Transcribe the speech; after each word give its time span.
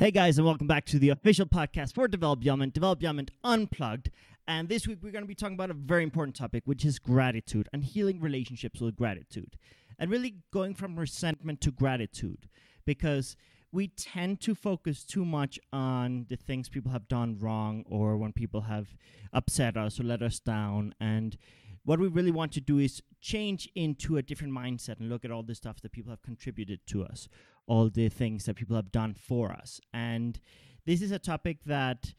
Hey 0.00 0.10
guys, 0.10 0.38
and 0.38 0.46
welcome 0.46 0.66
back 0.66 0.86
to 0.86 0.98
the 0.98 1.10
official 1.10 1.44
podcast 1.44 1.94
for 1.94 2.08
Develop 2.08 2.42
Your 2.42 2.52
Element, 2.52 2.72
Develop 2.72 3.02
Your 3.02 3.08
Element 3.08 3.32
Unplugged. 3.44 4.10
And 4.48 4.66
this 4.66 4.88
week 4.88 5.00
we're 5.02 5.12
going 5.12 5.24
to 5.24 5.28
be 5.28 5.34
talking 5.34 5.56
about 5.56 5.70
a 5.70 5.74
very 5.74 6.04
important 6.04 6.34
topic, 6.34 6.62
which 6.64 6.86
is 6.86 6.98
gratitude 6.98 7.68
and 7.70 7.84
healing 7.84 8.18
relationships 8.18 8.80
with 8.80 8.96
gratitude. 8.96 9.58
And 9.98 10.10
really 10.10 10.36
going 10.54 10.74
from 10.74 10.98
resentment 10.98 11.60
to 11.60 11.70
gratitude 11.70 12.48
because 12.86 13.36
we 13.72 13.88
tend 13.88 14.40
to 14.40 14.54
focus 14.54 15.04
too 15.04 15.26
much 15.26 15.60
on 15.70 16.24
the 16.30 16.36
things 16.36 16.70
people 16.70 16.92
have 16.92 17.06
done 17.06 17.36
wrong 17.38 17.84
or 17.86 18.16
when 18.16 18.32
people 18.32 18.62
have 18.62 18.96
upset 19.34 19.76
us 19.76 20.00
or 20.00 20.04
let 20.04 20.22
us 20.22 20.40
down. 20.40 20.94
And 20.98 21.36
what 21.84 22.00
we 22.00 22.08
really 22.08 22.30
want 22.30 22.52
to 22.52 22.62
do 22.62 22.78
is 22.78 23.02
change 23.20 23.68
into 23.74 24.16
a 24.16 24.22
different 24.22 24.54
mindset 24.54 24.98
and 24.98 25.10
look 25.10 25.26
at 25.26 25.30
all 25.30 25.42
the 25.42 25.54
stuff 25.54 25.82
that 25.82 25.92
people 25.92 26.10
have 26.10 26.22
contributed 26.22 26.86
to 26.86 27.04
us 27.04 27.28
all 27.70 27.88
the 27.88 28.08
things 28.08 28.46
that 28.46 28.56
people 28.56 28.74
have 28.74 28.90
done 28.90 29.14
for 29.14 29.52
us. 29.52 29.80
And 29.94 30.40
this 30.86 31.00
is 31.00 31.12
a 31.12 31.20
topic 31.20 31.58
that 31.66 32.14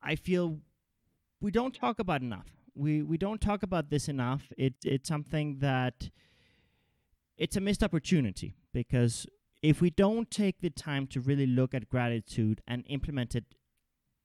I 0.00 0.14
feel 0.14 0.60
we 1.40 1.50
don't 1.50 1.74
talk 1.74 1.98
about 1.98 2.22
enough. 2.22 2.46
We 2.74 3.02
we 3.02 3.18
don't 3.18 3.40
talk 3.40 3.64
about 3.64 3.90
this 3.90 4.08
enough. 4.08 4.52
It 4.56 4.74
it's 4.84 5.08
something 5.08 5.58
that 5.58 6.10
it's 7.36 7.56
a 7.56 7.60
missed 7.60 7.82
opportunity 7.82 8.54
because 8.72 9.26
if 9.62 9.80
we 9.80 9.90
don't 9.90 10.30
take 10.30 10.60
the 10.60 10.70
time 10.70 11.08
to 11.08 11.20
really 11.20 11.46
look 11.46 11.74
at 11.74 11.88
gratitude 11.88 12.60
and 12.68 12.84
implement 12.88 13.34
it 13.34 13.44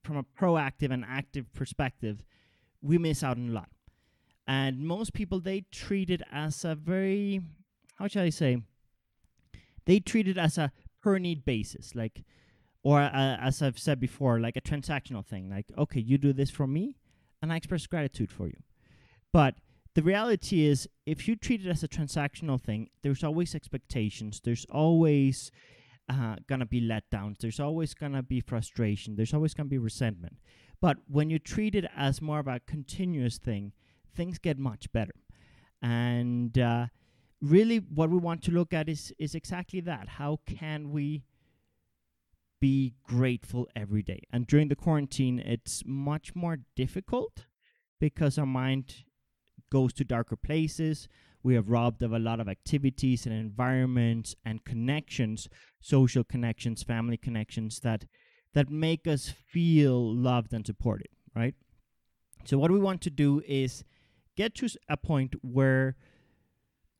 from 0.04 0.16
a 0.16 0.22
proactive 0.22 0.92
and 0.92 1.04
active 1.04 1.52
perspective, 1.52 2.24
we 2.80 2.96
miss 2.96 3.24
out 3.24 3.38
on 3.38 3.48
a 3.48 3.52
lot. 3.52 3.70
And 4.46 4.86
most 4.86 5.14
people 5.14 5.40
they 5.40 5.64
treat 5.72 6.10
it 6.10 6.22
as 6.30 6.64
a 6.64 6.76
very 6.76 7.40
how 7.96 8.06
shall 8.06 8.22
I 8.22 8.30
say 8.30 8.62
they 9.88 9.98
treat 9.98 10.28
it 10.28 10.36
as 10.36 10.58
a 10.58 10.70
per 11.02 11.18
need 11.18 11.46
basis, 11.46 11.94
like, 11.94 12.22
or 12.82 13.00
uh, 13.00 13.10
as 13.40 13.62
I've 13.62 13.78
said 13.78 13.98
before, 13.98 14.38
like 14.38 14.54
a 14.54 14.60
transactional 14.60 15.24
thing. 15.24 15.48
Like, 15.48 15.64
okay, 15.78 15.98
you 15.98 16.18
do 16.18 16.34
this 16.34 16.50
for 16.50 16.66
me, 16.66 16.98
and 17.40 17.50
I 17.50 17.56
express 17.56 17.86
gratitude 17.86 18.30
for 18.30 18.48
you. 18.48 18.58
But 19.32 19.54
the 19.94 20.02
reality 20.02 20.66
is, 20.66 20.86
if 21.06 21.26
you 21.26 21.36
treat 21.36 21.64
it 21.64 21.70
as 21.70 21.82
a 21.82 21.88
transactional 21.88 22.60
thing, 22.60 22.90
there's 23.02 23.24
always 23.24 23.54
expectations. 23.54 24.42
There's 24.44 24.66
always 24.70 25.50
uh, 26.06 26.36
gonna 26.46 26.66
be 26.66 26.82
letdowns. 26.82 27.38
There's 27.38 27.58
always 27.58 27.94
gonna 27.94 28.22
be 28.22 28.40
frustration. 28.40 29.16
There's 29.16 29.32
always 29.32 29.54
gonna 29.54 29.70
be 29.70 29.78
resentment. 29.78 30.36
But 30.82 30.98
when 31.08 31.30
you 31.30 31.38
treat 31.38 31.74
it 31.74 31.86
as 31.96 32.20
more 32.20 32.40
of 32.40 32.46
a 32.46 32.60
continuous 32.60 33.38
thing, 33.38 33.72
things 34.14 34.38
get 34.38 34.58
much 34.58 34.92
better. 34.92 35.14
And 35.80 36.58
uh, 36.58 36.88
really 37.40 37.78
what 37.78 38.10
we 38.10 38.18
want 38.18 38.42
to 38.44 38.50
look 38.50 38.72
at 38.72 38.88
is 38.88 39.12
is 39.18 39.34
exactly 39.34 39.80
that. 39.80 40.08
How 40.08 40.40
can 40.46 40.90
we 40.90 41.24
be 42.60 42.94
grateful 43.04 43.68
every 43.76 44.02
day? 44.02 44.22
And 44.32 44.46
during 44.46 44.68
the 44.68 44.76
quarantine 44.76 45.38
it's 45.38 45.82
much 45.86 46.34
more 46.34 46.58
difficult 46.76 47.46
because 48.00 48.38
our 48.38 48.46
mind 48.46 49.04
goes 49.70 49.92
to 49.94 50.04
darker 50.04 50.36
places. 50.36 51.08
We 51.42 51.54
have 51.54 51.68
robbed 51.68 52.02
of 52.02 52.12
a 52.12 52.18
lot 52.18 52.40
of 52.40 52.48
activities 52.48 53.24
and 53.24 53.34
environments 53.34 54.34
and 54.44 54.64
connections 54.64 55.48
social 55.80 56.24
connections 56.24 56.82
family 56.82 57.16
connections 57.16 57.80
that 57.80 58.06
that 58.54 58.70
make 58.70 59.06
us 59.06 59.28
feel 59.28 60.14
loved 60.14 60.52
and 60.52 60.66
supported 60.66 61.08
right? 61.38 61.54
So 62.44 62.58
what 62.58 62.70
we 62.70 62.78
want 62.78 63.00
to 63.02 63.10
do 63.10 63.42
is 63.46 63.84
get 64.36 64.54
to 64.56 64.68
a 64.88 64.96
point 64.96 65.34
where 65.42 65.96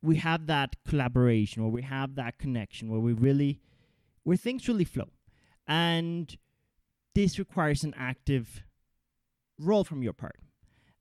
we 0.01 0.17
have 0.17 0.47
that 0.47 0.75
collaboration 0.87 1.61
or 1.61 1.69
we 1.69 1.81
have 1.81 2.15
that 2.15 2.37
connection 2.37 2.89
where 2.89 2.99
we 2.99 3.13
really 3.13 3.59
where 4.23 4.37
things 4.37 4.67
really 4.67 4.85
flow. 4.85 5.09
And 5.67 6.35
this 7.15 7.39
requires 7.39 7.83
an 7.83 7.93
active 7.97 8.63
role 9.57 9.83
from 9.83 10.03
your 10.03 10.13
part. 10.13 10.39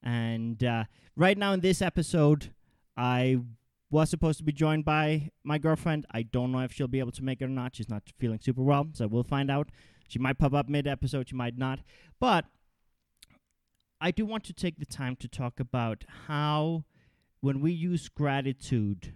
And 0.03 0.63
uh, 0.63 0.85
right 1.17 1.37
now 1.37 1.53
in 1.53 1.61
this 1.61 1.83
episode 1.83 2.53
i 2.97 3.39
was 3.91 4.11
supposed 4.11 4.37
to 4.39 4.45
be 4.45 4.53
joined 4.53 4.85
by 4.85 5.31
my 5.45 5.57
girlfriend. 5.57 6.05
I 6.11 6.23
don't 6.23 6.53
know 6.53 6.61
if 6.61 6.73
she'll 6.73 6.89
be 6.89 6.99
able 6.99 7.13
to 7.13 7.25
make 7.25 7.41
it 7.41 7.47
or 7.47 7.49
not. 7.49 7.75
She's 7.75 7.89
not 7.89 8.03
feeling 8.19 8.39
super 8.39 8.63
well 8.63 8.87
so 8.93 9.07
we'll 9.07 9.23
find 9.23 9.51
out. 9.51 9.71
She 10.09 10.19
might 10.19 10.39
pop 10.39 10.55
up 10.55 10.69
mid 10.69 10.87
episode 10.87 11.29
she 11.29 11.37
might 11.37 11.57
not. 11.57 11.81
But 12.21 12.47
i 14.01 14.11
do 14.11 14.25
want 14.25 14.45
to 14.45 14.53
take 14.53 14.79
the 14.79 14.87
time 14.87 15.17
to 15.17 15.27
talk 15.27 15.59
about 15.59 16.05
how 16.27 16.85
when 17.41 17.61
we 17.61 17.73
use 17.73 18.09
gratitude, 18.09 19.15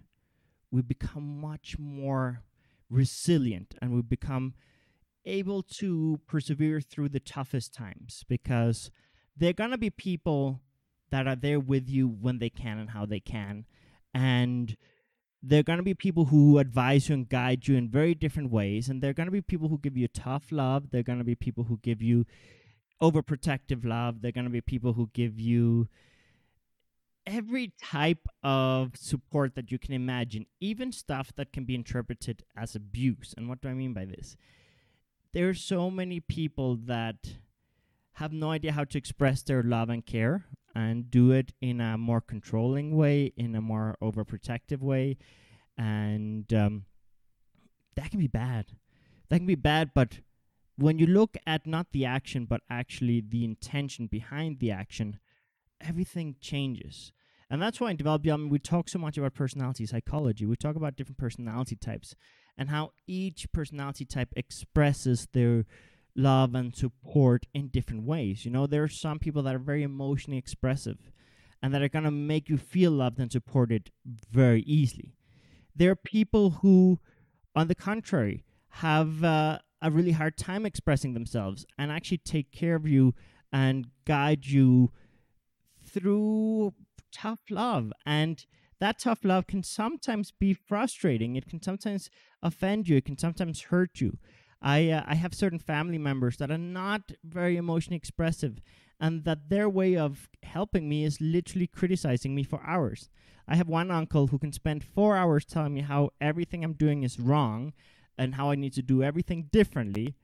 we 0.71 0.83
become 0.83 1.41
much 1.41 1.79
more 1.79 2.43
resilient 2.89 3.75
and 3.81 3.93
we 3.93 4.03
become 4.03 4.55
able 5.25 5.63
to 5.63 6.21
persevere 6.27 6.81
through 6.81 7.09
the 7.09 7.21
toughest 7.21 7.73
times 7.73 8.25
because 8.29 8.91
there 9.37 9.51
are 9.51 9.55
going 9.55 9.71
to 9.71 9.79
be 9.79 9.91
people 9.91 10.61
that 11.11 11.27
are 11.27 11.37
there 11.37 11.61
with 11.61 11.89
you 11.89 12.09
when 12.09 12.39
they 12.39 12.51
can 12.51 12.79
and 12.79 12.91
how 12.91 13.07
they 13.07 13.21
can. 13.21 13.65
And 14.15 14.77
there 15.43 15.61
are 15.61 15.65
going 15.65 15.79
to 15.79 15.85
be 15.85 15.95
people 15.95 16.27
who 16.27 16.59
advise 16.59 17.09
you 17.09 17.15
and 17.15 17.29
guide 17.29 17.67
you 17.67 17.77
in 17.77 17.89
very 17.89 18.15
different 18.15 18.51
ways. 18.51 18.89
And 18.89 19.03
there 19.03 19.11
are 19.11 19.15
going 19.15 19.27
to 19.27 19.33
be 19.33 19.41
people 19.41 19.69
who 19.69 19.79
give 19.79 19.97
you 19.97 20.09
tough 20.09 20.53
love. 20.53 20.91
There 20.91 21.01
are 21.01 21.05
going 21.05 21.19
to 21.19 21.25
be 21.25 21.35
people 21.35 21.65
who 21.65 21.79
give 21.83 22.01
you 22.01 22.25
overprotective 23.01 23.85
love. 23.85 24.23
There 24.23 24.29
are 24.31 24.33
going 24.33 24.47
to 24.47 24.51
be 24.51 24.61
people 24.61 24.93
who 24.93 25.11
give 25.13 25.41
you 25.41 25.89
every 27.27 27.73
type 27.83 28.27
of 28.43 28.97
support 28.97 29.55
that 29.55 29.71
you 29.71 29.79
can 29.79 29.95
imagine, 29.95 30.47
even 30.61 30.93
stuff 30.93 31.33
that 31.37 31.53
can 31.53 31.65
be 31.65 31.75
interpreted 31.75 32.43
as 32.57 32.75
abuse. 32.75 33.35
And 33.37 33.49
what 33.49 33.61
do 33.61 33.69
I 33.69 33.75
mean 33.75 33.93
by 33.93 34.05
this? 34.05 34.37
There 35.33 35.49
are 35.49 35.55
so 35.55 35.91
many 35.91 36.21
people 36.21 36.77
that 36.85 37.37
have 38.15 38.33
no 38.33 38.51
idea 38.51 38.73
how 38.73 38.85
to 38.85 38.99
express 38.99 39.43
their 39.43 39.63
love 39.63 39.89
and 39.89 40.05
care 40.05 40.45
and 40.75 41.11
do 41.11 41.31
it 41.31 41.53
in 41.61 41.81
a 41.81 41.97
more 41.97 42.21
controlling 42.21 42.97
way, 42.97 43.33
in 43.37 43.55
a 43.55 43.61
more 43.61 43.97
overprotective 44.03 44.81
way. 44.81 45.17
And 45.79 46.53
um, 46.53 46.85
that 47.97 48.11
can 48.11 48.21
be 48.21 48.27
bad. 48.27 48.67
That 49.29 49.39
can 49.39 49.47
be 49.47 49.55
bad, 49.55 49.93
but 49.95 50.21
when 50.77 50.99
you 50.99 51.07
look 51.07 51.37
at 51.47 51.67
not 51.67 51.93
the 51.93 52.05
action, 52.05 52.45
but 52.45 52.61
actually 52.69 53.21
the 53.27 53.45
intention 53.45 54.07
behind 54.07 54.59
the 54.59 54.71
action, 54.71 55.19
everything 55.87 56.37
changes. 56.41 57.13
And 57.51 57.61
that's 57.61 57.81
why 57.81 57.91
in 57.91 57.97
Develop 57.97 58.25
Your 58.25 58.33
Element, 58.33 58.53
we 58.53 58.59
talk 58.59 58.89
so 58.89 58.99
much 58.99 59.19
about 59.19 59.35
personality 59.35 59.85
psychology. 59.85 60.47
We 60.47 60.57
talk 60.57 60.75
about 60.77 60.97
different 60.97 61.19
personality 61.19 61.77
types 61.77 62.15
and 62.57 62.71
how 62.71 62.93
each 63.07 63.51
personality 63.53 64.05
type 64.05 64.33
expresses 64.37 65.29
their 65.33 65.67
love 66.15 66.55
and 66.55 66.75
support 66.75 67.47
in 67.53 67.69
different 67.69 68.05
ways. 68.05 68.45
You 68.45 68.51
know, 68.51 68.67
there 68.67 68.83
are 68.83 68.89
some 68.89 69.19
people 69.19 69.43
that 69.43 69.55
are 69.55 69.59
very 69.59 69.83
emotionally 69.83 70.39
expressive 70.39 71.13
and 71.63 71.73
that 71.73 71.83
are 71.83 71.89
going 71.89 72.05
to 72.05 72.11
make 72.11 72.49
you 72.49 72.57
feel 72.57 72.91
loved 72.91 73.19
and 73.19 73.31
supported 73.31 73.91
very 74.31 74.63
easily. 74.63 75.15
There 75.75 75.91
are 75.91 75.97
people 75.97 76.51
who, 76.63 77.01
on 77.55 77.69
the 77.69 77.75
contrary, 77.75 78.45
have 78.69 79.23
uh, 79.23 79.59
a 79.81 79.91
really 79.91 80.13
hard 80.13 80.37
time 80.37 80.67
expressing 80.67 81.15
themselves 81.15 81.67
and 81.79 81.91
actually 81.91 82.19
take 82.19 82.51
care 82.53 82.75
of 82.75 82.87
you 82.87 83.15
and 83.53 83.89
guide 84.07 84.47
you 84.47 84.91
through 85.93 86.75
tough 87.13 87.41
love. 87.51 87.93
And 88.07 88.45
that 88.81 88.99
tough 88.99 89.25
love 89.25 89.47
can 89.47 89.63
sometimes 89.63 90.33
be 90.33 90.55
frustrating. 90.55 91.37
It 91.37 91.49
can 91.49 91.63
sometimes 91.63 92.11
offend 92.43 92.89
you. 92.89 92.97
It 92.97 93.05
can 93.05 93.19
sometimes 93.19 93.63
hurt 93.63 94.01
you. 94.01 94.19
I 94.61 94.91
uh, 94.91 95.03
I 95.07 95.17
have 95.17 95.35
certain 95.35 95.59
family 95.59 95.99
members 95.99 96.37
that 96.37 96.51
are 96.51 96.59
not 96.59 97.13
very 97.25 97.57
emotionally 97.57 97.97
expressive, 97.97 98.61
and 99.01 99.25
that 99.25 99.49
their 99.49 99.69
way 99.69 99.97
of 99.97 100.29
helping 100.43 100.89
me 100.89 101.05
is 101.05 101.21
literally 101.21 101.67
criticizing 101.67 102.35
me 102.35 102.45
for 102.45 102.63
hours. 102.65 103.09
I 103.49 103.57
have 103.57 103.69
one 103.69 103.91
uncle 103.91 104.29
who 104.29 104.39
can 104.39 104.53
spend 104.53 104.85
four 104.85 105.17
hours 105.17 105.45
telling 105.45 105.75
me 105.75 105.81
how 105.81 106.11
everything 106.21 106.63
I'm 106.65 106.75
doing 106.75 107.03
is 107.03 107.19
wrong, 107.19 107.73
and 108.17 108.37
how 108.37 108.51
I 108.51 108.55
need 108.55 108.73
to 108.75 108.83
do 108.83 109.03
everything 109.03 109.49
differently. 109.53 110.15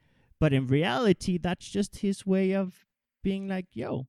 But 0.40 0.52
in 0.52 0.68
reality, 0.68 1.36
that's 1.36 1.68
just 1.68 1.98
his 1.98 2.24
way 2.24 2.52
of 2.52 2.86
being 3.24 3.48
like, 3.48 3.66
"Yo, 3.72 4.06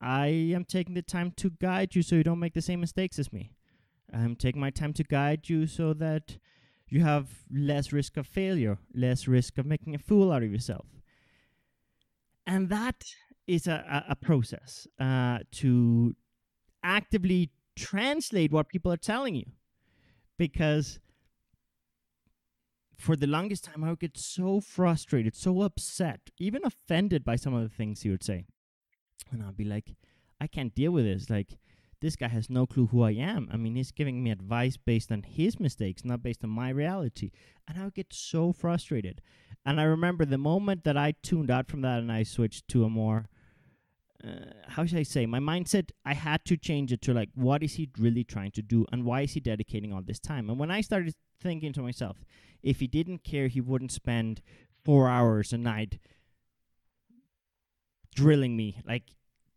I 0.00 0.26
am 0.54 0.64
taking 0.64 0.94
the 0.94 1.02
time 1.02 1.32
to 1.36 1.50
guide 1.50 1.94
you 1.94 2.02
so 2.02 2.16
you 2.16 2.22
don't 2.22 2.38
make 2.38 2.54
the 2.54 2.62
same 2.62 2.80
mistakes 2.80 3.18
as 3.18 3.32
me. 3.32 3.52
I'm 4.12 4.36
taking 4.36 4.60
my 4.60 4.70
time 4.70 4.92
to 4.94 5.04
guide 5.04 5.48
you 5.48 5.66
so 5.66 5.92
that 5.94 6.38
you 6.88 7.00
have 7.00 7.28
less 7.52 7.92
risk 7.92 8.16
of 8.16 8.26
failure, 8.26 8.78
less 8.94 9.28
risk 9.28 9.58
of 9.58 9.66
making 9.66 9.94
a 9.94 9.98
fool 9.98 10.32
out 10.32 10.42
of 10.42 10.50
yourself. 10.50 10.86
And 12.46 12.70
that 12.70 13.04
is 13.46 13.66
a, 13.66 14.04
a, 14.08 14.12
a 14.12 14.16
process 14.16 14.86
uh, 14.98 15.40
to 15.52 16.14
actively 16.82 17.50
translate 17.76 18.52
what 18.52 18.68
people 18.68 18.92
are 18.92 18.96
telling 18.96 19.34
you. 19.34 19.46
Because 20.38 20.98
for 22.96 23.16
the 23.16 23.26
longest 23.26 23.64
time, 23.64 23.84
I 23.84 23.90
would 23.90 24.00
get 24.00 24.16
so 24.16 24.60
frustrated, 24.60 25.36
so 25.36 25.62
upset, 25.62 26.30
even 26.38 26.64
offended 26.64 27.24
by 27.24 27.36
some 27.36 27.52
of 27.52 27.62
the 27.62 27.68
things 27.68 28.02
he 28.02 28.10
would 28.10 28.24
say 28.24 28.46
and 29.30 29.42
I'll 29.42 29.52
be 29.52 29.64
like, 29.64 29.94
I 30.40 30.46
can't 30.46 30.74
deal 30.74 30.92
with 30.92 31.04
this. 31.04 31.30
Like, 31.30 31.58
this 32.00 32.16
guy 32.16 32.28
has 32.28 32.48
no 32.48 32.66
clue 32.66 32.86
who 32.86 33.02
I 33.02 33.12
am. 33.12 33.48
I 33.52 33.56
mean, 33.56 33.74
he's 33.74 33.90
giving 33.90 34.22
me 34.22 34.30
advice 34.30 34.76
based 34.76 35.10
on 35.10 35.22
his 35.22 35.58
mistakes, 35.58 36.04
not 36.04 36.22
based 36.22 36.44
on 36.44 36.50
my 36.50 36.70
reality. 36.70 37.30
And 37.66 37.78
I 37.78 37.84
would 37.84 37.94
get 37.94 38.12
so 38.12 38.52
frustrated. 38.52 39.20
And 39.66 39.80
I 39.80 39.84
remember 39.84 40.24
the 40.24 40.38
moment 40.38 40.84
that 40.84 40.96
I 40.96 41.14
tuned 41.22 41.50
out 41.50 41.68
from 41.68 41.82
that 41.82 41.98
and 41.98 42.12
I 42.12 42.22
switched 42.22 42.68
to 42.68 42.84
a 42.84 42.88
more, 42.88 43.26
uh, 44.22 44.52
how 44.68 44.86
should 44.86 44.98
I 44.98 45.02
say, 45.02 45.26
my 45.26 45.40
mindset, 45.40 45.90
I 46.04 46.14
had 46.14 46.44
to 46.46 46.56
change 46.56 46.92
it 46.92 47.02
to 47.02 47.14
like, 47.14 47.30
what 47.34 47.62
is 47.62 47.74
he 47.74 47.90
really 47.98 48.24
trying 48.24 48.52
to 48.52 48.62
do 48.62 48.86
and 48.92 49.04
why 49.04 49.22
is 49.22 49.32
he 49.32 49.40
dedicating 49.40 49.92
all 49.92 50.02
this 50.02 50.20
time? 50.20 50.48
And 50.48 50.58
when 50.58 50.70
I 50.70 50.80
started 50.80 51.14
thinking 51.40 51.72
to 51.72 51.82
myself, 51.82 52.18
if 52.62 52.80
he 52.80 52.86
didn't 52.86 53.24
care, 53.24 53.48
he 53.48 53.60
wouldn't 53.60 53.92
spend 53.92 54.40
four 54.84 55.08
hours 55.08 55.52
a 55.52 55.58
night 55.58 55.98
drilling 58.18 58.56
me. 58.56 58.68
Like, 58.86 59.04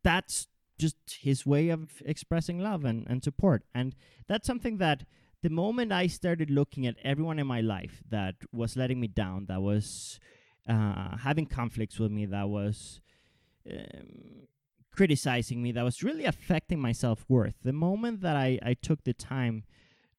that's 0.03 0.47
just 0.77 0.97
his 1.19 1.45
way 1.45 1.69
of 1.69 2.01
expressing 2.05 2.59
love 2.59 2.85
and, 2.85 3.05
and 3.07 3.23
support. 3.23 3.63
And 3.73 3.95
that's 4.27 4.47
something 4.47 4.77
that 4.77 5.05
the 5.41 5.49
moment 5.49 5.91
I 5.91 6.07
started 6.07 6.49
looking 6.49 6.85
at 6.85 6.95
everyone 7.03 7.39
in 7.39 7.47
my 7.47 7.61
life 7.61 8.03
that 8.09 8.35
was 8.51 8.75
letting 8.75 8.99
me 8.99 9.07
down, 9.07 9.45
that 9.47 9.61
was 9.61 10.19
uh, 10.67 11.17
having 11.17 11.45
conflicts 11.45 11.99
with 11.99 12.11
me, 12.11 12.25
that 12.27 12.49
was 12.49 13.01
um, 13.69 14.47
criticizing 14.91 15.61
me, 15.61 15.71
that 15.71 15.83
was 15.83 16.03
really 16.03 16.25
affecting 16.25 16.79
my 16.79 16.91
self 16.91 17.25
worth, 17.27 17.55
the 17.63 17.73
moment 17.73 18.21
that 18.21 18.35
I, 18.35 18.59
I 18.61 18.73
took 18.73 19.03
the 19.03 19.13
time 19.13 19.63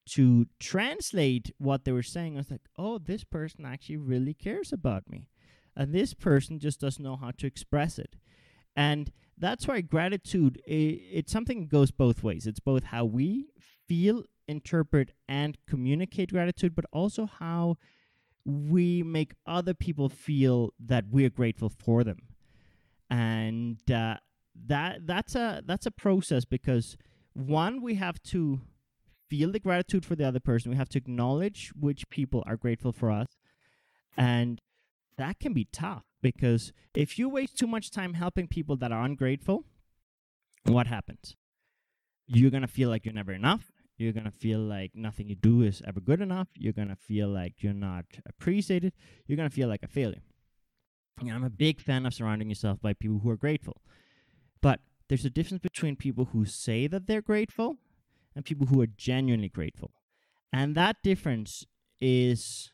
to 0.05 0.47
translate 0.59 1.53
what 1.59 1.85
they 1.85 1.93
were 1.93 2.03
saying, 2.03 2.35
I 2.35 2.39
was 2.39 2.51
like, 2.51 2.69
oh, 2.77 2.99
this 2.99 3.25
person 3.25 3.65
actually 3.65 3.99
really 3.99 4.35
cares 4.35 4.73
about 4.73 5.09
me. 5.09 5.29
And 5.77 5.95
this 5.95 6.13
person 6.13 6.59
just 6.59 6.81
doesn't 6.81 7.03
know 7.03 7.17
how 7.17 7.31
to 7.39 7.47
express 7.47 7.99
it. 7.99 8.17
And 8.77 9.13
that's 9.37 9.67
why 9.67 9.81
gratitude 9.81 10.61
it's 10.67 11.33
something 11.33 11.61
that 11.61 11.69
goes 11.69 11.91
both 11.91 12.23
ways. 12.23 12.47
It's 12.47 12.61
both 12.61 12.85
how 12.85 13.05
we 13.05 13.49
feel, 13.89 14.25
interpret, 14.47 15.13
and 15.29 15.59
communicate 15.67 16.31
gratitude, 16.31 16.75
but 16.75 16.85
also 16.93 17.27
how 17.27 17.77
we 18.45 19.03
make 19.03 19.35
other 19.47 19.75
people 19.75 20.09
feel 20.09 20.73
that 20.81 21.05
we're 21.11 21.31
grateful 21.31 21.69
for 21.69 22.03
them. 22.05 22.19
And 23.11 23.79
uh, 23.91 24.17
that 24.67 25.07
that's 25.07 25.35
a 25.35 25.63
that's 25.67 25.87
a 25.87 25.91
process 25.91 26.45
because 26.45 26.97
one 27.35 27.83
we 27.83 27.97
have 27.97 28.23
to 28.25 28.61
feel 29.29 29.53
the 29.53 29.61
gratitude 29.61 30.05
for 30.05 30.17
the 30.17 30.27
other 30.27 30.41
person. 30.41 30.71
We 30.71 30.77
have 30.77 30.89
to 30.91 30.99
acknowledge 30.99 31.73
which 31.79 32.09
people 32.11 32.43
are 32.47 32.57
grateful 32.57 32.93
for 32.93 33.11
us, 33.11 33.39
and 34.17 34.61
that 35.23 35.39
can 35.39 35.53
be 35.53 35.69
tough 35.73 36.03
because 36.21 36.73
if 36.95 37.17
you 37.17 37.29
waste 37.29 37.57
too 37.57 37.69
much 37.69 37.93
time 37.93 38.15
helping 38.15 38.49
people 38.49 38.77
that 38.77 38.91
are 38.91 39.05
ungrateful, 39.05 39.65
what 40.65 40.89
happens? 40.89 41.37
You're 42.27 42.51
going 42.51 42.63
to 42.63 42.69
feel 42.69 42.89
like 42.89 43.05
you're 43.05 43.15
never 43.15 43.33
enough. 43.33 43.71
You're 43.97 44.13
going 44.13 44.25
to 44.25 44.33
feel 44.33 44.59
like 44.59 44.91
nothing 44.97 45.29
you 45.29 45.37
do 45.37 45.63
is 45.63 45.81
ever 45.87 46.01
good 46.01 46.21
enough. 46.21 46.49
You're 46.57 46.73
going 46.73 46.89
to 46.89 46.97
feel 46.97 47.29
like 47.29 47.63
you're 47.63 47.73
not 47.73 48.05
appreciated. 48.27 48.95
You're 49.27 49.37
going 49.37 49.49
to 49.49 49.55
feel 49.55 49.69
like 49.69 49.85
a 49.85 49.89
failure. 49.89 50.23
Know, 51.23 51.35
I'm 51.35 51.45
a 51.45 51.51
big 51.51 51.81
fan 51.81 52.05
of 52.05 52.15
surrounding 52.15 52.49
yourself 52.49 52.81
by 52.83 52.93
people 52.93 53.21
who 53.21 53.31
are 53.31 53.37
grateful. 53.37 53.81
But 54.61 54.81
there's 55.09 55.25
a 55.25 55.31
difference 55.31 55.63
between 55.63 55.95
people 55.95 56.31
who 56.33 56.45
say 56.47 56.89
that 56.89 57.07
they're 57.07 57.23
grateful 57.23 57.77
and 58.35 58.45
people 58.45 58.67
who 58.67 58.81
are 58.81 58.89
genuinely 58.89 59.49
grateful. 59.49 59.93
And 60.53 60.75
that 60.75 60.97
difference 61.05 61.65
is 62.01 62.73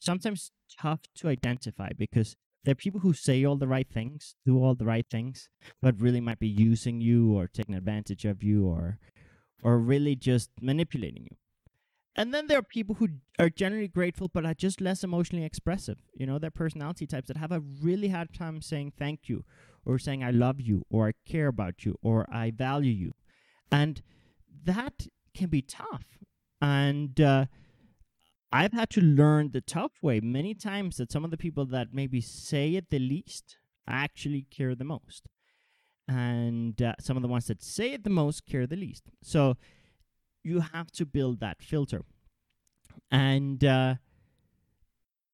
sometimes 0.00 0.50
tough 0.80 1.00
to 1.16 1.28
identify 1.28 1.90
because 1.96 2.36
there 2.64 2.72
are 2.72 2.76
people 2.76 3.00
who 3.00 3.12
say 3.12 3.44
all 3.44 3.56
the 3.56 3.66
right 3.66 3.88
things, 3.88 4.36
do 4.46 4.62
all 4.62 4.74
the 4.74 4.84
right 4.84 5.06
things, 5.10 5.48
but 5.80 6.00
really 6.00 6.20
might 6.20 6.38
be 6.38 6.48
using 6.48 7.00
you 7.00 7.32
or 7.36 7.48
taking 7.48 7.74
advantage 7.74 8.24
of 8.24 8.42
you 8.42 8.66
or 8.66 8.98
or 9.62 9.78
really 9.78 10.16
just 10.16 10.50
manipulating 10.60 11.24
you. 11.30 11.36
And 12.14 12.34
then 12.34 12.46
there 12.46 12.58
are 12.58 12.62
people 12.62 12.96
who 12.96 13.08
are 13.38 13.48
generally 13.48 13.88
grateful 13.88 14.28
but 14.28 14.44
are 14.44 14.54
just 14.54 14.80
less 14.80 15.02
emotionally 15.02 15.44
expressive. 15.44 15.98
You 16.14 16.26
know, 16.26 16.38
they're 16.38 16.50
personality 16.50 17.06
types 17.06 17.28
that 17.28 17.36
have 17.36 17.52
a 17.52 17.60
really 17.60 18.08
hard 18.08 18.34
time 18.34 18.60
saying 18.60 18.92
thank 18.98 19.28
you 19.28 19.44
or 19.84 19.98
saying 19.98 20.22
I 20.22 20.30
love 20.30 20.60
you 20.60 20.84
or 20.90 21.08
I 21.08 21.12
care 21.26 21.48
about 21.48 21.84
you 21.84 21.96
or 22.02 22.26
I 22.32 22.50
value 22.50 22.92
you. 22.92 23.12
And 23.70 24.02
that 24.64 25.06
can 25.34 25.48
be 25.48 25.62
tough. 25.62 26.04
And 26.60 27.18
uh, 27.20 27.46
I've 28.52 28.72
had 28.72 28.90
to 28.90 29.00
learn 29.00 29.50
the 29.52 29.62
tough 29.62 29.92
way 30.02 30.20
many 30.20 30.54
times 30.54 30.98
that 30.98 31.10
some 31.10 31.24
of 31.24 31.30
the 31.30 31.38
people 31.38 31.64
that 31.66 31.88
maybe 31.92 32.20
say 32.20 32.74
it 32.74 32.90
the 32.90 32.98
least 32.98 33.56
actually 33.88 34.46
care 34.50 34.74
the 34.74 34.84
most. 34.84 35.26
And 36.06 36.80
uh, 36.82 36.94
some 37.00 37.16
of 37.16 37.22
the 37.22 37.28
ones 37.28 37.46
that 37.46 37.62
say 37.62 37.92
it 37.92 38.04
the 38.04 38.10
most 38.10 38.44
care 38.44 38.66
the 38.66 38.76
least. 38.76 39.04
So 39.22 39.56
you 40.44 40.60
have 40.60 40.90
to 40.92 41.06
build 41.06 41.40
that 41.40 41.62
filter. 41.62 42.02
And 43.10 43.64
uh, 43.64 43.94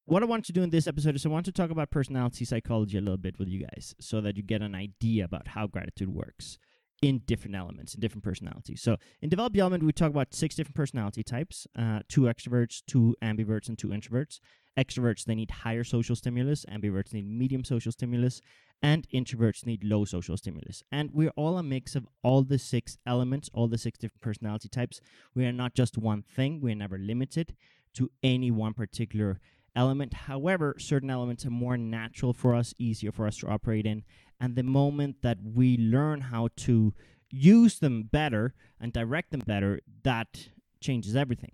what 0.05 0.23
I 0.23 0.25
want 0.25 0.45
to 0.45 0.53
do 0.53 0.63
in 0.63 0.69
this 0.69 0.87
episode 0.87 1.15
is 1.15 1.25
I 1.25 1.29
want 1.29 1.45
to 1.47 1.51
talk 1.51 1.71
about 1.71 1.91
personality 1.91 2.45
psychology 2.45 2.97
a 2.97 3.01
little 3.01 3.17
bit 3.17 3.37
with 3.37 3.49
you 3.49 3.65
guys 3.65 3.95
so 3.99 4.21
that 4.21 4.37
you 4.37 4.43
get 4.43 4.61
an 4.61 4.75
idea 4.75 5.25
about 5.25 5.49
how 5.49 5.67
gratitude 5.67 6.09
works 6.09 6.57
in 7.01 7.19
different 7.25 7.55
elements, 7.55 7.93
in 7.93 8.01
different 8.01 8.23
personalities. 8.23 8.81
So 8.81 8.97
in 9.21 9.29
Develop 9.29 9.55
Your 9.55 9.63
Element, 9.63 9.83
we 9.83 9.91
talk 9.91 10.09
about 10.09 10.33
six 10.33 10.55
different 10.55 10.75
personality 10.75 11.23
types: 11.23 11.67
uh, 11.77 12.01
two 12.07 12.21
extroverts, 12.21 12.81
two 12.85 13.15
ambiverts, 13.21 13.69
and 13.69 13.77
two 13.77 13.89
introverts. 13.89 14.39
Extroverts 14.77 15.25
they 15.25 15.35
need 15.35 15.51
higher 15.51 15.83
social 15.83 16.15
stimulus, 16.15 16.65
ambiverts 16.65 17.13
need 17.13 17.27
medium 17.27 17.63
social 17.63 17.91
stimulus, 17.91 18.41
and 18.81 19.07
introverts 19.09 19.65
need 19.65 19.83
low 19.83 20.05
social 20.05 20.37
stimulus. 20.37 20.83
And 20.91 21.11
we're 21.13 21.33
all 21.35 21.57
a 21.57 21.63
mix 21.63 21.95
of 21.95 22.07
all 22.23 22.43
the 22.43 22.59
six 22.59 22.97
elements, 23.05 23.49
all 23.53 23.67
the 23.67 23.77
six 23.77 23.97
different 23.97 24.21
personality 24.21 24.69
types. 24.69 25.01
We 25.35 25.45
are 25.45 25.51
not 25.51 25.73
just 25.73 25.97
one 25.97 26.21
thing. 26.21 26.61
We 26.61 26.71
are 26.71 26.75
never 26.75 26.97
limited 26.97 27.55
to 27.95 28.11
any 28.23 28.51
one 28.51 28.73
particular 28.73 29.39
element. 29.75 30.13
However, 30.13 30.75
certain 30.79 31.09
elements 31.09 31.45
are 31.45 31.51
more 31.51 31.77
natural 31.77 32.33
for 32.33 32.55
us, 32.55 32.73
easier 32.77 33.11
for 33.11 33.27
us 33.27 33.37
to 33.37 33.47
operate 33.47 33.85
in. 33.85 34.03
And 34.39 34.55
the 34.55 34.63
moment 34.63 35.17
that 35.21 35.37
we 35.43 35.77
learn 35.77 36.21
how 36.21 36.49
to 36.57 36.93
use 37.29 37.79
them 37.79 38.03
better 38.03 38.53
and 38.79 38.93
direct 38.93 39.31
them 39.31 39.41
better, 39.45 39.81
that 40.03 40.49
changes 40.81 41.15
everything. 41.15 41.51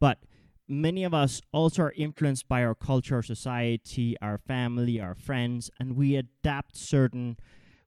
But 0.00 0.18
many 0.68 1.04
of 1.04 1.14
us 1.14 1.40
also 1.52 1.82
are 1.82 1.94
influenced 1.96 2.48
by 2.48 2.64
our 2.64 2.74
culture, 2.74 3.16
our 3.16 3.22
society, 3.22 4.16
our 4.20 4.38
family, 4.38 5.00
our 5.00 5.14
friends, 5.14 5.70
and 5.78 5.96
we 5.96 6.16
adapt 6.16 6.76
certain 6.76 7.36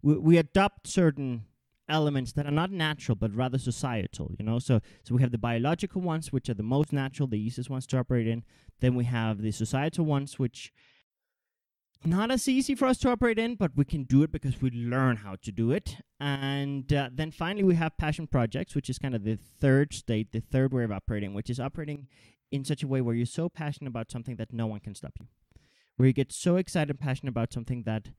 we, 0.01 0.17
we 0.17 0.37
adopt 0.37 0.87
certain 0.87 1.45
elements 1.89 2.33
that 2.33 2.45
are 2.45 2.51
not 2.51 2.71
natural 2.71 3.15
but 3.15 3.33
rather 3.33 3.57
societal 3.57 4.31
you 4.37 4.45
know? 4.45 4.59
So 4.59 4.81
so 5.03 5.15
we 5.15 5.21
have 5.21 5.31
the 5.31 5.37
biological 5.37 6.01
ones 6.01 6.31
which 6.31 6.49
are 6.49 6.53
the 6.53 6.63
most 6.63 6.93
natural 6.93 7.27
the 7.27 7.39
easiest 7.39 7.69
ones 7.69 7.87
to 7.87 7.97
operate 7.97 8.27
in. 8.27 8.43
Then 8.79 8.95
we 8.95 9.05
have 9.05 9.41
the 9.41 9.51
societal 9.51 10.05
ones 10.05 10.37
which 10.37 10.71
not 12.05 12.29
as 12.29 12.47
easy 12.47 12.75
for 12.75 12.85
us 12.87 12.99
to 12.99 13.09
operate 13.09 13.39
in 13.39 13.55
but 13.55 13.71
we 13.75 13.85
can 13.85 14.03
do 14.03 14.23
it 14.23 14.31
because 14.31 14.61
we 14.61 14.69
learn 14.69 15.17
how 15.17 15.35
to 15.41 15.51
do 15.51 15.71
it. 15.71 15.97
And 16.19 16.91
uh, 16.91 17.09
then 17.13 17.31
finally 17.31 17.63
we 17.63 17.75
have 17.75 17.97
passion 17.97 18.27
projects 18.27 18.75
which 18.75 18.89
is 18.89 18.99
kind 18.99 19.15
of 19.15 19.23
the 19.23 19.35
third 19.35 19.93
state 19.93 20.31
the 20.31 20.41
third 20.41 20.73
way 20.73 20.83
of 20.83 20.91
operating 20.91 21.33
which 21.33 21.49
is 21.49 21.59
operating 21.59 22.07
in 22.51 22.63
such 22.63 22.83
a 22.83 22.87
way 22.87 23.01
where 23.01 23.15
you're 23.15 23.25
so 23.25 23.49
passionate 23.49 23.89
about 23.89 24.11
something 24.11 24.35
that 24.37 24.53
no 24.53 24.67
one 24.67 24.79
can 24.79 24.95
stop 24.95 25.13
you. 25.19 25.27
Where 25.97 26.07
you 26.07 26.13
get 26.13 26.31
so 26.31 26.57
excited 26.57 26.89
and 26.91 26.99
passionate 26.99 27.31
about 27.31 27.51
something 27.51 27.83
that 27.83 28.09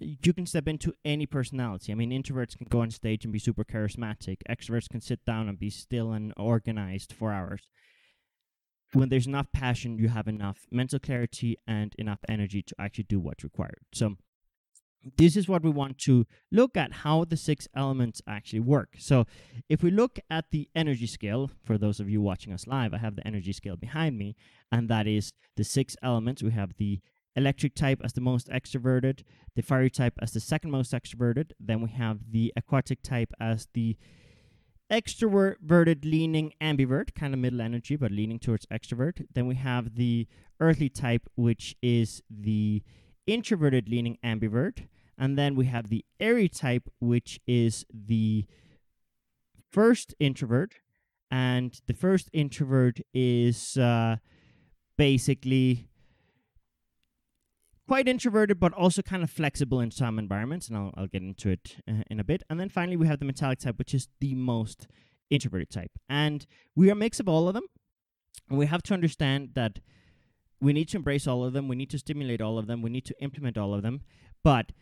you 0.00 0.32
can 0.32 0.46
step 0.46 0.68
into 0.68 0.94
any 1.04 1.26
personality. 1.26 1.92
I 1.92 1.94
mean, 1.94 2.10
introverts 2.10 2.56
can 2.56 2.66
go 2.68 2.80
on 2.80 2.90
stage 2.90 3.24
and 3.24 3.32
be 3.32 3.38
super 3.38 3.64
charismatic. 3.64 4.38
Extroverts 4.48 4.88
can 4.88 5.00
sit 5.00 5.24
down 5.24 5.48
and 5.48 5.58
be 5.58 5.70
still 5.70 6.12
and 6.12 6.32
organized 6.36 7.12
for 7.12 7.32
hours. 7.32 7.68
When 8.92 9.08
there's 9.08 9.26
enough 9.26 9.52
passion, 9.52 9.98
you 9.98 10.08
have 10.08 10.28
enough 10.28 10.66
mental 10.70 10.98
clarity 10.98 11.58
and 11.66 11.94
enough 11.98 12.20
energy 12.28 12.62
to 12.62 12.74
actually 12.78 13.04
do 13.04 13.20
what's 13.20 13.44
required. 13.44 13.80
So, 13.92 14.16
this 15.16 15.36
is 15.36 15.48
what 15.48 15.62
we 15.62 15.70
want 15.70 15.98
to 15.98 16.26
look 16.50 16.76
at 16.76 16.92
how 16.92 17.24
the 17.24 17.36
six 17.36 17.68
elements 17.74 18.20
actually 18.26 18.60
work. 18.60 18.96
So, 18.98 19.26
if 19.68 19.82
we 19.82 19.90
look 19.90 20.18
at 20.30 20.46
the 20.50 20.68
energy 20.74 21.06
scale, 21.06 21.50
for 21.62 21.76
those 21.76 22.00
of 22.00 22.08
you 22.08 22.22
watching 22.22 22.52
us 22.52 22.66
live, 22.66 22.94
I 22.94 22.98
have 22.98 23.16
the 23.16 23.26
energy 23.26 23.52
scale 23.52 23.76
behind 23.76 24.16
me, 24.16 24.36
and 24.72 24.88
that 24.88 25.06
is 25.06 25.32
the 25.56 25.64
six 25.64 25.94
elements. 26.02 26.42
We 26.42 26.52
have 26.52 26.74
the 26.78 27.00
electric 27.38 27.74
type 27.74 28.00
as 28.04 28.12
the 28.12 28.20
most 28.20 28.48
extroverted, 28.48 29.22
the 29.56 29.62
fiery 29.62 29.90
type 29.90 30.14
as 30.20 30.32
the 30.32 30.40
second 30.40 30.70
most 30.70 30.92
extroverted. 30.92 31.52
Then 31.58 31.80
we 31.80 31.90
have 31.90 32.30
the 32.30 32.52
aquatic 32.56 33.02
type 33.02 33.32
as 33.40 33.68
the 33.72 33.96
extroverted 34.90 36.04
leaning 36.04 36.52
ambivert, 36.60 37.14
kind 37.14 37.32
of 37.34 37.40
middle 37.40 37.60
energy, 37.60 37.96
but 37.96 38.10
leaning 38.10 38.38
towards 38.38 38.66
extrovert. 38.66 39.24
Then 39.34 39.46
we 39.46 39.54
have 39.54 39.94
the 39.94 40.26
earthly 40.60 40.88
type, 40.88 41.28
which 41.36 41.76
is 41.82 42.22
the 42.30 42.82
introverted 43.26 43.88
leaning 43.88 44.18
ambivert. 44.24 44.88
And 45.16 45.36
then 45.36 45.54
we 45.54 45.66
have 45.66 45.88
the 45.88 46.04
airy 46.20 46.48
type, 46.48 46.88
which 47.00 47.40
is 47.46 47.84
the 47.92 48.46
first 49.70 50.14
introvert. 50.18 50.74
And 51.30 51.78
the 51.86 51.94
first 51.94 52.30
introvert 52.32 53.00
is 53.12 53.76
uh, 53.76 54.16
basically 54.96 55.88
quite 57.88 58.06
introverted, 58.06 58.60
but 58.60 58.72
also 58.74 59.00
kind 59.00 59.22
of 59.22 59.30
flexible 59.30 59.80
in 59.80 59.90
some 59.90 60.18
environments, 60.18 60.68
and 60.68 60.76
I'll, 60.76 60.94
I'll 60.96 61.06
get 61.06 61.22
into 61.22 61.48
it 61.48 61.76
uh, 61.88 62.02
in 62.08 62.20
a 62.20 62.24
bit. 62.24 62.42
And 62.48 62.60
then 62.60 62.68
finally, 62.68 62.96
we 62.96 63.06
have 63.06 63.18
the 63.18 63.24
metallic 63.24 63.60
type, 63.60 63.78
which 63.78 63.94
is 63.94 64.08
the 64.20 64.34
most 64.34 64.86
introverted 65.30 65.70
type. 65.70 65.92
And 66.08 66.46
we 66.76 66.90
are 66.90 66.92
a 66.92 66.96
mix 66.96 67.18
of 67.18 67.28
all 67.28 67.48
of 67.48 67.54
them. 67.54 67.64
And 68.48 68.58
we 68.58 68.66
have 68.66 68.82
to 68.84 68.94
understand 68.94 69.50
that 69.54 69.80
we 70.60 70.72
need 70.72 70.88
to 70.90 70.98
embrace 70.98 71.26
all 71.26 71.44
of 71.44 71.54
them, 71.54 71.66
we 71.66 71.76
need 71.76 71.90
to 71.90 71.98
stimulate 71.98 72.40
all 72.40 72.58
of 72.58 72.66
them, 72.66 72.82
we 72.82 72.90
need 72.90 73.06
to 73.06 73.14
implement 73.22 73.56
all 73.56 73.74
of 73.74 73.82
them. 73.82 74.02
But 74.44 74.72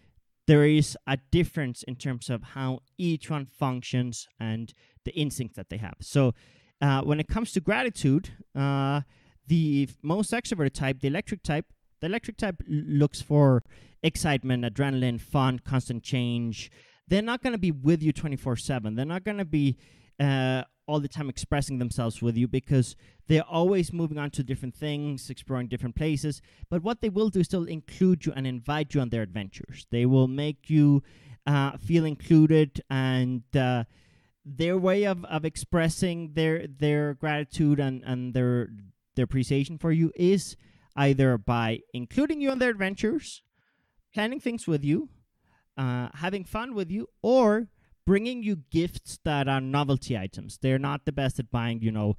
there 0.46 0.64
is 0.64 0.96
a 1.06 1.18
difference 1.30 1.82
in 1.84 1.96
terms 1.96 2.28
of 2.28 2.42
how 2.54 2.80
each 2.98 3.30
one 3.30 3.46
functions 3.46 4.26
and 4.40 4.72
the 5.04 5.12
instincts 5.14 5.56
that 5.56 5.70
they 5.70 5.76
have. 5.78 5.96
So, 6.00 6.34
uh, 6.80 7.02
when 7.02 7.20
it 7.20 7.28
comes 7.28 7.52
to 7.52 7.60
gratitude, 7.60 8.30
uh, 8.54 9.00
the 9.46 9.88
most 10.02 10.32
extroverted 10.32 10.75
type, 10.75 11.00
the 11.00 11.08
electric 11.08 11.42
type, 11.42 11.66
the 12.06 12.12
electric 12.12 12.36
type 12.36 12.62
l- 12.68 12.82
looks 12.86 13.20
for 13.20 13.62
excitement, 14.02 14.64
adrenaline, 14.64 15.20
fun, 15.20 15.58
constant 15.58 16.02
change. 16.02 16.70
They're 17.08 17.22
not 17.22 17.42
going 17.42 17.52
to 17.52 17.58
be 17.58 17.72
with 17.72 18.02
you 18.02 18.12
24 18.12 18.56
7. 18.56 18.94
They're 18.94 19.04
not 19.04 19.25
going 19.25 19.38
to 19.38 19.44
be 19.44 19.76
uh, 20.20 20.62
all 20.86 21.00
the 21.00 21.08
time 21.08 21.28
expressing 21.28 21.78
themselves 21.78 22.22
with 22.22 22.36
you 22.36 22.46
because 22.46 22.94
they're 23.26 23.42
always 23.42 23.92
moving 23.92 24.18
on 24.18 24.30
to 24.30 24.44
different 24.44 24.75
things, 24.75 25.30
exploring 25.30 25.66
different 25.66 25.96
places. 25.96 26.40
But 26.70 26.82
what 26.82 27.00
they 27.00 27.08
will 27.08 27.28
do 27.28 27.40
is 27.40 27.46
still 27.46 27.64
include 27.64 28.25
you 28.25 28.32
and 28.34 28.46
invite 28.46 28.94
you 28.94 29.00
on 29.00 29.08
their 29.10 29.22
adventures. 29.22 29.86
They 29.90 30.06
will 30.06 30.28
make 30.28 30.70
you 30.70 31.02
uh, 31.46 31.76
feel 31.78 32.04
included 32.04 32.82
and. 32.88 33.42
Uh, 33.54 33.84
their 34.48 34.78
way 34.78 35.02
of, 35.02 35.25
of 35.25 35.44
expressing 35.44 36.34
their 36.34 36.68
their 36.68 37.14
gratitude 37.14 37.80
and, 37.80 38.04
and 38.04 38.32
their 38.32 38.68
their 39.16 39.25
appreciation 39.25 39.76
for 39.76 39.90
you 39.90 40.12
is 40.14 40.56
either 40.96 41.38
by 41.38 41.80
including 41.92 42.40
you 42.40 42.50
on 42.50 42.58
their 42.58 42.70
adventures, 42.70 43.42
planning 44.14 44.40
things 44.40 44.66
with 44.66 44.84
you, 44.84 45.08
uh, 45.76 46.08
having 46.14 46.44
fun 46.44 46.74
with 46.74 46.90
you, 46.90 47.08
or 47.22 47.68
bringing 48.06 48.42
you 48.42 48.56
gifts 48.70 49.18
that 49.24 49.48
are 49.48 49.60
novelty 49.60 50.16
items. 50.16 50.58
They're 50.58 50.78
not 50.78 51.04
the 51.04 51.12
best 51.12 51.38
at 51.38 51.50
buying, 51.50 51.82
you 51.82 51.90
know, 51.90 52.16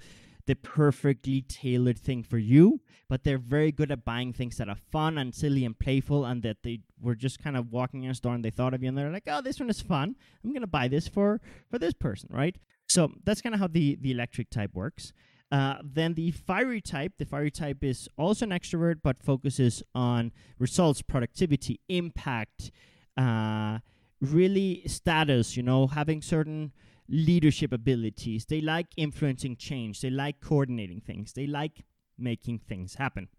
the 0.47 0.55
perfectly 0.55 1.41
tailored 1.41 1.99
thing 1.99 2.23
for 2.23 2.37
you, 2.37 2.81
but 3.09 3.23
they're 3.23 3.37
very 3.37 3.71
good 3.71 3.91
at 3.91 4.05
buying 4.05 4.31
things 4.31 4.57
that 4.57 4.69
are 4.69 4.77
fun 4.91 5.17
and 5.17 5.35
silly 5.35 5.65
and 5.65 5.77
playful 5.77 6.25
and 6.25 6.41
that 6.43 6.63
they 6.63 6.79
were 7.01 7.15
just 7.15 7.43
kind 7.43 7.57
of 7.57 7.71
walking 7.71 8.03
in 8.03 8.11
a 8.11 8.15
store 8.15 8.33
and 8.33 8.43
they 8.43 8.49
thought 8.49 8.73
of 8.73 8.81
you 8.81 8.87
and 8.87 8.97
they're 8.97 9.11
like, 9.11 9.27
"Oh, 9.27 9.41
this 9.41 9.59
one 9.59 9.69
is 9.69 9.81
fun. 9.81 10.15
I'm 10.43 10.51
going 10.51 10.61
to 10.61 10.67
buy 10.67 10.87
this 10.87 11.07
for 11.07 11.41
for 11.69 11.77
this 11.77 11.93
person," 11.93 12.29
right? 12.31 12.55
So, 12.87 13.11
that's 13.25 13.41
kind 13.41 13.53
of 13.53 13.59
how 13.59 13.67
the 13.67 13.97
the 13.99 14.11
electric 14.11 14.49
type 14.49 14.73
works. 14.73 15.11
Uh, 15.49 15.75
then 15.81 16.13
the 16.15 16.31
fiery 16.31 16.81
type, 16.81 17.13
the 17.17 17.25
fiery 17.25 17.51
type 17.51 17.83
is 17.83 18.09
also 18.17 18.45
an 18.45 18.51
extrovert 18.51 18.97
but 19.01 19.23
focuses 19.23 19.81
on 19.95 20.31
results, 20.59 21.01
productivity, 21.01 21.79
impact, 21.87 22.71
uh, 23.15 23.79
really 24.19 24.83
status, 24.85 25.55
you 25.55 25.63
know, 25.63 25.87
having 25.87 26.21
certain 26.21 26.73
leadership 27.07 27.71
abilities. 27.71 28.45
They 28.45 28.59
like 28.59 28.87
influencing 28.97 29.55
change. 29.55 30.01
They 30.01 30.09
like 30.09 30.41
coordinating 30.41 30.99
things. 30.99 31.33
They 31.33 31.47
like 31.47 31.85
making 32.17 32.59
things 32.59 32.95
happen. 32.95 33.29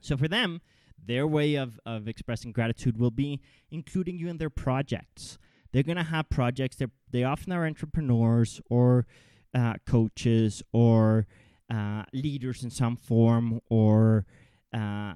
So 0.00 0.16
for 0.16 0.28
them, 0.28 0.60
their 1.04 1.26
way 1.26 1.56
of, 1.56 1.80
of 1.84 2.06
expressing 2.06 2.52
gratitude 2.52 2.96
will 2.96 3.10
be 3.10 3.40
including 3.70 4.18
you 4.18 4.28
in 4.28 4.38
their 4.38 4.50
projects. 4.50 5.38
They're 5.72 5.82
going 5.82 5.96
to 5.96 6.04
have 6.04 6.30
projects. 6.30 6.76
They 6.76 6.86
they 7.10 7.24
often 7.24 7.52
are 7.52 7.66
entrepreneurs 7.66 8.60
or 8.70 9.06
uh, 9.54 9.74
coaches 9.86 10.62
or 10.72 11.26
uh, 11.72 12.04
leaders 12.12 12.62
in 12.62 12.70
some 12.70 12.96
form, 12.96 13.60
or 13.70 14.26
uh, 14.72 15.14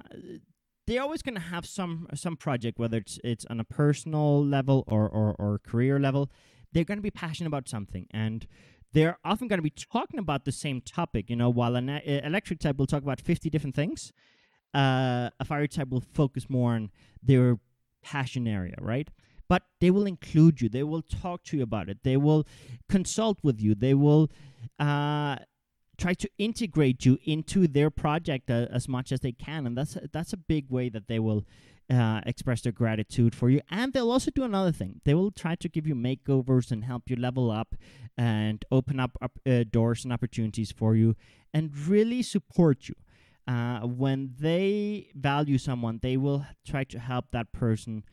they're 0.87 1.01
always 1.01 1.21
going 1.21 1.35
to 1.35 1.41
have 1.41 1.65
some 1.65 2.07
some 2.15 2.35
project, 2.35 2.79
whether 2.79 2.97
it's 2.97 3.19
it's 3.23 3.45
on 3.45 3.59
a 3.59 3.63
personal 3.63 4.43
level 4.43 4.83
or 4.87 5.07
or, 5.07 5.35
or 5.37 5.59
career 5.59 5.99
level 5.99 6.29
they're 6.71 6.83
going 6.83 6.97
to 6.97 7.03
be 7.03 7.11
passionate 7.11 7.47
about 7.47 7.67
something 7.67 8.07
and 8.11 8.47
they're 8.93 9.17
often 9.23 9.47
going 9.47 9.59
to 9.59 9.63
be 9.63 9.69
talking 9.69 10.19
about 10.19 10.45
the 10.45 10.51
same 10.51 10.81
topic. 10.81 11.29
You 11.29 11.35
know, 11.35 11.49
while 11.49 11.75
an 11.75 11.89
electric 11.89 12.59
type 12.59 12.77
will 12.77 12.87
talk 12.87 13.03
about 13.03 13.21
50 13.21 13.49
different 13.49 13.75
things, 13.75 14.11
uh, 14.73 15.29
a 15.39 15.45
fire 15.45 15.67
type 15.67 15.89
will 15.89 16.03
focus 16.13 16.49
more 16.49 16.73
on 16.73 16.89
their 17.21 17.59
passion 18.01 18.47
area, 18.47 18.75
right? 18.79 19.09
But 19.49 19.63
they 19.81 19.91
will 19.91 20.05
include 20.05 20.61
you. 20.61 20.69
They 20.69 20.83
will 20.83 21.01
talk 21.01 21.43
to 21.45 21.57
you 21.57 21.63
about 21.63 21.89
it. 21.89 21.97
They 22.03 22.17
will 22.17 22.45
consult 22.87 23.39
with 23.43 23.59
you. 23.59 23.75
They 23.75 23.95
will 23.95 24.29
uh, 24.79 25.37
try 25.97 26.13
to 26.13 26.29
integrate 26.37 27.05
you 27.05 27.17
into 27.25 27.67
their 27.67 27.89
project 27.89 28.49
uh, 28.49 28.67
as 28.71 28.87
much 28.87 29.11
as 29.11 29.19
they 29.19 29.33
can, 29.33 29.67
and 29.67 29.77
that's 29.77 29.97
that's 30.13 30.33
a 30.33 30.37
big 30.37 30.69
way 30.69 30.89
that 30.89 31.07
they 31.07 31.19
will 31.19 31.43
uh, 31.89 32.21
express 32.25 32.61
their 32.61 32.71
gratitude 32.71 33.35
for 33.35 33.49
you. 33.49 33.61
And 33.69 33.93
they'll 33.93 34.11
also 34.11 34.31
do 34.31 34.43
another 34.43 34.71
thing. 34.71 35.01
They 35.05 35.13
will 35.13 35.31
try 35.31 35.55
to 35.55 35.67
give 35.67 35.87
you 35.87 35.95
makeovers 35.95 36.71
and 36.71 36.85
help 36.85 37.09
you 37.09 37.15
level 37.15 37.51
up 37.51 37.75
and 38.17 38.63
open 38.71 38.99
up, 38.99 39.17
up 39.21 39.39
uh, 39.47 39.63
doors 39.69 40.03
and 40.03 40.13
opportunities 40.13 40.71
for 40.71 40.95
you 40.95 41.15
and 41.53 41.75
really 41.75 42.21
support 42.21 42.87
you. 42.87 42.95
Uh, 43.47 43.79
when 43.79 44.35
they 44.39 45.09
value 45.15 45.57
someone, 45.57 45.99
they 46.03 46.17
will 46.17 46.45
try 46.67 46.83
to 46.83 46.99
help 46.99 47.31
that 47.31 47.51
person 47.51 48.03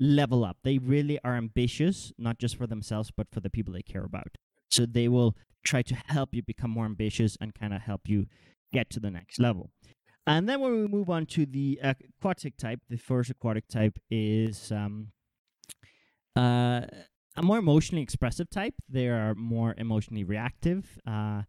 level 0.00 0.44
up. 0.44 0.58
They 0.64 0.78
really 0.78 1.18
are 1.24 1.36
ambitious, 1.36 2.12
not 2.18 2.38
just 2.38 2.56
for 2.56 2.66
themselves, 2.66 3.10
but 3.16 3.28
for 3.32 3.40
the 3.40 3.50
people 3.50 3.72
they 3.72 3.82
care 3.82 4.04
about. 4.04 4.36
So 4.70 4.86
they 4.86 5.08
will 5.08 5.36
try 5.64 5.82
to 5.82 5.94
help 6.06 6.34
you 6.34 6.42
become 6.42 6.70
more 6.70 6.84
ambitious 6.84 7.36
and 7.40 7.54
kind 7.54 7.72
of 7.72 7.82
help 7.82 8.02
you 8.06 8.26
get 8.72 8.90
to 8.90 9.00
the 9.00 9.10
next 9.10 9.38
level. 9.38 9.70
And 10.26 10.48
then 10.48 10.60
when 10.60 10.72
we 10.72 10.88
move 10.88 11.10
on 11.10 11.26
to 11.26 11.46
the 11.46 11.78
aquatic 11.82 12.56
type, 12.56 12.80
the 12.88 12.96
first 12.96 13.30
aquatic 13.30 13.68
type 13.68 13.98
is 14.10 14.72
um, 14.72 15.08
uh, 16.34 16.82
a 17.36 17.42
more 17.42 17.58
emotionally 17.58 18.02
expressive 18.02 18.48
type. 18.50 18.74
They 18.88 19.08
are 19.08 19.34
more 19.34 19.74
emotionally 19.76 20.24
reactive, 20.24 20.98
uh, 21.06 21.42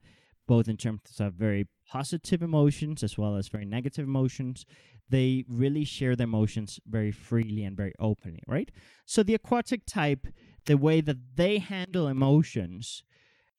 both 0.47 0.67
in 0.67 0.77
terms 0.77 0.99
of 1.19 1.33
very 1.33 1.67
positive 1.89 2.41
emotions 2.41 3.01
as 3.01 3.17
well 3.17 3.37
as 3.37 3.47
very 3.47 3.65
negative 3.65 4.05
emotions. 4.05 4.65
They 5.09 5.45
really 5.47 5.85
share 5.85 6.15
their 6.15 6.25
emotions 6.25 6.79
very 6.87 7.11
freely 7.11 7.63
and 7.63 7.77
very 7.77 7.93
openly, 7.99 8.41
right? 8.47 8.71
So 9.05 9.23
the 9.23 9.35
aquatic 9.35 9.85
type, 9.85 10.27
the 10.65 10.77
way 10.77 11.01
that 11.01 11.35
they 11.35 11.59
handle 11.59 12.07
emotions 12.07 13.03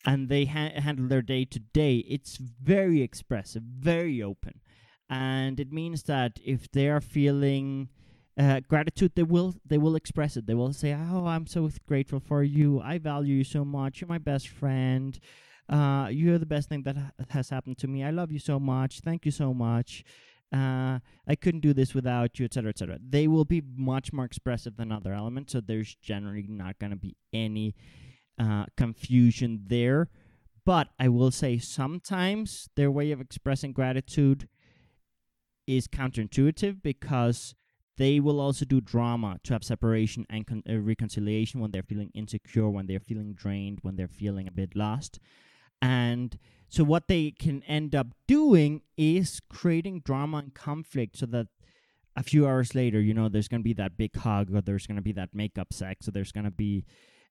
and 0.04 0.28
they 0.28 0.44
ha- 0.46 0.80
handle 0.80 1.08
their 1.08 1.22
day 1.22 1.44
to 1.46 1.58
day, 1.58 1.98
it's 2.08 2.36
very 2.36 3.02
expressive, 3.02 3.62
very 3.62 4.22
open 4.22 4.60
and 5.08 5.60
it 5.60 5.72
means 5.72 6.04
that 6.04 6.38
if 6.44 6.70
they 6.72 6.88
are 6.88 7.00
feeling 7.00 7.88
uh, 8.38 8.60
gratitude, 8.68 9.12
they 9.14 9.22
will 9.22 9.54
they 9.64 9.78
will 9.78 9.96
express 9.96 10.36
it. 10.36 10.46
They 10.46 10.54
will 10.54 10.72
say, 10.72 10.92
"Oh, 10.92 11.26
I'm 11.26 11.46
so 11.46 11.70
grateful 11.86 12.20
for 12.20 12.42
you. 12.42 12.80
I 12.80 12.98
value 12.98 13.36
you 13.36 13.44
so 13.44 13.64
much. 13.64 14.00
You're 14.00 14.08
my 14.08 14.18
best 14.18 14.48
friend. 14.48 15.18
Uh, 15.68 16.08
you're 16.10 16.38
the 16.38 16.46
best 16.46 16.68
thing 16.68 16.82
that 16.82 16.96
ha- 16.96 17.12
has 17.30 17.48
happened 17.50 17.78
to 17.78 17.88
me. 17.88 18.04
I 18.04 18.10
love 18.10 18.30
you 18.30 18.38
so 18.38 18.60
much. 18.60 19.00
Thank 19.00 19.24
you 19.24 19.32
so 19.32 19.54
much. 19.54 20.04
Uh, 20.56 21.00
I 21.28 21.34
couldn't 21.34 21.60
do 21.60 21.74
this 21.74 21.94
without 21.94 22.38
you, 22.38 22.44
etc., 22.44 22.70
etc." 22.70 22.98
They 23.06 23.28
will 23.28 23.44
be 23.44 23.62
much 23.76 24.12
more 24.12 24.24
expressive 24.24 24.76
than 24.76 24.92
other 24.92 25.12
elements, 25.12 25.52
so 25.52 25.60
there's 25.60 25.94
generally 25.96 26.46
not 26.48 26.78
going 26.78 26.90
to 26.90 26.96
be 26.96 27.16
any 27.32 27.74
uh, 28.38 28.66
confusion 28.76 29.64
there. 29.66 30.08
But 30.64 30.88
I 30.98 31.08
will 31.08 31.30
say 31.30 31.58
sometimes 31.58 32.68
their 32.74 32.90
way 32.90 33.12
of 33.12 33.20
expressing 33.20 33.72
gratitude 33.72 34.48
is 35.66 35.88
counterintuitive 35.88 36.82
because 36.82 37.54
they 37.96 38.20
will 38.20 38.40
also 38.40 38.64
do 38.64 38.80
drama 38.80 39.38
to 39.44 39.52
have 39.52 39.64
separation 39.64 40.26
and 40.28 40.46
con- 40.46 40.62
uh, 40.68 40.78
reconciliation 40.78 41.60
when 41.60 41.70
they're 41.70 41.82
feeling 41.82 42.10
insecure, 42.14 42.68
when 42.68 42.86
they're 42.86 43.00
feeling 43.00 43.32
drained, 43.32 43.78
when 43.82 43.96
they're 43.96 44.08
feeling 44.08 44.46
a 44.46 44.52
bit 44.52 44.76
lost. 44.76 45.18
And 45.80 46.38
so, 46.68 46.84
what 46.84 47.08
they 47.08 47.30
can 47.30 47.62
end 47.64 47.94
up 47.94 48.08
doing 48.26 48.82
is 48.96 49.40
creating 49.48 50.00
drama 50.00 50.38
and 50.38 50.54
conflict 50.54 51.18
so 51.18 51.26
that 51.26 51.48
a 52.16 52.22
few 52.22 52.46
hours 52.46 52.74
later, 52.74 53.00
you 53.00 53.12
know, 53.12 53.28
there's 53.28 53.48
going 53.48 53.60
to 53.60 53.64
be 53.64 53.74
that 53.74 53.96
big 53.96 54.16
hug 54.16 54.54
or 54.54 54.62
there's 54.62 54.86
going 54.86 54.96
to 54.96 55.02
be 55.02 55.12
that 55.12 55.34
makeup 55.34 55.72
sex 55.72 56.08
or 56.08 56.12
there's 56.12 56.32
going 56.32 56.44
to 56.44 56.50
be 56.50 56.84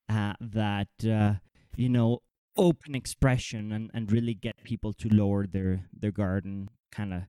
uh, 0.08 0.34
that, 0.40 0.88
uh, 1.10 1.34
you 1.76 1.90
know, 1.90 2.22
open 2.56 2.94
expression 2.96 3.72
and, 3.72 3.90
and 3.94 4.12
really 4.12 4.34
get 4.34 4.64
people 4.64 4.94
to 4.94 5.10
lower 5.10 5.48
their, 5.48 5.86
their 5.92 6.12
guard 6.12 6.46
and 6.46 6.70
kind 6.92 7.14
of 7.14 7.22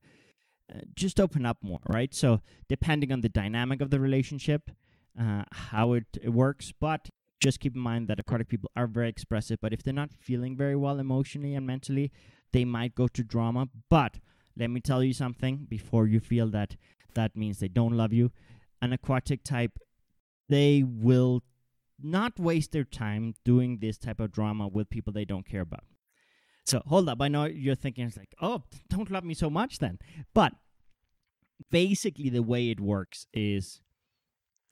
uh, 0.73 0.81
just 0.95 1.19
open 1.19 1.47
up 1.47 1.59
more, 1.63 1.81
right? 1.89 2.15
So 2.15 2.41
depending 2.69 3.11
on 3.11 3.23
the 3.23 3.29
dynamic 3.29 3.81
of 3.81 3.91
the 3.91 4.01
relationship, 4.01 4.71
uh, 5.19 5.45
how 5.53 5.95
it, 5.95 6.05
it, 6.23 6.29
works, 6.29 6.73
but 6.79 7.09
just 7.41 7.61
keep 7.61 7.75
in 7.75 7.81
mind 7.81 8.09
that 8.09 8.19
aquatic 8.19 8.49
people 8.49 8.71
are 8.77 8.87
very 8.87 9.09
expressive. 9.09 9.59
But 9.61 9.73
if 9.73 9.83
they're 9.83 9.93
not 9.93 10.13
feeling 10.13 10.57
very 10.57 10.77
well 10.77 10.99
emotionally 10.99 11.55
and 11.55 11.67
mentally, 11.67 12.13
they 12.53 12.65
might 12.65 12.95
go 12.95 13.09
to 13.09 13.23
drama. 13.23 13.69
But 13.91 14.19
let 14.57 14.71
me 14.71 14.81
tell 14.81 15.03
you 15.03 15.13
something 15.13 15.67
before 15.69 16.07
you 16.07 16.21
feel 16.21 16.49
that 16.49 16.77
that 17.15 17.37
means 17.37 17.59
they 17.59 17.69
don't 17.69 17.97
love 17.97 18.13
you. 18.13 18.31
An 18.81 18.93
aquatic 18.93 19.45
type, 19.45 19.79
they 20.49 20.83
will 20.87 21.43
not 22.03 22.39
waste 22.39 22.73
their 22.73 22.85
time 22.85 23.35
doing 23.45 23.79
this 23.81 23.99
type 23.99 24.21
of 24.21 24.33
drama 24.33 24.69
with 24.69 24.91
people 24.91 25.13
they 25.13 25.25
don't 25.25 25.49
care 25.49 25.63
about. 25.63 25.85
So 26.65 26.83
hold 26.87 27.09
up. 27.09 27.21
I 27.21 27.29
know 27.29 27.45
you're 27.45 27.75
thinking 27.75 28.07
it's 28.07 28.17
like, 28.17 28.35
oh, 28.43 28.63
don't 28.89 29.11
love 29.11 29.25
me 29.25 29.35
so 29.35 29.49
much 29.49 29.79
then. 29.79 29.99
But 30.35 30.53
basically 31.71 32.29
the 32.29 32.43
way 32.43 32.71
it 32.71 32.81
works 32.81 33.27
is 33.33 33.81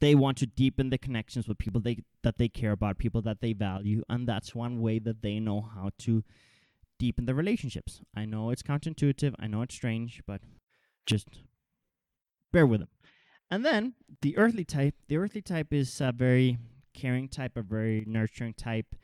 they 0.05 0.15
want 0.15 0.37
to 0.37 0.47
deepen 0.47 0.91
the 0.91 0.99
connections 0.99 1.49
with 1.49 1.57
people 1.57 1.81
they 1.81 1.97
that 2.23 2.37
they 2.37 2.49
care 2.49 2.73
about, 2.73 2.99
people 2.99 3.23
that 3.23 3.41
they 3.41 3.55
value, 3.55 4.03
and 4.11 4.29
that's 4.29 4.55
one 4.55 4.83
way 4.83 4.99
that 4.99 5.23
they 5.23 5.41
know 5.41 5.63
how 5.63 5.89
to 5.97 6.23
deepen 6.99 7.25
the 7.25 7.35
relationships. 7.35 8.03
I 8.15 8.27
know 8.27 8.51
it's 8.51 8.63
counterintuitive, 8.63 9.35
I 9.39 9.47
know 9.47 9.63
it's 9.63 9.75
strange, 9.75 10.23
but 10.27 10.43
just 11.07 11.29
bear 12.53 12.67
with 12.67 12.81
them. 12.81 12.91
And 13.51 13.65
then 13.65 13.95
the 14.21 14.37
earthly 14.37 14.65
type, 14.65 14.95
the 15.09 15.17
earthly 15.17 15.41
type 15.41 15.73
is 15.73 16.01
a 16.03 16.13
very 16.13 16.59
caring 16.93 17.29
type, 17.29 17.57
a 17.57 17.63
very 17.63 18.05
nurturing 18.07 18.53
type. 18.53 18.95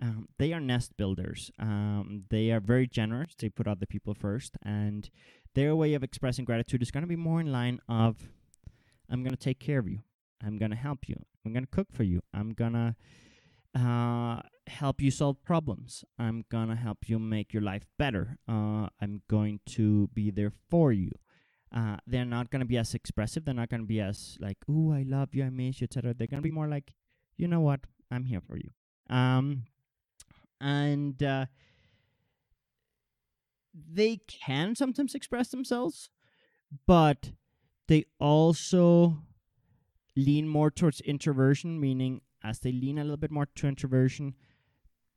Um, 0.00 0.28
they 0.38 0.54
are 0.54 0.60
nest 0.60 0.96
builders. 0.96 1.50
Um, 1.58 2.24
they 2.30 2.52
are 2.52 2.60
very 2.60 2.86
generous. 2.86 3.34
They 3.36 3.50
put 3.50 3.68
other 3.68 3.84
people 3.84 4.14
first, 4.14 4.56
and 4.62 5.10
their 5.54 5.76
way 5.76 5.92
of 5.92 6.02
expressing 6.02 6.46
gratitude 6.46 6.80
is 6.80 6.90
going 6.90 7.02
to 7.02 7.14
be 7.16 7.16
more 7.16 7.38
in 7.38 7.52
line 7.52 7.80
of, 7.86 8.30
"I'm 9.10 9.22
going 9.22 9.36
to 9.36 9.44
take 9.48 9.58
care 9.58 9.80
of 9.80 9.88
you. 9.88 10.00
I'm 10.44 10.58
going 10.58 10.70
to 10.70 10.76
help 10.76 11.08
you. 11.08 11.16
I'm 11.44 11.52
going 11.52 11.64
to 11.64 11.70
cook 11.70 11.88
for 11.92 12.02
you. 12.02 12.20
I'm 12.32 12.52
going 12.52 12.72
to 12.72 12.94
uh, 13.78 14.40
help 14.66 15.00
you 15.00 15.10
solve 15.10 15.42
problems. 15.44 16.04
I'm 16.18 16.44
going 16.50 16.68
to 16.68 16.74
help 16.76 17.08
you 17.08 17.18
make 17.18 17.52
your 17.52 17.62
life 17.62 17.86
better. 17.98 18.38
Uh, 18.48 18.88
I'm 19.00 19.22
going 19.28 19.60
to 19.66 20.08
be 20.14 20.30
there 20.30 20.52
for 20.68 20.92
you." 20.92 21.10
Uh, 21.74 21.96
they're 22.06 22.24
not 22.24 22.50
going 22.50 22.60
to 22.60 22.66
be 22.66 22.78
as 22.78 22.94
expressive. 22.94 23.44
They're 23.44 23.54
not 23.54 23.68
going 23.68 23.82
to 23.82 23.86
be 23.86 24.00
as 24.00 24.38
like, 24.40 24.56
"Ooh, 24.70 24.92
I 24.92 25.02
love 25.02 25.34
you, 25.34 25.44
I 25.44 25.50
miss 25.50 25.80
you," 25.80 25.84
etc. 25.84 26.14
They're 26.14 26.26
going 26.26 26.42
to 26.42 26.48
be 26.48 26.54
more 26.54 26.68
like, 26.68 26.94
"You 27.36 27.48
know 27.48 27.60
what? 27.60 27.80
I'm 28.10 28.24
here 28.24 28.40
for 28.40 28.56
you." 28.56 28.70
Um, 29.10 29.64
and 30.60 31.22
uh, 31.22 31.46
they 33.74 34.20
can 34.26 34.74
sometimes 34.74 35.14
express 35.14 35.48
themselves, 35.48 36.10
but 36.86 37.32
they 37.86 38.06
also 38.18 39.18
lean 40.18 40.48
more 40.48 40.70
towards 40.70 41.00
introversion, 41.02 41.80
meaning 41.80 42.20
as 42.42 42.58
they 42.58 42.72
lean 42.72 42.98
a 42.98 43.02
little 43.02 43.16
bit 43.16 43.30
more 43.30 43.46
to 43.54 43.68
introversion, 43.68 44.34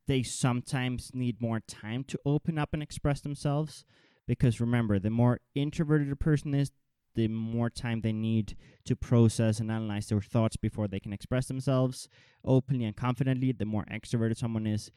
they 0.07 0.21
sometimes 0.21 1.11
need 1.13 1.41
more 1.41 1.59
time 1.59 2.03
to 2.03 2.19
open 2.25 2.57
up 2.57 2.69
and 2.73 2.83
express 2.83 3.21
themselves. 3.21 3.83
Because 4.27 4.61
remember, 4.61 4.99
the 4.99 5.09
more 5.09 5.39
introverted 5.55 6.11
a 6.11 6.15
person 6.15 6.53
is, 6.53 6.71
the 7.15 7.27
more 7.27 7.69
time 7.69 8.01
they 8.01 8.13
need 8.13 8.55
to 8.85 8.95
process 8.95 9.59
and 9.59 9.71
analyze 9.71 10.07
their 10.07 10.21
thoughts 10.21 10.55
before 10.55 10.87
they 10.87 10.99
can 10.99 11.11
express 11.11 11.47
themselves 11.47 12.07
openly 12.45 12.85
and 12.85 12.95
confidently. 12.95 13.51
The 13.51 13.65
more 13.65 13.85
extroverted 13.91 14.37
someone 14.37 14.67
is, 14.67 14.91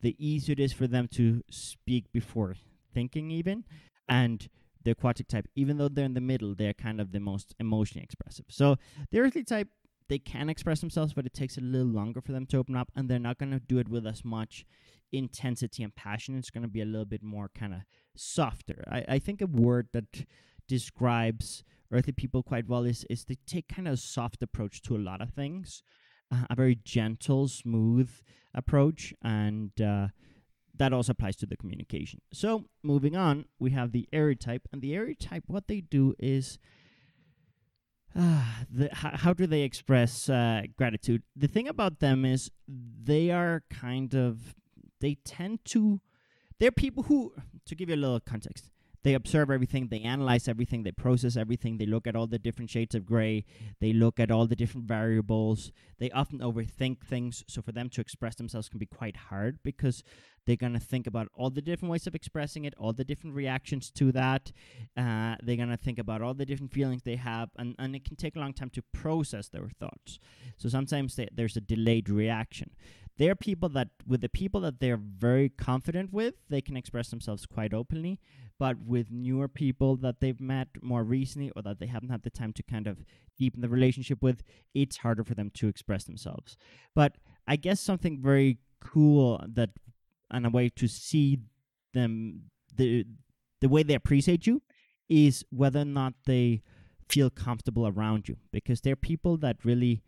the 0.00 0.16
easier 0.18 0.54
it 0.54 0.60
is 0.60 0.72
for 0.72 0.86
them 0.86 1.06
to 1.08 1.42
speak 1.50 2.10
before 2.12 2.56
thinking, 2.92 3.30
even. 3.30 3.64
And 4.08 4.48
the 4.84 4.92
aquatic 4.92 5.28
type, 5.28 5.46
even 5.54 5.76
though 5.76 5.88
they're 5.88 6.04
in 6.04 6.14
the 6.14 6.20
middle, 6.20 6.54
they're 6.54 6.74
kind 6.74 7.00
of 7.00 7.12
the 7.12 7.20
most 7.20 7.54
emotionally 7.60 8.04
expressive. 8.04 8.46
So 8.48 8.76
the 9.10 9.20
earthly 9.20 9.44
type, 9.44 9.68
they 10.08 10.18
can 10.18 10.48
express 10.48 10.80
themselves, 10.80 11.12
but 11.12 11.26
it 11.26 11.34
takes 11.34 11.56
a 11.56 11.60
little 11.60 11.86
longer 11.86 12.20
for 12.20 12.32
them 12.32 12.46
to 12.46 12.58
open 12.58 12.76
up, 12.76 12.90
and 12.96 13.08
they're 13.08 13.18
not 13.18 13.38
going 13.38 13.52
to 13.52 13.60
do 13.60 13.78
it 13.78 13.88
with 13.88 14.06
as 14.06 14.24
much 14.24 14.64
intensity 15.12 15.82
and 15.82 15.94
passion. 15.94 16.36
It's 16.36 16.50
going 16.50 16.62
to 16.62 16.68
be 16.68 16.80
a 16.80 16.86
little 16.86 17.04
bit 17.04 17.22
more 17.22 17.50
kind 17.54 17.74
of 17.74 17.80
softer. 18.16 18.84
I, 18.90 19.04
I 19.08 19.18
think 19.18 19.40
a 19.40 19.46
word 19.46 19.88
that 19.92 20.24
describes 20.66 21.62
earthly 21.92 22.12
people 22.12 22.42
quite 22.42 22.68
well 22.68 22.84
is, 22.84 23.04
is 23.10 23.24
they 23.24 23.36
take 23.46 23.68
kind 23.68 23.86
of 23.86 23.94
a 23.94 23.98
soft 23.98 24.42
approach 24.42 24.82
to 24.82 24.96
a 24.96 24.98
lot 24.98 25.20
of 25.20 25.30
things, 25.30 25.82
uh, 26.32 26.46
a 26.48 26.54
very 26.54 26.78
gentle, 26.84 27.48
smooth 27.48 28.10
approach, 28.54 29.12
and 29.22 29.80
uh, 29.80 30.08
that 30.80 30.94
also 30.94 31.12
applies 31.12 31.36
to 31.36 31.46
the 31.46 31.58
communication. 31.58 32.22
So, 32.32 32.64
moving 32.82 33.14
on, 33.14 33.44
we 33.58 33.70
have 33.72 33.92
the 33.92 34.08
airy 34.14 34.34
type, 34.34 34.66
and 34.72 34.80
the 34.80 34.94
airy 34.94 35.14
type, 35.14 35.44
what 35.46 35.68
they 35.68 35.80
do 35.80 36.14
is. 36.18 36.58
Uh, 38.18 38.42
the, 38.68 38.88
how, 38.92 39.10
how 39.14 39.32
do 39.32 39.46
they 39.46 39.60
express 39.60 40.28
uh, 40.28 40.62
gratitude? 40.76 41.22
The 41.36 41.46
thing 41.46 41.68
about 41.68 42.00
them 42.00 42.24
is 42.24 42.50
they 42.66 43.30
are 43.30 43.62
kind 43.70 44.14
of 44.14 44.56
they 45.00 45.18
tend 45.24 45.64
to 45.66 46.00
they're 46.58 46.72
people 46.72 47.04
who 47.04 47.34
to 47.66 47.76
give 47.76 47.88
you 47.88 47.94
a 47.94 48.02
little 48.04 48.18
context 48.18 48.70
they 49.02 49.14
observe 49.14 49.50
everything, 49.50 49.88
they 49.88 50.00
analyze 50.00 50.46
everything, 50.46 50.82
they 50.82 50.92
process 50.92 51.36
everything, 51.36 51.78
they 51.78 51.86
look 51.86 52.06
at 52.06 52.14
all 52.14 52.26
the 52.26 52.38
different 52.38 52.70
shades 52.70 52.94
of 52.94 53.06
gray, 53.06 53.44
they 53.80 53.92
look 53.92 54.20
at 54.20 54.30
all 54.30 54.46
the 54.46 54.56
different 54.56 54.86
variables. 54.86 55.72
They 55.98 56.10
often 56.10 56.40
overthink 56.40 57.02
things, 57.02 57.42
so 57.48 57.62
for 57.62 57.72
them 57.72 57.88
to 57.90 58.00
express 58.00 58.34
themselves 58.34 58.68
can 58.68 58.78
be 58.78 58.86
quite 58.86 59.16
hard 59.16 59.58
because 59.62 60.02
they're 60.46 60.56
going 60.56 60.72
to 60.72 60.80
think 60.80 61.06
about 61.06 61.28
all 61.34 61.50
the 61.50 61.62
different 61.62 61.90
ways 61.90 62.06
of 62.06 62.14
expressing 62.14 62.64
it, 62.64 62.74
all 62.78 62.92
the 62.92 63.04
different 63.04 63.36
reactions 63.36 63.90
to 63.92 64.12
that. 64.12 64.52
Uh, 64.96 65.36
they're 65.42 65.56
going 65.56 65.68
to 65.68 65.76
think 65.76 65.98
about 65.98 66.22
all 66.22 66.34
the 66.34 66.46
different 66.46 66.72
feelings 66.72 67.02
they 67.02 67.16
have, 67.16 67.50
and, 67.58 67.74
and 67.78 67.94
it 67.94 68.04
can 68.04 68.16
take 68.16 68.36
a 68.36 68.38
long 68.38 68.52
time 68.52 68.70
to 68.70 68.82
process 68.92 69.48
their 69.48 69.68
thoughts. 69.78 70.18
So 70.56 70.68
sometimes 70.68 71.16
they, 71.16 71.28
there's 71.32 71.56
a 71.56 71.60
delayed 71.60 72.08
reaction. 72.08 72.70
They're 73.18 73.36
people 73.36 73.68
that, 73.70 73.88
with 74.06 74.22
the 74.22 74.28
people 74.28 74.62
that 74.62 74.80
they're 74.80 74.96
very 74.96 75.50
confident 75.50 76.12
with, 76.12 76.34
they 76.48 76.62
can 76.62 76.76
express 76.76 77.10
themselves 77.10 77.44
quite 77.44 77.74
openly 77.74 78.18
but 78.60 78.76
with 78.86 79.10
newer 79.10 79.48
people 79.48 79.96
that 79.96 80.20
they've 80.20 80.38
met 80.38 80.68
more 80.82 81.02
recently 81.02 81.50
or 81.56 81.62
that 81.62 81.80
they 81.80 81.86
haven't 81.86 82.10
had 82.10 82.22
the 82.22 82.30
time 82.30 82.52
to 82.52 82.62
kind 82.62 82.86
of 82.86 82.98
deepen 83.38 83.62
the 83.62 83.70
relationship 83.70 84.20
with, 84.20 84.42
it's 84.74 84.98
harder 84.98 85.24
for 85.24 85.32
them 85.32 85.50
to 85.54 85.66
express 85.66 86.04
themselves. 86.04 86.58
But 86.94 87.16
I 87.48 87.56
guess 87.56 87.80
something 87.80 88.20
very 88.20 88.58
cool 88.78 89.42
that 89.48 89.70
and 90.30 90.46
a 90.46 90.50
way 90.50 90.68
to 90.68 90.86
see 90.86 91.38
them 91.94 92.42
the 92.74 93.04
the 93.60 93.68
way 93.68 93.82
they 93.82 93.94
appreciate 93.94 94.46
you 94.46 94.62
is 95.08 95.44
whether 95.50 95.80
or 95.80 95.84
not 95.84 96.14
they 96.26 96.62
feel 97.08 97.28
comfortable 97.28 97.86
around 97.86 98.28
you 98.28 98.36
because 98.52 98.80
they're 98.80 98.96
people 98.96 99.36
that 99.36 99.56
really 99.64 100.02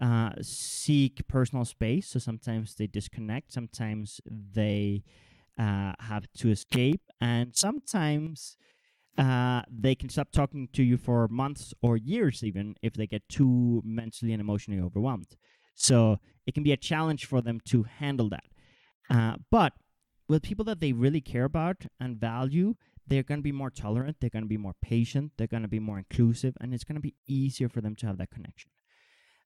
uh, 0.00 0.30
seek 0.40 1.26
personal 1.28 1.64
space 1.64 2.08
so 2.08 2.18
sometimes 2.18 2.74
they 2.76 2.86
disconnect 2.86 3.52
sometimes 3.52 4.20
they 4.54 5.02
uh, 5.58 5.92
have 5.98 6.26
to 6.38 6.50
escape, 6.50 7.02
and 7.20 7.54
sometimes 7.56 8.56
uh, 9.18 9.62
they 9.68 9.94
can 9.94 10.08
stop 10.08 10.30
talking 10.30 10.68
to 10.72 10.82
you 10.82 10.96
for 10.96 11.26
months 11.28 11.74
or 11.82 11.96
years, 11.96 12.44
even 12.44 12.76
if 12.80 12.94
they 12.94 13.06
get 13.06 13.28
too 13.28 13.82
mentally 13.84 14.32
and 14.32 14.40
emotionally 14.40 14.80
overwhelmed. 14.80 15.36
So 15.74 16.18
it 16.46 16.54
can 16.54 16.62
be 16.62 16.72
a 16.72 16.76
challenge 16.76 17.26
for 17.26 17.40
them 17.40 17.60
to 17.66 17.82
handle 17.82 18.28
that. 18.28 18.44
Uh, 19.10 19.36
but 19.50 19.72
with 20.28 20.42
people 20.42 20.64
that 20.66 20.80
they 20.80 20.92
really 20.92 21.20
care 21.20 21.44
about 21.44 21.86
and 21.98 22.18
value, 22.18 22.74
they're 23.06 23.22
going 23.22 23.38
to 23.38 23.42
be 23.42 23.52
more 23.52 23.70
tolerant, 23.70 24.18
they're 24.20 24.30
going 24.30 24.44
to 24.44 24.48
be 24.48 24.58
more 24.58 24.74
patient, 24.82 25.32
they're 25.36 25.46
going 25.46 25.62
to 25.62 25.68
be 25.68 25.80
more 25.80 25.98
inclusive, 25.98 26.54
and 26.60 26.74
it's 26.74 26.84
going 26.84 26.96
to 26.96 27.00
be 27.00 27.14
easier 27.26 27.68
for 27.68 27.80
them 27.80 27.96
to 27.96 28.06
have 28.06 28.18
that 28.18 28.30
connection. 28.30 28.70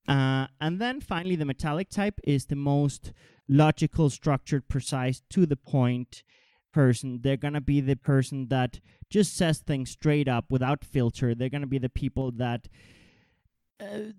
Uh, 0.08 0.48
and 0.60 0.80
then 0.80 1.00
finally, 1.00 1.36
the 1.36 1.44
metallic 1.44 1.88
type 1.88 2.18
is 2.24 2.46
the 2.46 2.56
most 2.56 3.12
logical, 3.48 4.10
structured, 4.10 4.68
precise, 4.68 5.22
to 5.30 5.46
the 5.46 5.56
point 5.56 6.24
person. 6.72 7.20
They're 7.22 7.36
going 7.36 7.54
to 7.54 7.60
be 7.60 7.80
the 7.80 7.94
person 7.94 8.48
that 8.48 8.80
just 9.10 9.36
says 9.36 9.58
things 9.58 9.90
straight 9.90 10.26
up 10.26 10.46
without 10.50 10.84
filter. 10.84 11.34
They're 11.34 11.48
going 11.48 11.60
to 11.60 11.68
be 11.68 11.78
the 11.78 11.88
people 11.88 12.32
that 12.32 12.66
uh, 13.80 14.12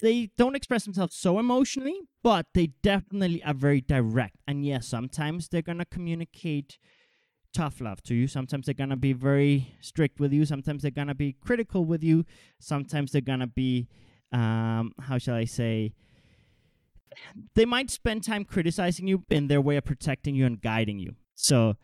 they 0.00 0.30
don't 0.36 0.56
express 0.56 0.84
themselves 0.84 1.16
so 1.16 1.38
emotionally, 1.38 2.00
but 2.22 2.46
they 2.54 2.68
definitely 2.82 3.42
are 3.44 3.54
very 3.54 3.80
direct. 3.80 4.36
And 4.46 4.64
yes, 4.64 4.86
sometimes 4.86 5.48
they're 5.48 5.62
going 5.62 5.78
to 5.78 5.86
communicate 5.86 6.78
tough 7.54 7.80
love 7.80 8.02
to 8.02 8.14
you. 8.14 8.28
Sometimes 8.28 8.66
they're 8.66 8.74
going 8.74 8.90
to 8.90 8.96
be 8.96 9.14
very 9.14 9.74
strict 9.80 10.20
with 10.20 10.32
you. 10.32 10.44
Sometimes 10.44 10.82
they're 10.82 10.90
going 10.90 11.08
to 11.08 11.14
be 11.14 11.32
critical 11.32 11.84
with 11.84 12.02
you. 12.02 12.24
Sometimes 12.60 13.12
they're 13.12 13.20
going 13.20 13.40
to 13.40 13.46
be 13.46 13.88
um, 14.32 14.92
how 15.00 15.18
shall 15.18 15.36
I 15.36 15.44
say, 15.44 15.94
they 17.54 17.64
might 17.64 17.90
spend 17.90 18.24
time 18.24 18.44
criticizing 18.44 19.06
you 19.06 19.24
in 19.30 19.48
their 19.48 19.60
way 19.60 19.76
of 19.76 19.84
protecting 19.84 20.34
you 20.34 20.46
and 20.46 20.60
guiding 20.60 20.98
you. 20.98 21.14
So 21.34 21.76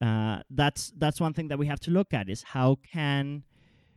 uh, 0.00 0.40
that's 0.50 0.92
that's 0.96 1.20
one 1.20 1.32
thing 1.32 1.48
that 1.48 1.58
we 1.58 1.66
have 1.66 1.80
to 1.80 1.90
look 1.90 2.12
at 2.12 2.28
is 2.28 2.42
how 2.42 2.76
can 2.92 3.44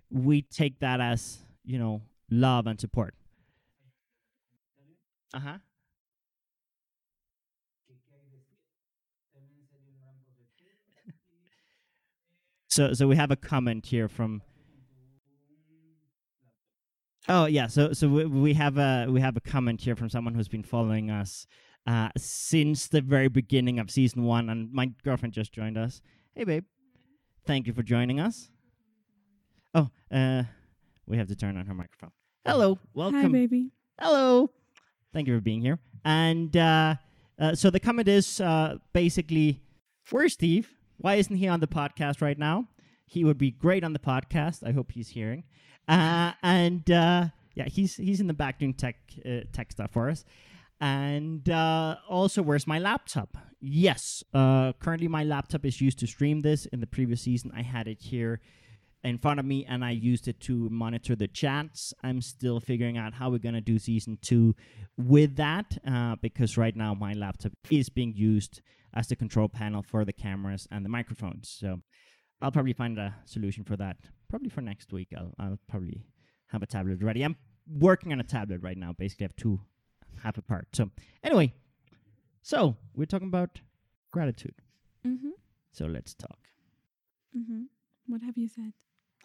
we 0.09 0.41
take 0.41 0.79
that 0.79 1.01
as 1.01 1.39
you 1.63 1.77
know 1.77 2.01
love 2.31 2.67
and 2.67 2.79
support. 2.79 3.13
Uh 5.33 5.39
huh. 5.39 5.57
so 12.67 12.93
so 12.93 13.07
we 13.07 13.15
have 13.15 13.31
a 13.31 13.35
comment 13.35 13.85
here 13.85 14.07
from 14.07 14.41
Oh 17.27 17.45
yeah, 17.45 17.67
so 17.67 17.93
so 17.93 18.07
we, 18.07 18.25
we 18.25 18.53
have 18.55 18.79
a 18.79 19.05
we 19.07 19.21
have 19.21 19.37
a 19.37 19.41
comment 19.41 19.81
here 19.81 19.95
from 19.95 20.09
someone 20.09 20.33
who's 20.33 20.47
been 20.47 20.63
following 20.63 21.11
us 21.11 21.45
uh, 21.85 22.09
since 22.17 22.87
the 22.87 23.01
very 23.01 23.27
beginning 23.27 23.77
of 23.77 23.91
season 23.91 24.23
one, 24.23 24.49
and 24.49 24.73
my 24.73 24.91
girlfriend 25.03 25.33
just 25.33 25.53
joined 25.53 25.77
us. 25.77 26.01
Hey 26.33 26.43
babe, 26.43 26.65
thank 27.45 27.67
you 27.67 27.73
for 27.73 27.83
joining 27.83 28.19
us. 28.19 28.49
Oh, 29.75 29.89
uh, 30.11 30.43
we 31.05 31.17
have 31.17 31.27
to 31.27 31.35
turn 31.35 31.55
on 31.55 31.67
her 31.67 31.73
microphone. 31.75 32.11
Hello, 32.45 32.79
welcome. 32.95 33.21
Hi, 33.21 33.27
baby. 33.27 33.69
Hello, 33.99 34.49
thank 35.13 35.27
you 35.27 35.35
for 35.35 35.41
being 35.41 35.61
here. 35.61 35.79
And 36.05 36.55
uh, 36.55 36.95
uh, 37.39 37.55
so 37.55 37.69
the 37.69 37.79
comment 37.79 38.07
is 38.07 38.39
uh, 38.41 38.77
basically, 38.93 39.61
where's 40.09 40.33
Steve? 40.33 40.69
Why 40.97 41.15
isn't 41.15 41.35
he 41.35 41.47
on 41.47 41.59
the 41.59 41.67
podcast 41.67 42.21
right 42.21 42.37
now? 42.37 42.67
he 43.09 43.23
would 43.23 43.39
be 43.39 43.49
great 43.49 43.83
on 43.83 43.93
the 43.93 43.99
podcast. 43.99 44.65
I 44.65 44.71
hope 44.71 44.91
he's 44.91 45.09
hearing. 45.09 45.43
Uh, 45.87 46.33
and 46.43 46.89
uh, 46.91 47.25
yeah, 47.55 47.65
he's 47.65 47.95
he's 47.95 48.21
in 48.21 48.27
the 48.27 48.33
back 48.33 48.59
doing 48.59 48.75
tech 48.75 48.97
uh, 49.25 49.41
tech 49.51 49.71
stuff 49.71 49.91
for 49.91 50.09
us. 50.09 50.23
And 50.79 51.49
also, 51.49 52.41
where's 52.41 52.67
my 52.67 52.79
laptop? 52.79 53.35
Yes, 53.59 54.23
currently 54.31 55.09
my 55.09 55.23
laptop 55.23 55.65
is 55.65 55.81
used 55.81 55.99
to 55.99 56.07
stream 56.07 56.41
this. 56.41 56.67
In 56.67 56.79
the 56.79 56.87
previous 56.87 57.21
season, 57.21 57.51
I 57.53 57.63
had 57.63 57.87
it 57.87 57.99
here 57.99 58.39
in 59.03 59.17
front 59.17 59.39
of 59.39 59.45
me 59.45 59.65
and 59.65 59.83
I 59.83 59.91
used 59.91 60.27
it 60.27 60.39
to 60.41 60.69
monitor 60.69 61.15
the 61.15 61.27
chats. 61.27 61.93
I'm 62.03 62.21
still 62.21 62.59
figuring 62.59 62.97
out 62.97 63.13
how 63.13 63.29
we're 63.29 63.39
going 63.39 63.55
to 63.55 63.61
do 63.61 63.79
season 63.79 64.17
two 64.21 64.55
with 64.97 65.35
that 65.37 65.77
uh, 65.87 66.15
because 66.21 66.57
right 66.57 66.75
now 66.75 66.93
my 66.93 67.13
laptop 67.13 67.53
is 67.69 67.89
being 67.89 68.13
used 68.15 68.61
as 68.93 69.07
the 69.07 69.15
control 69.15 69.47
panel 69.47 69.81
for 69.81 70.03
the 70.03 70.13
cameras 70.13 70.67
and 70.71 70.83
the 70.83 70.89
microphones. 70.89 71.55
So 71.59 71.81
I'll 72.41 72.51
probably 72.51 72.73
find 72.73 72.97
a 72.97 73.15
solution 73.25 73.63
for 73.63 73.77
that. 73.77 73.97
Probably 74.29 74.49
for 74.49 74.61
next 74.61 74.91
week. 74.91 75.09
I'll, 75.17 75.33
I'll 75.39 75.59
probably 75.69 76.05
have 76.47 76.63
a 76.63 76.67
tablet 76.67 77.01
ready. 77.01 77.23
I'm 77.23 77.37
working 77.67 78.11
on 78.11 78.19
a 78.19 78.23
tablet 78.23 78.61
right 78.61 78.77
now. 78.77 78.93
Basically, 78.97 79.25
I 79.25 79.27
have 79.27 79.35
two 79.35 79.61
half 80.23 80.37
apart. 80.37 80.67
So 80.73 80.89
anyway, 81.23 81.53
so 82.41 82.75
we're 82.95 83.05
talking 83.05 83.27
about 83.27 83.61
gratitude. 84.11 84.55
Mm-hmm. 85.05 85.29
So 85.71 85.85
let's 85.85 86.13
talk. 86.13 86.39
Mm-hmm. 87.37 87.63
What 88.07 88.21
have 88.23 88.37
you 88.37 88.47
said? 88.47 88.73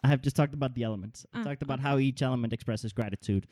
I 0.03 0.07
have 0.09 0.21
just 0.21 0.35
talked 0.35 0.53
about 0.53 0.75
the 0.75 0.83
elements. 0.83 1.25
I 1.33 1.41
Ah, 1.41 1.43
talked 1.43 1.61
about 1.63 1.79
okay. 1.79 1.87
how 1.87 1.97
each 1.97 2.21
element 2.21 2.53
expresses 2.53 2.93
gratitude 2.93 3.47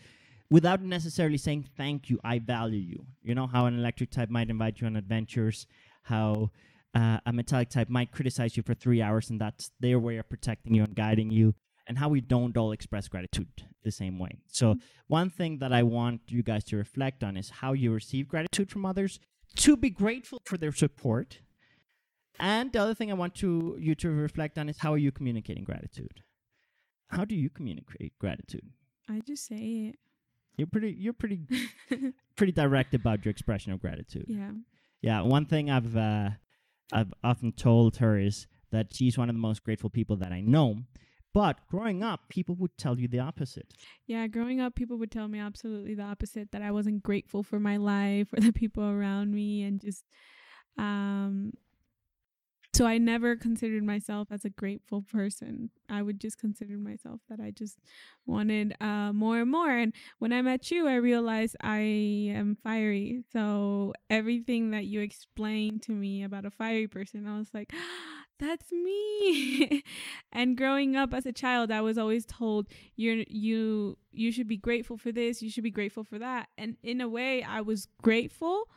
without 0.49 0.81
necessarily 0.81 1.37
saying 1.37 1.65
thank 1.75 2.09
you, 2.09 2.19
I 2.23 2.39
value 2.39 2.79
you. 2.79 3.05
You 3.23 3.33
know 3.33 3.47
how 3.47 3.65
an 3.65 3.77
electric 3.77 4.11
type 4.11 4.29
might 4.29 4.49
invite 4.49 4.79
you 4.81 4.87
on 4.87 4.95
adventures, 4.95 5.65
how 6.03 6.51
uh, 6.93 7.19
a 7.25 7.33
metallic 7.33 7.69
type 7.69 7.89
might 7.89 8.11
criticize 8.11 8.55
you 8.55 8.61
for 8.61 8.75
three 8.75 9.01
hours, 9.01 9.29
and 9.31 9.41
that's 9.41 9.71
their 9.79 9.97
way 9.99 10.17
of 10.17 10.29
protecting 10.29 10.75
you 10.75 10.83
and 10.83 10.95
guiding 10.95 11.31
you, 11.31 11.55
and 11.87 11.97
how 11.97 12.07
we 12.09 12.21
don't 12.21 12.55
all 12.55 12.71
express 12.71 13.07
gratitude 13.07 13.47
the 13.83 13.91
same 13.91 14.19
way. 14.19 14.37
So, 14.47 14.75
one 15.07 15.29
thing 15.31 15.57
that 15.57 15.73
I 15.73 15.81
want 15.81 16.21
you 16.27 16.43
guys 16.43 16.63
to 16.65 16.77
reflect 16.77 17.23
on 17.23 17.35
is 17.35 17.49
how 17.49 17.73
you 17.73 17.91
receive 17.91 18.27
gratitude 18.27 18.69
from 18.69 18.85
others, 18.85 19.19
to 19.55 19.75
be 19.75 19.89
grateful 19.89 20.39
for 20.45 20.57
their 20.57 20.71
support. 20.71 21.39
And 22.39 22.71
the 22.71 22.79
other 22.79 22.93
thing 22.93 23.09
I 23.11 23.15
want 23.15 23.35
to 23.35 23.75
you 23.79 23.95
to 23.95 24.09
reflect 24.09 24.57
on 24.59 24.69
is 24.69 24.77
how 24.79 24.93
are 24.93 24.97
you 24.97 25.11
communicating 25.11 25.63
gratitude? 25.63 26.21
How 27.15 27.25
do 27.25 27.35
you 27.35 27.49
communicate 27.49 28.13
gratitude? 28.19 28.69
I 29.09 29.21
just 29.25 29.45
say 29.45 29.91
it. 29.91 29.95
You're 30.57 30.67
pretty 30.67 30.95
you're 30.97 31.13
pretty 31.13 31.39
pretty 32.35 32.51
direct 32.53 32.93
about 32.93 33.25
your 33.25 33.31
expression 33.31 33.71
of 33.71 33.81
gratitude. 33.81 34.25
yeah. 34.27 34.51
Yeah, 35.01 35.21
one 35.21 35.45
thing 35.45 35.69
I've 35.69 35.97
uh, 35.97 36.29
I've 36.93 37.13
often 37.23 37.51
told 37.51 37.97
her 37.97 38.17
is 38.17 38.47
that 38.71 38.93
she's 38.93 39.17
one 39.17 39.29
of 39.29 39.35
the 39.35 39.41
most 39.41 39.63
grateful 39.63 39.89
people 39.89 40.15
that 40.17 40.31
I 40.31 40.39
know. 40.41 40.77
But 41.33 41.57
growing 41.67 42.03
up, 42.03 42.29
people 42.29 42.55
would 42.55 42.77
tell 42.77 42.99
you 42.99 43.07
the 43.07 43.19
opposite. 43.19 43.73
Yeah, 44.05 44.27
growing 44.27 44.61
up, 44.61 44.75
people 44.75 44.97
would 44.99 45.11
tell 45.11 45.27
me 45.27 45.39
absolutely 45.39 45.95
the 45.95 46.03
opposite 46.03 46.51
that 46.51 46.61
I 46.61 46.71
wasn't 46.71 47.01
grateful 47.01 47.41
for 47.41 47.59
my 47.59 47.77
life 47.77 48.31
or 48.31 48.39
the 48.39 48.53
people 48.53 48.83
around 48.83 49.33
me, 49.33 49.63
and 49.63 49.81
just, 49.81 50.03
um, 50.77 51.53
so 52.75 52.87
I 52.87 52.97
never 52.97 53.35
considered 53.35 53.83
myself 53.83 54.29
as 54.31 54.45
a 54.45 54.49
grateful 54.49 55.03
person. 55.03 55.69
I 55.89 56.01
would 56.01 56.19
just 56.19 56.39
consider 56.39 56.77
myself 56.77 57.19
that 57.29 57.39
I 57.39 57.51
just 57.51 57.77
wanted 58.25 58.75
uh, 58.81 59.13
more 59.13 59.39
and 59.39 59.51
more. 59.51 59.69
And 59.69 59.93
when 60.17 60.33
I 60.33 60.41
met 60.41 60.71
you, 60.71 60.87
I 60.87 60.95
realized 60.95 61.55
I 61.61 61.77
am 61.79 62.57
fiery. 62.63 63.23
So 63.31 63.93
everything 64.09 64.71
that 64.71 64.85
you 64.85 65.01
explained 65.01 65.83
to 65.83 65.91
me 65.91 66.23
about 66.23 66.45
a 66.45 66.51
fiery 66.51 66.87
person, 66.87 67.27
I 67.27 67.37
was 67.37 67.49
like, 67.53 67.71
that's 68.39 68.71
me. 68.71 69.83
and 70.31 70.57
growing 70.57 70.95
up 70.95 71.13
as 71.13 71.27
a 71.27 71.31
child, 71.31 71.71
I 71.71 71.81
was 71.81 71.99
always 71.99 72.25
told 72.25 72.67
you're 72.95 73.23
you 73.27 73.97
you 74.11 74.31
should 74.31 74.47
be 74.47 74.57
grateful 74.57 74.97
for 74.97 75.11
this, 75.11 75.41
you 75.43 75.49
should 75.51 75.63
be 75.63 75.71
grateful 75.71 76.03
for 76.03 76.17
that. 76.19 76.49
And 76.57 76.77
in 76.81 77.01
a 77.01 77.07
way, 77.07 77.43
I 77.43 77.61
was 77.61 77.87
grateful, 78.01 78.67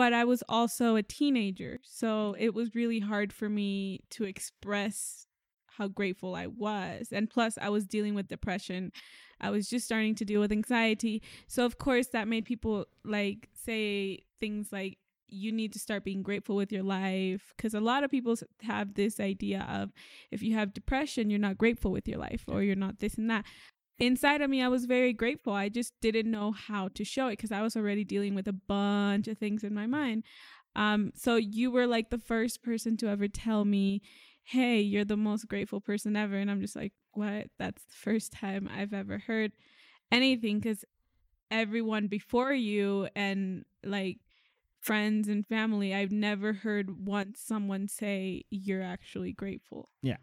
but 0.00 0.14
I 0.14 0.24
was 0.24 0.42
also 0.48 0.96
a 0.96 1.02
teenager. 1.02 1.78
So 1.82 2.34
it 2.38 2.54
was 2.54 2.74
really 2.74 3.00
hard 3.00 3.34
for 3.34 3.50
me 3.50 4.00
to 4.12 4.24
express 4.24 5.26
how 5.66 5.88
grateful 5.88 6.34
I 6.34 6.46
was. 6.46 7.08
And 7.12 7.28
plus, 7.28 7.58
I 7.60 7.68
was 7.68 7.84
dealing 7.84 8.14
with 8.14 8.26
depression. 8.26 8.92
I 9.42 9.50
was 9.50 9.68
just 9.68 9.84
starting 9.84 10.14
to 10.14 10.24
deal 10.24 10.40
with 10.40 10.52
anxiety. 10.52 11.20
So, 11.48 11.66
of 11.66 11.76
course, 11.76 12.06
that 12.14 12.28
made 12.28 12.46
people 12.46 12.86
like 13.04 13.50
say 13.52 14.20
things 14.40 14.68
like, 14.72 14.96
you 15.28 15.52
need 15.52 15.74
to 15.74 15.78
start 15.78 16.02
being 16.02 16.22
grateful 16.22 16.56
with 16.56 16.72
your 16.72 16.82
life. 16.82 17.52
Because 17.54 17.74
a 17.74 17.80
lot 17.80 18.02
of 18.02 18.10
people 18.10 18.36
have 18.62 18.94
this 18.94 19.20
idea 19.20 19.68
of 19.70 19.92
if 20.30 20.42
you 20.42 20.54
have 20.54 20.72
depression, 20.72 21.28
you're 21.28 21.38
not 21.38 21.58
grateful 21.58 21.92
with 21.92 22.08
your 22.08 22.18
life 22.18 22.44
or 22.48 22.62
you're 22.62 22.74
not 22.74 23.00
this 23.00 23.16
and 23.16 23.28
that. 23.28 23.44
Inside 24.00 24.40
of 24.40 24.48
me, 24.48 24.62
I 24.62 24.68
was 24.68 24.86
very 24.86 25.12
grateful. 25.12 25.52
I 25.52 25.68
just 25.68 25.92
didn't 26.00 26.30
know 26.30 26.52
how 26.52 26.88
to 26.94 27.04
show 27.04 27.28
it 27.28 27.32
because 27.32 27.52
I 27.52 27.60
was 27.60 27.76
already 27.76 28.02
dealing 28.02 28.34
with 28.34 28.48
a 28.48 28.52
bunch 28.52 29.28
of 29.28 29.36
things 29.36 29.62
in 29.62 29.74
my 29.74 29.86
mind. 29.86 30.24
Um, 30.74 31.12
so 31.14 31.36
you 31.36 31.70
were 31.70 31.86
like 31.86 32.08
the 32.08 32.18
first 32.18 32.62
person 32.62 32.96
to 32.98 33.08
ever 33.08 33.28
tell 33.28 33.66
me, 33.66 34.00
"Hey, 34.42 34.80
you're 34.80 35.04
the 35.04 35.18
most 35.18 35.48
grateful 35.48 35.82
person 35.82 36.16
ever," 36.16 36.36
and 36.36 36.50
I'm 36.50 36.62
just 36.62 36.76
like, 36.76 36.94
"What?" 37.12 37.48
That's 37.58 37.84
the 37.84 37.94
first 37.94 38.32
time 38.32 38.68
I've 38.72 38.94
ever 38.94 39.18
heard 39.18 39.52
anything 40.10 40.60
because 40.60 40.84
everyone 41.50 42.06
before 42.06 42.54
you 42.54 43.08
and 43.14 43.64
like 43.84 44.20
friends 44.80 45.28
and 45.28 45.46
family, 45.46 45.94
I've 45.94 46.12
never 46.12 46.54
heard 46.54 47.06
once 47.06 47.40
someone 47.40 47.86
say 47.88 48.44
you're 48.50 48.82
actually 48.82 49.32
grateful. 49.32 49.90
Yeah. 50.02 50.16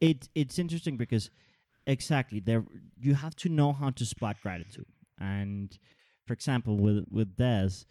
It 0.00 0.28
it's 0.34 0.58
interesting 0.58 0.96
because 0.96 1.30
exactly 1.86 2.40
there 2.40 2.64
you 2.98 3.14
have 3.14 3.34
to 3.36 3.48
know 3.48 3.72
how 3.72 3.90
to 3.90 4.04
spot 4.04 4.36
gratitude. 4.42 4.86
And 5.18 5.76
for 6.26 6.32
example, 6.32 6.78
with 6.78 7.04
with 7.10 7.36
Des, 7.36 7.84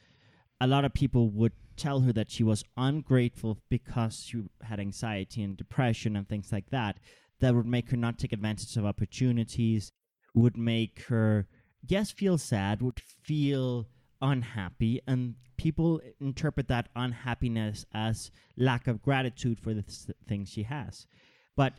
a 0.59 0.67
lot 0.67 0.85
of 0.85 0.93
people 0.93 1.29
would 1.29 1.53
tell 1.75 2.01
her 2.01 2.13
that 2.13 2.31
she 2.31 2.43
was 2.43 2.63
ungrateful 2.77 3.57
because 3.69 4.23
she 4.23 4.43
had 4.63 4.79
anxiety 4.79 5.41
and 5.41 5.57
depression 5.57 6.15
and 6.15 6.27
things 6.27 6.51
like 6.51 6.69
that. 6.69 6.99
That 7.39 7.55
would 7.55 7.65
make 7.65 7.89
her 7.89 7.97
not 7.97 8.19
take 8.19 8.33
advantage 8.33 8.77
of 8.77 8.85
opportunities, 8.85 9.91
would 10.35 10.57
make 10.57 11.05
her 11.05 11.47
yes 11.87 12.11
feel 12.11 12.37
sad, 12.37 12.81
would 12.81 12.99
feel 12.99 13.87
unhappy, 14.21 15.01
and 15.07 15.35
people 15.57 16.01
interpret 16.19 16.67
that 16.67 16.89
unhappiness 16.95 17.85
as 17.93 18.31
lack 18.57 18.87
of 18.87 19.01
gratitude 19.01 19.59
for 19.59 19.73
the 19.73 19.81
th- 19.81 20.17
things 20.27 20.49
she 20.49 20.63
has. 20.63 21.07
But 21.55 21.73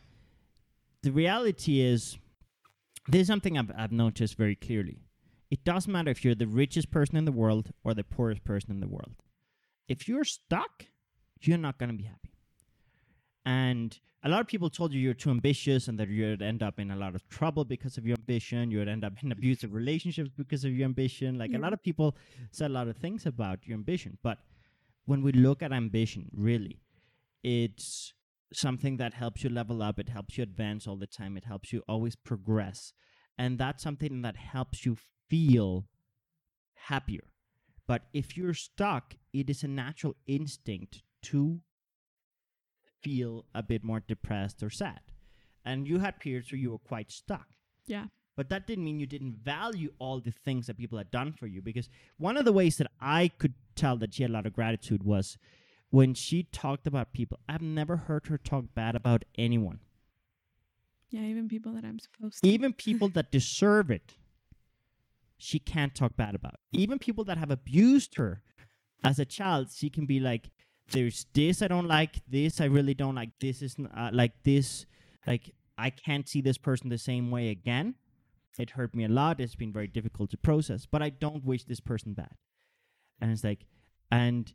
the 1.02 1.10
reality 1.10 1.80
is, 1.80 2.16
this 3.08 3.22
is 3.22 3.26
something 3.26 3.58
I've, 3.58 3.70
I've 3.76 3.92
noticed 3.92 4.36
very 4.36 4.54
clearly. 4.54 4.98
It 5.50 5.64
doesn't 5.64 5.92
matter 5.92 6.10
if 6.10 6.24
you're 6.24 6.34
the 6.34 6.46
richest 6.46 6.90
person 6.90 7.16
in 7.16 7.24
the 7.24 7.32
world 7.32 7.70
or 7.84 7.92
the 7.94 8.04
poorest 8.04 8.44
person 8.44 8.70
in 8.70 8.80
the 8.80 8.88
world. 8.88 9.14
If 9.88 10.08
you're 10.08 10.24
stuck, 10.24 10.86
you're 11.42 11.58
not 11.58 11.78
going 11.78 11.90
to 11.90 11.96
be 11.96 12.04
happy. 12.04 12.30
And 13.44 13.98
a 14.22 14.28
lot 14.28 14.40
of 14.40 14.46
people 14.46 14.70
told 14.70 14.92
you 14.92 15.00
you're 15.00 15.14
too 15.14 15.30
ambitious 15.30 15.88
and 15.88 15.98
that 15.98 16.08
you'd 16.08 16.40
end 16.42 16.62
up 16.62 16.78
in 16.78 16.92
a 16.92 16.96
lot 16.96 17.14
of 17.16 17.28
trouble 17.28 17.64
because 17.64 17.98
of 17.98 18.06
your 18.06 18.16
ambition. 18.16 18.70
You 18.70 18.78
would 18.78 18.88
end 18.88 19.04
up 19.04 19.14
in 19.22 19.32
abusive 19.32 19.74
relationships 19.74 20.30
because 20.36 20.64
of 20.64 20.72
your 20.72 20.84
ambition. 20.84 21.36
Like 21.36 21.50
Yeah. 21.50 21.58
a 21.58 21.62
lot 21.66 21.72
of 21.72 21.82
people 21.82 22.16
said 22.52 22.70
a 22.70 22.74
lot 22.74 22.86
of 22.88 22.96
things 22.96 23.26
about 23.26 23.66
your 23.66 23.76
ambition. 23.76 24.16
But 24.22 24.38
when 25.06 25.22
we 25.22 25.32
look 25.32 25.62
at 25.62 25.72
ambition, 25.72 26.30
really, 26.32 26.78
it's 27.42 28.14
something 28.54 28.96
that 28.98 29.14
helps 29.14 29.44
you 29.44 29.50
level 29.50 29.82
up. 29.82 29.98
It 29.98 30.08
helps 30.08 30.36
you 30.36 30.42
advance 30.42 30.86
all 30.86 30.96
the 30.96 31.06
time. 31.06 31.36
It 31.36 31.44
helps 31.44 31.72
you 31.72 31.82
always 31.88 32.16
progress. 32.16 32.92
And 33.38 33.58
that's 33.58 33.82
something 33.82 34.22
that 34.22 34.36
helps 34.36 34.84
you 34.84 34.96
feel 35.28 35.86
happier. 36.74 37.24
But 37.86 38.02
if 38.12 38.36
you're 38.36 38.54
stuck, 38.54 39.14
it 39.32 39.50
is 39.50 39.62
a 39.62 39.68
natural 39.68 40.16
instinct 40.26 41.02
to 41.24 41.60
feel 43.02 43.46
a 43.54 43.62
bit 43.62 43.82
more 43.82 44.00
depressed 44.00 44.62
or 44.62 44.70
sad. 44.70 45.00
And 45.64 45.86
you 45.86 45.98
had 45.98 46.20
periods 46.20 46.52
where 46.52 46.58
you 46.58 46.70
were 46.72 46.78
quite 46.78 47.10
stuck. 47.10 47.46
Yeah. 47.86 48.06
But 48.36 48.48
that 48.48 48.66
didn't 48.66 48.84
mean 48.84 48.98
you 48.98 49.06
didn't 49.06 49.38
value 49.42 49.92
all 49.98 50.20
the 50.20 50.30
things 50.30 50.66
that 50.66 50.78
people 50.78 50.98
had 50.98 51.10
done 51.10 51.32
for 51.32 51.46
you. 51.46 51.60
Because 51.60 51.88
one 52.16 52.36
of 52.36 52.44
the 52.44 52.52
ways 52.52 52.76
that 52.78 52.90
I 53.00 53.28
could 53.28 53.54
tell 53.76 53.96
that 53.98 54.14
she 54.14 54.22
had 54.22 54.30
a 54.30 54.32
lot 54.32 54.46
of 54.46 54.52
gratitude 54.52 55.02
was 55.02 55.36
when 55.92 56.14
she 56.14 56.42
talked 56.44 56.86
about 56.86 57.12
people. 57.12 57.38
I've 57.48 57.60
never 57.62 57.96
heard 58.08 58.26
her 58.28 58.38
talk 58.38 58.64
bad 58.74 58.96
about 58.96 59.24
anyone, 59.36 59.80
Yeah, 61.10 61.20
even 61.20 61.48
people 61.48 61.72
that 61.74 61.84
I'm 61.84 61.98
supposed 61.98 62.42
to. 62.42 62.48
even 62.48 62.72
people 62.72 63.08
that 63.10 63.30
deserve 63.30 63.90
it. 63.90 64.14
She 65.36 65.58
can't 65.58 65.94
talk 65.94 66.16
bad 66.16 66.34
about. 66.34 66.54
Even 66.72 66.98
people 66.98 67.24
that 67.24 67.36
have 67.36 67.50
abused 67.50 68.14
her 68.16 68.42
as 69.04 69.18
a 69.18 69.24
child, 69.26 69.70
she 69.70 69.90
can 69.90 70.06
be 70.06 70.18
like, 70.20 70.50
"There's 70.92 71.26
this 71.34 71.60
I 71.62 71.68
don't 71.68 71.88
like. 71.88 72.20
This 72.26 72.60
I 72.60 72.66
really 72.66 72.94
don't 72.94 73.16
like. 73.16 73.30
This 73.38 73.60
is 73.60 73.76
uh, 73.94 74.10
like 74.12 74.32
this. 74.44 74.86
Like 75.26 75.54
I 75.76 75.90
can't 75.90 76.26
see 76.28 76.40
this 76.40 76.58
person 76.58 76.88
the 76.88 76.98
same 76.98 77.30
way 77.30 77.48
again. 77.50 77.96
It 78.58 78.70
hurt 78.70 78.94
me 78.94 79.04
a 79.04 79.08
lot. 79.08 79.40
It's 79.40 79.56
been 79.56 79.72
very 79.72 79.88
difficult 79.88 80.30
to 80.30 80.36
process. 80.38 80.86
But 80.86 81.02
I 81.02 81.10
don't 81.10 81.44
wish 81.44 81.64
this 81.64 81.80
person 81.80 82.14
bad." 82.14 82.34
And 83.20 83.30
it's 83.32 83.44
like, 83.44 83.66
and 84.10 84.52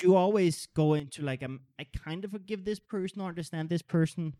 you 0.00 0.16
always 0.16 0.66
go 0.74 0.94
into 0.94 1.22
like, 1.22 1.42
um, 1.42 1.60
I 1.78 1.84
kind 1.84 2.24
of 2.24 2.30
forgive 2.30 2.64
this 2.64 2.78
person 2.78 3.20
or 3.20 3.28
understand 3.28 3.68
this 3.68 3.82
person, 3.82 4.34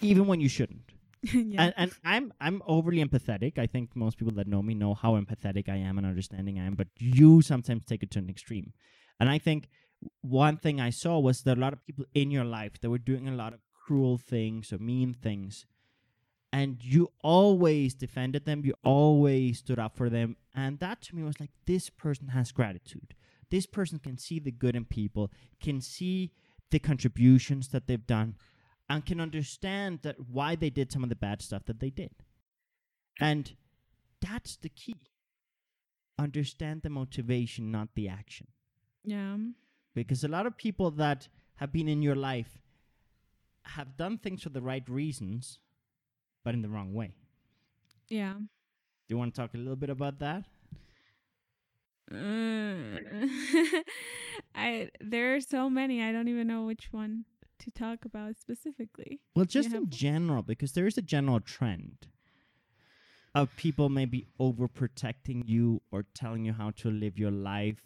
even 0.00 0.26
when 0.26 0.40
you 0.40 0.48
shouldn't. 0.48 0.92
yeah. 1.22 1.62
And, 1.62 1.74
and 1.76 1.92
I'm 2.04 2.32
I'm 2.40 2.62
overly 2.66 3.02
empathetic. 3.02 3.56
I 3.56 3.66
think 3.66 3.94
most 3.94 4.18
people 4.18 4.34
that 4.34 4.48
know 4.48 4.60
me 4.60 4.74
know 4.74 4.94
how 4.94 5.12
empathetic 5.12 5.68
I 5.68 5.76
am 5.76 5.96
and 5.96 6.06
understanding 6.06 6.58
I 6.58 6.66
am. 6.66 6.74
But 6.74 6.88
you 6.98 7.42
sometimes 7.42 7.84
take 7.84 8.02
it 8.02 8.10
to 8.12 8.18
an 8.18 8.28
extreme, 8.28 8.72
and 9.20 9.30
I 9.30 9.38
think 9.38 9.68
one 10.20 10.56
thing 10.56 10.80
I 10.80 10.90
saw 10.90 11.20
was 11.20 11.42
that 11.42 11.58
a 11.58 11.60
lot 11.60 11.72
of 11.72 11.86
people 11.86 12.06
in 12.12 12.32
your 12.32 12.44
life 12.44 12.80
that 12.80 12.90
were 12.90 12.98
doing 12.98 13.28
a 13.28 13.36
lot 13.36 13.54
of 13.54 13.60
cruel 13.72 14.18
things 14.18 14.72
or 14.72 14.78
mean 14.78 15.14
things, 15.14 15.64
and 16.52 16.78
you 16.82 17.12
always 17.22 17.94
defended 17.94 18.44
them. 18.44 18.64
You 18.64 18.74
always 18.82 19.60
stood 19.60 19.78
up 19.78 19.96
for 19.96 20.10
them, 20.10 20.36
and 20.56 20.80
that 20.80 21.02
to 21.02 21.14
me 21.14 21.22
was 21.22 21.38
like 21.38 21.50
this 21.66 21.88
person 21.88 22.28
has 22.28 22.50
gratitude. 22.50 23.14
This 23.52 23.66
person 23.66 23.98
can 24.00 24.16
see 24.16 24.38
the 24.40 24.50
good 24.50 24.74
in 24.74 24.86
people, 24.86 25.30
can 25.60 25.80
see 25.80 26.32
the 26.70 26.78
contributions 26.78 27.68
that 27.68 27.86
they've 27.86 28.06
done, 28.06 28.34
and 28.88 29.04
can 29.04 29.20
understand 29.20 30.00
that 30.02 30.16
why 30.28 30.56
they 30.56 30.70
did 30.70 30.90
some 30.90 31.02
of 31.02 31.10
the 31.10 31.16
bad 31.26 31.42
stuff 31.42 31.64
that 31.66 31.78
they 31.78 31.90
did. 31.90 32.12
And 33.20 33.52
that's 34.20 34.56
the 34.56 34.70
key. 34.70 34.96
Understand 36.18 36.80
the 36.82 36.90
motivation, 36.90 37.70
not 37.70 37.88
the 37.94 38.08
action. 38.08 38.46
yeah. 39.04 39.36
Because 39.94 40.24
a 40.24 40.28
lot 40.28 40.46
of 40.46 40.56
people 40.56 40.90
that 40.92 41.28
have 41.56 41.70
been 41.70 41.86
in 41.88 42.00
your 42.00 42.16
life 42.16 42.62
have 43.76 43.98
done 43.98 44.16
things 44.16 44.42
for 44.42 44.48
the 44.48 44.62
right 44.62 44.88
reasons, 44.88 45.58
but 46.42 46.54
in 46.54 46.62
the 46.62 46.70
wrong 46.70 46.94
way. 46.94 47.12
Yeah. 48.08 48.36
Do 48.38 49.08
you 49.10 49.18
want 49.18 49.34
to 49.34 49.40
talk 49.42 49.52
a 49.52 49.58
little 49.58 49.76
bit 49.76 49.90
about 49.90 50.18
that? 50.20 50.44
Uh, 52.14 53.00
I 54.54 54.90
there 55.00 55.34
are 55.34 55.40
so 55.40 55.70
many. 55.70 56.02
I 56.02 56.12
don't 56.12 56.28
even 56.28 56.46
know 56.46 56.64
which 56.64 56.92
one 56.92 57.24
to 57.60 57.70
talk 57.70 58.04
about 58.04 58.36
specifically. 58.38 59.20
Well, 59.34 59.44
just 59.44 59.68
in 59.68 59.74
one? 59.74 59.90
general, 59.90 60.42
because 60.42 60.72
there 60.72 60.86
is 60.86 60.98
a 60.98 61.02
general 61.02 61.40
trend 61.40 62.08
of 63.34 63.54
people 63.56 63.88
maybe 63.88 64.26
overprotecting 64.38 65.42
you 65.46 65.80
or 65.90 66.04
telling 66.14 66.44
you 66.44 66.52
how 66.52 66.70
to 66.70 66.90
live 66.90 67.18
your 67.18 67.30
life. 67.30 67.82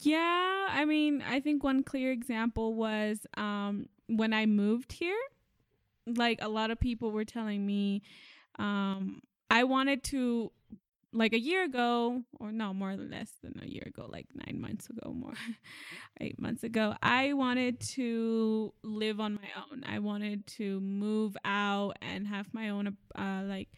Yeah, 0.00 0.66
I 0.68 0.84
mean, 0.84 1.22
I 1.22 1.40
think 1.40 1.62
one 1.62 1.82
clear 1.82 2.12
example 2.12 2.74
was 2.74 3.26
um 3.36 3.86
when 4.06 4.32
I 4.32 4.46
moved 4.46 4.92
here. 4.92 5.18
Like 6.06 6.38
a 6.42 6.48
lot 6.48 6.70
of 6.70 6.80
people 6.80 7.12
were 7.12 7.24
telling 7.24 7.64
me 7.66 8.02
um 8.58 9.22
I 9.50 9.64
wanted 9.64 10.02
to 10.04 10.50
like 11.12 11.32
a 11.32 11.38
year 11.38 11.64
ago 11.64 12.22
or 12.40 12.52
no, 12.52 12.72
more 12.72 12.92
or 12.92 12.96
less 12.96 13.32
than 13.42 13.60
a 13.62 13.66
year 13.66 13.84
ago, 13.86 14.08
like 14.10 14.26
9 14.46 14.60
months 14.60 14.88
ago 14.88 15.12
more. 15.12 15.34
8 16.20 16.40
months 16.40 16.62
ago, 16.62 16.94
I 17.02 17.32
wanted 17.34 17.80
to 17.80 18.72
live 18.82 19.20
on 19.20 19.34
my 19.34 19.48
own. 19.70 19.84
I 19.84 19.98
wanted 19.98 20.46
to 20.58 20.80
move 20.80 21.36
out 21.44 21.96
and 22.00 22.26
have 22.26 22.52
my 22.52 22.70
own 22.70 22.96
uh 23.16 23.42
like 23.44 23.68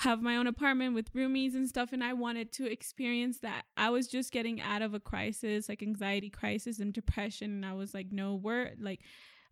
have 0.00 0.20
my 0.20 0.36
own 0.36 0.46
apartment 0.46 0.94
with 0.94 1.14
roomies 1.14 1.54
and 1.54 1.66
stuff 1.66 1.90
and 1.92 2.04
I 2.04 2.12
wanted 2.12 2.52
to 2.54 2.70
experience 2.70 3.38
that. 3.38 3.64
I 3.78 3.88
was 3.88 4.06
just 4.06 4.30
getting 4.30 4.60
out 4.60 4.82
of 4.82 4.92
a 4.92 5.00
crisis, 5.00 5.70
like 5.70 5.82
anxiety 5.82 6.28
crisis 6.28 6.80
and 6.80 6.92
depression 6.92 7.50
and 7.50 7.64
I 7.66 7.72
was 7.72 7.94
like 7.94 8.08
no 8.12 8.34
work 8.34 8.72
like 8.78 9.00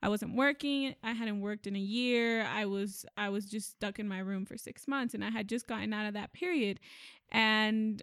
I 0.03 0.09
wasn't 0.09 0.37
working. 0.37 0.95
I 1.03 1.13
hadn't 1.13 1.41
worked 1.41 1.67
in 1.67 1.77
a 1.77 1.81
year. 1.81 2.45
I 2.45 2.67
was 2.67 3.07
I 3.17 3.29
was 3.29 3.47
just 3.47 3.71
stuck 3.71 3.99
in 3.99 4.09
my 4.09 4.19
room 4.19 4.45
for 4.45 4.57
6 4.57 4.89
months 4.89 5.15
and 5.15 5.25
I 5.25 5.31
had 5.31 5.49
just 5.49 5.67
gotten 5.67 5.93
out 5.93 6.07
of 6.07 6.15
that 6.15 6.33
period. 6.33 6.81
And 7.31 8.03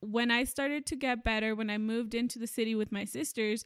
when 0.00 0.30
I 0.30 0.44
started 0.44 0.86
to 0.86 0.96
get 0.96 1.24
better, 1.24 1.54
when 1.54 1.70
I 1.70 1.78
moved 1.78 2.14
into 2.14 2.38
the 2.38 2.46
city 2.46 2.74
with 2.74 2.90
my 2.90 3.04
sisters, 3.04 3.64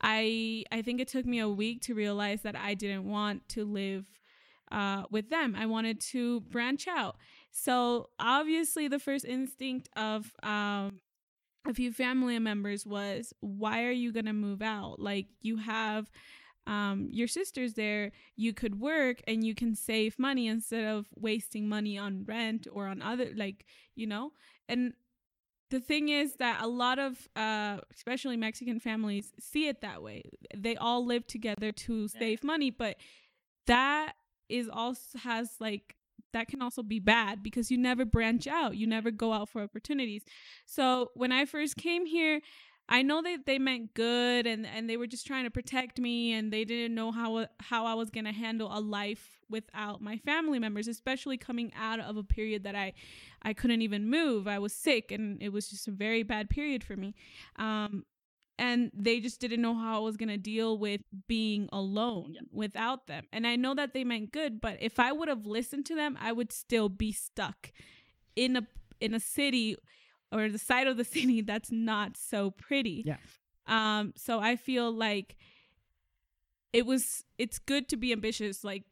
I 0.00 0.64
I 0.72 0.82
think 0.82 1.00
it 1.00 1.08
took 1.08 1.26
me 1.26 1.38
a 1.38 1.48
week 1.48 1.82
to 1.82 1.94
realize 1.94 2.42
that 2.42 2.56
I 2.56 2.74
didn't 2.74 3.08
want 3.08 3.48
to 3.50 3.64
live 3.64 4.06
uh, 4.70 5.04
with 5.10 5.30
them. 5.30 5.54
I 5.56 5.66
wanted 5.66 6.00
to 6.12 6.40
branch 6.40 6.88
out. 6.88 7.16
So 7.50 8.10
obviously, 8.18 8.88
the 8.88 8.98
first 8.98 9.24
instinct 9.24 9.88
of 9.96 10.32
um, 10.42 11.00
a 11.66 11.74
few 11.74 11.92
family 11.92 12.38
members 12.38 12.86
was, 12.86 13.32
"Why 13.40 13.84
are 13.84 13.92
you 13.92 14.12
gonna 14.12 14.32
move 14.32 14.62
out? 14.62 15.00
Like 15.00 15.26
you 15.40 15.58
have." 15.58 16.10
Um, 16.66 17.08
your 17.10 17.28
sister's 17.28 17.74
there, 17.74 18.12
you 18.36 18.52
could 18.52 18.80
work 18.80 19.22
and 19.26 19.44
you 19.44 19.54
can 19.54 19.74
save 19.74 20.18
money 20.18 20.48
instead 20.48 20.84
of 20.84 21.06
wasting 21.14 21.68
money 21.68 21.96
on 21.96 22.24
rent 22.24 22.66
or 22.72 22.88
on 22.88 23.02
other, 23.02 23.30
like, 23.36 23.64
you 23.94 24.06
know? 24.06 24.32
And 24.68 24.94
the 25.70 25.80
thing 25.80 26.08
is 26.08 26.34
that 26.36 26.62
a 26.62 26.66
lot 26.66 26.98
of 26.98 27.28
uh, 27.34 27.78
especially 27.92 28.36
mexican 28.36 28.78
families 28.78 29.32
see 29.40 29.68
it 29.68 29.80
that 29.80 30.02
way. 30.02 30.22
They 30.56 30.76
all 30.76 31.04
live 31.04 31.26
together 31.26 31.72
to 31.72 32.08
save 32.08 32.44
money 32.44 32.70
but 32.70 32.96
that 33.66 34.12
is 34.48 34.68
also 34.68 35.18
has 35.18 35.50
like 35.60 35.96
that 36.32 36.48
can 36.48 36.60
also 36.62 36.82
be 36.82 37.00
bad 37.00 37.42
because 37.42 37.70
you 37.70 37.78
never 37.78 38.04
branch 38.04 38.46
out 38.46 38.76
you 38.76 38.86
never 38.86 39.10
go 39.10 39.32
out 39.32 39.48
for 39.48 39.62
opportunities. 39.62 40.24
So 40.66 41.10
when 41.14 41.32
i 41.32 41.44
first 41.44 41.76
came 41.76 42.06
here 42.06 42.40
i 42.88 43.02
know 43.02 43.22
that 43.22 43.46
they 43.46 43.58
meant 43.58 43.94
good 43.94 44.46
and 44.46 44.66
and 44.66 44.88
they 44.88 44.96
were 44.96 45.06
just 45.06 45.26
trying 45.26 45.44
to 45.44 45.50
protect 45.50 45.98
me 45.98 46.32
and 46.32 46.52
they 46.52 46.64
didn't 46.64 46.94
know 46.94 47.12
how 47.12 47.46
how 47.60 47.86
i 47.86 47.94
was 47.94 48.10
going 48.10 48.24
to 48.24 48.32
handle 48.32 48.68
a 48.72 48.80
life 48.80 49.40
without 49.48 50.00
my 50.00 50.16
family 50.18 50.58
members 50.58 50.88
especially 50.88 51.36
coming 51.36 51.72
out 51.78 52.00
of 52.00 52.16
a 52.16 52.24
period 52.24 52.64
that 52.64 52.74
i 52.74 52.92
I 53.46 53.54
couldn't 53.54 53.82
even 53.82 54.10
move. 54.10 54.48
I 54.48 54.58
was 54.58 54.72
sick 54.72 55.12
and 55.12 55.40
it 55.40 55.50
was 55.50 55.68
just 55.68 55.86
a 55.86 55.92
very 55.92 56.24
bad 56.24 56.50
period 56.50 56.82
for 56.82 56.96
me. 56.96 57.14
Um, 57.54 58.04
and 58.58 58.90
they 58.92 59.20
just 59.20 59.40
didn't 59.40 59.62
know 59.62 59.74
how 59.74 59.96
I 59.96 60.00
was 60.00 60.16
going 60.16 60.30
to 60.30 60.36
deal 60.36 60.76
with 60.78 61.02
being 61.28 61.68
alone 61.72 62.34
without 62.50 63.06
them. 63.06 63.26
And 63.32 63.46
I 63.46 63.54
know 63.54 63.72
that 63.74 63.94
they 63.94 64.02
meant 64.02 64.32
good, 64.32 64.60
but 64.60 64.78
if 64.80 64.98
I 64.98 65.12
would 65.12 65.28
have 65.28 65.46
listened 65.46 65.86
to 65.86 65.94
them, 65.94 66.18
I 66.20 66.32
would 66.32 66.52
still 66.52 66.88
be 66.88 67.12
stuck 67.12 67.70
in 68.34 68.56
a 68.56 68.66
in 68.98 69.14
a 69.14 69.20
city 69.20 69.76
or 70.36 70.48
the 70.48 70.58
side 70.58 70.86
of 70.86 70.96
the 70.96 71.04
city 71.16 71.40
that's 71.40 71.70
not 71.72 72.16
so 72.16 72.50
pretty. 72.50 73.04
Yeah. 73.06 73.16
Um 73.66 74.12
so 74.16 74.38
I 74.40 74.56
feel 74.56 74.92
like 74.92 75.36
it 76.72 76.86
was 76.86 77.24
it's 77.38 77.58
good 77.58 77.88
to 77.88 77.96
be 77.96 78.12
ambitious 78.12 78.62
like 78.64 78.84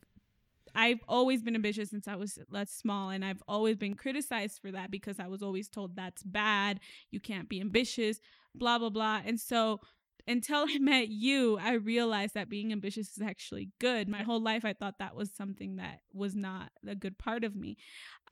I've 0.75 1.01
always 1.09 1.43
been 1.43 1.55
ambitious 1.55 1.91
since 1.91 2.09
I 2.09 2.17
was 2.17 2.39
less 2.51 2.71
small, 2.71 3.11
and 3.11 3.25
I've 3.25 3.43
always 3.47 3.77
been 3.77 3.95
criticized 3.95 4.61
for 4.61 4.73
that 4.73 4.91
because 4.91 5.21
I 5.21 5.29
was 5.29 5.43
always 5.43 5.69
told 5.69 5.95
that's 5.95 6.23
bad. 6.25 6.81
You 7.11 7.21
can't 7.21 7.49
be 7.49 7.61
ambitious, 7.61 8.21
blah 8.55 8.79
blah 8.79 8.91
blah. 8.91 9.23
And 9.25 9.39
so, 9.39 9.81
until 10.27 10.65
I 10.69 10.79
met 10.81 11.09
you, 11.09 11.59
I 11.59 11.75
realized 11.75 12.35
that 12.35 12.49
being 12.49 12.73
ambitious 12.73 13.17
is 13.17 13.23
actually 13.23 13.71
good. 13.81 14.09
My 14.09 14.23
whole 14.23 14.41
life, 14.41 14.65
I 14.65 14.73
thought 14.73 14.99
that 14.99 15.15
was 15.15 15.31
something 15.31 15.77
that 15.77 16.01
was 16.13 16.35
not 16.35 16.71
a 16.87 16.95
good 16.95 17.19
part 17.19 17.45
of 17.45 17.57
me, 17.57 17.77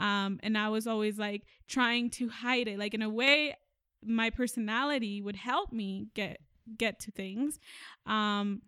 um, 0.01 0.41
and 0.43 0.57
I 0.57 0.69
was 0.69 0.87
always 0.87 1.19
like 1.19 1.43
trying 1.69 2.11
to 2.11 2.29
hide 2.29 2.69
it. 2.69 2.79
Like 2.79 2.95
in 2.95 3.03
a 3.03 3.11
way, 3.11 3.55
my 4.05 4.31
personality 4.31 5.21
would 5.21 5.37
help 5.37 5.73
me 5.73 6.09
get 6.15 6.41
get 6.79 7.01
to 7.01 7.11
things, 7.11 7.59
um, 8.07 8.63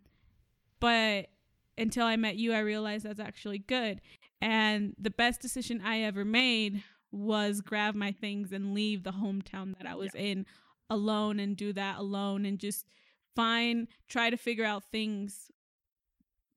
but 0.81 1.29
until 1.77 2.07
I 2.07 2.17
met 2.17 2.37
you, 2.37 2.53
I 2.53 2.61
realized 2.61 3.05
that's 3.05 3.21
actually 3.21 3.59
good. 3.59 4.01
And 4.41 4.95
the 4.99 5.11
best 5.11 5.41
decision 5.41 5.81
I 5.85 6.03
ever 6.03 6.25
made 6.25 6.83
was 7.11 7.61
grab 7.61 7.95
my 7.95 8.13
things 8.13 8.53
and 8.53 8.75
leave 8.75 9.03
the 9.03 9.13
hometown 9.13 9.77
that 9.79 9.87
I 9.87 9.95
was 9.95 10.15
in 10.15 10.47
alone 10.91 11.41
and 11.41 11.57
do 11.57 11.73
that 11.73 11.99
alone 11.99 12.45
and 12.45 12.59
just 12.59 12.87
find, 13.35 13.89
try 14.09 14.31
to 14.31 14.37
figure 14.37 14.65
out 14.65 14.85
things 14.91 15.51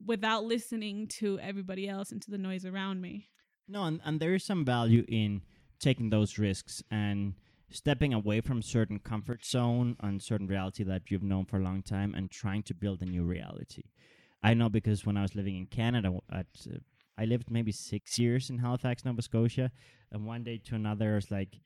without 0.06 0.44
listening 0.44 1.08
to 1.08 1.40
everybody 1.40 1.88
else 1.88 2.12
and 2.12 2.22
to 2.22 2.32
the 2.32 2.38
noise 2.38 2.66
around 2.66 3.02
me. 3.02 3.30
No, 3.68 3.84
and, 3.84 4.00
and 4.06 4.20
there 4.20 4.34
is 4.34 4.44
some 4.44 4.64
value 4.64 5.04
in 5.08 5.42
taking 5.80 6.10
those 6.10 6.38
risks 6.38 6.84
and 6.90 7.34
stepping 7.70 8.14
away 8.14 8.42
from 8.42 8.62
certain 8.62 9.00
comfort 9.00 9.44
zone 9.46 9.98
and 10.00 10.22
certain 10.22 10.48
reality 10.48 10.84
that 10.84 11.10
you've 11.10 11.24
known 11.24 11.46
for 11.46 11.58
a 11.58 11.64
long 11.64 11.82
time 11.82 12.14
and 12.16 12.32
trying 12.32 12.64
to 12.64 12.74
build 12.74 13.02
a 13.02 13.06
new 13.06 13.24
reality. 13.24 13.84
I 14.42 14.54
know 14.54 14.70
because 14.70 15.06
when 15.06 15.18
I 15.18 15.22
was 15.24 15.36
living 15.36 15.58
in 15.58 15.66
Canada, 15.66 16.14
at 16.32 16.46
uh, 16.72 16.78
I 17.18 17.26
lived 17.26 17.50
maybe 17.50 17.72
six 17.72 18.20
years 18.20 18.50
in 18.50 18.60
Halifax, 18.60 19.04
Nova 19.04 19.22
Scotia, 19.22 19.72
and 20.12 20.26
one 20.26 20.44
day 20.44 20.60
to 20.66 20.76
another, 20.76 21.14
I 21.14 21.16
was 21.16 21.32
like, 21.32 21.60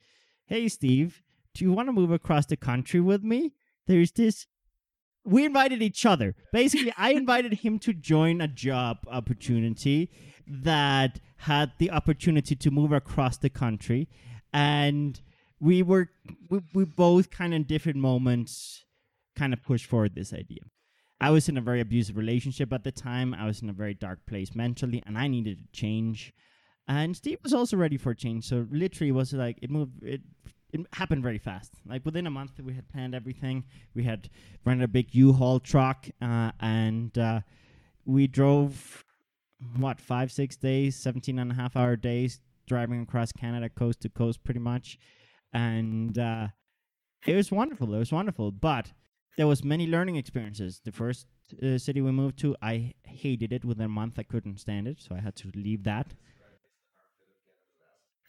"Hey, 0.45 0.69
Steve, 0.69 1.21
do 1.53 1.65
you 1.65 1.73
want 1.73 1.89
to 1.89 1.93
move 1.93 2.11
across 2.11 2.45
the 2.45 2.55
country 2.55 3.01
with 3.01 3.23
me? 3.23 3.53
There's 3.85 4.13
this." 4.13 4.47
We 5.23 5.45
invited 5.45 5.81
each 5.81 6.05
other. 6.05 6.35
Basically, 6.51 6.93
I 6.97 7.11
invited 7.11 7.53
him 7.53 7.79
to 7.79 7.93
join 7.93 8.41
a 8.41 8.47
job 8.47 8.97
opportunity 9.07 10.09
that 10.47 11.19
had 11.37 11.73
the 11.77 11.91
opportunity 11.91 12.55
to 12.55 12.71
move 12.71 12.91
across 12.91 13.37
the 13.37 13.49
country, 13.49 14.09
and 14.51 15.19
we 15.59 15.83
were 15.83 16.09
we, 16.49 16.61
we 16.73 16.85
both 16.85 17.29
kind 17.29 17.53
of 17.53 17.67
different 17.67 17.99
moments 17.99 18.83
kind 19.35 19.53
of 19.53 19.63
pushed 19.63 19.85
forward 19.85 20.15
this 20.15 20.33
idea. 20.33 20.61
I 21.19 21.29
was 21.29 21.47
in 21.47 21.57
a 21.57 21.61
very 21.61 21.81
abusive 21.81 22.17
relationship 22.17 22.73
at 22.73 22.83
the 22.83 22.91
time. 22.91 23.35
I 23.35 23.45
was 23.45 23.61
in 23.61 23.69
a 23.69 23.73
very 23.73 23.93
dark 23.93 24.25
place 24.25 24.55
mentally, 24.55 25.03
and 25.05 25.17
I 25.17 25.27
needed 25.27 25.59
to 25.59 25.79
change. 25.79 26.33
And 26.87 27.15
Steve 27.15 27.37
was 27.43 27.53
also 27.53 27.77
ready 27.77 27.97
for 27.97 28.15
change. 28.15 28.45
So 28.45 28.65
literally, 28.71 29.09
it 29.09 29.13
was 29.13 29.31
like 29.33 29.59
it 29.61 29.69
moved. 29.69 30.03
It 30.03 30.21
it 30.73 30.81
happened 30.93 31.23
very 31.23 31.37
fast. 31.37 31.73
Like 31.85 32.05
within 32.05 32.27
a 32.27 32.31
month, 32.31 32.53
we 32.63 32.73
had 32.73 32.87
planned 32.89 33.15
everything. 33.15 33.65
We 33.93 34.03
had 34.03 34.29
rented 34.65 34.85
a 34.85 34.87
big 34.87 35.13
U-Haul 35.13 35.59
truck, 35.59 36.07
uh, 36.21 36.51
and 36.59 37.17
uh, 37.17 37.41
we 38.05 38.27
drove 38.27 39.03
what 39.77 39.99
five 39.99 40.31
six 40.31 40.55
days 40.55 40.95
17 40.95 41.37
and 41.37 41.51
a 41.51 41.55
half 41.55 41.75
hour 41.75 41.95
days 41.95 42.39
driving 42.67 43.01
across 43.01 43.31
canada 43.31 43.69
coast 43.69 44.01
to 44.01 44.09
coast 44.09 44.43
pretty 44.43 44.59
much. 44.59 44.97
And 45.53 46.17
uh, 46.17 46.47
it 47.27 47.35
was 47.35 47.51
wonderful. 47.51 47.93
It 47.93 47.99
was 47.99 48.11
wonderful. 48.11 48.51
But 48.51 48.91
there 49.37 49.47
was 49.47 49.63
many 49.63 49.85
learning 49.85 50.15
experiences. 50.15 50.81
The 50.83 50.91
first 50.91 51.27
uh, 51.61 51.77
city 51.77 52.01
we 52.01 52.11
moved 52.11 52.39
to 52.39 52.55
i 52.61 52.93
hated 53.03 53.53
it. 53.53 53.65
Within 53.65 53.85
a 53.85 53.89
month 53.89 54.17
i 54.17 54.23
couldn't 54.23 54.59
stand 54.59 54.87
it. 54.87 54.99
So 54.99 55.15
i 55.15 55.19
had 55.19 55.35
to 55.37 55.51
leave 55.53 55.83
that 55.83 56.13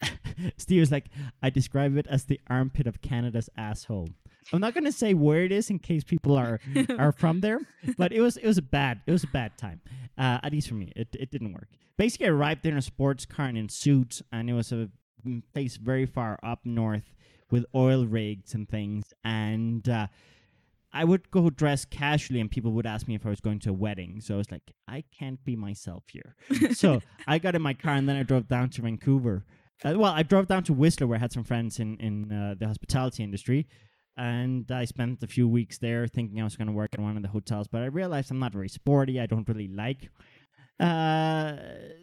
Steve 0.57 0.81
is 0.81 0.91
like, 0.91 1.05
I 1.41 1.49
describe 1.49 1.97
it 1.97 2.07
as 2.09 2.25
the 2.25 2.39
armpit 2.47 2.87
of 2.87 3.01
Canada's 3.01 3.49
asshole. 3.57 4.09
I'm 4.51 4.59
not 4.59 4.73
gonna 4.73 4.91
say 4.91 5.13
where 5.13 5.43
it 5.43 5.51
is 5.51 5.69
in 5.69 5.79
case 5.79 6.03
people 6.03 6.35
are 6.35 6.59
are 6.97 7.11
from 7.17 7.39
there, 7.39 7.61
but 7.97 8.11
it 8.11 8.21
was 8.21 8.37
it 8.37 8.45
was 8.45 8.57
a 8.57 8.63
bad 8.63 9.01
it 9.05 9.11
was 9.11 9.23
a 9.23 9.27
bad 9.27 9.57
time. 9.57 9.79
Uh, 10.17 10.39
at 10.43 10.51
least 10.51 10.67
for 10.67 10.75
me, 10.75 10.91
it 10.95 11.07
it 11.17 11.31
didn't 11.31 11.53
work. 11.53 11.69
Basically, 11.97 12.27
I 12.27 12.31
arrived 12.31 12.63
there 12.63 12.71
in 12.71 12.77
a 12.77 12.81
sports 12.81 13.25
car 13.25 13.45
and 13.45 13.57
in 13.57 13.69
suits, 13.69 14.21
and 14.31 14.49
it 14.49 14.53
was 14.53 14.71
a 14.71 14.89
mm, 15.25 15.41
place 15.53 15.77
very 15.77 16.05
far 16.05 16.39
up 16.43 16.59
north 16.65 17.13
with 17.51 17.65
oil 17.75 18.05
rigs 18.05 18.53
and 18.53 18.67
things, 18.67 19.13
and. 19.23 19.87
Uh, 19.87 20.07
I 20.95 21.05
would 21.05 21.31
go 21.31 21.49
dress 21.49 21.85
casually, 21.85 22.39
and 22.39 22.51
people 22.51 22.71
would 22.73 22.85
ask 22.85 23.07
me 23.07 23.15
if 23.15 23.25
I 23.25 23.29
was 23.29 23.41
going 23.41 23.57
to 23.61 23.71
a 23.71 23.73
wedding. 23.73 24.21
So 24.21 24.35
I 24.35 24.37
was 24.37 24.51
like, 24.51 24.73
I 24.87 25.03
can't 25.17 25.43
be 25.43 25.55
myself 25.55 26.03
here. 26.11 26.35
so 26.73 27.01
I 27.27 27.39
got 27.39 27.55
in 27.55 27.63
my 27.63 27.73
car, 27.73 27.95
and 27.95 28.07
then 28.07 28.15
I 28.15 28.21
drove 28.21 28.47
down 28.47 28.69
to 28.69 28.83
Vancouver. 28.83 29.43
Uh, 29.83 29.93
well, 29.97 30.13
I 30.13 30.23
drove 30.23 30.47
down 30.47 30.63
to 30.65 30.73
Whistler, 30.73 31.07
where 31.07 31.17
I 31.17 31.19
had 31.19 31.31
some 31.31 31.43
friends 31.43 31.79
in 31.79 31.97
in 31.97 32.31
uh, 32.31 32.55
the 32.57 32.67
hospitality 32.67 33.23
industry, 33.23 33.67
and 34.15 34.69
I 34.71 34.85
spent 34.85 35.23
a 35.23 35.27
few 35.27 35.47
weeks 35.47 35.77
there 35.77 36.07
thinking 36.07 36.39
I 36.39 36.43
was 36.43 36.55
going 36.55 36.67
to 36.67 36.73
work 36.73 36.95
in 36.95 37.03
one 37.03 37.17
of 37.17 37.23
the 37.23 37.29
hotels. 37.29 37.67
But 37.67 37.81
I 37.81 37.87
realized 37.87 38.31
I'm 38.31 38.39
not 38.39 38.53
very 38.53 38.69
sporty. 38.69 39.19
I 39.19 39.25
don't 39.25 39.47
really 39.47 39.67
like 39.67 40.09
uh, 40.79 41.55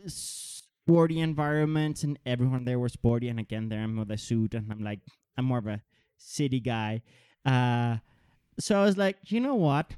sporty 0.07 1.21
environments, 1.21 2.03
and 2.03 2.19
everyone 2.27 2.65
there 2.65 2.79
was 2.79 2.93
sporty. 2.93 3.29
And 3.29 3.39
again, 3.39 3.69
there 3.69 3.81
I'm 3.81 3.97
with 3.97 4.11
a 4.11 4.19
suit, 4.19 4.55
and 4.55 4.71
I'm 4.71 4.83
like, 4.83 5.01
I'm 5.37 5.45
more 5.47 5.59
of 5.59 5.67
a 5.67 5.83
city 6.19 6.61
guy. 6.61 7.03
Uh, 7.45 7.97
so 8.59 8.81
I 8.81 8.85
was 8.85 8.97
like, 8.97 9.17
you 9.27 9.41
know 9.41 9.55
what? 9.55 9.93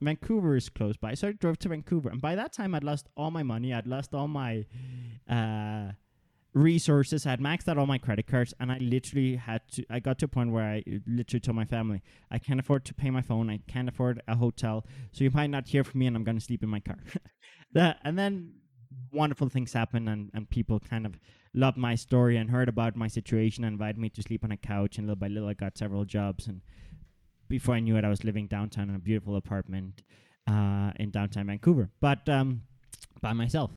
Vancouver 0.00 0.56
is 0.56 0.68
close 0.68 0.96
by. 0.96 1.14
So 1.14 1.28
I 1.28 1.32
drove 1.32 1.58
to 1.60 1.68
Vancouver. 1.68 2.08
And 2.08 2.20
by 2.20 2.34
that 2.34 2.52
time, 2.52 2.74
I'd 2.74 2.84
lost 2.84 3.08
all 3.16 3.30
my 3.30 3.42
money. 3.42 3.72
I'd 3.72 3.86
lost 3.86 4.14
all 4.14 4.28
my 4.28 4.64
uh, 5.28 5.92
resources. 6.52 7.26
I 7.26 7.30
had 7.30 7.40
maxed 7.40 7.68
out 7.68 7.78
all 7.78 7.86
my 7.86 7.98
credit 7.98 8.26
cards. 8.26 8.54
And 8.60 8.70
I 8.72 8.78
literally 8.78 9.36
had 9.36 9.62
to, 9.72 9.84
I 9.90 10.00
got 10.00 10.18
to 10.20 10.24
a 10.26 10.28
point 10.28 10.52
where 10.52 10.64
I 10.64 10.82
literally 11.06 11.40
told 11.40 11.56
my 11.56 11.64
family, 11.64 12.02
I 12.30 12.38
can't 12.38 12.60
afford 12.60 12.84
to 12.86 12.94
pay 12.94 13.10
my 13.10 13.22
phone. 13.22 13.50
I 13.50 13.60
can't 13.68 13.88
afford 13.88 14.22
a 14.28 14.36
hotel. 14.36 14.84
So 15.12 15.24
you 15.24 15.30
might 15.30 15.48
not 15.50 15.68
hear 15.68 15.84
from 15.84 16.00
me 16.00 16.06
and 16.06 16.16
I'm 16.16 16.24
going 16.24 16.38
to 16.38 16.44
sleep 16.44 16.62
in 16.62 16.68
my 16.68 16.80
car. 16.80 16.98
that, 17.72 17.98
and 18.04 18.18
then 18.18 18.54
wonderful 19.12 19.48
things 19.48 19.72
happened 19.72 20.08
and, 20.08 20.30
and 20.34 20.48
people 20.50 20.80
kind 20.80 21.06
of 21.06 21.18
loved 21.54 21.76
my 21.76 21.94
story 21.94 22.36
and 22.36 22.50
heard 22.50 22.68
about 22.68 22.96
my 22.96 23.08
situation 23.08 23.64
and 23.64 23.74
invited 23.74 23.98
me 23.98 24.08
to 24.10 24.22
sleep 24.22 24.44
on 24.44 24.52
a 24.52 24.56
couch. 24.56 24.98
And 24.98 25.06
little 25.06 25.16
by 25.16 25.28
little, 25.28 25.48
I 25.48 25.54
got 25.54 25.78
several 25.78 26.04
jobs 26.04 26.46
and 26.46 26.60
before 27.50 27.74
I 27.74 27.80
knew 27.80 27.96
it, 27.96 28.04
I 28.04 28.08
was 28.08 28.24
living 28.24 28.46
downtown 28.46 28.88
in 28.88 28.94
a 28.94 29.00
beautiful 29.00 29.36
apartment 29.36 30.02
uh, 30.46 30.92
in 30.98 31.10
downtown 31.10 31.46
Vancouver, 31.46 31.90
but 32.00 32.26
um, 32.28 32.62
by 33.20 33.32
myself. 33.32 33.72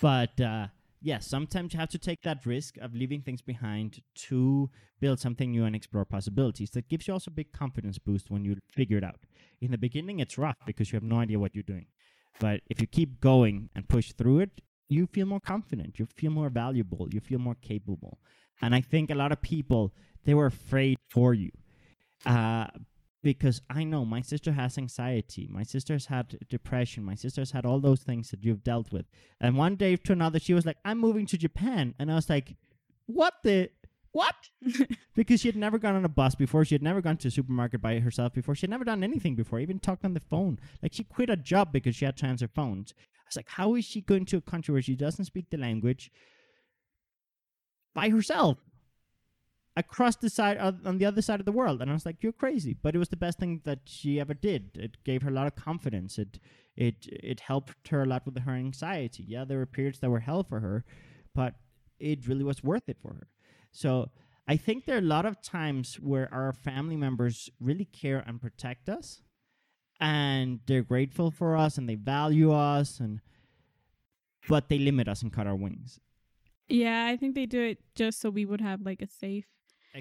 But 0.00 0.38
uh, 0.40 0.66
yeah, 1.04 1.18
sometimes 1.18 1.74
you 1.74 1.80
have 1.80 1.90
to 1.90 1.98
take 1.98 2.22
that 2.22 2.46
risk 2.46 2.78
of 2.78 2.94
leaving 2.94 3.20
things 3.20 3.42
behind 3.42 4.00
to 4.14 4.70
build 5.00 5.20
something 5.20 5.50
new 5.50 5.66
and 5.66 5.76
explore 5.76 6.06
possibilities. 6.06 6.70
That 6.70 6.88
gives 6.88 7.06
you 7.06 7.12
also 7.12 7.30
a 7.30 7.34
big 7.34 7.52
confidence 7.52 7.98
boost 7.98 8.30
when 8.30 8.42
you 8.42 8.56
figure 8.70 8.96
it 8.96 9.04
out. 9.04 9.20
In 9.60 9.70
the 9.70 9.76
beginning, 9.76 10.20
it's 10.20 10.38
rough 10.38 10.56
because 10.64 10.90
you 10.90 10.96
have 10.96 11.02
no 11.02 11.18
idea 11.18 11.38
what 11.38 11.54
you're 11.54 11.62
doing. 11.62 11.88
But 12.40 12.62
if 12.70 12.80
you 12.80 12.86
keep 12.86 13.20
going 13.20 13.68
and 13.74 13.86
push 13.86 14.12
through 14.12 14.40
it, 14.40 14.62
you 14.88 15.06
feel 15.06 15.26
more 15.26 15.40
confident, 15.40 15.98
you 15.98 16.06
feel 16.06 16.30
more 16.30 16.48
valuable, 16.48 17.06
you 17.12 17.20
feel 17.20 17.38
more 17.38 17.56
capable. 17.60 18.18
And 18.62 18.74
I 18.74 18.80
think 18.80 19.10
a 19.10 19.14
lot 19.14 19.30
of 19.30 19.42
people, 19.42 19.92
they 20.24 20.32
were 20.32 20.46
afraid 20.46 20.96
for 21.10 21.34
you. 21.34 21.50
Uh, 22.24 22.68
because 23.24 23.62
I 23.70 23.82
know 23.82 24.04
my 24.04 24.20
sister 24.20 24.52
has 24.52 24.78
anxiety, 24.78 25.48
my 25.50 25.64
sister's 25.64 26.06
had 26.06 26.38
depression, 26.48 27.02
my 27.02 27.14
sister's 27.16 27.50
had 27.50 27.66
all 27.66 27.80
those 27.80 28.02
things 28.02 28.30
that 28.30 28.44
you've 28.44 28.62
dealt 28.62 28.92
with. 28.92 29.06
And 29.40 29.56
one 29.56 29.74
day 29.74 29.96
to 29.96 30.12
another, 30.12 30.38
she 30.38 30.54
was 30.54 30.66
like, 30.66 30.76
I'm 30.84 30.98
moving 30.98 31.26
to 31.26 31.38
Japan. 31.38 31.94
And 31.98 32.12
I 32.12 32.14
was 32.14 32.28
like, 32.28 32.54
what 33.06 33.34
the? 33.42 33.70
What? 34.12 34.34
because 35.16 35.40
she 35.40 35.48
had 35.48 35.56
never 35.56 35.78
gone 35.78 35.96
on 35.96 36.04
a 36.04 36.08
bus 36.08 36.36
before. 36.36 36.64
She 36.64 36.76
had 36.76 36.82
never 36.82 37.00
gone 37.00 37.16
to 37.16 37.28
a 37.28 37.30
supermarket 37.32 37.80
by 37.80 37.98
herself 37.98 38.32
before. 38.34 38.54
She 38.54 38.62
had 38.62 38.70
never 38.70 38.84
done 38.84 39.02
anything 39.02 39.34
before, 39.34 39.58
even 39.58 39.80
talked 39.80 40.04
on 40.04 40.14
the 40.14 40.20
phone. 40.20 40.60
Like 40.82 40.92
she 40.92 41.02
quit 41.02 41.30
a 41.30 41.36
job 41.36 41.72
because 41.72 41.96
she 41.96 42.04
had 42.04 42.16
to 42.18 42.26
answer 42.26 42.46
phones. 42.46 42.94
I 42.98 43.26
was 43.26 43.36
like, 43.36 43.48
how 43.48 43.74
is 43.74 43.84
she 43.84 44.02
going 44.02 44.26
to 44.26 44.36
a 44.36 44.40
country 44.40 44.72
where 44.72 44.82
she 44.82 44.94
doesn't 44.94 45.24
speak 45.24 45.50
the 45.50 45.56
language 45.56 46.12
by 47.94 48.10
herself? 48.10 48.58
Across 49.76 50.16
the 50.16 50.30
side 50.30 50.58
on 50.58 50.98
the 50.98 51.04
other 51.04 51.22
side 51.22 51.40
of 51.40 51.46
the 51.46 51.52
world. 51.52 51.82
And 51.82 51.90
i 51.90 51.94
was 51.94 52.06
like 52.06 52.22
you're 52.22 52.32
crazy. 52.32 52.74
But 52.80 52.94
it 52.94 52.98
was 52.98 53.08
the 53.08 53.16
best 53.16 53.38
thing 53.38 53.60
that 53.64 53.80
she 53.84 54.20
ever 54.20 54.34
did. 54.34 54.70
It 54.74 55.02
gave 55.04 55.22
her 55.22 55.30
a 55.30 55.32
lot 55.32 55.46
of 55.46 55.56
confidence. 55.56 56.18
It 56.18 56.38
it 56.76 57.06
it 57.08 57.40
helped 57.40 57.88
her 57.88 58.02
a 58.02 58.06
lot 58.06 58.26
with 58.26 58.38
her 58.38 58.52
anxiety. 58.52 59.24
Yeah 59.26 59.44
there 59.44 59.58
were 59.58 59.66
periods 59.66 59.98
that 60.00 60.10
were 60.10 60.20
hell 60.20 60.42
for 60.42 60.60
her 60.60 60.84
but 61.34 61.54
it 61.98 62.28
really 62.28 62.44
was 62.44 62.62
worth 62.62 62.88
it 62.88 62.98
for 63.02 63.14
her. 63.14 63.28
So 63.72 64.10
i 64.46 64.56
think 64.56 64.84
there 64.84 64.96
are 64.96 65.06
a 65.06 65.12
lot 65.16 65.24
of 65.24 65.40
times 65.40 65.96
where 66.00 66.28
our 66.32 66.52
family 66.52 66.96
members 66.96 67.48
really 67.58 67.86
care 67.86 68.22
and 68.26 68.42
protect 68.42 68.90
us 68.90 69.22
and 70.00 70.60
they're 70.66 70.82
grateful 70.82 71.30
for 71.30 71.56
us 71.56 71.78
and 71.78 71.88
they 71.88 71.94
value 71.94 72.52
us 72.52 73.00
and 73.00 73.20
but 74.48 74.68
they 74.68 74.78
limit 74.78 75.08
us 75.08 75.22
and 75.22 75.32
cut 75.32 75.46
our 75.46 75.56
wings. 75.56 76.00
Yeah, 76.68 77.06
I 77.06 77.16
think 77.16 77.34
they 77.34 77.46
do 77.46 77.62
it 77.62 77.78
just 77.94 78.20
so 78.20 78.30
we 78.30 78.44
would 78.44 78.60
have 78.60 78.82
like 78.82 79.00
a 79.00 79.06
safe. 79.06 79.46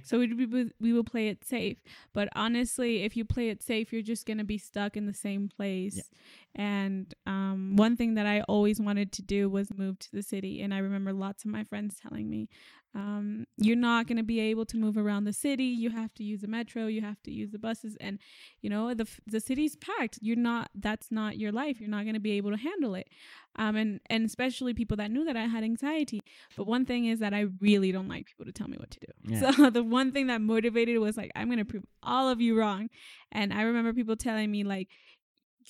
So 0.02 0.20
we 0.20 0.46
would- 0.46 0.74
we 0.80 0.92
will 0.94 1.04
play 1.04 1.28
it 1.28 1.44
safe. 1.46 1.78
But 2.14 2.30
honestly, 2.36 3.04
if 3.04 3.16
you 3.16 3.26
play 3.26 3.50
it 3.50 3.62
safe, 3.62 3.94
you're 3.94 4.02
just 4.02 4.26
gonna 4.26 4.44
be 4.44 4.58
stuck 4.58 4.98
in 4.98 5.06
the 5.06 5.14
same 5.14 5.48
place. 5.50 6.10
And 6.56 7.14
um, 7.26 7.76
one 7.76 7.98
thing 7.98 8.14
that 8.14 8.28
I 8.28 8.42
always 8.42 8.80
wanted 8.80 9.12
to 9.14 9.22
do 9.22 9.50
was 9.50 9.74
move 9.76 9.98
to 10.00 10.12
the 10.12 10.22
city. 10.22 10.62
And 10.62 10.74
I 10.74 10.78
remember 10.80 11.12
lots 11.12 11.44
of 11.46 11.52
my 11.52 11.64
friends 11.64 11.98
telling 12.00 12.30
me, 12.30 12.48
um, 12.96 13.48
"You're 13.58 13.76
not 13.76 14.06
gonna 14.06 14.24
be 14.24 14.40
able 14.40 14.66
to 14.68 14.78
move 14.78 14.96
around 14.96 15.24
the 15.24 15.34
city. 15.34 15.64
You 15.64 15.90
have 15.90 16.14
to 16.14 16.24
use 16.24 16.42
the 16.42 16.48
metro. 16.48 16.86
You 16.86 17.02
have 17.02 17.22
to 17.24 17.32
use 17.32 17.50
the 17.50 17.58
buses. 17.58 17.98
And 18.00 18.20
you 18.62 18.70
know 18.70 18.94
the 18.94 19.08
the 19.26 19.40
city's 19.40 19.76
packed. 19.78 20.20
You're 20.22 20.36
not. 20.36 20.70
That's 20.76 21.12
not 21.12 21.40
your 21.40 21.52
life. 21.52 21.80
You're 21.80 21.90
not 21.90 22.06
gonna 22.06 22.20
be 22.20 22.34
able 22.34 22.52
to 22.52 22.58
handle 22.58 22.94
it. 22.94 23.10
Um, 23.56 23.76
and 23.76 24.00
and 24.12 24.26
especially 24.26 24.76
people 24.76 24.98
that 24.98 25.10
knew 25.10 25.26
that 25.26 25.36
I 25.36 25.46
had 25.46 25.64
anxiety. 25.64 26.22
But 26.56 26.68
one 26.68 26.86
thing 26.86 27.06
is 27.06 27.18
that 27.20 27.34
I 27.34 27.48
really 27.60 27.92
don't 27.92 28.08
like 28.08 28.28
people 28.28 28.46
to 28.46 28.52
tell 28.52 28.68
me 28.68 28.78
what 28.78 28.92
to 28.92 29.00
do. 29.00 29.08
Yeah. 29.26 29.52
So 29.52 29.70
the 29.72 29.84
one 29.84 30.12
thing 30.12 30.28
that 30.28 30.42
motivated 30.42 31.00
was 31.00 31.18
like, 31.18 31.32
I'm 31.36 31.50
gonna 31.50 31.66
prove 31.66 31.86
all 32.04 32.30
of 32.30 32.42
you 32.42 32.56
wrong. 32.60 32.92
And 33.32 33.52
I 33.52 33.64
remember 33.64 33.92
people 33.94 34.16
telling 34.16 34.52
me 34.52 34.64
like, 34.64 34.90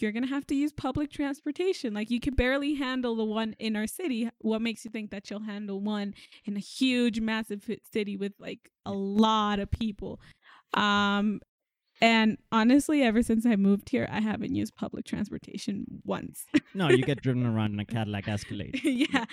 you're 0.02 0.12
gonna 0.12 0.28
have 0.28 0.48
to 0.48 0.56
use 0.56 0.72
public 0.72 1.12
transportation. 1.12 1.94
Like 1.94 2.10
you 2.10 2.20
can 2.20 2.36
barely 2.36 2.76
handle 2.76 3.16
the 3.16 3.26
one 3.26 3.56
in 3.60 3.76
our 3.76 3.88
city. 3.88 4.30
What 4.40 4.62
makes 4.62 4.86
you 4.86 4.92
think 4.92 5.12
that 5.12 5.30
you'll 5.30 5.42
handle 5.42 5.80
one 5.80 6.14
in 6.46 6.56
a 6.56 6.60
huge, 6.60 7.20
massive 7.20 7.70
city 7.92 8.18
with 8.18 8.34
like 8.40 8.72
a 8.86 8.94
lot 8.94 9.60
of 9.60 9.72
people? 9.72 10.20
Um, 10.74 11.42
and 12.02 12.38
honestly, 12.52 13.04
ever 13.04 13.22
since 13.24 13.46
I 13.46 13.56
moved 13.56 13.90
here, 13.90 14.08
I 14.12 14.20
haven't 14.20 14.56
used 14.56 14.76
public 14.76 15.06
transportation 15.06 15.86
once. 16.04 16.46
no 16.74 16.90
you 16.90 17.04
get 17.04 17.22
driven 17.22 17.46
around 17.46 17.74
in 17.74 17.80
a 17.80 17.86
cadillac 17.86 18.28
escalade 18.28 18.80
yeah. 18.84 19.26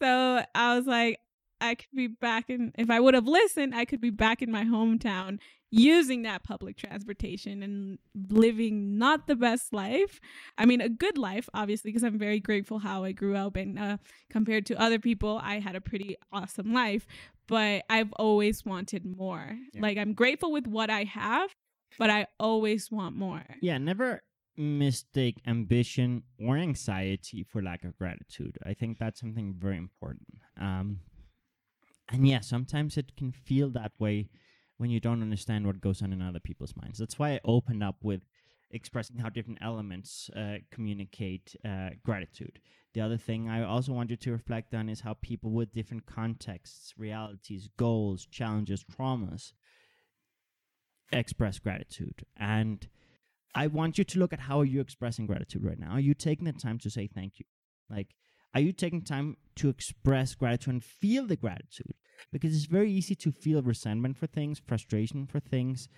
So 0.00 0.42
I 0.54 0.76
was 0.76 0.86
like, 0.86 1.18
I 1.60 1.74
could 1.74 1.88
be 1.94 2.06
back 2.06 2.50
in, 2.50 2.72
if 2.78 2.90
I 2.90 3.00
would 3.00 3.14
have 3.14 3.26
listened, 3.26 3.74
I 3.74 3.84
could 3.84 4.00
be 4.00 4.10
back 4.10 4.42
in 4.42 4.50
my 4.50 4.64
hometown 4.64 5.38
using 5.70 6.22
that 6.22 6.42
public 6.44 6.76
transportation 6.76 7.62
and 7.62 7.98
living 8.30 8.98
not 8.98 9.26
the 9.26 9.36
best 9.36 9.72
life. 9.72 10.20
I 10.56 10.64
mean, 10.64 10.80
a 10.80 10.88
good 10.88 11.18
life, 11.18 11.48
obviously, 11.54 11.90
because 11.90 12.04
I'm 12.04 12.18
very 12.18 12.40
grateful 12.40 12.78
how 12.78 13.04
I 13.04 13.12
grew 13.12 13.36
up. 13.36 13.56
And 13.56 13.78
uh, 13.78 13.98
compared 14.30 14.66
to 14.66 14.80
other 14.80 14.98
people, 14.98 15.40
I 15.42 15.58
had 15.58 15.76
a 15.76 15.80
pretty 15.80 16.16
awesome 16.32 16.72
life. 16.72 17.06
But 17.46 17.84
I've 17.88 18.12
always 18.14 18.64
wanted 18.64 19.04
more. 19.04 19.58
Yeah. 19.72 19.80
Like, 19.82 19.96
I'm 19.98 20.12
grateful 20.12 20.52
with 20.52 20.66
what 20.66 20.90
I 20.90 21.04
have, 21.04 21.50
but 21.98 22.10
I 22.10 22.26
always 22.38 22.90
want 22.90 23.16
more. 23.16 23.44
yeah 23.62 23.78
never 23.78 24.22
mistake 24.56 25.36
ambition 25.46 26.22
or 26.38 26.56
anxiety 26.56 27.44
for 27.44 27.62
lack 27.62 27.84
of 27.84 27.96
gratitude 27.96 28.58
i 28.66 28.74
think 28.74 28.98
that's 28.98 29.20
something 29.20 29.54
very 29.56 29.76
important 29.76 30.26
um 30.60 30.98
and 32.08 32.26
yeah 32.26 32.40
sometimes 32.40 32.96
it 32.96 33.14
can 33.16 33.30
feel 33.30 33.70
that 33.70 33.92
way 34.00 34.28
when 34.78 34.90
you 34.90 35.00
don't 35.00 35.22
understand 35.22 35.66
what 35.66 35.80
goes 35.80 36.02
on 36.02 36.12
in 36.12 36.22
other 36.22 36.40
people's 36.40 36.74
minds 36.80 36.98
that's 36.98 37.18
why 37.18 37.32
i 37.32 37.40
opened 37.44 37.82
up 37.82 37.96
with 38.02 38.22
expressing 38.70 39.16
how 39.18 39.30
different 39.30 39.58
elements 39.62 40.30
uh, 40.36 40.56
communicate 40.70 41.56
uh, 41.64 41.90
gratitude 42.04 42.60
the 42.94 43.00
other 43.00 43.16
thing 43.16 43.48
i 43.48 43.62
also 43.62 43.92
want 43.92 44.10
you 44.10 44.16
to 44.16 44.32
reflect 44.32 44.74
on 44.74 44.88
is 44.88 45.00
how 45.00 45.14
people 45.14 45.50
with 45.50 45.72
different 45.72 46.06
contexts 46.06 46.94
realities 46.96 47.68
goals 47.76 48.26
challenges 48.26 48.84
traumas 48.84 49.52
express 51.12 51.58
gratitude 51.58 52.24
and 52.36 52.88
I 53.54 53.66
want 53.66 53.98
you 53.98 54.04
to 54.04 54.18
look 54.18 54.32
at 54.32 54.40
how 54.40 54.62
you're 54.62 54.74
you 54.74 54.80
expressing 54.80 55.26
gratitude 55.26 55.64
right 55.64 55.78
now. 55.78 55.90
Are 55.90 56.00
you 56.00 56.14
taking 56.14 56.44
the 56.44 56.52
time 56.52 56.78
to 56.78 56.90
say 56.90 57.08
thank 57.08 57.38
you? 57.38 57.46
Like, 57.90 58.14
Are 58.54 58.60
you 58.60 58.72
taking 58.72 59.02
time 59.02 59.36
to 59.56 59.68
express 59.68 60.34
gratitude 60.34 60.74
and 60.74 60.84
feel 60.84 61.26
the 61.26 61.36
gratitude? 61.36 61.94
Because 62.32 62.54
it's 62.54 62.66
very 62.66 62.90
easy 62.90 63.14
to 63.16 63.30
feel 63.30 63.62
resentment 63.62 64.16
for 64.16 64.26
things, 64.26 64.60
frustration 64.66 65.26
for 65.26 65.40
things, 65.40 65.88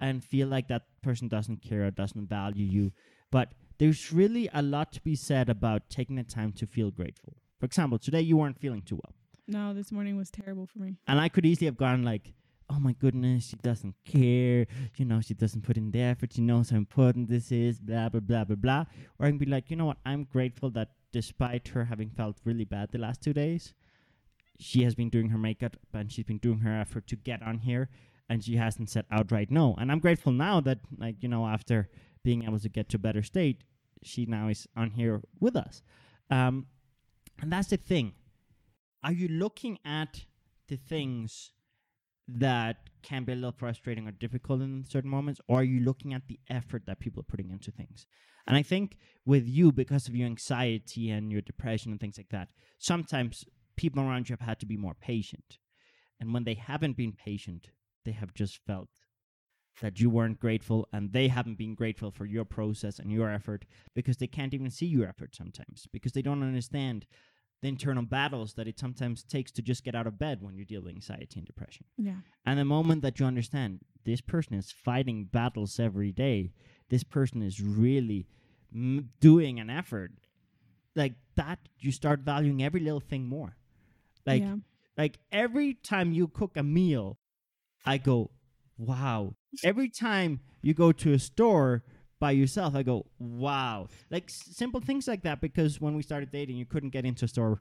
and 0.00 0.24
feel 0.24 0.48
like 0.48 0.68
that 0.68 0.82
person 1.02 1.28
doesn't 1.28 1.62
care 1.62 1.86
or 1.86 1.90
doesn't 1.90 2.28
value 2.28 2.66
you. 2.66 2.92
But 3.30 3.52
there's 3.78 4.12
really 4.12 4.48
a 4.52 4.62
lot 4.62 4.92
to 4.92 5.00
be 5.00 5.14
said 5.14 5.48
about 5.48 5.88
taking 5.88 6.16
the 6.16 6.24
time 6.24 6.52
to 6.52 6.66
feel 6.66 6.90
grateful. 6.90 7.36
For 7.58 7.66
example, 7.66 7.98
today 7.98 8.20
you 8.20 8.36
weren't 8.36 8.58
feeling 8.58 8.82
too 8.82 8.96
well. 8.96 9.14
No, 9.46 9.74
this 9.74 9.90
morning 9.92 10.16
was 10.16 10.30
terrible 10.30 10.66
for 10.66 10.78
me. 10.78 10.96
And 11.06 11.20
I 11.20 11.28
could 11.28 11.46
easily 11.46 11.66
have 11.66 11.76
gone 11.76 12.02
like, 12.02 12.34
oh 12.68 12.78
my 12.78 12.92
goodness, 12.92 13.48
she 13.48 13.56
doesn't 13.56 13.94
care. 14.04 14.66
You 14.96 15.04
know, 15.04 15.20
she 15.20 15.34
doesn't 15.34 15.62
put 15.62 15.76
in 15.76 15.90
the 15.90 16.00
effort. 16.00 16.32
She 16.32 16.42
knows 16.42 16.70
how 16.70 16.76
important 16.76 17.28
this 17.28 17.50
is, 17.50 17.78
blah, 17.80 18.08
blah, 18.08 18.20
blah, 18.20 18.44
blah, 18.44 18.56
blah. 18.56 18.84
Or 19.18 19.26
I 19.26 19.30
can 19.30 19.38
be 19.38 19.46
like, 19.46 19.70
you 19.70 19.76
know 19.76 19.86
what? 19.86 19.98
I'm 20.04 20.24
grateful 20.24 20.70
that 20.70 20.90
despite 21.12 21.68
her 21.68 21.86
having 21.86 22.10
felt 22.10 22.38
really 22.44 22.64
bad 22.64 22.92
the 22.92 22.98
last 22.98 23.22
two 23.22 23.32
days, 23.32 23.74
she 24.58 24.84
has 24.84 24.94
been 24.94 25.08
doing 25.08 25.30
her 25.30 25.38
makeup 25.38 25.76
and 25.92 26.12
she's 26.12 26.24
been 26.24 26.38
doing 26.38 26.60
her 26.60 26.80
effort 26.80 27.06
to 27.08 27.16
get 27.16 27.42
on 27.42 27.58
here 27.58 27.88
and 28.28 28.44
she 28.44 28.56
hasn't 28.56 28.88
said 28.88 29.04
outright 29.10 29.50
no. 29.50 29.74
And 29.78 29.90
I'm 29.90 29.98
grateful 29.98 30.32
now 30.32 30.60
that, 30.60 30.78
like, 30.98 31.16
you 31.20 31.28
know, 31.28 31.46
after 31.46 31.88
being 32.22 32.44
able 32.44 32.60
to 32.60 32.68
get 32.68 32.88
to 32.90 32.96
a 32.96 33.00
better 33.00 33.22
state, 33.22 33.64
she 34.02 34.24
now 34.26 34.48
is 34.48 34.68
on 34.76 34.90
here 34.90 35.20
with 35.40 35.56
us. 35.56 35.82
Um, 36.30 36.66
and 37.40 37.52
that's 37.52 37.68
the 37.68 37.76
thing. 37.76 38.12
Are 39.02 39.12
you 39.12 39.28
looking 39.28 39.78
at 39.84 40.24
the 40.68 40.76
things 40.76 41.52
that 42.28 42.76
can 43.02 43.24
be 43.24 43.32
a 43.32 43.34
little 43.34 43.52
frustrating 43.52 44.06
or 44.06 44.12
difficult 44.12 44.60
in 44.60 44.84
certain 44.88 45.10
moments, 45.10 45.40
or 45.48 45.60
are 45.60 45.64
you 45.64 45.80
looking 45.80 46.14
at 46.14 46.28
the 46.28 46.38
effort 46.48 46.84
that 46.86 47.00
people 47.00 47.20
are 47.20 47.24
putting 47.24 47.50
into 47.50 47.70
things? 47.72 48.06
And 48.50 48.58
I 48.58 48.62
think 48.62 48.96
with 49.24 49.46
you, 49.46 49.70
because 49.70 50.08
of 50.08 50.16
your 50.16 50.26
anxiety 50.26 51.08
and 51.08 51.30
your 51.30 51.40
depression 51.40 51.92
and 51.92 52.00
things 52.00 52.18
like 52.18 52.30
that, 52.30 52.48
sometimes 52.78 53.44
people 53.76 54.02
around 54.02 54.28
you 54.28 54.32
have 54.32 54.46
had 54.46 54.58
to 54.58 54.66
be 54.66 54.76
more 54.76 54.96
patient. 55.00 55.58
And 56.18 56.34
when 56.34 56.42
they 56.42 56.54
haven't 56.54 56.96
been 56.96 57.12
patient, 57.12 57.70
they 58.04 58.10
have 58.10 58.34
just 58.34 58.58
felt 58.66 58.88
that 59.80 60.00
you 60.00 60.10
weren't 60.10 60.40
grateful 60.40 60.88
and 60.92 61.12
they 61.12 61.28
haven't 61.28 61.58
been 61.58 61.76
grateful 61.76 62.10
for 62.10 62.26
your 62.26 62.44
process 62.44 62.98
and 62.98 63.12
your 63.12 63.30
effort 63.30 63.66
because 63.94 64.16
they 64.16 64.26
can't 64.26 64.52
even 64.52 64.68
see 64.68 64.86
your 64.86 65.08
effort 65.08 65.36
sometimes 65.36 65.86
because 65.92 66.10
they 66.10 66.22
don't 66.22 66.42
understand 66.42 67.06
the 67.62 67.68
internal 67.68 68.02
battles 68.02 68.54
that 68.54 68.66
it 68.66 68.80
sometimes 68.80 69.22
takes 69.22 69.52
to 69.52 69.62
just 69.62 69.84
get 69.84 69.94
out 69.94 70.08
of 70.08 70.18
bed 70.18 70.42
when 70.42 70.56
you 70.56 70.64
deal 70.64 70.82
with 70.82 70.92
anxiety 70.92 71.38
and 71.38 71.46
depression. 71.46 71.84
Yeah. 71.96 72.16
And 72.44 72.58
the 72.58 72.64
moment 72.64 73.02
that 73.02 73.20
you 73.20 73.26
understand 73.26 73.80
this 74.04 74.20
person 74.20 74.54
is 74.54 74.72
fighting 74.72 75.26
battles 75.30 75.78
every 75.78 76.10
day, 76.10 76.52
this 76.88 77.04
person 77.04 77.42
is 77.42 77.60
really 77.60 78.26
m- 78.74 79.10
doing 79.20 79.60
an 79.60 79.70
effort, 79.70 80.12
like 80.94 81.14
that, 81.36 81.58
you 81.78 81.92
start 81.92 82.20
valuing 82.20 82.62
every 82.62 82.80
little 82.80 83.00
thing 83.00 83.26
more. 83.26 83.56
Like, 84.26 84.42
yeah. 84.42 84.56
like 84.96 85.18
every 85.32 85.74
time 85.74 86.12
you 86.12 86.28
cook 86.28 86.56
a 86.56 86.62
meal, 86.62 87.18
I 87.84 87.98
go, 87.98 88.30
wow. 88.76 89.34
Every 89.64 89.88
time 89.88 90.40
you 90.62 90.74
go 90.74 90.92
to 90.92 91.12
a 91.12 91.18
store 91.18 91.82
by 92.18 92.32
yourself, 92.32 92.74
I 92.74 92.82
go, 92.82 93.06
wow. 93.18 93.88
Like 94.10 94.24
s- 94.28 94.48
simple 94.52 94.80
things 94.80 95.08
like 95.08 95.22
that. 95.22 95.40
Because 95.40 95.80
when 95.80 95.94
we 95.94 96.02
started 96.02 96.30
dating, 96.30 96.56
you 96.56 96.66
couldn't 96.66 96.90
get 96.90 97.04
into 97.04 97.24
a 97.24 97.28
store 97.28 97.60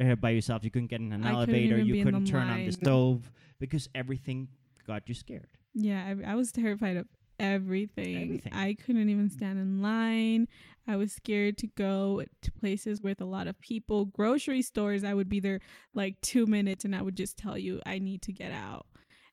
uh, 0.00 0.14
by 0.14 0.30
yourself. 0.30 0.64
You 0.64 0.70
couldn't 0.70 0.88
get 0.88 1.00
in 1.00 1.12
an 1.12 1.22
I 1.22 1.30
couldn't 1.30 1.36
elevator. 1.36 1.78
You 1.78 2.04
couldn't 2.04 2.26
turn 2.26 2.48
on 2.48 2.64
the 2.64 2.72
stove 2.72 3.30
because 3.60 3.88
everything 3.94 4.48
got 4.86 5.08
you 5.08 5.14
scared. 5.14 5.48
Yeah, 5.74 6.14
I, 6.26 6.32
I 6.32 6.34
was 6.34 6.50
terrified 6.50 6.96
of 6.96 7.06
everything. 7.38 8.22
Everything. 8.22 8.52
I 8.52 8.74
couldn't 8.74 9.08
even 9.08 9.30
stand 9.30 9.58
in 9.58 9.80
line. 9.82 10.48
I 10.86 10.96
was 10.96 11.12
scared 11.12 11.58
to 11.58 11.66
go 11.66 12.22
to 12.42 12.52
places 12.52 13.02
with 13.02 13.20
a 13.20 13.24
lot 13.26 13.46
of 13.46 13.60
people. 13.60 14.06
Grocery 14.06 14.62
stores, 14.62 15.04
I 15.04 15.14
would 15.14 15.28
be 15.28 15.40
there 15.40 15.60
like 15.94 16.20
two 16.22 16.46
minutes 16.46 16.84
and 16.84 16.94
I 16.96 17.02
would 17.02 17.16
just 17.16 17.36
tell 17.36 17.58
you, 17.58 17.80
I 17.84 17.98
need 17.98 18.22
to 18.22 18.32
get 18.32 18.52
out. 18.52 18.86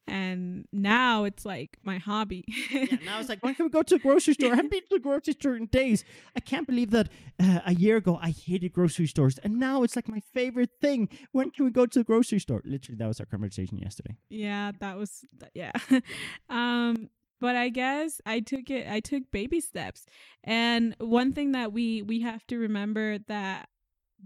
And 0.07 0.67
now 0.71 1.23
it's 1.23 1.45
like 1.45 1.77
my 1.81 1.97
hobby. 1.97 2.43
yeah, 2.71 2.97
now 3.05 3.19
it's 3.19 3.27
like, 3.27 3.41
when 3.43 3.55
can 3.55 3.65
we 3.65 3.69
go 3.71 3.81
to 3.81 3.95
the 3.95 3.99
grocery 3.99 4.35
store? 4.35 4.51
I 4.51 4.55
haven't 4.57 4.69
been 4.69 4.81
to 4.81 4.87
the 4.91 4.99
grocery 4.99 5.33
store 5.33 5.55
in 5.55 5.65
days. 5.65 6.03
I 6.35 6.41
can't 6.41 6.67
believe 6.67 6.91
that 6.91 7.09
uh, 7.41 7.61
a 7.65 7.73
year 7.73 7.97
ago 7.97 8.19
I 8.21 8.29
hated 8.29 8.71
grocery 8.71 9.07
stores, 9.07 9.39
and 9.39 9.57
now 9.59 9.81
it's 9.81 9.95
like 9.95 10.07
my 10.07 10.21
favorite 10.31 10.69
thing. 10.79 11.09
When 11.31 11.49
can 11.49 11.65
we 11.65 11.71
go 11.71 11.87
to 11.87 11.99
the 11.99 12.03
grocery 12.05 12.37
store? 12.37 12.61
Literally, 12.65 12.97
that 12.97 13.07
was 13.07 13.19
our 13.19 13.25
conversation 13.25 13.79
yesterday. 13.79 14.15
yeah 14.29 14.71
that 14.79 14.95
was 14.95 15.25
th- 15.39 15.51
yeah 15.55 15.71
um 16.49 17.09
but 17.45 17.55
i 17.55 17.69
guess 17.69 18.19
i 18.25 18.39
took 18.39 18.71
it 18.71 18.87
i 18.89 18.99
took 18.99 19.23
baby 19.31 19.59
steps. 19.61 20.05
And 20.43 20.95
one 20.99 21.31
thing 21.31 21.51
that 21.51 21.71
we 21.71 22.01
we 22.01 22.21
have 22.21 22.43
to 22.47 22.57
remember 22.57 23.19
that 23.27 23.69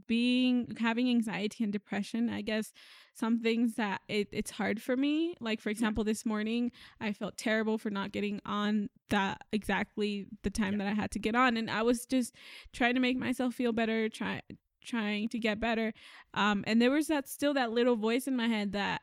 being 0.08 0.56
having 0.80 1.10
anxiety 1.10 1.64
and 1.66 1.74
depression 1.74 2.30
i 2.30 2.42
guess 2.42 2.72
some 3.14 3.42
things 3.42 3.76
that 3.76 4.00
it, 4.08 4.30
it's 4.32 4.52
hard 4.52 4.82
for 4.82 4.96
me. 4.96 5.36
Like 5.42 5.60
for 5.60 5.70
example 5.70 6.04
this 6.06 6.26
morning 6.26 6.72
i 7.02 7.12
felt 7.12 7.36
terrible 7.38 7.78
for 7.78 7.90
not 7.90 8.14
getting 8.14 8.40
on 8.46 8.90
that 9.10 9.42
exactly 9.52 10.26
the 10.44 10.50
time 10.50 10.74
Yeah. 10.74 10.80
that 10.80 10.88
i 10.88 10.96
had 11.02 11.12
to 11.12 11.20
get 11.20 11.36
on 11.36 11.58
and 11.58 11.70
i 11.70 11.82
was 11.82 12.06
just 12.06 12.34
trying 12.72 12.96
to 12.96 13.02
make 13.02 13.18
myself 13.18 13.54
feel 13.54 13.74
better 13.74 14.08
try 14.08 14.42
trying 14.86 15.28
to 15.30 15.40
get 15.40 15.60
better. 15.60 15.94
Um 16.34 16.64
and 16.66 16.82
there 16.82 16.92
was 16.92 17.08
that 17.08 17.28
still 17.28 17.54
that 17.56 17.72
little 17.72 17.98
voice 17.98 18.28
in 18.28 18.36
my 18.38 18.48
head 18.48 18.72
that 18.72 19.02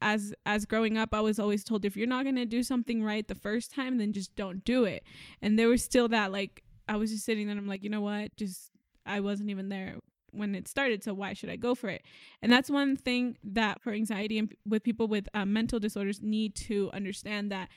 as 0.00 0.32
as 0.46 0.64
growing 0.64 0.96
up 0.96 1.12
i 1.12 1.20
was 1.20 1.38
always 1.38 1.64
told 1.64 1.84
if 1.84 1.96
you're 1.96 2.06
not 2.06 2.24
going 2.24 2.36
to 2.36 2.44
do 2.44 2.62
something 2.62 3.02
right 3.02 3.28
the 3.28 3.34
first 3.34 3.72
time 3.72 3.98
then 3.98 4.12
just 4.12 4.34
don't 4.36 4.64
do 4.64 4.84
it. 4.84 5.02
And 5.42 5.58
there 5.58 5.68
was 5.68 5.82
still 5.82 6.08
that 6.08 6.32
like 6.32 6.62
i 6.88 6.96
was 6.96 7.10
just 7.10 7.24
sitting 7.24 7.46
there 7.46 7.52
and 7.52 7.60
i'm 7.60 7.66
like 7.68 7.82
you 7.82 7.90
know 7.90 8.00
what? 8.00 8.36
Just 8.36 8.70
i 9.06 9.20
wasn't 9.20 9.50
even 9.50 9.68
there 9.68 9.96
when 10.30 10.54
it 10.54 10.68
started 10.68 11.02
so 11.02 11.14
why 11.14 11.32
should 11.32 11.50
i 11.50 11.56
go 11.56 11.74
for 11.74 11.88
it? 11.88 12.02
And 12.42 12.52
that's 12.52 12.70
one 12.70 12.96
thing 12.96 13.38
that 13.42 13.82
for 13.82 13.92
anxiety 13.92 14.38
and 14.38 14.54
with 14.66 14.82
people 14.82 15.08
with 15.08 15.28
um, 15.34 15.52
mental 15.52 15.80
disorders 15.80 16.20
need 16.22 16.54
to 16.56 16.90
understand 16.92 17.50
that 17.50 17.68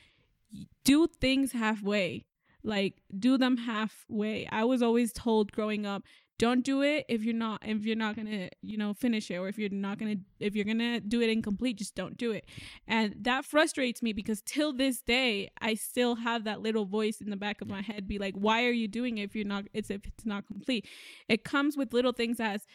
do 0.84 1.06
things 1.06 1.52
halfway. 1.52 2.24
Like 2.64 3.02
do 3.18 3.36
them 3.36 3.56
halfway. 3.56 4.46
I 4.50 4.64
was 4.64 4.82
always 4.82 5.12
told 5.12 5.50
growing 5.50 5.84
up 5.84 6.04
don't 6.38 6.64
do 6.64 6.82
it 6.82 7.04
if 7.08 7.22
you're 7.22 7.34
not 7.34 7.60
if 7.64 7.84
you're 7.84 7.96
not 7.96 8.16
gonna 8.16 8.48
you 8.62 8.76
know 8.76 8.92
finish 8.94 9.30
it 9.30 9.36
or 9.36 9.48
if 9.48 9.58
you're 9.58 9.70
not 9.70 9.98
gonna 9.98 10.16
if 10.40 10.54
you're 10.56 10.64
gonna 10.64 11.00
do 11.00 11.20
it 11.20 11.30
incomplete 11.30 11.78
just 11.78 11.94
don't 11.94 12.16
do 12.16 12.32
it 12.32 12.44
and 12.88 13.14
that 13.20 13.44
frustrates 13.44 14.02
me 14.02 14.12
because 14.12 14.42
till 14.42 14.72
this 14.72 15.00
day 15.00 15.48
i 15.60 15.74
still 15.74 16.16
have 16.16 16.44
that 16.44 16.60
little 16.60 16.84
voice 16.84 17.20
in 17.20 17.30
the 17.30 17.36
back 17.36 17.60
of 17.60 17.68
my 17.68 17.80
head 17.80 18.08
be 18.08 18.18
like 18.18 18.34
why 18.34 18.64
are 18.64 18.72
you 18.72 18.88
doing 18.88 19.18
it 19.18 19.24
if 19.24 19.36
you're 19.36 19.44
not 19.44 19.64
it's 19.72 19.90
if 19.90 20.04
it's 20.06 20.26
not 20.26 20.46
complete 20.46 20.86
it 21.28 21.44
comes 21.44 21.76
with 21.76 21.92
little 21.92 22.12
things 22.12 22.40
as 22.40 22.66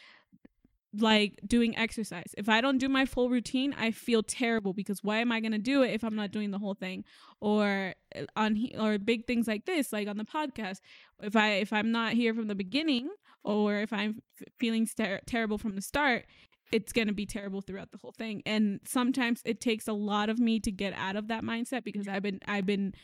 like 0.96 1.38
doing 1.46 1.76
exercise. 1.76 2.34
If 2.38 2.48
I 2.48 2.62
don't 2.62 2.78
do 2.78 2.88
my 2.88 3.04
full 3.04 3.28
routine, 3.28 3.74
I 3.78 3.90
feel 3.90 4.22
terrible 4.22 4.72
because 4.72 5.04
why 5.04 5.18
am 5.18 5.30
I 5.30 5.40
going 5.40 5.52
to 5.52 5.58
do 5.58 5.82
it 5.82 5.92
if 5.92 6.02
I'm 6.02 6.16
not 6.16 6.30
doing 6.30 6.50
the 6.50 6.58
whole 6.58 6.74
thing? 6.74 7.04
Or 7.40 7.94
uh, 8.16 8.24
on 8.36 8.70
or 8.78 8.98
big 8.98 9.26
things 9.26 9.46
like 9.46 9.66
this, 9.66 9.92
like 9.92 10.08
on 10.08 10.16
the 10.16 10.24
podcast, 10.24 10.80
if 11.20 11.36
I 11.36 11.50
if 11.54 11.72
I'm 11.72 11.92
not 11.92 12.14
here 12.14 12.32
from 12.32 12.48
the 12.48 12.54
beginning 12.54 13.10
or 13.44 13.76
if 13.76 13.92
I'm 13.92 14.22
f- 14.40 14.48
feeling 14.58 14.86
ter- 14.86 15.20
terrible 15.26 15.58
from 15.58 15.74
the 15.74 15.82
start, 15.82 16.26
it's 16.70 16.92
going 16.92 17.08
to 17.08 17.14
be 17.14 17.24
terrible 17.26 17.60
throughout 17.62 17.92
the 17.92 17.98
whole 17.98 18.12
thing. 18.12 18.42
And 18.44 18.80
sometimes 18.84 19.40
it 19.44 19.60
takes 19.60 19.88
a 19.88 19.92
lot 19.92 20.28
of 20.28 20.38
me 20.38 20.60
to 20.60 20.70
get 20.70 20.92
out 20.94 21.16
of 21.16 21.28
that 21.28 21.42
mindset 21.42 21.82
because 21.84 22.06
I've 22.08 22.22
been 22.22 22.40
I've 22.46 22.66
been 22.66 22.94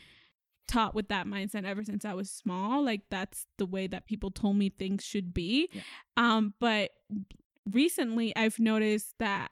taught 0.67 0.95
with 0.95 1.07
that 1.09 1.27
mindset 1.27 1.63
ever 1.63 1.83
since 1.83 2.05
I 2.05 2.13
was 2.13 2.29
small. 2.31 2.83
Like 2.83 3.01
that's 3.09 3.45
the 3.57 3.65
way 3.65 3.87
that 3.87 4.05
people 4.07 4.31
told 4.31 4.57
me 4.57 4.69
things 4.69 5.03
should 5.03 5.33
be. 5.33 5.69
Yeah. 5.71 5.81
Um, 6.17 6.53
but 6.59 6.91
recently 7.71 8.35
I've 8.35 8.59
noticed 8.59 9.13
that 9.19 9.51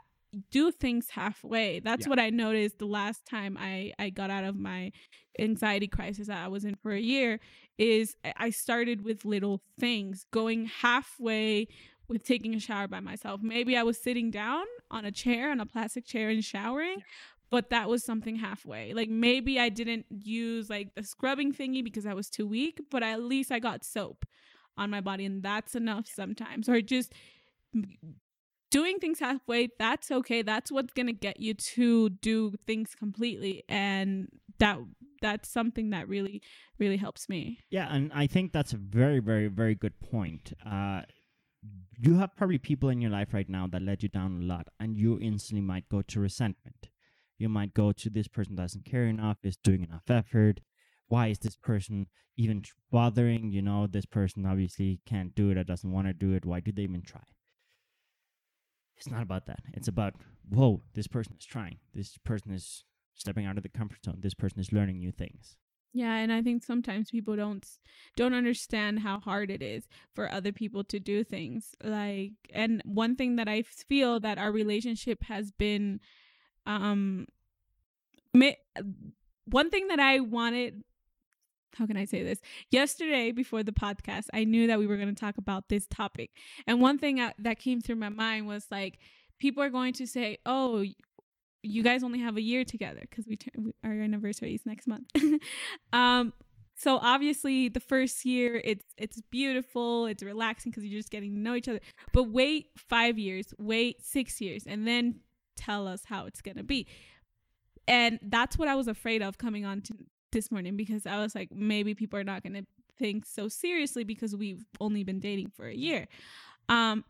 do 0.51 0.71
things 0.71 1.09
halfway. 1.11 1.79
That's 1.79 2.05
Yeah. 2.05 2.09
what 2.09 2.19
I 2.19 2.29
noticed 2.31 2.79
the 2.79 2.87
last 2.87 3.25
time 3.25 3.57
I 3.59 3.93
I 3.99 4.09
got 4.09 4.29
out 4.31 4.43
of 4.43 4.55
my 4.55 4.91
anxiety 5.39 5.87
crisis 5.87 6.27
that 6.27 6.43
I 6.43 6.47
was 6.47 6.65
in 6.65 6.75
for 6.75 6.91
a 6.91 6.99
year 6.99 7.39
is 7.77 8.15
I- 8.37 8.49
started 8.51 9.03
with 9.03 9.25
little 9.25 9.61
things, 9.79 10.25
going 10.31 10.65
halfway 10.65 11.67
with 12.07 12.23
taking 12.23 12.53
a 12.53 12.59
shower 12.59 12.87
by 12.87 12.99
myself. 12.99 13.41
Maybe 13.41 13.77
I 13.77 13.83
was 13.83 13.97
sitting 13.97 14.29
down 14.29 14.65
on 14.91 15.05
a 15.05 15.11
chair, 15.11 15.49
on 15.51 15.59
a 15.59 15.65
plastic 15.65 16.05
chair 16.05 16.29
and 16.29 16.43
showering, 16.43 17.01
but 17.49 17.69
that 17.69 17.89
was 17.89 18.03
something 18.03 18.35
halfway. 18.35 18.93
Like 18.93 19.09
maybe 19.09 19.59
I 19.59 19.69
didn't 19.69 20.05
use 20.09 20.69
like 20.69 20.95
the 20.95 21.03
scrubbing 21.03 21.53
thingy 21.53 21.83
because 21.83 22.05
I 22.05 22.13
was 22.13 22.29
too 22.29 22.47
weak, 22.47 22.81
but 22.91 23.03
at 23.03 23.21
least 23.21 23.51
I 23.51 23.59
got 23.59 23.83
soap 23.83 24.25
on 24.77 24.89
my 24.89 25.01
body 25.01 25.25
and 25.25 25.43
that's 25.43 25.75
enough 25.75 26.07
sometimes. 26.07 26.67
Or 26.67 26.81
just 26.81 27.13
doing 28.71 28.97
things 28.99 29.19
halfway, 29.19 29.69
that's 29.77 30.11
okay. 30.11 30.41
That's 30.41 30.71
what's 30.71 30.93
going 30.93 31.07
to 31.07 31.13
get 31.13 31.39
you 31.39 31.53
to 31.53 32.09
do 32.09 32.55
things 32.65 32.95
completely 32.95 33.63
and 33.69 34.29
that 34.59 34.79
that's 35.23 35.49
something 35.49 35.89
that 35.89 36.07
really 36.07 36.43
really 36.77 36.97
helps 36.97 37.27
me. 37.29 37.59
Yeah, 37.71 37.87
and 37.89 38.11
I 38.13 38.27
think 38.27 38.51
that's 38.53 38.73
a 38.73 38.77
very, 38.77 39.19
very, 39.19 39.47
very 39.47 39.73
good 39.73 39.99
point. 39.99 40.53
Uh, 40.63 41.01
you 41.97 42.15
have 42.19 42.35
probably 42.35 42.57
people 42.57 42.89
in 42.89 43.01
your 43.01 43.09
life 43.09 43.33
right 43.33 43.49
now 43.49 43.65
that 43.67 43.81
let 43.81 44.03
you 44.03 44.09
down 44.09 44.41
a 44.41 44.45
lot, 44.45 44.67
and 44.79 44.97
you 44.97 45.19
instantly 45.19 45.61
might 45.61 45.89
go 45.89 46.01
to 46.03 46.19
resentment. 46.19 46.89
You 47.39 47.49
might 47.49 47.73
go 47.73 47.91
to 47.93 48.09
this 48.09 48.27
person 48.27 48.55
doesn't 48.55 48.85
care 48.85 49.05
enough, 49.05 49.37
is 49.43 49.57
doing 49.57 49.83
enough 49.83 50.09
effort. 50.09 50.59
Why 51.07 51.27
is 51.27 51.39
this 51.39 51.55
person 51.55 52.07
even 52.37 52.63
bothering? 52.91 53.51
You 53.51 53.61
know, 53.61 53.87
this 53.87 54.05
person 54.05 54.45
obviously 54.45 54.99
can't 55.05 55.33
do 55.33 55.49
it 55.49 55.57
or 55.57 55.63
doesn't 55.63 55.91
want 55.91 56.07
to 56.07 56.13
do 56.13 56.33
it. 56.33 56.45
Why 56.45 56.59
do 56.59 56.71
they 56.71 56.83
even 56.83 57.01
try? 57.01 57.23
it's 58.97 59.11
not 59.11 59.21
about 59.21 59.47
that. 59.47 59.59
It's 59.73 59.87
about 59.87 60.13
whoa, 60.49 60.81
this 60.93 61.07
person 61.07 61.35
is 61.37 61.45
trying. 61.45 61.77
This 61.93 62.17
person 62.23 62.51
is 62.51 62.85
stepping 63.15 63.45
out 63.45 63.57
of 63.57 63.63
the 63.63 63.69
comfort 63.69 64.03
zone. 64.03 64.17
This 64.19 64.33
person 64.33 64.59
is 64.59 64.71
learning 64.71 64.99
new 64.99 65.11
things. 65.11 65.57
Yeah, 65.93 66.15
and 66.15 66.33
I 66.33 66.41
think 66.41 66.63
sometimes 66.63 67.11
people 67.11 67.35
don't 67.35 67.65
don't 68.15 68.33
understand 68.33 68.99
how 68.99 69.19
hard 69.19 69.51
it 69.51 69.61
is 69.61 69.87
for 70.15 70.29
other 70.31 70.51
people 70.51 70.83
to 70.85 70.99
do 70.99 71.23
things. 71.23 71.75
Like 71.83 72.33
and 72.51 72.81
one 72.83 73.15
thing 73.15 73.35
that 73.35 73.47
I 73.47 73.61
feel 73.61 74.19
that 74.21 74.39
our 74.39 74.51
relationship 74.51 75.23
has 75.23 75.51
been 75.51 75.99
um 76.65 77.27
mi- 78.33 78.57
one 79.45 79.69
thing 79.69 79.87
that 79.89 79.99
I 79.99 80.19
wanted 80.19 80.83
how 81.75 81.87
can 81.87 81.97
I 81.97 82.05
say 82.05 82.23
this? 82.23 82.39
Yesterday 82.69 83.31
before 83.31 83.63
the 83.63 83.71
podcast, 83.71 84.25
I 84.31 84.43
knew 84.43 84.67
that 84.67 84.77
we 84.77 84.85
were 84.85 84.97
going 84.97 85.13
to 85.13 85.19
talk 85.19 85.39
about 85.39 85.69
this 85.69 85.87
topic. 85.87 86.29
And 86.67 86.81
one 86.81 86.99
thing 86.99 87.15
that 87.15 87.35
that 87.39 87.59
came 87.59 87.81
through 87.81 87.95
my 87.95 88.09
mind 88.09 88.47
was 88.47 88.65
like 88.71 88.99
people 89.39 89.61
are 89.61 89.69
going 89.69 89.93
to 89.93 90.07
say, 90.07 90.37
"Oh, 90.45 90.85
you 91.63 91.81
guys 91.81 92.03
only 92.03 92.19
have 92.19 92.37
a 92.37 92.41
year 92.41 92.63
together 92.63 93.01
because 93.01 93.25
we, 93.25 93.37
we 93.57 93.73
our 93.83 93.91
anniversary 93.91 94.53
is 94.53 94.65
next 94.65 94.85
month. 94.85 95.09
um, 95.93 96.33
so 96.75 96.97
obviously 97.01 97.69
the 97.69 97.79
first 97.79 98.25
year 98.25 98.61
it's 98.63 98.85
it's 98.97 99.21
beautiful, 99.31 100.05
it's 100.05 100.21
relaxing 100.21 100.71
because 100.71 100.83
you're 100.83 100.99
just 100.99 101.09
getting 101.09 101.33
to 101.33 101.39
know 101.39 101.55
each 101.55 101.67
other. 101.67 101.79
But 102.11 102.25
wait 102.25 102.67
five 102.75 103.17
years, 103.17 103.53
wait 103.57 104.03
six 104.03 104.41
years, 104.41 104.65
and 104.67 104.87
then 104.87 105.21
tell 105.55 105.87
us 105.87 106.03
how 106.05 106.25
it's 106.25 106.41
gonna 106.41 106.63
be. 106.63 106.87
And 107.87 108.19
that's 108.23 108.57
what 108.57 108.67
I 108.67 108.75
was 108.75 108.87
afraid 108.87 109.21
of 109.21 109.37
coming 109.37 109.65
on 109.65 109.81
to 109.81 109.93
this 110.31 110.51
morning 110.51 110.75
because 110.75 111.05
I 111.05 111.17
was 111.17 111.35
like, 111.35 111.49
maybe 111.51 111.93
people 111.93 112.19
are 112.19 112.23
not 112.23 112.43
gonna 112.43 112.65
think 112.99 113.25
so 113.25 113.47
seriously 113.47 114.03
because 114.03 114.35
we've 114.35 114.65
only 114.79 115.03
been 115.03 115.19
dating 115.19 115.51
for 115.55 115.67
a 115.67 115.75
year. 115.75 116.07
Um, 116.69 117.05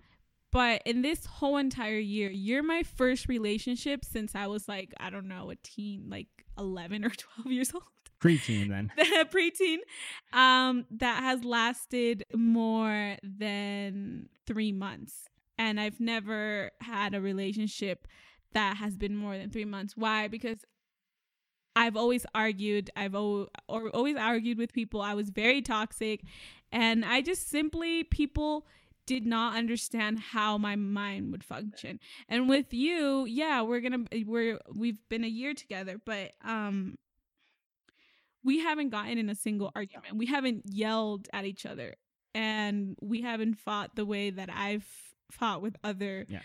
but 0.54 0.82
in 0.86 1.02
this 1.02 1.26
whole 1.26 1.58
entire 1.58 1.98
year, 1.98 2.30
you're 2.30 2.64
my 2.64 2.84
first 2.84 3.28
relationship 3.28 4.06
since 4.06 4.36
I 4.36 4.48
was 4.48 4.68
like, 4.70 4.94
I 5.00 5.10
don't 5.10 5.28
know, 5.28 5.50
a 5.52 5.56
teen, 5.58 6.06
like 6.10 6.28
11 6.58 7.04
or 7.04 7.10
12 7.44 7.52
years 7.52 7.74
old. 7.74 7.84
Preteen 8.22 8.70
then. 8.70 8.90
preteen. 9.34 9.80
Um 10.32 10.86
that 10.92 11.22
has 11.22 11.44
lasted 11.44 12.24
more 12.34 13.18
than 13.22 14.30
three 14.48 14.72
months. 14.72 15.26
And 15.58 15.78
i've 15.80 16.00
never 16.00 16.72
had 16.80 17.14
a 17.14 17.20
relationship 17.22 18.08
that 18.54 18.78
has 18.78 18.96
been 18.96 19.16
more 19.18 19.38
than 19.38 19.50
three 19.50 19.66
months. 19.66 19.98
Why? 19.98 20.28
Because 20.30 20.60
i've 21.76 21.98
always 21.98 22.24
argued 22.36 22.90
i've 22.96 23.16
o- 23.16 23.50
or 23.68 23.90
always 23.90 24.16
argued 24.16 24.58
with 24.58 24.72
people. 24.72 25.02
I 25.02 25.16
was 25.16 25.30
very 25.30 25.62
toxic. 25.62 26.22
And 26.72 27.04
i 27.04 27.20
just 27.22 27.50
simply 27.50 28.04
people 28.06 28.66
did 29.06 29.26
not 29.26 29.56
understand 29.58 30.18
how 30.20 30.58
my 30.58 30.76
mind 30.76 31.32
would 31.32 31.44
function 31.44 32.00
and 32.30 32.48
with 32.48 32.74
you 32.74 33.26
yeah 33.26 33.62
we're 33.62 33.80
gonna 33.82 34.04
we're 34.26 34.60
we've 34.74 35.00
been 35.10 35.24
a 35.24 35.28
year 35.28 35.54
together 35.54 36.00
but 36.06 36.32
um 36.46 36.96
we 38.44 38.60
haven't 38.60 38.90
gotten 38.90 39.18
in 39.18 39.30
a 39.30 39.36
single 39.36 39.72
argument. 39.74 40.18
We 40.18 40.26
haven't 40.26 40.64
yelled 40.66 41.30
at 41.32 41.46
each 41.46 41.66
other 41.66 41.96
and 42.36 42.98
we 43.02 43.22
haven't 43.22 43.56
fought 43.58 43.96
the 43.96 44.06
way 44.06 44.32
that 44.32 44.50
I've 44.54 44.86
fought 45.32 45.62
with 45.62 45.78
other 45.84 46.26
Yeah. 46.28 46.42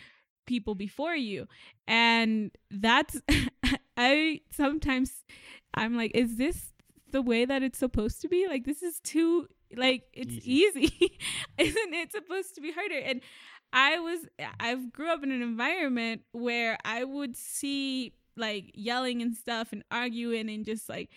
people 0.46 0.76
before 0.76 1.16
you. 1.16 1.48
And 1.88 2.52
that's 2.70 3.20
I 3.96 4.42
sometimes 4.52 5.24
I'm 5.74 5.96
like 5.96 6.12
is 6.14 6.36
this 6.36 6.72
the 7.11 7.22
way 7.22 7.44
that 7.44 7.62
it's 7.64 7.78
supposed 7.78 8.20
to 8.20 8.28
be? 8.28 8.46
Like 8.46 8.64
this 8.64 8.82
is 8.82 9.00
too 9.00 9.48
like 9.76 10.04
it's 10.12 10.46
easy. 10.46 11.18
Isn't 11.58 11.94
it 11.94 12.12
supposed 12.12 12.54
to 12.54 12.60
be 12.60 12.72
harder? 12.72 12.98
And 12.98 13.20
I 13.72 13.98
was 13.98 14.20
I've 14.60 14.92
grew 14.92 15.10
up 15.10 15.22
in 15.22 15.30
an 15.30 15.42
environment 15.42 16.22
where 16.32 16.78
I 16.84 17.04
would 17.04 17.36
see 17.36 18.14
like 18.36 18.70
yelling 18.74 19.20
and 19.20 19.34
stuff 19.34 19.72
and 19.72 19.84
arguing 19.90 20.48
and 20.48 20.64
just 20.64 20.88
like 20.88 21.10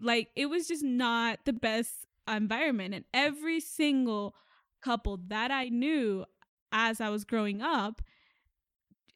like 0.00 0.28
it 0.36 0.46
was 0.46 0.68
just 0.68 0.82
not 0.84 1.38
the 1.44 1.52
best 1.52 2.06
environment 2.28 2.94
and 2.94 3.04
every 3.14 3.60
single 3.60 4.34
couple 4.82 5.18
that 5.28 5.50
i 5.50 5.68
knew 5.68 6.24
as 6.72 7.00
i 7.00 7.08
was 7.08 7.24
growing 7.24 7.62
up 7.62 8.02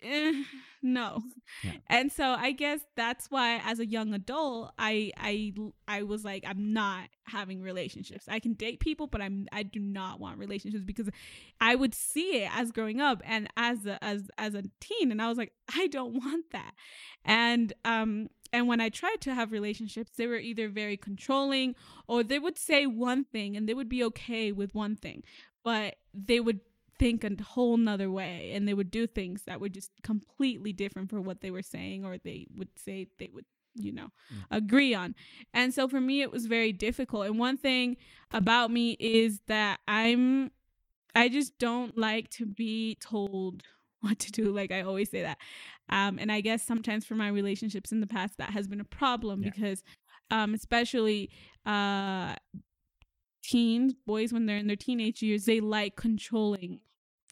eh, 0.03 0.43
no. 0.83 1.23
Yeah. 1.63 1.73
and 1.89 2.11
so 2.13 2.25
i 2.25 2.53
guess 2.53 2.81
that's 2.97 3.31
why 3.31 3.61
as 3.65 3.81
a 3.81 3.87
young 3.87 4.15
adult 4.15 4.73
i 4.79 5.11
i 5.17 5.53
i 5.89 6.03
was 6.03 6.25
like 6.25 6.45
i'm 6.47 6.73
not 6.73 7.09
having 7.25 7.61
relationships. 7.63 8.25
I 8.29 8.41
can 8.41 8.55
date 8.55 8.81
people 8.81 9.07
but 9.07 9.21
i'm 9.21 9.47
i 9.53 9.63
do 9.63 9.79
not 9.81 10.21
want 10.21 10.39
relationships 10.39 10.85
because 10.85 11.09
i 11.61 11.75
would 11.75 11.95
see 11.95 12.43
it 12.43 12.51
as 12.57 12.73
growing 12.73 13.01
up 13.01 13.23
and 13.25 13.49
as 13.57 13.87
a, 13.87 14.03
as 14.03 14.31
as 14.39 14.55
a 14.55 14.65
teen 14.81 15.11
and 15.13 15.21
i 15.21 15.29
was 15.29 15.39
like 15.39 15.53
i 15.77 15.87
don't 15.89 16.15
want 16.15 16.47
that. 16.53 16.73
And 17.25 17.73
um 17.85 18.29
and 18.53 18.67
when 18.67 18.81
I 18.81 18.89
tried 18.89 19.21
to 19.21 19.35
have 19.35 19.53
relationships, 19.53 20.11
they 20.17 20.27
were 20.27 20.37
either 20.37 20.69
very 20.69 20.97
controlling 20.97 21.77
or 22.09 22.25
they 22.25 22.39
would 22.41 22.59
say 22.59 22.85
one 22.87 23.23
thing 23.25 23.57
and 23.57 23.69
they 23.69 23.75
would 23.75 23.89
be 23.89 24.03
okay 24.05 24.51
with 24.51 24.75
one 24.75 24.97
thing, 24.97 25.23
but 25.63 25.97
they 26.13 26.41
would 26.41 26.61
think 27.01 27.25
a 27.25 27.43
whole 27.43 27.77
nother 27.77 28.11
way 28.11 28.53
and 28.55 28.69
they 28.69 28.75
would 28.75 28.91
do 28.91 29.07
things 29.07 29.43
that 29.47 29.61
were 29.61 29.69
just 29.69 29.91
completely 30.03 30.73
different 30.73 31.11
for 31.11 31.21
what 31.21 31.41
they 31.41 31.51
were 31.51 31.63
saying 31.63 32.05
or 32.05 32.19
they 32.19 32.47
would 32.57 32.69
say 32.77 33.09
they 33.19 33.31
would 33.35 33.47
you 33.75 33.93
know 33.93 34.09
Mm. 34.33 34.45
agree 34.51 34.95
on 34.95 35.15
and 35.55 35.73
so 35.75 35.89
for 35.89 36.01
me 36.01 36.23
it 36.23 36.31
was 36.31 36.47
very 36.47 36.73
difficult 36.73 37.27
and 37.27 37.39
one 37.39 37.57
thing 37.57 37.97
about 38.33 38.71
me 38.71 38.97
is 39.01 39.41
that 39.47 39.79
i'm 39.89 40.51
i 41.15 41.29
just 41.29 41.59
don't 41.59 41.97
like 41.97 42.29
to 42.39 42.45
be 42.47 42.97
told 43.01 43.63
what 44.01 44.19
to 44.19 44.31
do 44.33 44.53
like 44.53 44.71
i 44.73 44.83
always 44.83 45.11
say 45.11 45.23
that 45.23 45.39
um, 45.93 46.19
and 46.21 46.31
I 46.31 46.41
guess 46.41 46.63
sometimes 46.65 47.05
for 47.05 47.17
my 47.17 47.27
relationships 47.29 47.91
in 47.91 48.01
the 48.01 48.07
past, 48.07 48.39
that 48.39 48.51
has 48.51 48.69
been 48.69 48.81
a 48.81 48.85
problem 48.85 49.43
Yeah. 49.43 49.51
because, 49.51 49.83
um, 50.31 50.55
especially 50.55 51.31
uh, 51.67 52.37
teens, 53.43 53.95
boys, 54.07 54.33
when 54.33 54.47
they're 54.47 54.57
in 54.59 54.69
their 54.69 54.77
teenage 54.77 55.21
years, 55.23 55.45
they 55.47 55.61
like 55.61 55.97
controlling. 55.97 56.81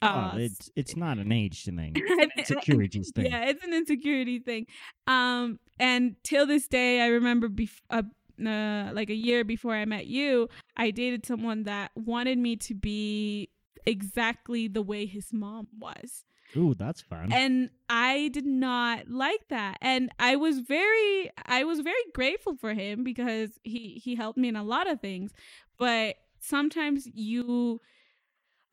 Uh, 0.01 0.31
oh, 0.33 0.37
it's 0.37 0.71
it's 0.75 0.95
not 0.95 1.17
an 1.17 1.31
age 1.31 1.65
thing. 1.65 1.93
It's 1.95 2.23
an 2.23 2.29
insecurities 2.37 3.11
thing. 3.13 3.25
Yeah, 3.25 3.49
it's 3.49 3.63
an 3.63 3.73
insecurity 3.73 4.39
thing. 4.39 4.67
Um, 5.07 5.59
and 5.79 6.15
till 6.23 6.45
this 6.45 6.67
day, 6.67 7.01
I 7.01 7.07
remember 7.07 7.49
bef- 7.49 7.81
uh, 7.89 8.03
uh, 8.45 8.91
like 8.93 9.09
a 9.09 9.15
year 9.15 9.43
before 9.43 9.75
I 9.75 9.85
met 9.85 10.07
you, 10.07 10.47
I 10.77 10.91
dated 10.91 11.25
someone 11.25 11.63
that 11.63 11.91
wanted 11.95 12.37
me 12.37 12.55
to 12.57 12.73
be 12.73 13.49
exactly 13.85 14.67
the 14.67 14.81
way 14.81 15.05
his 15.05 15.33
mom 15.33 15.67
was 15.79 16.23
Ooh, 16.55 16.73
that's 16.73 17.01
fun. 17.01 17.31
and 17.31 17.69
i 17.89 18.29
did 18.33 18.45
not 18.45 19.07
like 19.09 19.47
that 19.49 19.77
and 19.81 20.11
i 20.19 20.35
was 20.35 20.59
very 20.59 21.31
i 21.45 21.63
was 21.63 21.79
very 21.79 22.03
grateful 22.13 22.55
for 22.55 22.73
him 22.73 23.03
because 23.03 23.51
he 23.63 23.99
he 24.03 24.15
helped 24.15 24.37
me 24.37 24.47
in 24.47 24.55
a 24.55 24.63
lot 24.63 24.89
of 24.89 24.99
things 24.99 25.31
but 25.77 26.15
sometimes 26.39 27.07
you 27.13 27.79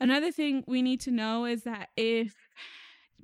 another 0.01 0.30
thing 0.30 0.64
we 0.66 0.82
need 0.82 1.01
to 1.01 1.11
know 1.11 1.44
is 1.44 1.62
that 1.64 1.88
if 1.97 2.34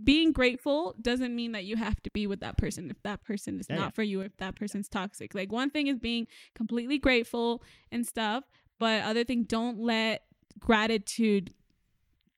being 0.02 0.32
grateful 0.32 0.94
doesn't 1.00 1.34
mean 1.34 1.52
that 1.52 1.64
you 1.64 1.76
have 1.76 2.02
to 2.02 2.10
be 2.12 2.26
with 2.26 2.40
that 2.40 2.56
person 2.56 2.90
if 2.90 3.00
that 3.02 3.22
person 3.24 3.60
is 3.60 3.68
Yeah, 3.68 3.76
not 3.76 3.94
for 3.94 4.02
you 4.02 4.20
if 4.20 4.36
that 4.38 4.56
person's 4.56 4.88
toxic 4.88 5.34
like 5.34 5.52
one 5.52 5.70
thing 5.70 5.86
is 5.86 5.98
being 5.98 6.26
completely 6.54 6.98
grateful 6.98 7.62
and 7.92 8.06
stuff 8.06 8.44
but 8.78 9.02
other 9.04 9.22
thing 9.22 9.44
don't 9.44 9.78
let 9.78 10.22
gratitude 10.58 11.52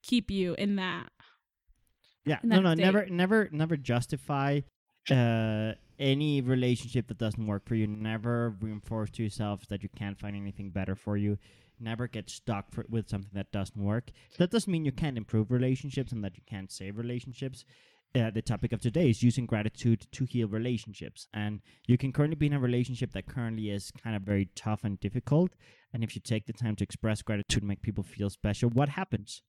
keep 0.03 0.29
you 0.29 0.53
in 0.57 0.75
that 0.75 1.09
Yeah, 2.25 2.39
in 2.43 2.49
no, 2.49 2.57
that 2.57 2.63
no, 2.63 2.73
state. 2.73 2.83
never, 2.83 3.05
never, 3.07 3.49
never 3.51 3.77
justify 3.77 4.61
uh, 5.11 5.73
any 5.99 6.41
relationship 6.41 7.07
that 7.07 7.17
doesn't 7.17 7.45
work 7.45 7.65
for 7.65 7.75
you. 7.75 7.87
Never 7.87 8.55
reinforce 8.59 9.11
to 9.11 9.23
yourself 9.23 9.67
that 9.67 9.83
you 9.83 9.89
can't 9.95 10.19
find 10.19 10.35
anything 10.35 10.71
better 10.71 10.95
for 10.95 11.17
you. 11.17 11.37
Never 11.79 12.07
get 12.07 12.29
stuck 12.29 12.71
for, 12.71 12.85
with 12.89 13.09
something 13.09 13.31
that 13.33 13.51
doesn't 13.51 13.81
work. 13.81 14.11
That 14.37 14.51
doesn't 14.51 14.71
mean 14.71 14.85
you 14.85 14.91
can't 14.91 15.17
improve 15.17 15.51
relationships 15.51 16.11
and 16.11 16.23
that 16.23 16.35
you 16.37 16.43
can't 16.47 16.71
save 16.71 16.97
relationships. 16.97 17.65
Uh, 18.15 18.29
the 18.29 18.41
topic 18.41 18.71
of 18.71 18.79
today 18.79 19.09
is 19.09 19.21
using 19.21 19.45
gratitude 19.45 20.07
to 20.11 20.23
heal 20.23 20.47
relationships. 20.47 21.27
And 21.33 21.59
you 21.85 21.97
can 21.97 22.13
currently 22.13 22.35
be 22.35 22.45
in 22.45 22.53
a 22.53 22.59
relationship 22.59 23.11
that 23.11 23.27
currently 23.27 23.69
is 23.69 23.91
kind 23.91 24.15
of 24.15 24.21
very 24.21 24.49
tough 24.55 24.85
and 24.85 24.97
difficult. 24.99 25.51
And 25.93 26.01
if 26.01 26.15
you 26.15 26.21
take 26.21 26.45
the 26.45 26.53
time 26.53 26.77
to 26.77 26.83
express 26.83 27.21
gratitude 27.21 27.63
make 27.63 27.81
people 27.81 28.03
feel 28.03 28.29
special, 28.29 28.69
what 28.69 28.89
happens? 28.89 29.41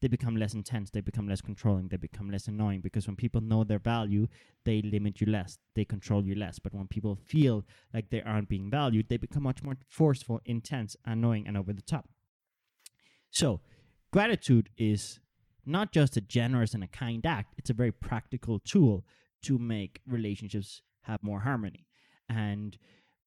They 0.00 0.08
become 0.08 0.36
less 0.36 0.54
intense, 0.54 0.90
they 0.90 1.00
become 1.00 1.28
less 1.28 1.40
controlling, 1.40 1.88
they 1.88 1.96
become 1.96 2.30
less 2.30 2.46
annoying 2.46 2.80
because 2.80 3.06
when 3.06 3.16
people 3.16 3.40
know 3.40 3.64
their 3.64 3.78
value, 3.78 4.26
they 4.64 4.82
limit 4.82 5.20
you 5.20 5.26
less, 5.26 5.58
they 5.74 5.84
control 5.84 6.24
you 6.24 6.34
less. 6.34 6.58
But 6.58 6.74
when 6.74 6.88
people 6.88 7.16
feel 7.16 7.64
like 7.92 8.10
they 8.10 8.22
aren't 8.22 8.48
being 8.48 8.70
valued, 8.70 9.08
they 9.08 9.16
become 9.16 9.44
much 9.44 9.62
more 9.62 9.76
forceful, 9.88 10.40
intense, 10.44 10.96
annoying, 11.04 11.46
and 11.46 11.56
over 11.56 11.72
the 11.72 11.82
top. 11.82 12.08
So, 13.30 13.60
gratitude 14.12 14.68
is 14.76 15.20
not 15.66 15.92
just 15.92 16.16
a 16.16 16.20
generous 16.20 16.74
and 16.74 16.84
a 16.84 16.88
kind 16.88 17.24
act, 17.24 17.54
it's 17.56 17.70
a 17.70 17.74
very 17.74 17.92
practical 17.92 18.58
tool 18.58 19.04
to 19.42 19.58
make 19.58 20.00
relationships 20.06 20.82
have 21.02 21.22
more 21.22 21.40
harmony. 21.40 21.86
And 22.28 22.76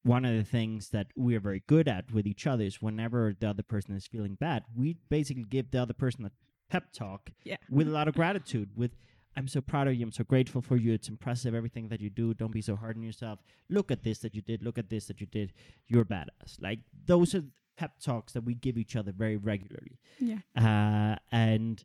one 0.04 0.26
of 0.26 0.36
the 0.36 0.44
things 0.44 0.90
that 0.90 1.08
we 1.16 1.36
are 1.36 1.40
very 1.40 1.64
good 1.68 1.88
at 1.88 2.12
with 2.12 2.26
each 2.26 2.48
other 2.48 2.64
is 2.64 2.82
whenever 2.82 3.36
the 3.38 3.50
other 3.50 3.64
person 3.64 3.96
is 3.96 4.08
feeling 4.08 4.36
bad, 4.36 4.64
we 4.76 4.98
basically 5.10 5.46
give 5.50 5.72
the 5.72 5.82
other 5.82 5.94
person 5.94 6.26
a 6.26 6.32
pep 6.70 6.92
talk 6.92 7.30
yeah 7.44 7.58
with 7.70 7.88
a 7.88 7.92
lot 7.92 8.08
of 8.08 8.16
gratitude 8.16 8.70
with 8.76 8.92
I'm 9.38 9.48
so 9.48 9.62
proud 9.62 9.88
of 9.88 9.94
you. 9.94 10.04
I'm 10.04 10.12
so 10.12 10.24
grateful 10.24 10.64
for 10.64 10.78
you. 10.78 10.94
It's 10.94 11.10
impressive 11.10 11.54
everything 11.54 11.90
that 11.90 12.02
you 12.02 12.10
do. 12.10 12.34
Don't 12.34 12.52
be 12.52 12.62
so 12.64 12.76
hard 12.76 12.98
on 12.98 13.04
yourself. 13.04 13.38
Look 13.70 13.92
at 13.92 14.04
this 14.04 14.18
that 14.20 14.34
you 14.34 14.42
did. 14.42 14.64
Look 14.64 14.80
at 14.80 14.90
this 14.90 15.06
that 15.06 15.22
you 15.22 15.28
did. 15.28 15.54
You're 15.88 16.06
badass. 16.06 16.60
Like 16.60 16.80
those 17.06 17.36
are 17.36 17.44
pep 17.78 18.00
talks 18.04 18.34
that 18.34 18.44
we 18.44 18.56
give 18.56 18.80
each 18.80 18.96
other 18.96 19.12
very 19.12 19.38
regularly. 19.38 20.00
Yeah. 20.20 20.40
Uh, 20.56 21.18
and 21.32 21.84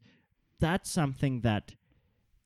that's 0.58 0.90
something 0.90 1.42
that 1.42 1.74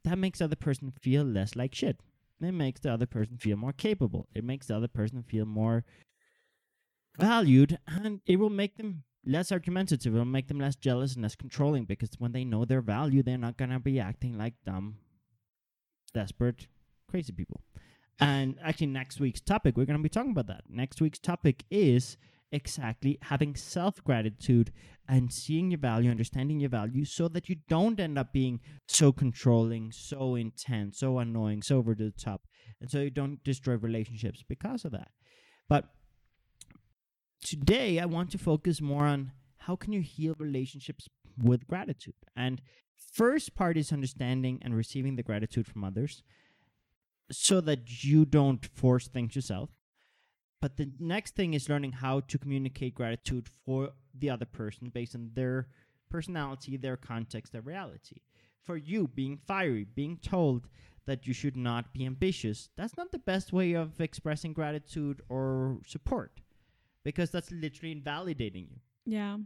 that 0.03 0.18
makes 0.18 0.41
the 0.41 0.47
other 0.47 0.57
person 0.57 0.93
feel 1.01 1.22
less 1.22 1.55
like 1.55 1.72
shit. 1.72 2.01
It 2.41 2.53
makes 2.53 2.80
the 2.80 2.93
other 2.93 3.07
person 3.07 3.39
feel 3.39 3.57
more 3.57 3.72
capable. 3.72 4.26
It 4.34 4.43
makes 4.43 4.66
the 4.66 4.76
other 4.76 4.89
person 4.89 5.22
feel 5.22 5.47
more 5.47 5.84
valued, 7.18 7.78
and 7.87 8.20
it 8.26 8.37
will 8.37 8.51
make 8.51 8.76
them 8.76 9.05
less 9.27 9.53
argumentative. 9.53 10.14
It'll 10.14 10.24
make 10.24 10.49
them 10.49 10.61
less 10.61 10.77
jealous 10.77 11.14
and 11.14 11.22
less 11.22 11.35
controlling 11.35 11.85
because 11.85 12.11
when 12.18 12.33
they 12.33 12.45
know 12.45 12.64
their 12.64 12.81
value, 12.81 13.22
they're 13.22 13.37
not 13.37 13.57
gonna 13.57 13.81
be 13.81 14.01
acting 14.01 14.39
like 14.39 14.55
dumb, 14.64 14.99
desperate, 16.14 16.66
crazy 17.09 17.33
people. 17.33 17.61
And 18.18 18.57
actually, 18.62 18.87
next 18.87 19.20
week's 19.20 19.41
topic, 19.41 19.77
we're 19.77 19.85
gonna 19.85 19.99
be 19.99 20.09
talking 20.09 20.31
about 20.31 20.47
that. 20.47 20.64
Next 20.68 21.01
week's 21.01 21.18
topic 21.18 21.64
is 21.70 22.16
exactly 22.53 23.18
having 23.22 23.55
self 23.55 24.03
gratitude 24.05 24.72
and 25.09 25.33
seeing 25.33 25.70
your 25.70 25.81
value, 25.81 26.11
understanding 26.11 26.61
your 26.61 26.70
value, 26.70 27.05
so 27.05 27.29
that 27.29 27.49
you 27.49 27.57
don't 27.68 28.01
end 28.01 28.18
up 28.18 28.33
being 28.33 28.61
so 28.89 29.12
controlling, 29.12 29.93
so 29.93 30.35
intense, 30.35 30.99
so 30.99 31.18
annoying, 31.18 31.62
so 31.62 31.79
over 31.79 31.95
the 31.95 32.11
top, 32.11 32.43
and 32.81 32.91
so 32.91 33.01
you 33.01 33.11
don't 33.11 33.45
destroy 33.45 33.74
relationships 33.74 34.43
because 34.49 34.85
of 34.85 34.93
that. 34.93 35.11
But 35.68 35.85
today, 37.43 37.99
I 37.99 38.07
want 38.07 38.30
to 38.32 38.39
focus 38.39 38.80
more 38.80 39.05
on 39.05 39.32
how 39.59 39.76
can 39.76 39.93
you 39.93 40.01
heal 40.01 40.34
relationships 40.39 41.09
with 41.43 41.66
gratitude. 41.66 42.14
And 42.37 42.61
first 43.12 43.55
part 43.55 43.76
is 43.76 43.93
understanding 43.93 44.61
and 44.62 44.76
receiving 44.76 45.16
the 45.16 45.22
gratitude 45.22 45.66
from 45.66 45.84
others 45.84 46.22
so 47.30 47.61
that 47.62 48.05
you 48.05 48.24
don't 48.24 48.64
force 48.64 49.09
things 49.09 49.34
yourself. 49.34 49.70
But 50.61 50.76
the 50.76 50.91
next 50.99 51.34
thing 51.34 51.55
is 51.55 51.68
learning 51.68 51.93
how 51.93 52.20
to 52.20 52.39
communicate 52.39 52.95
gratitude 52.95 53.49
for 53.64 53.91
the 54.14 54.30
other 54.30 54.47
person 54.47 54.89
based 54.89 55.14
on 55.14 55.30
their 55.34 55.68
personality, 56.09 56.76
their 56.76 56.97
context, 56.97 57.53
their 57.53 57.61
reality. 57.62 58.22
For 58.62 58.76
you, 58.76 59.07
being 59.09 59.39
fiery, 59.47 59.84
being 59.84 60.18
told 60.18 60.68
that 61.07 61.26
you 61.26 61.34
should 61.34 61.57
not 61.57 61.93
be 61.93 62.07
ambitious, 62.07 62.68
that's 62.76 62.97
not 62.97 63.12
the 63.12 63.18
best 63.18 63.53
way 63.53 63.74
of 63.74 64.01
expressing 64.01 64.53
gratitude 64.53 65.20
or 65.28 65.78
support 65.87 66.41
because 67.07 67.31
that's 67.31 67.53
literally 67.53 67.93
invalidating 67.93 68.67
you. 68.69 68.81
Yeah. 69.19 69.37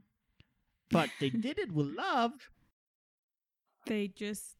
But 0.90 1.10
they 1.20 1.28
did 1.28 1.58
it 1.58 1.70
with 1.70 1.88
love, 1.88 2.32
They 3.86 4.08
just 4.08 4.56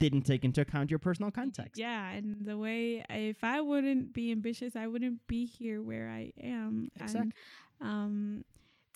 didn't 0.00 0.22
take 0.22 0.44
into 0.44 0.60
account 0.60 0.90
your 0.90 0.98
personal 0.98 1.30
context. 1.30 1.78
yeah, 1.78 2.10
and 2.10 2.44
the 2.44 2.58
way 2.58 3.04
if 3.08 3.44
I 3.44 3.60
wouldn't 3.60 4.12
be 4.12 4.32
ambitious, 4.32 4.74
I 4.74 4.88
wouldn't 4.88 5.24
be 5.28 5.46
here 5.46 5.80
where 5.80 6.08
I 6.08 6.32
am. 6.42 6.88
Exactly. 7.00 7.32
And, 7.80 7.88
um 7.88 8.44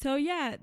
so 0.01 0.17
yeah, 0.17 0.57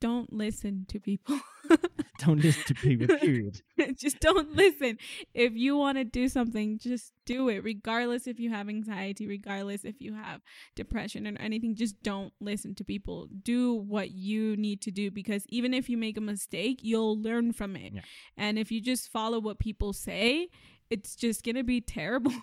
don't 0.00 0.32
listen 0.32 0.86
to 0.88 1.00
people. 1.00 1.40
Don't 2.18 2.40
listen 2.40 2.62
to 2.64 2.74
people, 2.74 3.18
period. 3.18 3.60
just 3.96 4.20
don't 4.20 4.54
listen. 4.56 4.96
If 5.34 5.54
you 5.54 5.76
want 5.76 5.98
to 5.98 6.04
do 6.04 6.28
something, 6.28 6.78
just 6.78 7.12
do 7.26 7.48
it, 7.48 7.62
regardless 7.62 8.26
if 8.26 8.40
you 8.40 8.50
have 8.50 8.68
anxiety, 8.68 9.26
regardless 9.26 9.84
if 9.84 10.00
you 10.00 10.14
have 10.14 10.40
depression 10.74 11.26
or 11.26 11.36
anything. 11.38 11.74
Just 11.74 12.02
don't 12.02 12.32
listen 12.40 12.74
to 12.76 12.84
people. 12.84 13.28
Do 13.42 13.74
what 13.74 14.12
you 14.12 14.56
need 14.56 14.80
to 14.82 14.90
do 14.90 15.10
because 15.10 15.44
even 15.48 15.74
if 15.74 15.90
you 15.90 15.98
make 15.98 16.16
a 16.16 16.22
mistake, 16.22 16.80
you'll 16.82 17.20
learn 17.20 17.52
from 17.52 17.76
it. 17.76 17.92
Yeah. 17.94 18.00
And 18.36 18.58
if 18.58 18.72
you 18.72 18.80
just 18.80 19.12
follow 19.12 19.38
what 19.38 19.58
people 19.58 19.92
say, 19.92 20.48
it's 20.88 21.16
just 21.16 21.44
going 21.44 21.56
to 21.56 21.64
be 21.64 21.80
terrible. 21.80 22.32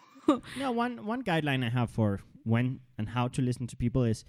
No, 0.58 0.72
one 0.72 1.06
one 1.06 1.22
guideline 1.22 1.66
I 1.66 1.70
have 1.70 1.90
for 1.90 2.22
when 2.46 2.80
and 2.98 3.10
how 3.10 3.28
to 3.28 3.42
listen 3.42 3.68
to 3.68 3.76
people 3.76 4.06
is 4.06 4.24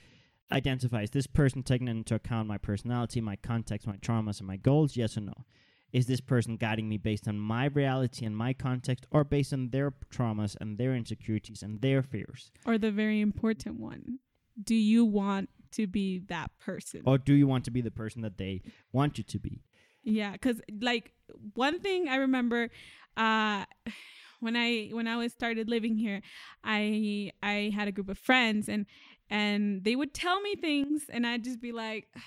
identify 0.53 1.03
is 1.03 1.11
this 1.11 1.27
person 1.27 1.63
taking 1.63 1.89
into 1.89 2.15
account 2.15 2.49
my 2.49 2.59
personality, 2.59 3.21
my 3.21 3.37
context, 3.37 3.87
my 3.87 3.97
traumas, 3.97 4.39
and 4.39 4.47
my 4.47 4.57
goals? 4.57 4.97
Yes 4.97 5.17
or 5.17 5.23
no? 5.23 5.45
Is 5.93 6.07
this 6.07 6.21
person 6.21 6.57
guiding 6.57 6.89
me 6.89 6.99
based 6.99 7.29
on 7.29 7.39
my 7.39 7.67
reality 7.67 8.27
and 8.27 8.37
my 8.37 8.53
context, 8.53 9.07
or 9.13 9.23
based 9.23 9.53
on 9.53 9.71
their 9.71 9.93
traumas 10.13 10.57
and 10.61 10.77
their 10.77 10.95
insecurities 10.95 11.63
and 11.63 11.81
their 11.81 12.03
fears? 12.03 12.51
or 12.67 12.79
the 12.79 12.91
very 12.91 13.21
important 13.21 13.79
one 13.79 14.19
do 14.63 14.75
you 14.75 15.05
want 15.05 15.51
to 15.73 15.87
be 15.87 16.21
that 16.29 16.51
person? 16.61 17.03
Or 17.05 17.19
do 17.19 17.35
you 17.35 17.47
want 17.47 17.65
to 17.65 17.71
be 17.71 17.81
the 17.81 17.91
person 17.91 18.23
that 18.23 18.39
they 18.39 18.63
want 18.93 19.19
you 19.19 19.25
to 19.25 19.39
be? 19.39 19.63
Yeah, 20.03 20.33
because 20.33 20.61
like 20.81 21.13
one 21.55 21.81
thing 21.81 22.09
I 22.09 22.17
remember, 22.17 22.71
uh, 23.17 23.65
when 24.41 24.57
I 24.57 24.91
when 24.93 25.09
I 25.09 25.17
was 25.17 25.33
started 25.33 25.69
living 25.69 25.97
here, 25.97 26.21
I 26.63 27.33
I 27.43 27.73
had 27.75 27.89
a 27.89 27.93
group 27.93 28.09
of 28.09 28.19
friends 28.19 28.69
and 28.69 28.87
and 29.31 29.85
they 29.85 29.97
would 29.97 30.15
tell 30.15 30.41
me 30.41 30.55
things 30.57 31.05
and 31.09 31.27
I'd 31.27 31.45
just 31.45 31.61
be 31.61 31.73
like. 31.73 32.09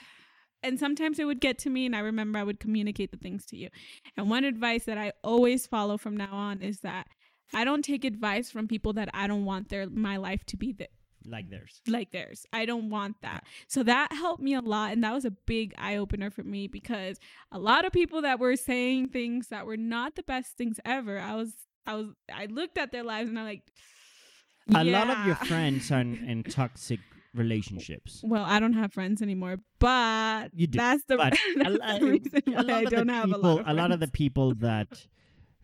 And 0.63 0.79
sometimes 0.79 1.19
it 1.19 1.25
would 1.25 1.39
get 1.39 1.59
to 1.59 1.69
me, 1.69 1.85
and 1.85 1.95
I 1.95 1.99
remember 1.99 2.39
I 2.39 2.43
would 2.43 2.59
communicate 2.59 3.11
the 3.11 3.17
things 3.17 3.45
to 3.45 3.55
you. 3.55 3.69
And 4.17 4.27
one 4.27 4.43
advice 4.43 4.85
that 4.85 4.97
I 4.97 5.13
always 5.23 5.67
follow 5.67 5.97
from 5.99 6.17
now 6.17 6.31
on 6.31 6.63
is 6.63 6.79
that 6.79 7.05
I 7.53 7.63
don't 7.63 7.83
take 7.85 8.03
advice 8.03 8.49
from 8.49 8.67
people 8.67 8.91
that 8.93 9.07
I 9.13 9.27
don't 9.27 9.45
want 9.45 9.69
their 9.69 9.87
my 9.87 10.17
life 10.17 10.43
to 10.47 10.57
be 10.57 10.73
the, 10.73 10.87
Like 11.23 11.51
theirs. 11.51 11.79
like 11.87 12.11
theirs. 12.11 12.47
I 12.51 12.65
don't 12.65 12.89
want 12.89 13.17
that. 13.21 13.43
So 13.67 13.83
that 13.83 14.11
helped 14.11 14.41
me 14.41 14.55
a 14.55 14.59
lot. 14.61 14.93
And 14.93 15.03
that 15.03 15.13
was 15.13 15.25
a 15.25 15.31
big 15.31 15.75
eye 15.77 15.95
opener 15.95 16.31
for 16.31 16.43
me 16.43 16.67
because 16.67 17.19
a 17.51 17.59
lot 17.59 17.85
of 17.85 17.91
people 17.93 18.23
that 18.23 18.39
were 18.39 18.55
saying 18.55 19.09
things 19.09 19.49
that 19.49 19.67
were 19.67 19.77
not 19.77 20.15
the 20.15 20.23
best 20.23 20.57
things 20.57 20.79
ever, 20.83 21.19
I 21.19 21.35
was, 21.35 21.53
I 21.85 21.93
was, 21.93 22.07
I 22.33 22.47
looked 22.47 22.79
at 22.79 22.91
their 22.91 23.03
lives 23.03 23.29
and 23.29 23.37
I'm 23.37 23.45
like, 23.45 23.61
A 24.75 24.83
lot 24.83 25.09
of 25.09 25.25
your 25.25 25.35
friends 25.35 25.91
are 25.91 25.99
in, 26.01 26.17
in 26.27 26.43
toxic 26.43 26.99
relationships. 27.33 28.21
Well, 28.23 28.43
I 28.43 28.59
don't 28.59 28.73
have 28.73 28.93
friends 28.93 29.21
anymore, 29.21 29.57
but 29.79 30.49
You 30.53 30.67
do, 30.67 30.77
that's 30.77 31.03
the, 31.05 31.17
but 31.17 31.33
that's 31.57 31.75
a, 31.81 31.99
the 31.99 32.05
reason 32.05 32.41
why 32.45 32.61
lot 32.61 32.69
I 32.69 32.81
of 32.83 32.89
the 32.89 32.95
don't 32.95 33.09
have 33.09 33.25
people, 33.25 33.41
a 33.41 33.47
lot 33.47 33.59
of 33.59 33.67
a 33.67 33.73
lot 33.73 33.91
of 33.91 33.99
the 33.99 34.07
people 34.07 34.55
that 34.55 35.07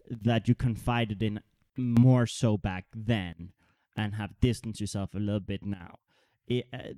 that 0.09 0.47
you 0.47 0.55
confided 0.55 1.23
in 1.23 1.39
more 1.77 2.27
so 2.27 2.57
back 2.57 2.85
then 2.95 3.51
and 3.95 4.15
have 4.15 4.39
distanced 4.41 4.79
yourself 4.79 5.13
a 5.15 5.19
little 5.19 5.39
bit 5.39 5.65
now 5.65 5.99
it, 6.47 6.67
uh, 6.73 6.93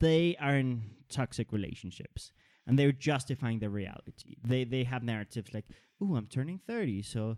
they 0.00 0.36
are 0.40 0.56
in 0.56 0.82
toxic 1.08 1.52
relationships 1.52 2.32
and 2.66 2.78
they're 2.78 2.92
justifying 2.92 3.58
their 3.58 3.70
reality. 3.70 4.36
They 4.42 4.64
they 4.64 4.84
have 4.84 5.02
narratives 5.02 5.52
like 5.54 5.66
oh 6.00 6.16
i'm 6.16 6.26
turning 6.26 6.60
30 6.66 7.02
so 7.02 7.36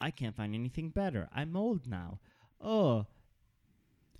i 0.00 0.10
can't 0.10 0.36
find 0.36 0.54
anything 0.54 0.90
better. 0.90 1.28
I'm 1.34 1.56
old 1.56 1.86
now. 1.86 2.20
Oh 2.60 3.06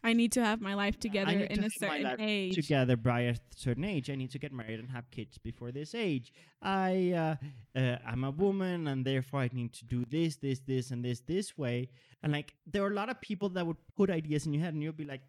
I 0.05 0.12
need 0.14 0.32
to 0.32 0.44
have 0.44 0.61
my 0.61 0.74
life 0.74 0.98
together 0.98 1.32
need 1.32 1.50
to 1.50 1.53
in 1.53 1.64
a 1.64 1.70
certain 1.70 2.03
life 2.03 2.16
age. 2.18 2.55
together 2.55 2.96
by 2.96 3.20
a 3.20 3.36
certain 3.55 3.84
age. 3.84 4.11
I 4.11 4.16
need 4.16 4.30
to 4.32 4.38
get 4.38 4.53
married 4.53 4.80
and 4.80 4.90
have 4.90 5.11
kids 5.11 5.38
before 5.38 5.70
this 5.70 5.94
age. 5.94 6.32
I 6.61 7.12
uh, 7.12 7.78
uh, 7.78 7.98
I'm 8.05 8.24
a 8.24 8.30
woman 8.30 8.88
and 8.88 9.05
therefore 9.05 9.40
I 9.40 9.50
need 9.53 9.72
to 9.74 9.84
do 9.84 10.05
this, 10.11 10.36
this, 10.36 10.59
this, 10.61 10.90
and 10.90 11.05
this 11.05 11.20
this 11.20 11.57
way. 11.57 11.88
And 12.22 12.32
like 12.32 12.55
there 12.66 12.82
are 12.82 12.90
a 12.90 12.94
lot 12.94 13.11
of 13.11 13.20
people 13.20 13.48
that 13.50 13.66
would 13.66 13.76
put 13.96 14.11
ideas 14.11 14.46
in 14.46 14.53
your 14.53 14.62
head, 14.62 14.74
and 14.74 14.82
you'll 14.82 14.92
be 14.92 15.05
like, 15.05 15.22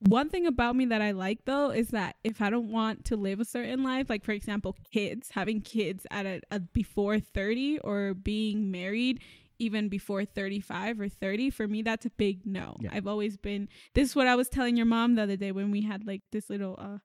One 0.00 0.30
thing 0.30 0.46
about 0.46 0.76
me 0.76 0.86
that 0.86 1.02
I 1.02 1.10
like 1.10 1.44
though 1.44 1.70
is 1.70 1.88
that 1.88 2.16
if 2.24 2.40
I 2.40 2.48
don't 2.48 2.70
want 2.70 3.04
to 3.06 3.16
live 3.16 3.40
a 3.40 3.44
certain 3.44 3.82
life, 3.82 4.08
like 4.08 4.24
for 4.24 4.32
example, 4.32 4.76
kids, 4.92 5.30
having 5.32 5.60
kids 5.60 6.06
at 6.10 6.24
a, 6.24 6.40
a 6.50 6.60
before 6.60 7.18
30 7.20 7.80
or 7.80 8.14
being 8.14 8.70
married 8.70 9.20
even 9.58 9.88
before 9.88 10.24
35 10.24 11.00
or 11.00 11.08
30, 11.08 11.50
for 11.50 11.66
me 11.66 11.82
that's 11.82 12.06
a 12.06 12.10
big 12.10 12.46
no. 12.46 12.76
Yeah. 12.80 12.90
I've 12.92 13.06
always 13.06 13.36
been 13.36 13.68
this 13.94 14.10
is 14.10 14.16
what 14.16 14.26
I 14.26 14.34
was 14.34 14.48
telling 14.48 14.76
your 14.76 14.86
mom 14.86 15.14
the 15.14 15.22
other 15.22 15.36
day 15.36 15.52
when 15.52 15.70
we 15.70 15.82
had 15.82 16.06
like 16.06 16.22
this 16.32 16.50
little 16.50 16.76
uh 16.78 16.98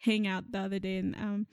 hangout 0.00 0.52
the 0.52 0.58
other 0.58 0.78
day 0.78 0.98
and 0.98 1.16
um 1.16 1.46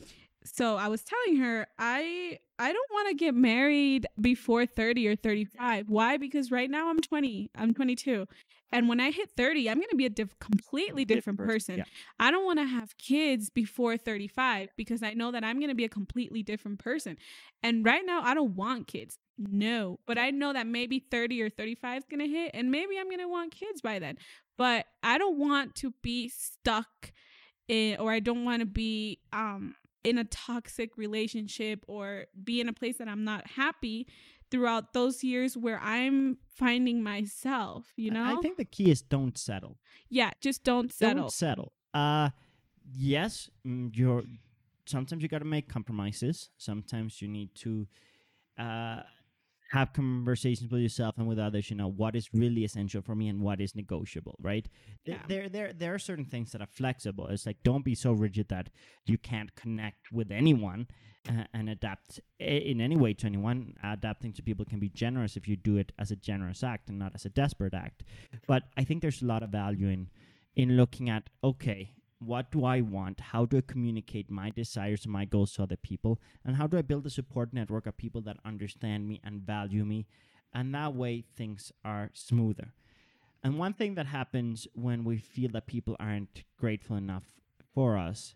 so 0.45 0.75
I 0.75 0.89
was 0.89 1.03
telling 1.03 1.37
her 1.41 1.67
I 1.79 2.39
I 2.59 2.71
don't 2.71 2.91
want 2.91 3.09
to 3.09 3.15
get 3.15 3.33
married 3.33 4.07
before 4.19 4.65
30 4.65 5.07
or 5.07 5.15
35. 5.15 5.89
Why? 5.89 6.17
Because 6.17 6.51
right 6.51 6.69
now 6.69 6.89
I'm 6.89 6.99
20. 6.99 7.49
I'm 7.55 7.73
22. 7.73 8.27
And 8.71 8.89
when 8.89 8.99
I 8.99 9.11
hit 9.11 9.29
30, 9.37 9.69
I'm 9.69 9.77
going 9.77 9.89
to 9.91 9.95
be 9.95 10.07
a 10.07 10.09
diff- 10.09 10.37
completely 10.39 11.05
different, 11.05 11.37
person. 11.37 11.77
Yeah. 11.77 11.83
I 12.19 12.31
don't 12.31 12.43
want 12.43 12.59
to 12.59 12.65
have 12.65 12.97
kids 12.97 13.51
before 13.51 13.97
35 13.97 14.69
because 14.75 15.03
I 15.03 15.13
know 15.13 15.31
that 15.31 15.43
I'm 15.43 15.59
going 15.59 15.69
to 15.69 15.75
be 15.75 15.85
a 15.85 15.89
completely 15.89 16.41
different 16.41 16.79
person. 16.79 17.17
And 17.61 17.85
right 17.85 18.03
now, 18.03 18.21
I 18.23 18.33
don't 18.33 18.55
want 18.55 18.87
kids. 18.87 19.19
No. 19.37 19.99
But 20.05 20.17
I 20.17 20.29
know 20.31 20.53
that 20.53 20.67
maybe 20.67 20.99
30 20.99 21.41
or 21.41 21.49
35 21.49 21.97
is 21.99 22.03
going 22.09 22.19
to 22.19 22.27
hit 22.27 22.51
and 22.53 22.71
maybe 22.71 22.97
I'm 22.99 23.07
going 23.07 23.19
to 23.19 23.27
want 23.27 23.51
kids 23.51 23.81
by 23.81 23.99
then. 23.99 24.17
But 24.57 24.85
I 25.01 25.17
don't 25.17 25.37
want 25.39 25.75
to 25.75 25.93
be 26.01 26.29
stuck 26.29 27.11
in, 27.67 27.97
or 27.99 28.11
I 28.11 28.19
don't 28.19 28.45
want 28.45 28.59
to 28.59 28.65
be 28.65 29.19
um 29.31 29.75
in 30.03 30.17
a 30.17 30.25
toxic 30.25 30.97
relationship 30.97 31.83
or 31.87 32.25
be 32.43 32.59
in 32.59 32.67
a 32.67 32.73
place 32.73 32.97
that 32.97 33.07
I'm 33.07 33.23
not 33.23 33.47
happy 33.47 34.05
throughout 34.51 34.93
those 34.93 35.23
years 35.23 35.57
where 35.57 35.79
I'm 35.79 36.37
finding 36.57 37.01
myself, 37.01 37.87
you 37.95 38.11
know? 38.11 38.23
I 38.23 38.41
think 38.41 38.57
the 38.57 38.65
key 38.65 38.91
is 38.91 39.01
don't 39.01 39.37
settle. 39.37 39.77
yeah, 40.09 40.31
just 40.41 40.63
don't 40.63 40.93
settle. 40.93 41.23
Don't 41.23 41.31
settle. 41.31 41.71
Uh, 41.93 42.29
yes, 42.93 43.49
mm, 43.65 43.89
you're. 43.95 44.23
Sometimes 44.85 45.23
you 45.23 45.29
got 45.29 45.39
to 45.39 45.45
make 45.45 45.69
compromises. 45.69 46.49
Sometimes 46.57 47.21
you 47.21 47.29
need 47.29 47.55
to 47.55 47.87
uh, 48.59 49.03
have 49.73 49.91
conversations 49.91 50.71
with 50.71 50.81
yourself 50.81 51.17
and 51.17 51.27
with 51.27 51.39
others 51.39 51.71
you 51.71 51.75
know 51.75 51.89
what 51.89 52.15
is 52.15 52.29
really 52.31 52.63
essential 52.63 53.01
for 53.01 53.15
me 53.15 53.27
and 53.27 53.41
what 53.41 53.59
is 53.59 53.75
negotiable 53.75 54.35
right? 54.39 54.67
Yeah. 55.03 55.17
there 55.27 55.49
there 55.49 55.73
there 55.73 55.93
are 55.95 55.99
certain 55.99 56.25
things 56.25 56.51
that 56.51 56.61
are 56.61 56.67
flexible. 56.67 57.27
It's 57.27 57.47
like 57.47 57.57
don't 57.63 57.83
be 57.83 57.95
so 57.95 58.11
rigid 58.11 58.49
that 58.49 58.69
you 59.05 59.17
can't 59.17 59.55
connect 59.55 60.11
with 60.11 60.31
anyone 60.31 60.87
uh, 61.27 61.45
and 61.53 61.69
adapt 61.69 62.19
in 62.39 62.81
any 62.81 62.95
way 62.95 63.13
to 63.15 63.25
anyone. 63.25 63.73
Adapting 63.83 64.33
to 64.33 64.43
people 64.43 64.63
can 64.63 64.79
be 64.79 64.89
generous 64.89 65.35
if 65.35 65.47
you 65.47 65.55
do 65.55 65.77
it 65.77 65.91
as 65.97 66.11
a 66.11 66.15
generous 66.15 66.63
act 66.63 66.89
and 66.89 66.99
not 66.99 67.13
as 67.15 67.25
a 67.25 67.29
desperate 67.29 67.73
act. 67.73 68.03
But 68.47 68.63
i 68.77 68.83
think 68.83 69.01
there's 69.01 69.21
a 69.23 69.25
lot 69.25 69.41
of 69.41 69.49
value 69.49 69.87
in 69.87 70.09
in 70.55 70.77
looking 70.77 71.09
at 71.09 71.23
okay 71.43 71.93
what 72.25 72.51
do 72.51 72.63
i 72.65 72.81
want? 72.81 73.19
How 73.19 73.45
do 73.45 73.57
i 73.57 73.61
communicate 73.61 74.29
my 74.29 74.49
desires 74.49 75.03
and 75.05 75.13
my 75.13 75.25
goals 75.25 75.53
to 75.53 75.63
other 75.63 75.75
people? 75.77 76.19
And 76.45 76.55
how 76.55 76.67
do 76.67 76.77
i 76.77 76.81
build 76.81 77.05
a 77.05 77.09
support 77.09 77.53
network 77.53 77.85
of 77.87 77.97
people 77.97 78.21
that 78.21 78.37
understand 78.45 79.07
me 79.07 79.19
and 79.23 79.41
value 79.41 79.85
me? 79.85 80.07
And 80.53 80.73
that 80.75 80.93
way 80.93 81.23
things 81.35 81.71
are 81.83 82.09
smoother. 82.13 82.73
And 83.43 83.57
one 83.57 83.73
thing 83.73 83.95
that 83.95 84.05
happens 84.07 84.67
when 84.73 85.03
we 85.03 85.17
feel 85.17 85.49
that 85.51 85.67
people 85.67 85.95
aren't 85.99 86.43
grateful 86.57 86.95
enough 86.95 87.25
for 87.73 87.97
us 87.97 88.35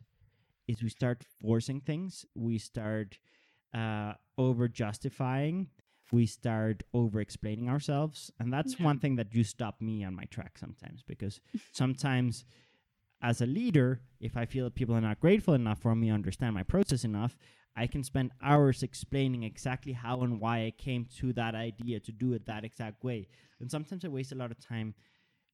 is 0.67 0.83
we 0.83 0.89
start 0.89 1.23
forcing 1.41 1.79
things. 1.79 2.25
We 2.35 2.57
start 2.57 3.19
uh, 3.73 4.13
over 4.37 4.67
justifying 4.67 5.69
we 6.11 6.25
start 6.25 6.83
over 6.93 7.19
explaining 7.19 7.67
ourselves. 7.67 8.31
And 8.39 8.51
that's 8.53 8.79
Yeah. 8.79 8.85
one 8.85 8.99
thing 8.99 9.17
that 9.17 9.33
you 9.35 9.43
stop 9.43 9.81
me 9.81 10.05
on 10.05 10.15
my 10.15 10.23
track 10.25 10.57
sometimes 10.57 11.03
because 11.03 11.41
sometimes 11.73 12.45
as 13.21 13.41
a 13.41 13.45
leader 13.45 14.01
if 14.19 14.35
i 14.37 14.45
feel 14.45 14.65
that 14.65 14.75
people 14.75 14.95
are 14.95 15.01
not 15.01 15.19
grateful 15.19 15.53
enough 15.53 15.79
for 15.79 15.95
me 15.95 16.09
understand 16.09 16.53
my 16.53 16.63
process 16.63 17.03
enough 17.03 17.35
i 17.75 17.87
can 17.87 18.03
spend 18.03 18.31
hours 18.41 18.83
explaining 18.83 19.43
exactly 19.43 19.93
how 19.93 20.21
and 20.21 20.39
why 20.39 20.59
i 20.65 20.71
came 20.77 21.05
to 21.19 21.33
that 21.33 21.55
idea 21.55 21.99
to 21.99 22.11
do 22.11 22.33
it 22.33 22.45
that 22.45 22.63
exact 22.63 23.03
way 23.03 23.27
and 23.59 23.71
sometimes 23.71 24.05
i 24.05 24.07
waste 24.07 24.31
a 24.31 24.35
lot 24.35 24.51
of 24.51 24.59
time 24.59 24.93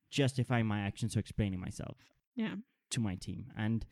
justifying 0.09 0.65
my 0.65 0.81
actions 0.81 1.15
or 1.15 1.19
explaining 1.19 1.59
myself 1.59 1.97
Yeah. 2.35 2.55
to 2.91 2.99
my 2.99 3.15
team. 3.15 3.51
And 3.57 3.85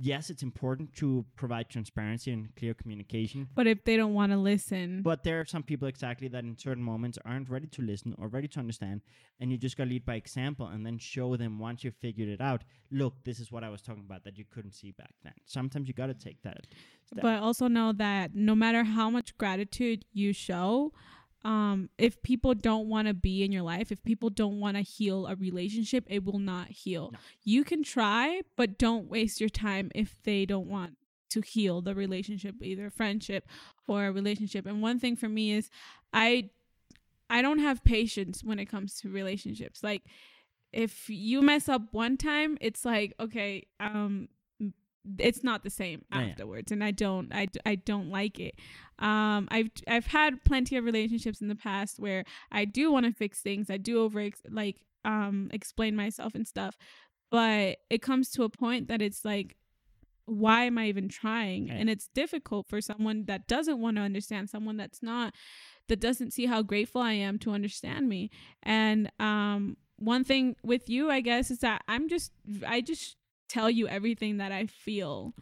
yes, 0.00 0.30
it's 0.30 0.42
important 0.42 0.94
to 0.96 1.24
provide 1.36 1.68
transparency 1.68 2.30
and 2.32 2.54
clear 2.56 2.74
communication. 2.74 3.48
But 3.54 3.66
if 3.66 3.84
they 3.84 3.96
don't 3.96 4.14
want 4.14 4.32
to 4.32 4.38
listen, 4.38 5.02
But 5.02 5.24
there 5.24 5.40
are 5.40 5.44
some 5.44 5.62
people 5.62 5.88
exactly 5.88 6.28
that 6.28 6.44
in 6.44 6.56
certain 6.56 6.82
moments 6.82 7.18
aren't 7.24 7.48
ready 7.48 7.66
to 7.66 7.82
listen 7.82 8.14
or 8.18 8.28
ready 8.28 8.48
to 8.48 8.58
understand. 8.58 9.02
And 9.40 9.50
you 9.50 9.58
just 9.58 9.76
got 9.76 9.84
to 9.84 9.90
lead 9.90 10.04
by 10.04 10.14
example 10.14 10.66
and 10.66 10.84
then 10.84 10.98
show 10.98 11.36
them 11.36 11.58
once 11.58 11.84
you've 11.84 11.96
figured 11.96 12.28
it 12.28 12.40
out 12.40 12.62
look, 12.90 13.14
this 13.24 13.40
is 13.40 13.52
what 13.52 13.64
I 13.64 13.68
was 13.68 13.82
talking 13.82 14.04
about 14.04 14.24
that 14.24 14.38
you 14.38 14.44
couldn't 14.50 14.72
see 14.72 14.92
back 14.92 15.14
then. 15.22 15.34
Sometimes 15.44 15.88
you 15.88 15.94
got 15.94 16.06
to 16.06 16.14
take 16.14 16.40
that. 16.42 16.66
step. 17.06 17.22
but 17.22 17.40
also 17.42 17.68
know 17.68 17.92
that 17.92 18.34
no 18.34 18.54
matter 18.54 18.84
how 18.84 19.10
much 19.10 19.36
gratitude 19.36 20.04
you 20.12 20.32
show, 20.32 20.92
um, 21.44 21.88
if 21.98 22.20
people 22.22 22.54
don't 22.54 22.88
want 22.88 23.08
to 23.08 23.14
be 23.14 23.44
in 23.44 23.52
your 23.52 23.62
life, 23.62 23.92
if 23.92 24.02
people 24.02 24.28
don't 24.28 24.58
want 24.58 24.76
to 24.76 24.82
heal 24.82 25.26
a 25.26 25.36
relationship, 25.36 26.04
it 26.08 26.24
will 26.24 26.40
not 26.40 26.68
heal. 26.68 27.10
No. 27.12 27.18
You 27.44 27.64
can 27.64 27.82
try, 27.82 28.42
but 28.56 28.78
don't 28.78 29.08
waste 29.08 29.40
your 29.40 29.48
time 29.48 29.90
if 29.94 30.20
they 30.24 30.44
don't 30.46 30.66
want 30.66 30.96
to 31.30 31.40
heal 31.40 31.80
the 31.80 31.94
relationship, 31.94 32.56
either 32.62 32.90
friendship 32.90 33.46
or 33.86 34.06
a 34.06 34.12
relationship. 34.12 34.66
And 34.66 34.82
one 34.82 34.98
thing 34.98 35.14
for 35.14 35.28
me 35.28 35.52
is 35.52 35.70
I 36.12 36.50
I 37.30 37.42
don't 37.42 37.58
have 37.58 37.84
patience 37.84 38.42
when 38.42 38.58
it 38.58 38.66
comes 38.66 39.00
to 39.00 39.10
relationships. 39.10 39.82
Like 39.82 40.02
if 40.72 41.08
you 41.08 41.42
mess 41.42 41.68
up 41.68 41.82
one 41.92 42.16
time, 42.16 42.58
it's 42.60 42.84
like, 42.84 43.14
okay, 43.20 43.66
um 43.78 44.28
it's 45.18 45.42
not 45.42 45.62
the 45.64 45.70
same 45.70 46.04
Yeah, 46.12 46.20
yeah. 46.20 46.26
afterwards 46.30 46.72
and 46.72 46.82
I 46.84 46.90
don't 46.90 47.32
I, 47.32 47.48
I 47.64 47.76
don't 47.76 48.10
like 48.10 48.38
it. 48.38 48.54
Um 48.98 49.48
I've 49.50 49.70
I've 49.86 50.06
had 50.06 50.44
plenty 50.44 50.76
of 50.76 50.84
relationships 50.84 51.40
in 51.40 51.48
the 51.48 51.54
past 51.56 51.98
where 51.98 52.24
I 52.52 52.64
do 52.64 52.92
want 52.92 53.06
to 53.06 53.12
fix 53.12 53.40
things. 53.40 53.70
I 53.70 53.76
do 53.76 54.02
over 54.02 54.28
like 54.50 54.76
um 55.04 55.48
explain 55.52 55.96
myself 55.96 56.34
and 56.34 56.46
stuff. 56.46 56.76
But 57.30 57.78
it 57.90 58.02
comes 58.02 58.30
to 58.32 58.42
a 58.42 58.48
point 58.48 58.88
that 58.88 59.00
it's 59.02 59.24
like 59.24 59.56
why 60.26 60.64
am 60.64 60.76
I 60.76 60.88
even 60.88 61.08
trying? 61.08 61.70
And 61.70 61.88
it's 61.88 62.08
difficult 62.14 62.68
for 62.68 62.82
someone 62.82 63.24
that 63.28 63.48
doesn't 63.48 63.80
want 63.80 63.96
to 63.96 64.02
understand, 64.02 64.50
someone 64.50 64.76
that's 64.76 65.02
not 65.02 65.32
that 65.88 66.00
doesn't 66.00 66.32
see 66.34 66.44
how 66.44 66.60
grateful 66.62 67.00
I 67.00 67.12
am 67.12 67.38
to 67.40 67.52
understand 67.52 68.08
me. 68.10 68.30
And 68.62 69.10
um 69.18 69.76
one 69.96 70.24
thing 70.24 70.54
with 70.62 70.88
you, 70.90 71.10
I 71.10 71.20
guess, 71.20 71.50
is 71.50 71.60
that 71.60 71.82
I'm 71.88 72.08
just 72.08 72.32
I 72.66 72.80
just 72.82 73.16
tell 73.48 73.70
you 73.70 73.88
everything 73.88 74.38
that 74.38 74.52
I 74.52 74.66
feel. 74.66 75.34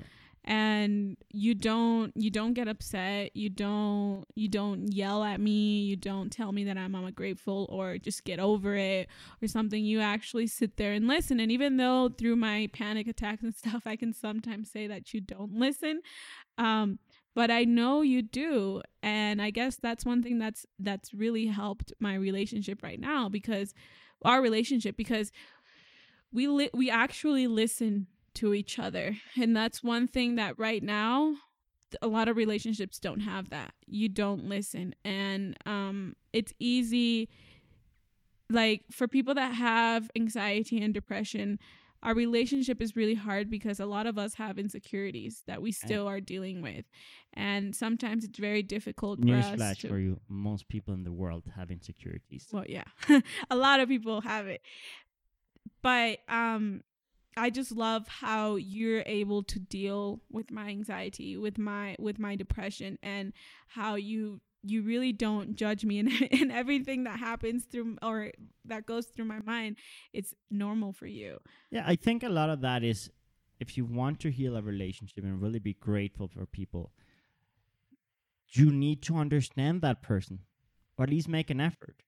And 0.49 1.17
you 1.33 1.57
don't 1.57 2.13
you 2.15 2.31
don't 2.31 2.53
get 2.53 2.69
upset, 2.69 3.35
you 3.35 3.51
don't 3.51 4.25
you 4.37 4.49
don't 4.49 4.93
yell 4.93 5.25
at 5.25 5.41
me, 5.41 5.81
you 5.81 5.97
don't 5.97 6.31
tell 6.31 6.53
me 6.53 6.63
that 6.65 6.79
I'm 6.79 6.95
ungrateful 6.95 7.67
or 7.69 7.99
just 7.99 8.23
get 8.23 8.39
over 8.39 8.77
it 8.77 9.09
or 9.43 9.49
something. 9.49 9.85
You 9.85 10.01
actually 10.01 10.47
sit 10.47 10.77
there 10.77 10.93
and 10.93 11.09
listen. 11.09 11.41
And 11.41 11.51
even 11.51 11.79
though 11.79 12.11
through 12.17 12.37
my 12.37 12.71
panic 12.73 13.09
attacks 13.09 13.43
and 13.43 13.55
stuff 13.57 13.83
I 13.87 13.97
can 13.97 14.13
sometimes 14.13 14.71
say 14.71 14.87
that 14.87 15.13
you 15.13 15.21
don't 15.21 15.53
listen, 15.53 16.01
um 16.59 17.01
but 17.35 17.51
I 17.51 17.65
know 17.65 18.03
you 18.03 18.23
do 18.23 18.83
and 19.03 19.43
I 19.43 19.51
guess 19.51 19.77
that's 19.77 20.07
one 20.07 20.23
thing 20.23 20.39
that's 20.39 20.65
that's 20.79 21.13
really 21.13 21.47
helped 21.47 21.93
my 21.99 22.15
relationship 22.15 22.85
right 22.85 23.01
now 23.01 23.29
because 23.29 23.75
our 24.23 24.41
relationship 24.41 24.97
because 24.97 25.33
we 26.33 26.49
li- 26.49 26.71
we 26.75 26.91
actually 26.91 27.47
listen 27.47 28.07
to 28.35 28.55
each 28.55 28.79
other. 28.79 29.17
And 29.41 29.57
that's 29.57 29.83
one 29.83 30.07
thing 30.07 30.37
that 30.37 30.59
right 30.59 30.83
now 30.83 31.37
a 32.03 32.09
lot 32.09 32.29
of 32.29 32.37
relationships 32.37 32.99
don't 32.99 33.21
have 33.21 33.51
that. 33.51 33.73
You 33.87 34.09
don't 34.09 34.45
listen. 34.49 34.95
And 35.05 35.57
um 35.67 36.17
it's 36.33 36.53
easy 36.59 37.29
like 38.51 38.83
for 38.91 39.09
people 39.09 39.35
that 39.35 39.55
have 39.55 40.11
anxiety 40.15 40.83
and 40.83 40.93
depression 40.95 41.59
our 42.03 42.15
relationship 42.15 42.81
is 42.81 42.95
really 42.95 43.15
hard 43.15 43.51
because 43.51 43.81
a 43.81 43.87
lot 43.87 44.07
of 44.07 44.19
us 44.19 44.35
have 44.35 44.59
insecurities 44.59 45.43
that 45.47 45.61
we 45.61 45.73
still 45.73 46.07
are 46.07 46.21
dealing 46.21 46.63
with. 46.63 46.85
And 47.33 47.75
sometimes 47.75 48.23
it's 48.23 48.39
very 48.39 48.63
difficult 48.63 49.19
for 49.21 49.27
us 49.35 49.79
to 49.79 49.89
for 49.89 49.99
you. 49.99 50.21
Most 50.29 50.69
people 50.69 50.95
in 50.95 51.03
the 51.05 51.13
world 51.13 51.45
have 51.57 51.71
insecurities. 51.71 52.47
well 52.53 52.65
yeah. 52.69 52.85
A 53.51 53.57
lot 53.57 53.81
of 53.81 53.89
people 53.89 54.21
have 54.21 54.47
it 54.47 54.63
but 55.83 56.19
um 56.29 56.83
i 57.37 57.51
just 57.51 57.73
love 57.73 58.07
how 58.09 58.57
you're 58.57 59.03
able 59.07 59.43
to 59.43 59.59
deal 59.59 60.21
with 60.31 60.51
my 60.51 60.69
anxiety 60.69 61.37
with 61.37 61.59
my 61.59 61.97
with 61.99 62.19
my 62.19 62.37
depression 62.37 62.99
and 63.03 63.33
how 63.69 63.95
you 63.95 64.41
you 64.69 64.83
really 64.83 65.13
don't 65.13 65.55
judge 65.55 65.85
me 65.85 66.01
and, 66.01 66.11
in 66.31 66.51
everything 66.51 67.05
that 67.05 67.19
happens 67.19 67.65
through 67.65 67.97
or 68.03 68.33
that 68.65 68.87
goes 68.87 69.07
through 69.07 69.25
my 69.25 69.39
mind 69.41 69.77
it's 70.13 70.35
normal 70.51 70.93
for 70.93 71.07
you 71.07 71.39
Yeah, 71.71 71.85
I 71.87 71.97
think 71.97 72.23
a 72.23 72.29
lot 72.29 72.51
of 72.51 72.61
that 72.63 72.83
is 72.83 73.11
if 73.59 73.77
you 73.77 73.85
want 73.85 74.21
to 74.21 74.31
heal 74.31 74.57
a 74.57 74.63
relationship 74.63 75.25
and 75.25 75.41
really 75.41 75.59
be 75.59 75.75
grateful 75.75 76.29
for 76.29 76.47
people, 76.47 76.93
you 78.51 78.71
need 78.71 79.03
to 79.03 79.17
understand 79.17 79.83
that 79.83 80.03
person 80.03 80.41
or 80.97 81.05
at 81.05 81.11
least 81.11 81.29
make 81.29 81.51
an 81.51 81.61
effort. 81.61 82.03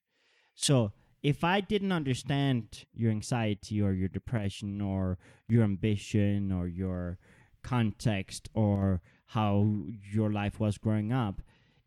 So 0.55 0.93
if 1.21 1.43
I 1.43 1.61
didn't 1.61 1.91
understand 1.91 2.85
your 2.93 3.11
anxiety 3.11 3.81
or 3.81 3.91
your 3.93 4.07
depression 4.07 4.81
or 4.81 5.17
your 5.47 5.63
ambition 5.63 6.51
or 6.51 6.67
your 6.67 7.17
context 7.63 8.49
or 8.53 9.01
how 9.27 9.83
your 10.11 10.31
life 10.31 10.59
was 10.59 10.77
growing 10.77 11.11
up, 11.11 11.41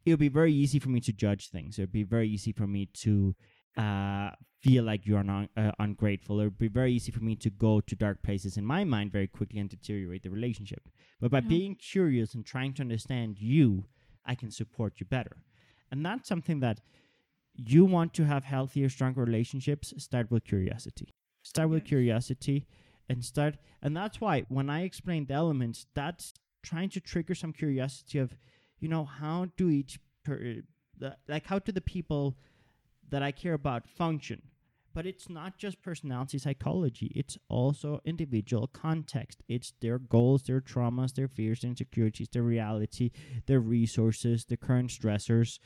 it 0.05 0.11
would 0.11 0.21
be 0.21 0.29
very 0.29 0.53
easy 0.53 0.79
for 0.79 0.89
me 0.91 1.01
to 1.01 1.13
judge 1.13 1.49
things. 1.49 1.79
It 1.79 1.83
would 1.83 1.93
be 1.93 2.03
very 2.03 2.29
easy 2.29 2.53
for 2.53 2.67
me 2.67 2.87
to 2.95 3.35
uh, 3.77 4.31
feel 4.61 4.85
like 4.85 5.07
you're 5.07 5.19
un- 5.19 5.49
uh, 5.57 5.73
ungrateful. 5.79 6.41
It 6.41 6.45
would 6.45 6.59
be 6.59 6.69
very 6.69 6.93
easy 6.93 7.11
for 7.11 7.21
me 7.25 7.35
to 7.37 7.51
go 7.51 7.81
to 7.81 7.97
dark 7.97 8.23
places 8.23 8.57
in 8.57 8.65
my 8.67 8.85
mind 8.85 9.13
very 9.13 9.27
quickly 9.27 9.59
and 9.61 9.71
deteriorate 9.71 10.23
the 10.25 10.31
relationship. 10.31 10.89
But 11.21 11.31
by 11.31 11.39
Yeah. 11.39 11.49
being 11.49 11.75
curious 11.77 12.35
and 12.35 12.45
trying 12.45 12.75
to 12.75 12.83
understand 12.83 13.41
you, 13.41 13.87
I 14.27 14.35
can 14.35 14.51
support 14.51 15.01
you 15.01 15.07
better. 15.07 15.39
And 15.91 16.05
that's 16.05 16.29
something 16.29 16.61
that 16.61 16.81
you 17.55 17.85
want 17.85 18.15
to 18.15 18.25
have 18.25 18.45
healthier, 18.45 18.89
stronger 18.89 19.23
relationships. 19.23 19.93
Start 19.99 20.31
with 20.31 20.45
curiosity. 20.45 21.13
Start 21.43 21.71
with 21.71 21.85
curiosity 21.85 22.67
and 23.09 23.25
start. 23.25 23.57
And 23.83 23.97
that's 23.97 24.21
why 24.21 24.45
when 24.49 24.71
I 24.71 24.83
explain 24.83 25.27
the 25.27 25.35
elements, 25.35 25.87
that's 25.95 26.33
trying 26.63 26.89
to 26.91 27.01
trigger 27.01 27.35
some 27.35 27.53
curiosity 27.53 28.19
of, 28.19 28.37
you 28.79 28.89
know, 28.89 29.05
how 29.05 29.49
do 29.57 29.69
each, 29.69 29.99
per, 30.25 30.63
the, 30.97 31.17
like, 31.29 31.47
how 31.47 31.59
do 31.59 31.73
the 31.73 31.81
people 31.81 32.37
that 33.09 33.23
I 33.23 33.33
care 33.33 33.55
about 33.55 33.89
function? 33.89 34.43
But 34.95 35.07
it's 35.07 35.29
not 35.29 35.57
just 35.57 35.83
personality 35.83 36.39
psychology, 36.39 37.11
it's 37.15 37.39
also 37.49 38.01
individual 38.05 38.67
context. 38.67 39.43
It's 39.49 39.73
their 39.81 39.99
goals, 39.99 40.43
their 40.43 40.61
traumas, 40.61 41.15
their 41.15 41.29
fears, 41.29 41.61
their 41.61 41.71
insecurities, 41.71 42.29
their 42.29 42.43
reality, 42.43 43.11
their 43.47 43.61
resources, 43.61 44.45
the 44.45 44.59
current 44.59 44.91
stressors, 44.91 45.59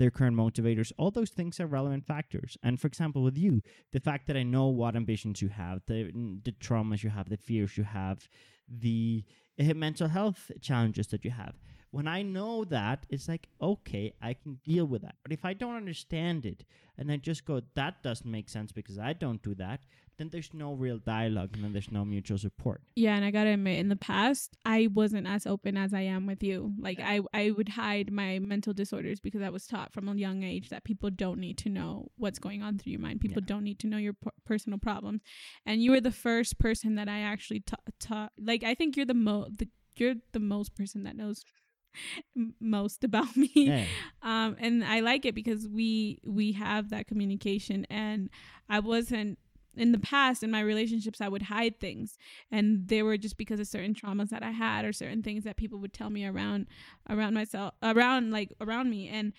their 0.00 0.10
current 0.10 0.34
motivators. 0.34 0.92
All 0.96 1.10
those 1.10 1.28
things 1.28 1.60
are 1.60 1.66
relevant 1.66 2.06
factors. 2.06 2.56
And 2.62 2.80
for 2.80 2.86
example, 2.86 3.22
with 3.22 3.36
you, 3.36 3.60
the 3.92 4.00
fact 4.00 4.26
that 4.28 4.36
I 4.36 4.42
know 4.42 4.66
what 4.68 4.96
ambitions 4.96 5.42
you 5.42 5.50
have, 5.50 5.82
the, 5.86 6.10
the 6.42 6.52
traumas 6.52 7.02
you 7.02 7.10
have, 7.10 7.28
the 7.28 7.36
fears 7.36 7.76
you 7.76 7.84
have, 7.84 8.26
the 8.66 9.24
uh, 9.60 9.74
mental 9.74 10.08
health 10.08 10.50
challenges 10.62 11.08
that 11.08 11.22
you 11.22 11.30
have. 11.32 11.54
When 11.90 12.06
I 12.06 12.22
know 12.22 12.64
that, 12.66 13.04
it's 13.08 13.28
like, 13.28 13.48
okay, 13.60 14.12
I 14.22 14.34
can 14.34 14.60
deal 14.64 14.86
with 14.86 15.02
that. 15.02 15.16
But 15.22 15.32
if 15.32 15.44
I 15.44 15.54
don't 15.54 15.74
understand 15.76 16.46
it 16.46 16.64
and 16.96 17.10
I 17.10 17.16
just 17.16 17.44
go, 17.44 17.62
that 17.74 18.02
doesn't 18.02 18.30
make 18.30 18.48
sense 18.48 18.70
because 18.72 18.98
I 18.98 19.12
don't 19.12 19.42
do 19.42 19.54
that, 19.56 19.80
then 20.16 20.28
there's 20.30 20.52
no 20.52 20.74
real 20.74 20.98
dialogue 20.98 21.50
and 21.54 21.64
then 21.64 21.72
there's 21.72 21.90
no 21.90 22.04
mutual 22.04 22.36
support. 22.38 22.82
Yeah, 22.94 23.16
and 23.16 23.24
I 23.24 23.30
gotta 23.30 23.50
admit, 23.50 23.78
in 23.78 23.88
the 23.88 23.96
past, 23.96 24.56
I 24.66 24.88
wasn't 24.92 25.26
as 25.26 25.46
open 25.46 25.76
as 25.78 25.94
I 25.94 26.02
am 26.02 26.26
with 26.26 26.42
you. 26.42 26.74
Like, 26.78 27.00
I 27.00 27.20
I 27.32 27.50
would 27.52 27.70
hide 27.70 28.12
my 28.12 28.38
mental 28.38 28.74
disorders 28.74 29.18
because 29.18 29.40
I 29.42 29.48
was 29.48 29.66
taught 29.66 29.92
from 29.94 30.08
a 30.08 30.14
young 30.14 30.42
age 30.42 30.68
that 30.68 30.84
people 30.84 31.10
don't 31.10 31.40
need 31.40 31.56
to 31.58 31.70
know 31.70 32.08
what's 32.18 32.38
going 32.38 32.62
on 32.62 32.76
through 32.78 32.92
your 32.92 33.00
mind. 33.00 33.20
People 33.22 33.42
Yeah. 33.42 33.46
don't 33.48 33.64
need 33.64 33.78
to 33.80 33.86
know 33.86 33.96
your 33.96 34.12
p- 34.12 34.30
personal 34.44 34.78
problems. 34.78 35.22
And 35.64 35.82
you 35.82 35.90
were 35.90 36.00
the 36.02 36.12
first 36.12 36.58
person 36.58 36.96
that 36.96 37.08
I 37.08 37.20
actually 37.20 37.60
ta- 37.60 37.76
taught. 37.98 38.32
Like, 38.38 38.62
I 38.62 38.74
think 38.74 38.96
you're 38.96 39.06
the 39.06 39.14
mo 39.14 39.48
the 39.50 39.68
you're 39.96 40.14
the 40.32 40.38
most 40.40 40.74
person 40.74 41.02
that 41.04 41.16
knows 41.16 41.42
most 42.60 43.04
about 43.04 43.36
me 43.42 43.50
Yeah. 43.54 43.84
um 44.22 44.56
and 44.60 44.84
i 44.84 45.00
like 45.00 45.24
it 45.24 45.34
because 45.34 45.68
we 45.68 46.20
we 46.24 46.52
have 46.52 46.90
that 46.90 47.06
communication 47.06 47.86
and 47.90 48.30
i 48.68 48.78
wasn't 48.78 49.38
in 49.76 49.92
the 49.92 49.98
past 49.98 50.42
in 50.42 50.50
my 50.50 50.60
relationships 50.60 51.20
i 51.20 51.28
would 51.28 51.42
hide 51.42 51.78
things 51.80 52.16
and 52.50 52.88
they 52.88 53.02
were 53.02 53.16
just 53.16 53.36
because 53.36 53.60
of 53.60 53.66
certain 53.66 53.94
traumas 53.94 54.28
that 54.30 54.42
i 54.42 54.50
had 54.50 54.84
or 54.84 54.92
certain 54.92 55.22
things 55.22 55.44
that 55.44 55.56
people 55.56 55.78
would 55.78 55.92
tell 55.92 56.10
me 56.10 56.24
around 56.26 56.66
around 57.08 57.34
myself 57.34 57.74
around 57.82 58.30
like 58.30 58.52
around 58.60 58.90
me 58.90 59.08
and 59.08 59.32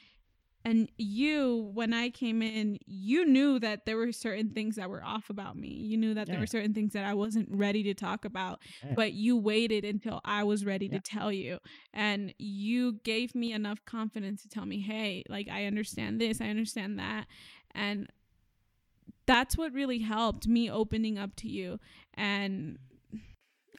and 0.63 0.89
you 0.97 1.71
when 1.73 1.93
i 1.93 2.09
came 2.09 2.41
in 2.41 2.77
you 2.85 3.25
knew 3.25 3.59
that 3.59 3.85
there 3.85 3.97
were 3.97 4.11
certain 4.11 4.49
things 4.51 4.75
that 4.75 4.89
were 4.89 5.03
off 5.03 5.29
about 5.29 5.57
me. 5.57 5.69
You 5.69 5.97
knew 5.97 6.13
that 6.13 6.27
there 6.27 6.39
were 6.39 6.45
certain 6.47 6.73
things 6.73 6.93
that 6.93 7.03
i 7.05 7.13
wasn't 7.13 7.47
ready 7.49 7.81
to 7.83 7.93
talk 7.93 8.25
about 8.25 8.61
Yeah. 8.85 8.93
but 8.95 9.13
you 9.13 9.37
waited 9.37 9.83
until 9.85 10.21
i 10.25 10.43
was 10.43 10.63
ready 10.65 10.85
Yeah. 10.87 10.97
to 10.97 10.99
tell 11.01 11.31
you. 11.31 11.59
And 11.93 12.33
you 12.37 12.93
gave 13.03 13.33
me 13.35 13.53
enough 13.53 13.83
confidence 13.85 14.43
to 14.43 14.49
tell 14.49 14.65
me 14.65 14.79
hey 14.81 15.23
like 15.29 15.47
i 15.49 15.65
understand 15.65 16.21
this 16.21 16.41
i 16.41 16.47
understand 16.47 16.99
that. 16.99 17.25
And 17.73 18.09
that's 19.25 19.57
what 19.57 19.71
really 19.73 19.99
helped 19.99 20.47
me 20.47 20.69
opening 20.69 21.17
up 21.17 21.35
to 21.37 21.47
you. 21.47 21.79
And 22.15 22.77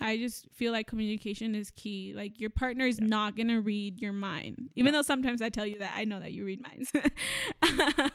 I 0.01 0.17
just 0.17 0.47
feel 0.53 0.73
like 0.73 0.87
communication 0.87 1.55
is 1.55 1.71
key. 1.71 2.13
Like 2.17 2.41
your 2.41 2.51
partner 2.51 2.87
is 2.87 2.99
Yeah. 3.01 3.07
not 3.07 3.37
gonna 3.37 3.61
read 3.61 4.01
your 4.01 4.13
mind, 4.13 4.71
even 4.75 4.93
though 4.93 5.03
sometimes 5.03 5.41
I 5.43 5.49
tell 5.49 5.67
you 5.67 5.79
that 5.79 5.93
I 5.97 6.05
know 6.05 6.19
that 6.21 6.33
you 6.33 6.45
read 6.45 6.61
minds. 6.63 6.93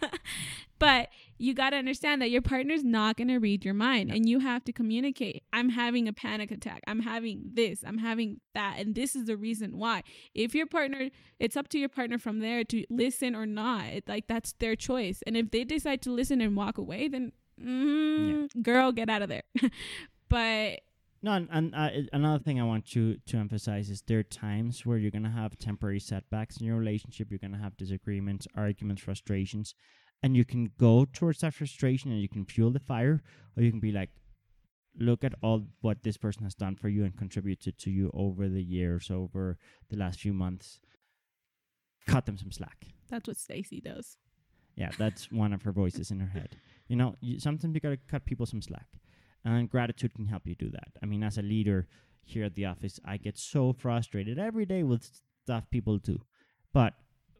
but 0.80 1.10
you 1.40 1.54
gotta 1.54 1.76
understand 1.78 2.22
that 2.22 2.30
your 2.30 2.42
partner's 2.42 2.84
not 2.84 3.18
gonna 3.18 3.40
read 3.40 3.64
your 3.66 3.74
mind, 3.74 4.10
Yeah. 4.10 4.16
and 4.16 4.30
you 4.30 4.40
have 4.40 4.64
to 4.66 4.72
communicate. 4.74 5.44
I'm 5.54 5.70
having 5.70 6.08
a 6.08 6.14
panic 6.14 6.52
attack. 6.52 6.82
I'm 6.88 7.02
having 7.02 7.52
this. 7.54 7.84
I'm 7.86 7.98
having 8.00 8.42
that, 8.54 8.78
and 8.80 8.94
this 8.96 9.16
is 9.16 9.26
the 9.26 9.38
reason 9.38 9.78
why. 9.78 10.04
If 10.34 10.54
your 10.56 10.68
partner, 10.68 11.10
it's 11.40 11.56
up 11.58 11.68
to 11.70 11.80
your 11.80 11.90
partner 11.90 12.18
from 12.18 12.40
there 12.40 12.64
to 12.66 12.84
listen 12.90 13.36
or 13.36 13.46
not. 13.46 13.86
It, 13.86 14.08
like 14.08 14.28
that's 14.28 14.54
their 14.54 14.76
choice, 14.76 15.22
and 15.28 15.38
if 15.38 15.52
they 15.52 15.64
decide 15.64 16.02
to 16.04 16.12
listen 16.12 16.42
and 16.42 16.56
walk 16.56 16.78
away, 16.78 17.08
then 17.08 17.32
mm, 17.62 18.50
girl, 18.62 18.92
get 18.92 19.10
out 19.10 19.22
of 19.22 19.30
there. 19.30 19.44
but 20.30 20.82
No, 21.24 21.32
and, 21.32 21.47
and 21.51 21.76
uh, 21.76 21.89
another 22.13 22.43
thing 22.43 22.59
I 22.59 22.63
want 22.63 22.95
you 22.95 23.18
to 23.26 23.38
emphasize 23.38 23.89
is 23.89 24.01
there 24.03 24.20
are 24.20 24.24
times 24.24 24.86
where 24.86 24.97
you're 24.97 25.11
gonna 25.11 25.32
have 25.32 25.57
temporary 25.57 25.99
setbacks 25.99 26.57
in 26.57 26.65
your 26.65 26.78
relationship. 26.78 27.30
You're 27.32 27.39
gonna 27.39 27.57
have 27.57 27.76
disagreements, 27.78 28.47
arguments, 28.55 29.01
frustrations, 29.01 29.74
and 30.22 30.36
you 30.36 30.45
can 30.45 30.72
go 30.80 31.05
towards 31.11 31.41
that 31.41 31.53
frustration 31.53 32.11
and 32.11 32.22
you 32.22 32.30
can 32.30 32.45
fuel 32.45 32.72
the 32.72 32.80
fire, 32.80 33.22
or 33.55 33.63
you 33.63 33.72
can 33.72 33.80
be 33.80 33.91
like, 33.91 34.09
look 34.99 35.24
at 35.24 35.34
all 35.41 35.68
what 35.82 36.03
this 36.03 36.18
person 36.18 36.43
has 36.43 36.55
done 36.55 36.76
for 36.76 36.89
you 36.89 37.03
and 37.03 37.18
contributed 37.18 37.78
to 37.80 37.89
you 37.89 38.11
over 38.13 38.47
the 38.47 38.63
years, 38.63 39.09
over 39.11 39.57
the 39.89 39.97
last 39.97 40.20
few 40.20 40.34
months. 40.34 40.80
Cut 42.07 42.26
them 42.26 42.38
some 42.38 42.51
slack. 42.51 42.86
that's 43.09 43.28
what 43.28 43.38
Stacy 43.38 43.82
does. 43.82 44.18
Yeah, 44.76 44.91
that's 44.97 45.32
one 45.32 45.53
of 45.53 45.63
her 45.63 45.72
voices 45.72 46.11
in 46.11 46.20
her 46.20 46.28
head. 46.28 46.55
You 46.88 46.95
know, 46.95 47.15
you, 47.20 47.39
sometimes 47.39 47.74
you 47.74 47.82
gotta 47.82 47.97
cut 47.97 48.26
people 48.26 48.45
some 48.45 48.61
slack, 48.61 48.88
and 49.46 49.70
gratitude 49.70 50.14
can 50.14 50.26
help 50.28 50.48
you 50.48 50.56
do 50.56 50.70
that. 50.70 50.90
I 51.02 51.06
mean, 51.06 51.24
as 51.24 51.38
a 51.38 51.42
leader 51.42 51.88
here 52.24 52.46
at 52.46 52.56
the 52.56 52.66
office, 52.66 53.00
I 53.06 53.18
get 53.18 53.38
so 53.38 53.74
frustrated 53.74 54.38
every 54.38 54.66
day 54.66 54.84
with 54.84 55.10
stuff 55.44 55.64
people 55.70 55.98
do, 55.98 56.22
but 56.74 56.94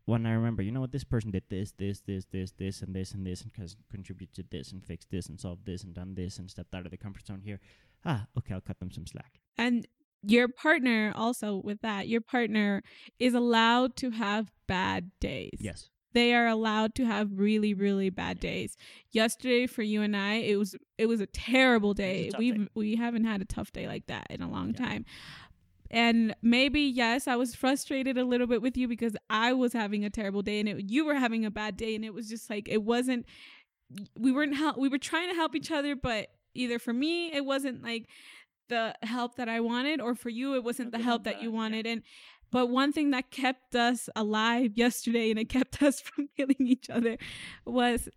when 0.06 0.26
I 0.26 0.32
remember, 0.32 0.62
you 0.62 0.72
know 0.72 0.80
what, 0.80 0.93
this 0.93 1.04
person 1.04 1.32
did 1.32 1.43
this, 1.50 1.74
this, 1.78 2.00
this, 2.00 2.26
this, 2.32 2.54
this, 2.58 2.82
and 2.82 2.95
this, 2.95 3.12
and 3.12 3.28
this, 3.28 3.41
and 3.41 3.52
has 3.58 3.76
contributed 3.91 4.50
this, 4.50 4.72
and 4.72 4.82
fixed 4.82 5.12
this, 5.12 5.28
and 5.28 5.38
solved 5.38 5.66
this, 5.66 5.84
and 5.84 5.93
done 5.93 6.16
this, 6.16 6.39
and 6.39 6.50
stepped 6.50 6.74
out 6.74 6.86
of 6.86 6.91
the 6.91 6.98
comfort 6.98 7.28
zone 7.28 7.41
here. 7.43 7.60
Ah, 8.06 8.26
okay, 8.38 8.54
I'll 8.54 8.62
cut 8.62 8.80
them 8.80 8.89
some 8.89 9.06
slack. 9.06 9.41
And 9.58 9.86
your 10.24 10.48
partner 10.48 11.12
also 11.14 11.62
with 11.62 11.82
that, 11.82 12.08
your 12.08 12.22
partner 12.22 12.84
is 13.20 13.34
allowed 13.34 13.98
to 13.98 14.12
have 14.12 14.50
bad 14.66 15.12
days. 15.20 15.60
Yes. 15.60 15.89
They 16.14 16.34
are 16.34 16.47
allowed 16.47 16.95
to 16.95 17.05
have 17.05 17.30
really, 17.34 17.74
really 17.74 18.10
bad 18.10 18.39
days. 18.39 18.76
Yesterday 19.12 19.68
for 19.68 19.84
you 19.84 20.01
and 20.01 20.16
I, 20.16 20.36
it 20.36 20.58
was 20.58 20.76
it 20.97 21.05
was 21.08 21.22
a 21.22 21.26
terrible 21.28 21.93
day. 21.93 22.30
tough 22.30 22.39
We 22.39 22.51
day. 22.51 22.68
we 22.76 22.95
haven't 22.95 23.26
had 23.26 23.41
a 23.41 23.45
tough 23.45 23.72
day 23.72 23.88
like 23.88 24.08
that 24.08 24.28
in 24.30 24.41
a 24.41 24.49
long 24.49 24.70
Yeah. 24.78 24.86
time. 24.86 25.05
And 25.89 26.36
maybe 26.41 26.82
yes, 26.82 27.28
I 27.28 27.36
was 27.38 27.55
frustrated 27.55 28.18
a 28.18 28.26
little 28.26 28.47
bit 28.47 28.62
with 28.62 28.76
you 28.78 28.88
because 28.88 29.16
I 29.30 29.53
was 29.53 29.72
having 29.74 30.03
a 30.03 30.10
terrible 30.10 30.41
day 30.41 30.60
and 30.60 30.68
it, 30.68 30.89
you 30.89 31.05
were 31.05 31.16
having 31.16 31.45
a 31.45 31.51
bad 31.51 31.78
day 31.78 31.95
and 31.95 32.03
it 32.03 32.14
was 32.14 32.28
just 32.28 32.49
like 32.49 32.68
it 32.68 32.84
wasn't 32.84 33.26
we 34.18 34.32
weren't 34.34 34.55
help 34.55 34.78
we 34.78 34.89
were 34.89 34.97
trying 34.97 35.30
to 35.30 35.36
help 35.36 35.55
each 35.55 35.72
other 35.72 35.95
but 35.95 36.28
either 36.53 36.78
for 36.78 36.91
me 36.91 37.32
it 37.32 37.45
wasn't 37.45 37.82
like 37.84 38.08
the 38.68 38.93
help 39.03 39.36
that 39.36 39.47
I 39.47 39.62
wanted 39.62 40.01
or 40.01 40.14
for 40.14 40.28
you 40.30 40.55
it 40.55 40.64
wasn't 40.64 40.91
the 40.91 40.99
help 40.99 41.24
that 41.24 41.36
you 41.41 41.49
bad, 41.49 41.53
yeah. 41.53 41.58
wanted 41.58 41.88
and 41.88 42.01
but 42.52 42.68
one 42.68 42.91
thing 42.93 43.12
that 43.12 43.32
kept 43.32 43.76
us 43.76 44.10
alive 44.16 44.72
yesterday 44.76 45.30
and 45.30 45.39
it 45.39 45.50
kept 45.50 45.82
us 45.88 46.00
from 46.00 46.30
killing 46.36 46.56
each 46.68 46.89
other 46.89 47.18
was 47.66 48.10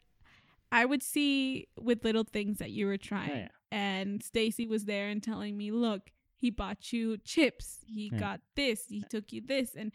I 0.73 0.85
would 0.85 1.03
see 1.03 1.67
with 1.79 2.05
little 2.05 2.25
things 2.25 2.59
that 2.59 2.71
you 2.71 2.87
were 2.87 2.93
oh, 2.95 2.97
trying 2.97 3.31
yeah. 3.31 3.49
and 3.73 4.23
Stacy 4.23 4.67
was 4.67 4.85
there 4.85 5.09
and 5.09 5.23
telling 5.23 5.57
me, 5.57 5.71
"Look, 5.73 6.11
he 6.37 6.51
bought 6.51 6.93
you 6.93 7.19
chips. 7.19 7.79
He 7.87 8.11
Yeah. 8.13 8.19
got 8.19 8.41
this. 8.55 8.87
He 8.89 9.03
took 9.11 9.33
you 9.33 9.41
this." 9.45 9.75
And 9.75 9.93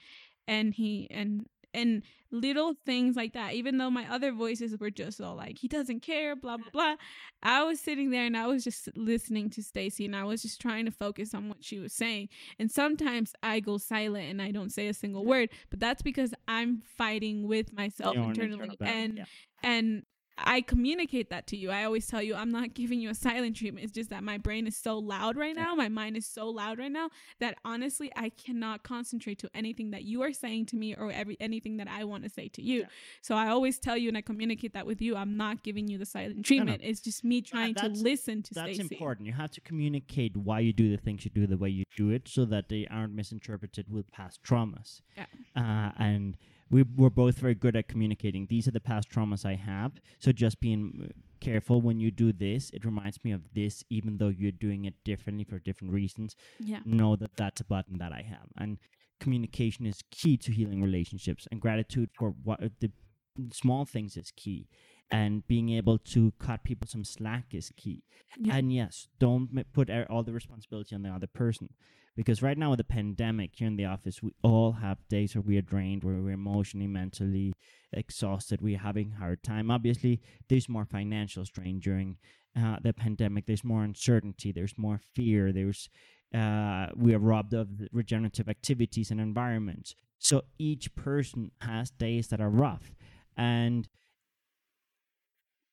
and 0.48 0.74
he 0.74 1.08
and 1.10 1.48
and 1.76 2.04
little 2.32 2.76
things 2.86 3.16
like 3.16 3.34
that. 3.34 3.54
Even 3.54 3.78
though 3.78 3.90
my 3.90 4.12
other 4.12 4.32
voices 4.32 4.78
were 4.80 4.90
just 4.90 5.22
all 5.22 5.36
like, 5.36 5.58
"He 5.60 5.68
doesn't 5.68 6.02
care," 6.02 6.36
blah 6.36 6.58
blah 6.58 6.70
blah. 6.72 6.96
I 7.44 7.64
was 7.64 7.80
sitting 7.80 8.10
there 8.10 8.26
and 8.26 8.36
I 8.36 8.48
was 8.48 8.64
just 8.64 8.90
listening 8.96 9.50
to 9.52 9.64
Stacy 9.64 10.06
and 10.06 10.16
I 10.16 10.24
was 10.24 10.42
just 10.42 10.60
trying 10.60 10.86
to 10.86 10.92
focus 10.92 11.34
on 11.34 11.50
what 11.50 11.64
she 11.64 11.80
was 11.80 11.94
saying. 11.94 12.30
And 12.60 12.72
sometimes 12.72 13.34
I 13.44 13.60
go 13.60 13.78
silent 13.78 14.30
and 14.30 14.42
I 14.42 14.52
don't 14.52 14.72
say 14.72 14.88
a 14.88 14.94
single 14.94 15.26
word, 15.26 15.50
but 15.70 15.80
that's 15.80 16.02
because 16.02 16.34
I'm 16.48 16.82
fighting 16.98 17.48
with 17.48 17.74
myself 17.74 18.16
internally 18.16 18.64
internal 18.64 18.76
and 18.82 19.18
yeah. 19.18 19.26
and 19.64 20.04
I 20.38 20.62
communicate 20.62 21.30
that 21.30 21.48
to 21.48 21.58
you. 21.58 21.72
I 21.72 21.84
always 21.86 22.08
tell 22.08 22.22
you 22.22 22.36
I'm 22.36 22.52
not 22.52 22.74
giving 22.74 23.00
you 23.00 23.10
a 23.10 23.16
silent 23.16 23.56
treatment. 23.56 23.86
It's 23.86 23.94
just 23.94 24.10
that 24.10 24.24
my 24.24 24.38
brain 24.38 24.68
is 24.68 24.76
so 24.76 24.98
loud 24.98 25.38
right 25.38 25.56
now. 25.56 25.76
My 25.76 25.90
mind 25.90 26.18
is 26.18 26.26
so 26.26 26.50
loud 26.50 26.80
right 26.80 26.92
now 26.92 27.10
that 27.40 27.58
honestly 27.64 28.12
I 28.16 28.30
cannot 28.30 28.84
concentrate 28.84 29.40
to 29.40 29.50
anything 29.54 29.92
that 29.92 30.04
you 30.04 30.22
are 30.24 30.34
saying 30.34 30.68
to 30.68 30.76
me 30.76 30.96
or 30.96 31.12
every 31.12 31.38
anything 31.40 31.78
that 31.78 31.88
I 31.88 32.04
want 32.04 32.24
to 32.24 32.30
say 32.30 32.48
to 32.50 32.62
you. 32.62 32.82
Yeah. 32.82 32.86
So 33.22 33.36
I 33.36 33.50
always 33.50 33.80
tell 33.80 33.98
you 33.98 34.10
and 34.10 34.18
I 34.18 34.22
communicate 34.22 34.74
that 34.74 34.86
with 34.86 35.02
you. 35.02 35.16
I'm 35.16 35.38
not 35.38 35.64
giving 35.64 35.88
you 35.88 35.98
the 35.98 36.06
silent 36.06 36.46
treatment. 36.46 36.82
It's 36.84 37.00
just 37.00 37.24
me 37.24 37.42
trying 37.42 37.76
to 37.76 37.88
listen 37.88 38.44
to 38.44 38.54
That's 38.54 38.76
Stacey. 38.76 38.96
important. 38.96 39.28
You 39.28 39.34
have 39.34 39.52
to 39.52 39.62
communicate 39.62 40.36
why 40.36 40.60
you 40.60 40.74
do 40.74 40.92
the 40.92 40.98
things 40.98 41.26
you 41.26 41.32
do 41.32 41.48
the 41.48 41.58
way 41.58 41.70
you 41.70 41.86
do 41.96 42.10
it 42.10 42.28
so 42.28 42.46
that 42.46 42.70
they 42.70 42.88
aren't 42.92 43.14
misinterpreted 43.14 43.90
with 43.90 44.12
past 44.12 44.44
traumas. 44.44 45.02
Yeah. 45.16 45.26
Uh, 45.56 45.92
and 45.98 46.38
we 46.70 46.84
we're 46.84 47.10
both 47.10 47.38
very 47.38 47.56
good 47.56 47.76
at 47.76 47.88
communicating. 47.88 48.48
These 48.48 48.68
are 48.68 48.72
the 48.72 48.80
past 48.80 49.10
traumas 49.10 49.46
I 49.46 49.56
have. 49.56 49.94
So 50.20 50.32
just 50.32 50.60
being 50.60 51.10
uh, 51.10 51.14
careful 51.40 51.82
when 51.82 52.00
you 52.00 52.12
do 52.12 52.32
this. 52.32 52.70
It 52.72 52.86
reminds 52.86 53.24
me 53.24 53.32
of 53.32 53.42
this, 53.54 53.84
even 53.90 54.18
though 54.18 54.30
you're 54.30 54.52
doing 54.52 54.86
it 54.86 54.96
differently 55.04 55.44
for 55.44 55.60
different 55.60 55.94
reasons. 55.94 56.36
Yeah. 56.60 56.80
Know 56.86 57.16
that 57.18 57.36
that's 57.36 57.62
a 57.62 57.66
button 57.66 57.98
that 58.00 58.12
I 58.12 58.24
have. 58.28 58.48
And 58.58 58.78
communication 59.20 59.86
is 59.86 60.04
key 60.12 60.38
to 60.38 60.52
healing 60.52 60.82
relationships. 60.82 61.48
And 61.52 61.62
gratitude 61.62 62.10
for 62.18 62.34
what 62.44 62.60
the 62.80 62.92
small 63.52 63.86
things 63.86 64.18
is 64.18 64.32
key. 64.36 64.68
And 65.12 65.48
being 65.48 65.70
able 65.70 66.00
to 66.00 66.34
cut 66.40 66.64
people 66.64 66.88
some 66.88 67.04
slack 67.04 67.54
is 67.54 67.72
key. 67.78 68.04
Yeah. 68.40 68.56
And 68.56 68.74
yes, 68.74 69.08
don't 69.20 69.72
put 69.72 69.90
e- 69.90 70.04
all 70.10 70.24
the 70.24 70.34
responsibility 70.34 70.96
on 70.96 71.04
the 71.04 71.10
other 71.10 71.28
person. 71.28 71.70
Because 72.16 72.42
right 72.42 72.58
now 72.58 72.70
with 72.70 72.78
the 72.78 72.86
pandemic 72.86 73.52
here 73.54 73.68
in 73.68 73.76
the 73.76 73.86
office, 73.86 74.24
we 74.24 74.32
all 74.42 74.74
have 74.74 74.98
days 75.10 75.36
where 75.36 75.42
we 75.42 75.58
are 75.58 75.62
drained, 75.62 76.04
where 76.04 76.16
we're 76.16 76.32
emotionally, 76.32 76.88
mentally 76.88 77.54
exhausted. 77.92 78.62
We're 78.62 78.78
having 78.80 79.14
a 79.16 79.20
hard 79.20 79.44
time. 79.44 79.70
Obviously, 79.70 80.22
there's 80.48 80.70
more 80.70 80.86
financial 80.86 81.46
strain 81.46 81.80
during 81.80 82.18
uh, 82.58 82.78
the 82.82 82.94
pandemic. 82.94 83.46
There's 83.46 83.66
more 83.66 83.84
uncertainty. 83.84 84.52
There's 84.52 84.78
more 84.78 85.02
fear. 85.14 85.52
There's 85.52 85.90
uh, 86.34 86.88
we 86.96 87.14
are 87.14 87.20
robbed 87.20 87.54
of 87.54 87.68
regenerative 87.92 88.50
activities 88.50 89.12
and 89.12 89.22
environments. 89.22 89.96
So 90.18 90.44
each 90.58 90.96
person 90.96 91.52
has 91.62 91.92
days 91.92 92.30
that 92.30 92.42
are 92.42 92.50
rough, 92.50 92.96
and 93.38 93.88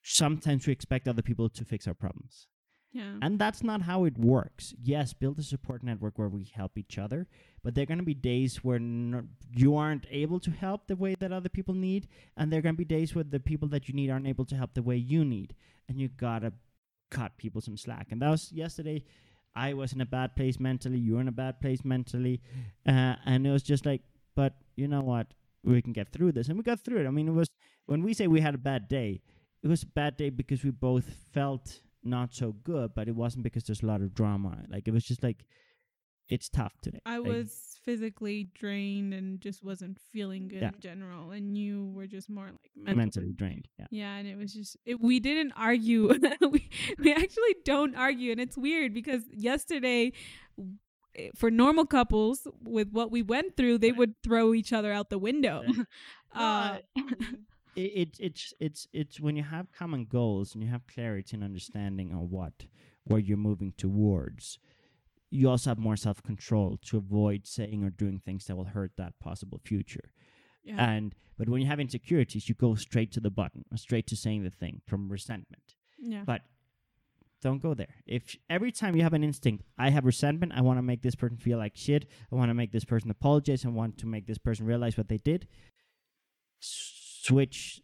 sometimes 0.02 0.66
we 0.66 0.72
expect 0.72 1.08
other 1.08 1.22
people 1.22 1.48
to 1.48 1.64
fix 1.64 1.86
our 1.86 1.94
problems. 1.94 2.48
Yeah. 2.92 3.14
And 3.22 3.38
that's 3.38 3.62
not 3.62 3.82
how 3.82 4.04
it 4.04 4.18
works. 4.18 4.74
Yes, 4.82 5.14
build 5.14 5.38
a 5.38 5.42
support 5.42 5.82
network 5.82 6.18
where 6.18 6.28
we 6.28 6.44
help 6.54 6.76
each 6.76 6.98
other, 6.98 7.26
but 7.64 7.74
there 7.74 7.84
are 7.84 7.86
going 7.86 7.98
to 7.98 8.04
be 8.04 8.12
days 8.14 8.62
where 8.62 8.78
no, 8.78 9.22
you 9.54 9.76
aren't 9.76 10.06
able 10.10 10.38
to 10.40 10.50
help 10.50 10.86
the 10.86 10.96
way 10.96 11.14
that 11.18 11.32
other 11.32 11.48
people 11.48 11.74
need, 11.74 12.06
and 12.36 12.52
there 12.52 12.58
are 12.58 12.62
going 12.62 12.74
to 12.74 12.78
be 12.78 12.84
days 12.84 13.14
where 13.14 13.24
the 13.24 13.40
people 13.40 13.66
that 13.68 13.88
you 13.88 13.94
need 13.94 14.10
aren't 14.10 14.26
able 14.26 14.44
to 14.44 14.56
help 14.56 14.74
the 14.74 14.82
way 14.82 14.96
you 14.96 15.24
need, 15.24 15.54
and 15.88 15.98
you 15.98 16.08
gotta 16.08 16.52
cut 17.10 17.38
people 17.38 17.62
some 17.62 17.78
slack. 17.78 18.08
And 18.10 18.20
that 18.20 18.30
was 18.30 18.52
yesterday. 18.52 19.04
I 19.54 19.72
was 19.74 19.92
in 19.92 20.00
a 20.00 20.06
bad 20.06 20.34
place 20.34 20.58
mentally. 20.58 20.98
You 20.98 21.14
were 21.14 21.20
in 21.20 21.28
a 21.28 21.32
bad 21.32 21.60
place 21.60 21.84
mentally, 21.84 22.42
uh, 22.86 23.16
and 23.24 23.46
it 23.46 23.50
was 23.50 23.62
just 23.62 23.86
like, 23.86 24.02
but 24.34 24.54
you 24.76 24.88
know 24.88 25.02
what? 25.02 25.28
We 25.64 25.80
can 25.80 25.92
get 25.92 26.12
through 26.12 26.32
this, 26.32 26.48
and 26.48 26.58
we 26.58 26.62
got 26.62 26.80
through 26.80 27.00
it. 27.00 27.06
I 27.06 27.10
mean, 27.10 27.28
it 27.28 27.32
was 27.32 27.48
when 27.86 28.02
we 28.02 28.12
say 28.12 28.26
we 28.26 28.40
had 28.40 28.54
a 28.54 28.58
bad 28.58 28.88
day, 28.88 29.22
it 29.62 29.68
was 29.68 29.82
a 29.82 29.86
bad 29.86 30.16
day 30.16 30.30
because 30.30 30.64
we 30.64 30.70
both 30.70 31.04
felt 31.32 31.80
not 32.02 32.34
so 32.34 32.52
good, 32.64 32.94
but 32.94 33.08
it 33.08 33.14
wasn't 33.14 33.44
because 33.44 33.64
there's 33.64 33.82
a 33.82 33.86
lot 33.86 34.00
of 34.00 34.14
drama. 34.14 34.58
Like 34.68 34.88
it 34.88 34.90
was 34.92 35.04
just 35.04 35.22
like 35.22 35.44
it's 36.28 36.48
tough 36.48 36.72
today. 36.80 37.00
I 37.04 37.18
Like, 37.18 37.28
was 37.32 37.78
physically 37.84 38.48
drained 38.54 39.12
and 39.12 39.40
just 39.40 39.62
wasn't 39.62 39.98
feeling 40.12 40.48
good 40.48 40.62
Yeah. 40.62 40.68
in 40.74 40.80
general, 40.80 41.30
and 41.32 41.56
you 41.58 41.90
were 41.94 42.06
just 42.06 42.30
more 42.30 42.46
like 42.46 42.70
mentally. 42.76 42.96
mentally 42.96 43.32
drained. 43.32 43.68
Yeah. 43.78 43.86
Yeah, 43.90 44.14
and 44.16 44.26
it 44.28 44.36
was 44.36 44.52
just 44.54 44.76
it, 44.84 45.00
we 45.00 45.20
didn't 45.20 45.52
argue. 45.56 46.08
we 46.50 46.68
we 46.98 47.12
actually 47.12 47.54
don't 47.64 47.94
argue, 47.96 48.32
and 48.32 48.40
it's 48.40 48.56
weird 48.56 48.94
because 48.94 49.22
yesterday, 49.32 50.12
eh, 51.16 51.28
for 51.36 51.50
normal 51.50 51.86
couples 51.86 52.46
with 52.62 52.90
what 52.92 53.10
we 53.10 53.22
went 53.22 53.56
through, 53.56 53.78
they 53.78 53.92
would 53.92 54.14
throw 54.22 54.54
each 54.54 54.72
other 54.72 54.92
out 54.92 55.10
the 55.10 55.18
window. 55.18 55.62
Right. 55.66 55.86
uh, 56.34 56.78
it, 57.76 57.80
it 57.80 58.16
it's 58.20 58.54
it's 58.60 58.88
it's 58.92 59.20
when 59.20 59.36
you 59.36 59.42
have 59.42 59.72
common 59.72 60.04
goals 60.04 60.54
and 60.54 60.62
you 60.62 60.70
have 60.70 60.86
clarity 60.86 61.34
and 61.34 61.44
understanding 61.44 62.12
on 62.12 62.30
what 62.30 62.66
where 63.04 63.20
you're 63.20 63.36
moving 63.36 63.72
towards 63.76 64.58
you 65.30 65.48
also 65.48 65.70
have 65.70 65.78
more 65.78 65.96
self-control 65.96 66.78
to 66.84 66.98
avoid 66.98 67.46
saying 67.46 67.82
or 67.82 67.90
doing 67.90 68.18
things 68.18 68.44
that 68.44 68.56
will 68.56 68.66
hurt 68.66 68.92
that 68.98 69.18
possible 69.18 69.58
future. 69.64 70.12
Yeah, 70.62 70.90
and 70.90 71.14
but 71.38 71.48
when 71.48 71.60
you 71.60 71.66
have 71.66 71.80
insecurities 71.80 72.48
you 72.48 72.54
go 72.54 72.74
straight 72.74 73.12
to 73.12 73.20
the 73.20 73.30
button 73.30 73.64
straight 73.76 74.06
to 74.08 74.16
saying 74.16 74.44
the 74.44 74.50
thing 74.50 74.82
from 74.86 75.10
resentment. 75.10 75.74
Yeah, 75.98 76.22
but 76.24 76.42
don't 77.40 77.60
go 77.60 77.74
there. 77.74 77.88
If 78.06 78.36
every 78.48 78.70
time 78.70 78.94
you 78.94 79.02
have 79.02 79.14
an 79.14 79.24
instinct, 79.24 79.64
I 79.76 79.90
have 79.90 80.04
resentment, 80.04 80.52
I 80.54 80.60
want 80.60 80.78
to 80.78 80.82
make 80.82 81.02
this 81.02 81.16
person 81.16 81.38
feel 81.38 81.58
like 81.58 81.72
shit, 81.74 82.06
I 82.30 82.36
want 82.36 82.50
to 82.50 82.54
make 82.54 82.70
this 82.70 82.84
person 82.84 83.10
apologize, 83.10 83.64
I 83.64 83.68
want 83.70 83.98
to 83.98 84.06
make 84.06 84.26
this 84.26 84.38
person 84.38 84.64
realize 84.64 84.96
what 84.96 85.08
they 85.08 85.16
did, 85.16 85.48
switch 87.22 87.80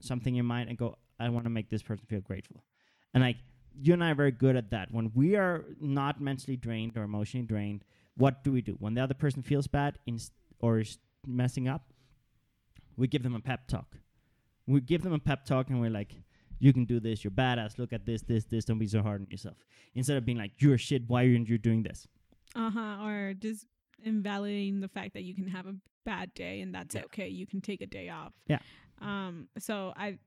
something 0.00 0.34
in 0.36 0.44
mind 0.44 0.68
and 0.68 0.76
go, 0.76 0.98
I 1.20 1.28
want 1.28 1.44
to 1.44 1.50
make 1.50 1.70
this 1.70 1.82
person 1.82 2.04
feel 2.08 2.20
grateful. 2.20 2.64
And 3.14 3.22
like, 3.22 3.36
you 3.80 3.92
and 3.92 4.02
I 4.02 4.10
are 4.10 4.14
very 4.14 4.32
good 4.32 4.56
at 4.56 4.70
that. 4.70 4.88
When 4.90 5.12
we 5.14 5.36
are 5.36 5.64
not 5.80 6.20
mentally 6.20 6.56
drained 6.56 6.96
or 6.96 7.04
emotionally 7.04 7.46
drained, 7.46 7.84
what 8.16 8.42
do 8.44 8.50
we 8.52 8.60
do? 8.60 8.76
When 8.80 8.94
the 8.94 9.00
other 9.02 9.14
person 9.14 9.42
feels 9.42 9.66
bad 9.66 9.98
ins- 10.06 10.32
or 10.58 10.80
is 10.80 10.98
messing 11.26 11.68
up, 11.68 11.92
we 12.96 13.06
give 13.06 13.22
them 13.22 13.34
a 13.34 13.40
pep 13.40 13.68
talk. 13.68 13.96
We 14.66 14.80
give 14.80 15.02
them 15.02 15.12
a 15.12 15.18
pep 15.18 15.44
talk 15.46 15.70
and 15.70 15.80
we're 15.80 15.90
like, 15.90 16.14
you 16.58 16.72
can 16.72 16.84
do 16.84 17.00
this, 17.00 17.24
you're 17.24 17.30
badass, 17.30 17.78
look 17.78 17.92
at 17.92 18.04
this, 18.04 18.22
this, 18.22 18.44
this, 18.44 18.64
don't 18.64 18.78
be 18.78 18.86
so 18.86 19.02
hard 19.02 19.20
on 19.20 19.26
yourself. 19.30 19.56
Instead 19.94 20.16
of 20.16 20.24
being 20.24 20.38
like, 20.38 20.52
you're 20.58 20.78
shit, 20.78 21.02
why 21.08 21.22
aren't 21.26 21.48
you 21.48 21.58
doing 21.58 21.82
this? 21.82 22.06
uh 22.54 22.70
huh, 22.70 22.96
or 23.04 23.34
just 23.34 23.66
invalidating 24.04 24.80
the 24.80 24.88
fact 24.88 25.14
that 25.14 25.22
you 25.22 25.34
can 25.34 25.46
have 25.48 25.66
a 25.66 25.74
bad 26.04 26.32
day 26.34 26.60
and 26.60 26.74
that's 26.74 26.94
Yeah. 26.94 27.04
okay. 27.04 27.28
You 27.28 27.46
can 27.46 27.60
take 27.60 27.80
a 27.80 27.86
day 27.86 28.08
off. 28.08 28.32
Yeah. 28.46 28.58
Um. 29.00 29.48
So 29.58 29.92
I, 29.96 30.18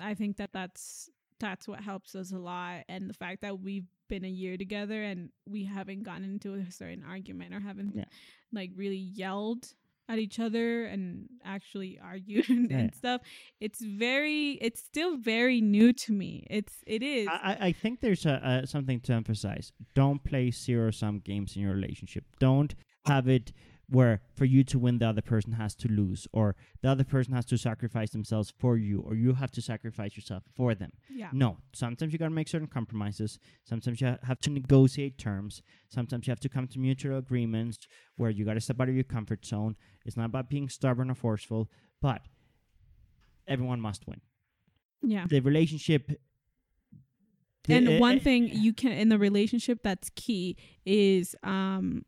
I 0.00 0.14
think 0.14 0.36
that 0.38 0.50
that's 0.52 1.08
that's 1.40 1.68
what 1.68 1.80
helps 1.80 2.14
us 2.14 2.32
a 2.32 2.38
lot, 2.38 2.84
and 2.88 3.08
the 3.08 3.14
fact 3.14 3.42
that 3.42 3.60
we've 3.60 3.86
been 4.08 4.24
a 4.24 4.28
year 4.28 4.56
together 4.56 5.02
and 5.02 5.28
we 5.48 5.64
haven't 5.64 6.02
gotten 6.02 6.24
into 6.24 6.54
a 6.54 6.70
certain 6.72 7.04
argument 7.06 7.54
or 7.54 7.60
haven't 7.60 7.94
Yeah. 7.94 8.04
like 8.52 8.70
really 8.74 8.96
yelled 8.96 9.66
at 10.10 10.18
each 10.18 10.40
other 10.40 10.86
and 10.86 11.28
actually 11.44 11.98
argued 12.02 12.48
and, 12.48 12.70
Yeah. 12.70 12.90
stuff. 12.92 13.20
It's 13.60 13.80
very. 13.84 14.52
It's 14.60 14.80
still 14.82 15.16
very 15.18 15.60
new 15.60 15.92
to 15.92 16.12
me. 16.12 16.46
It's. 16.50 16.74
It 16.86 17.02
is. 17.02 17.28
I, 17.28 17.56
I- 17.60 17.72
think 17.72 18.00
there's 18.00 18.24
a, 18.26 18.34
uh, 18.46 18.66
something 18.66 19.00
to 19.00 19.12
emphasize. 19.12 19.72
Don't 19.94 20.24
play 20.24 20.50
zero 20.50 20.90
sum 20.90 21.20
games 21.20 21.54
in 21.56 21.62
your 21.62 21.72
relationship. 21.74 22.24
Don't 22.40 22.74
have 23.06 23.28
it 23.28 23.52
where 23.90 24.20
for 24.34 24.44
you 24.44 24.62
to 24.64 24.78
win, 24.78 24.98
the 24.98 25.06
other 25.08 25.22
person 25.22 25.52
has 25.52 25.74
to 25.76 25.88
lose, 25.88 26.28
or 26.32 26.54
the 26.82 26.88
other 26.88 27.04
person 27.04 27.32
has 27.32 27.46
to 27.46 27.56
sacrifice 27.56 28.10
themselves 28.10 28.52
for 28.58 28.76
you, 28.76 29.00
or 29.00 29.14
you 29.14 29.32
have 29.34 29.50
to 29.52 29.62
sacrifice 29.62 30.16
yourself 30.16 30.42
for 30.54 30.74
them. 30.74 30.92
yeah. 31.08 31.30
No, 31.32 31.58
sometimes 31.72 32.12
you 32.12 32.18
gotta 32.18 32.30
make 32.34 32.48
certain 32.48 32.68
compromises. 32.68 33.38
Sometimes 33.64 34.00
you 34.00 34.08
ha- 34.08 34.18
have 34.24 34.40
to 34.40 34.50
negotiate 34.50 35.16
terms. 35.16 35.62
Sometimes 35.88 36.26
you 36.26 36.30
have 36.30 36.40
to 36.40 36.48
come 36.48 36.66
to 36.68 36.78
mutual 36.78 37.16
agreements 37.18 37.88
where 38.16 38.30
you 38.30 38.44
gotta 38.44 38.60
step 38.60 38.80
out 38.80 38.88
of 38.88 38.94
your 38.94 39.04
comfort 39.04 39.44
zone. 39.46 39.74
It's 40.04 40.16
not 40.16 40.26
about 40.26 40.50
being 40.50 40.68
stubborn 40.68 41.10
or 41.10 41.14
forceful, 41.14 41.70
but 42.02 42.20
everyone 43.46 43.80
must 43.80 44.06
win. 44.06 44.20
Yeah. 45.02 45.26
The 45.28 45.40
relationship. 45.40 46.10
and 47.68 47.88
eh, 47.88 47.98
one 47.98 48.16
eh, 48.16 48.20
thing 48.20 48.48
you 48.52 48.72
can 48.74 48.92
in 48.92 49.08
the 49.08 49.18
relationship 49.18 49.80
that's 49.82 50.10
key 50.14 50.56
is 50.84 51.34
um 51.42 52.04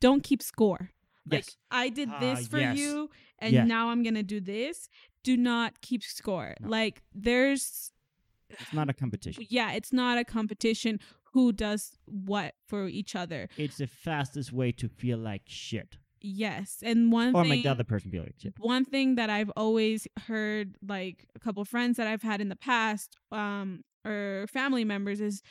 don't 0.00 0.22
keep 0.22 0.42
score 0.42 0.90
like 1.30 1.46
i 1.70 1.88
did 1.88 2.08
Ah, 2.12 2.20
this 2.20 2.46
for 2.48 2.58
yes. 2.58 2.76
you 2.78 3.10
and 3.38 3.52
Yeah. 3.52 3.64
now 3.64 3.88
i'm 3.88 4.02
gonna 4.02 4.22
do 4.22 4.40
this 4.40 4.88
do 5.22 5.36
not 5.36 5.80
keep 5.80 6.02
score 6.02 6.54
No. 6.60 6.68
like 6.68 7.02
there's 7.14 7.92
it's 8.50 8.72
not 8.72 8.90
a 8.90 8.92
competition. 8.92 9.44
yeah 9.48 9.72
it's 9.72 9.92
not 9.92 10.18
a 10.18 10.24
competition 10.24 11.00
who 11.32 11.50
does 11.52 11.92
what 12.06 12.54
for 12.68 12.86
each 12.88 13.16
other 13.16 13.48
It's 13.56 13.78
the 13.78 13.86
fastest 13.86 14.52
way 14.52 14.70
to 14.72 14.88
feel 14.88 15.18
like 15.18 15.42
shit, 15.46 15.96
yes 16.20 16.78
and 16.84 17.10
one 17.10 17.34
or 17.34 17.42
thing 17.42 17.48
make 17.50 17.62
the 17.64 17.70
other 17.70 17.84
person 17.84 18.10
feel 18.10 18.22
like 18.22 18.34
shit. 18.38 18.54
one 18.58 18.84
thing 18.84 19.14
that 19.16 19.30
I've 19.30 19.50
always 19.56 20.06
heard, 20.28 20.76
like 20.86 21.26
a 21.34 21.38
couple 21.40 21.64
friends 21.64 21.96
that 21.96 22.06
I've 22.06 22.22
had 22.22 22.40
in 22.40 22.48
the 22.50 22.56
past, 22.56 23.16
um, 23.32 23.82
or 24.04 24.46
family 24.52 24.84
members, 24.84 25.20
is 25.20 25.42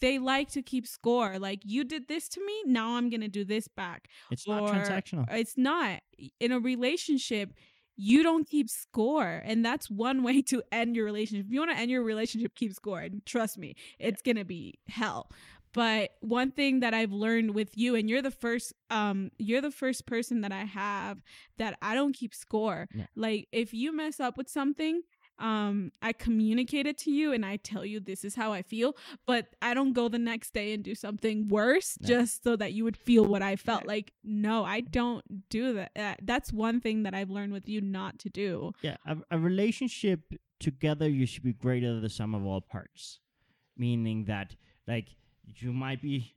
they 0.00 0.18
like 0.18 0.50
to 0.50 0.62
keep 0.62 0.86
score. 0.86 1.38
Like 1.38 1.60
you 1.64 1.84
did 1.84 2.08
this 2.08 2.28
to 2.30 2.44
me, 2.44 2.62
now 2.66 2.96
I'm 2.96 3.10
gonna 3.10 3.28
do 3.28 3.44
this 3.44 3.68
back. 3.68 4.08
It's 4.30 4.46
not 4.46 4.64
transactional. 4.64 5.26
It's 5.30 5.56
not 5.56 6.00
in 6.38 6.52
a 6.52 6.60
relationship. 6.60 7.52
You 7.96 8.22
don't 8.22 8.48
keep 8.48 8.70
score, 8.70 9.42
and 9.44 9.64
that's 9.64 9.90
one 9.90 10.22
way 10.24 10.42
to 10.42 10.62
end 10.72 10.96
your 10.96 11.04
relationship. 11.04 11.46
If 11.46 11.52
you 11.52 11.60
want 11.60 11.72
to 11.72 11.78
end 11.78 11.90
your 11.90 12.02
relationship, 12.02 12.54
keep 12.54 12.72
score, 12.74 13.00
and 13.00 13.24
trust 13.26 13.58
me, 13.58 13.74
it's 13.98 14.22
gonna 14.22 14.44
be 14.44 14.78
hell. 14.88 15.30
But 15.72 16.10
one 16.20 16.50
thing 16.50 16.80
that 16.80 16.94
I've 16.94 17.12
learned 17.12 17.54
with 17.54 17.76
you, 17.76 17.94
and 17.94 18.10
you're 18.10 18.22
the 18.22 18.30
first, 18.32 18.72
um, 18.90 19.30
you're 19.38 19.60
the 19.60 19.70
first 19.70 20.04
person 20.04 20.40
that 20.40 20.50
I 20.50 20.64
have 20.64 21.18
that 21.58 21.78
I 21.80 21.94
don't 21.94 22.12
keep 22.12 22.34
score. 22.34 22.88
Yeah. 22.92 23.06
Like 23.14 23.46
if 23.52 23.72
you 23.72 23.94
mess 23.94 24.18
up 24.18 24.36
with 24.36 24.48
something, 24.48 25.02
um, 25.40 25.90
I 26.02 26.12
communicate 26.12 26.86
it 26.86 26.98
to 26.98 27.10
you 27.10 27.32
and 27.32 27.44
I 27.44 27.56
tell 27.56 27.84
you 27.84 27.98
this 27.98 28.24
is 28.24 28.34
how 28.34 28.52
I 28.52 28.62
feel, 28.62 28.96
but 29.26 29.46
I 29.60 29.74
don't 29.74 29.92
go 29.92 30.08
the 30.08 30.18
next 30.18 30.52
day 30.54 30.72
and 30.72 30.84
do 30.84 30.94
something 30.94 31.48
worse 31.48 31.96
No. 32.00 32.08
just 32.08 32.44
so 32.44 32.56
that 32.56 32.72
you 32.72 32.84
would 32.84 32.96
feel 32.96 33.24
what 33.24 33.42
I 33.42 33.56
felt. 33.56 33.80
Right. 33.80 33.88
Like, 33.88 34.12
no, 34.22 34.64
I 34.64 34.80
don't 34.80 35.48
do 35.48 35.74
that. 35.74 35.90
Uh, 35.96 36.14
that's 36.22 36.52
one 36.52 36.80
thing 36.80 37.02
that 37.04 37.14
I've 37.14 37.30
learned 37.30 37.52
with 37.52 37.68
you 37.68 37.80
not 37.80 38.18
to 38.20 38.28
do. 38.28 38.72
Yeah, 38.82 38.96
a, 39.06 39.16
a 39.32 39.38
relationship 39.38 40.20
together, 40.60 41.08
you 41.08 41.26
should 41.26 41.42
be 41.42 41.54
greater 41.54 41.92
than 41.94 42.02
the 42.02 42.10
sum 42.10 42.34
of 42.34 42.44
all 42.44 42.60
parts. 42.60 43.20
Meaning 43.76 44.26
that, 44.26 44.54
like, 44.86 45.08
you 45.44 45.72
might 45.72 46.02
be, 46.02 46.34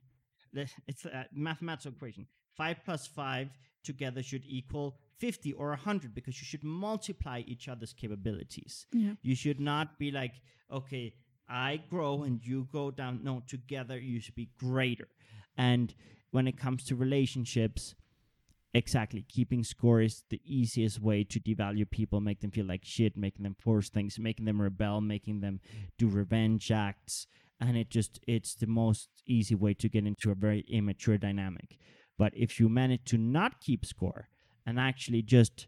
it's 0.86 1.04
a 1.04 1.26
mathematical 1.32 1.92
equation. 1.92 2.26
Five 2.56 2.78
plus 2.84 3.06
five 3.06 3.48
together 3.82 4.22
should 4.22 4.44
equal 4.46 4.96
50 5.18 5.52
or 5.52 5.68
100 5.68 6.14
because 6.14 6.40
you 6.40 6.44
should 6.44 6.64
multiply 6.64 7.42
each 7.46 7.68
other's 7.68 7.92
capabilities. 7.92 8.86
Yeah. 8.92 9.12
You 9.22 9.34
should 9.34 9.60
not 9.60 9.98
be 9.98 10.10
like, 10.10 10.34
okay, 10.70 11.14
I 11.48 11.82
grow 11.90 12.22
and 12.22 12.44
you 12.44 12.68
go 12.72 12.90
down. 12.90 13.20
No, 13.22 13.42
together 13.46 13.98
you 13.98 14.20
should 14.20 14.34
be 14.34 14.50
greater. 14.58 15.08
And 15.56 15.94
when 16.30 16.48
it 16.48 16.58
comes 16.58 16.84
to 16.84 16.96
relationships, 16.96 17.94
exactly, 18.72 19.24
keeping 19.28 19.62
score 19.62 20.00
is 20.00 20.24
the 20.30 20.40
easiest 20.44 21.00
way 21.00 21.24
to 21.24 21.38
devalue 21.38 21.88
people, 21.88 22.20
make 22.20 22.40
them 22.40 22.50
feel 22.50 22.66
like 22.66 22.84
shit, 22.84 23.16
making 23.16 23.44
them 23.44 23.56
force 23.58 23.88
things, 23.88 24.18
making 24.18 24.46
them 24.46 24.60
rebel, 24.60 25.00
making 25.00 25.40
them 25.40 25.60
do 25.98 26.08
revenge 26.08 26.70
acts. 26.70 27.26
And 27.60 27.76
it 27.76 27.88
just, 27.88 28.18
it's 28.26 28.54
the 28.54 28.66
most 28.66 29.08
easy 29.26 29.54
way 29.54 29.74
to 29.74 29.88
get 29.88 30.06
into 30.06 30.30
a 30.30 30.34
very 30.34 30.64
immature 30.68 31.18
dynamic. 31.18 31.78
But 32.18 32.32
if 32.36 32.58
you 32.58 32.68
manage 32.68 33.04
to 33.06 33.18
not 33.18 33.60
keep 33.60 33.86
score 33.86 34.28
and 34.66 34.78
actually 34.78 35.22
just 35.22 35.66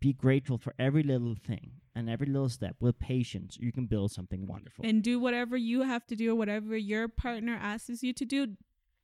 be 0.00 0.12
grateful 0.12 0.58
for 0.58 0.74
every 0.78 1.02
little 1.02 1.34
thing 1.46 1.72
and 1.94 2.10
every 2.10 2.26
little 2.26 2.48
step 2.48 2.76
with 2.80 2.98
patience, 2.98 3.56
you 3.58 3.72
can 3.72 3.86
build 3.86 4.10
something 4.12 4.46
wonderful. 4.46 4.84
And 4.84 5.02
do 5.02 5.18
whatever 5.18 5.56
you 5.56 5.82
have 5.82 6.06
to 6.08 6.16
do, 6.16 6.36
whatever 6.36 6.76
your 6.76 7.08
partner 7.08 7.58
asks 7.60 8.02
you 8.02 8.12
to 8.12 8.24
do. 8.24 8.48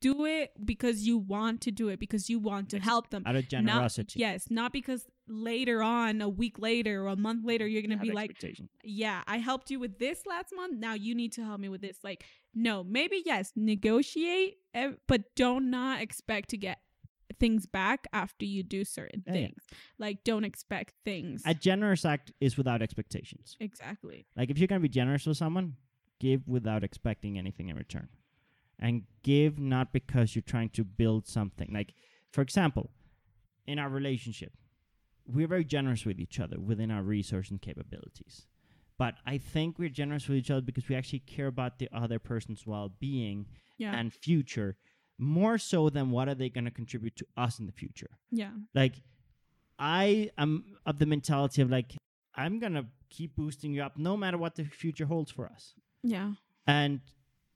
Do 0.01 0.25
it 0.25 0.51
because 0.65 1.07
you 1.07 1.17
want 1.17 1.61
to 1.61 1.71
do 1.71 1.87
it, 1.87 1.97
because 1.97 2.29
you 2.29 2.37
want 2.37 2.69
to 2.71 2.79
help 2.79 3.09
them. 3.09 3.23
Out 3.25 3.37
of 3.37 3.43
Not- 3.45 3.49
generosity. 3.49 4.19
yes, 4.19 4.51
not 4.51 4.73
because 4.73 5.07
later 5.29 5.81
on, 5.81 6.21
a 6.21 6.27
week 6.27 6.59
later 6.59 7.03
or 7.03 7.07
a 7.07 7.15
month 7.15 7.45
later, 7.45 7.65
you're 7.65 7.81
gonna 7.81 7.95
Have 7.95 8.03
be 8.03 8.11
like, 8.11 8.37
yeah, 8.83 9.23
I 9.27 9.37
helped 9.37 9.71
you 9.71 9.79
with 9.79 9.97
this 9.99 10.25
last 10.25 10.53
month. 10.53 10.77
Now 10.77 10.93
you 10.93 11.15
need 11.15 11.31
to 11.33 11.45
help 11.45 11.61
me 11.61 11.69
with 11.69 11.79
this. 11.79 11.99
Like, 12.03 12.25
no, 12.53 12.83
maybe 12.83 13.23
yes, 13.25 13.53
negotiate, 13.55 14.57
eh, 14.73 14.91
but 15.07 15.33
don't 15.35 15.69
not 15.69 16.01
expect 16.01 16.49
to 16.49 16.57
get 16.57 16.79
things 17.39 17.65
back 17.65 18.07
after 18.13 18.45
you 18.45 18.63
do 18.63 18.83
certain 18.85 19.23
Yeah, 19.27 19.33
yeah. 19.33 19.39
things. 19.47 19.63
Like, 19.97 20.23
don't 20.23 20.43
expect 20.43 20.93
things. 21.05 21.43
a 21.45 21.53
generous 21.53 22.05
act 22.05 22.31
is 22.39 22.57
without 22.57 22.81
expectations. 22.81 23.57
exactly. 23.59 24.25
Like 24.35 24.49
if 24.49 24.57
you're 24.57 24.67
gonna 24.67 24.79
be 24.81 24.89
generous 24.89 25.25
with 25.25 25.37
someone, 25.37 25.75
give 26.19 26.47
without 26.47 26.83
expecting 26.83 27.37
anything 27.37 27.69
in 27.69 27.75
return, 27.75 28.09
and 28.79 29.03
give 29.23 29.59
not 29.59 29.91
because 29.93 30.35
you're 30.35 30.41
trying 30.43 30.69
to 30.69 30.83
build 30.83 31.27
something. 31.27 31.69
Like 31.71 31.93
for 32.31 32.41
example, 32.41 32.89
in 33.65 33.79
our 33.79 33.89
relationship, 33.89 34.53
we're 35.25 35.47
very 35.47 35.63
generous 35.63 36.05
with 36.05 36.19
each 36.19 36.39
other 36.39 36.59
within 36.59 36.91
our 36.91 37.03
resource 37.03 37.49
and 37.51 37.61
capabilities. 37.61 38.45
But 38.97 39.15
I 39.25 39.37
think 39.37 39.79
we're 39.79 39.89
generous 39.89 40.27
with 40.27 40.37
each 40.37 40.51
other 40.51 40.61
because 40.61 40.87
we 40.87 40.95
actually 40.95 41.19
care 41.19 41.47
about 41.47 41.79
the 41.79 41.89
other 41.93 42.19
person's 42.19 42.65
well-being 42.65 43.47
Yeah. 43.77 43.95
and 43.97 44.13
future 44.13 44.77
more 45.17 45.57
so 45.57 45.89
than 45.89 46.11
what 46.11 46.27
are 46.27 46.35
they 46.35 46.49
going 46.49 46.65
to 46.65 46.71
contribute 46.71 47.15
to 47.17 47.25
us 47.37 47.59
in 47.59 47.65
the 47.65 47.71
future. 47.71 48.09
yeah. 48.31 48.51
Like, 48.73 49.01
I 49.79 50.29
am 50.37 50.63
of 50.85 50.99
the 50.99 51.05
mentality 51.05 51.61
of 51.61 51.69
like, 51.69 51.95
I'm 52.35 52.59
going 52.59 52.73
to 52.73 52.85
keep 53.09 53.35
boosting 53.35 53.73
you 53.73 53.83
up 53.83 53.97
no 53.97 54.15
matter 54.15 54.37
what 54.37 54.55
the 54.55 54.63
future 54.65 55.05
holds 55.05 55.31
for 55.31 55.47
us. 55.47 55.73
Yeah. 56.03 56.33
And 56.67 57.01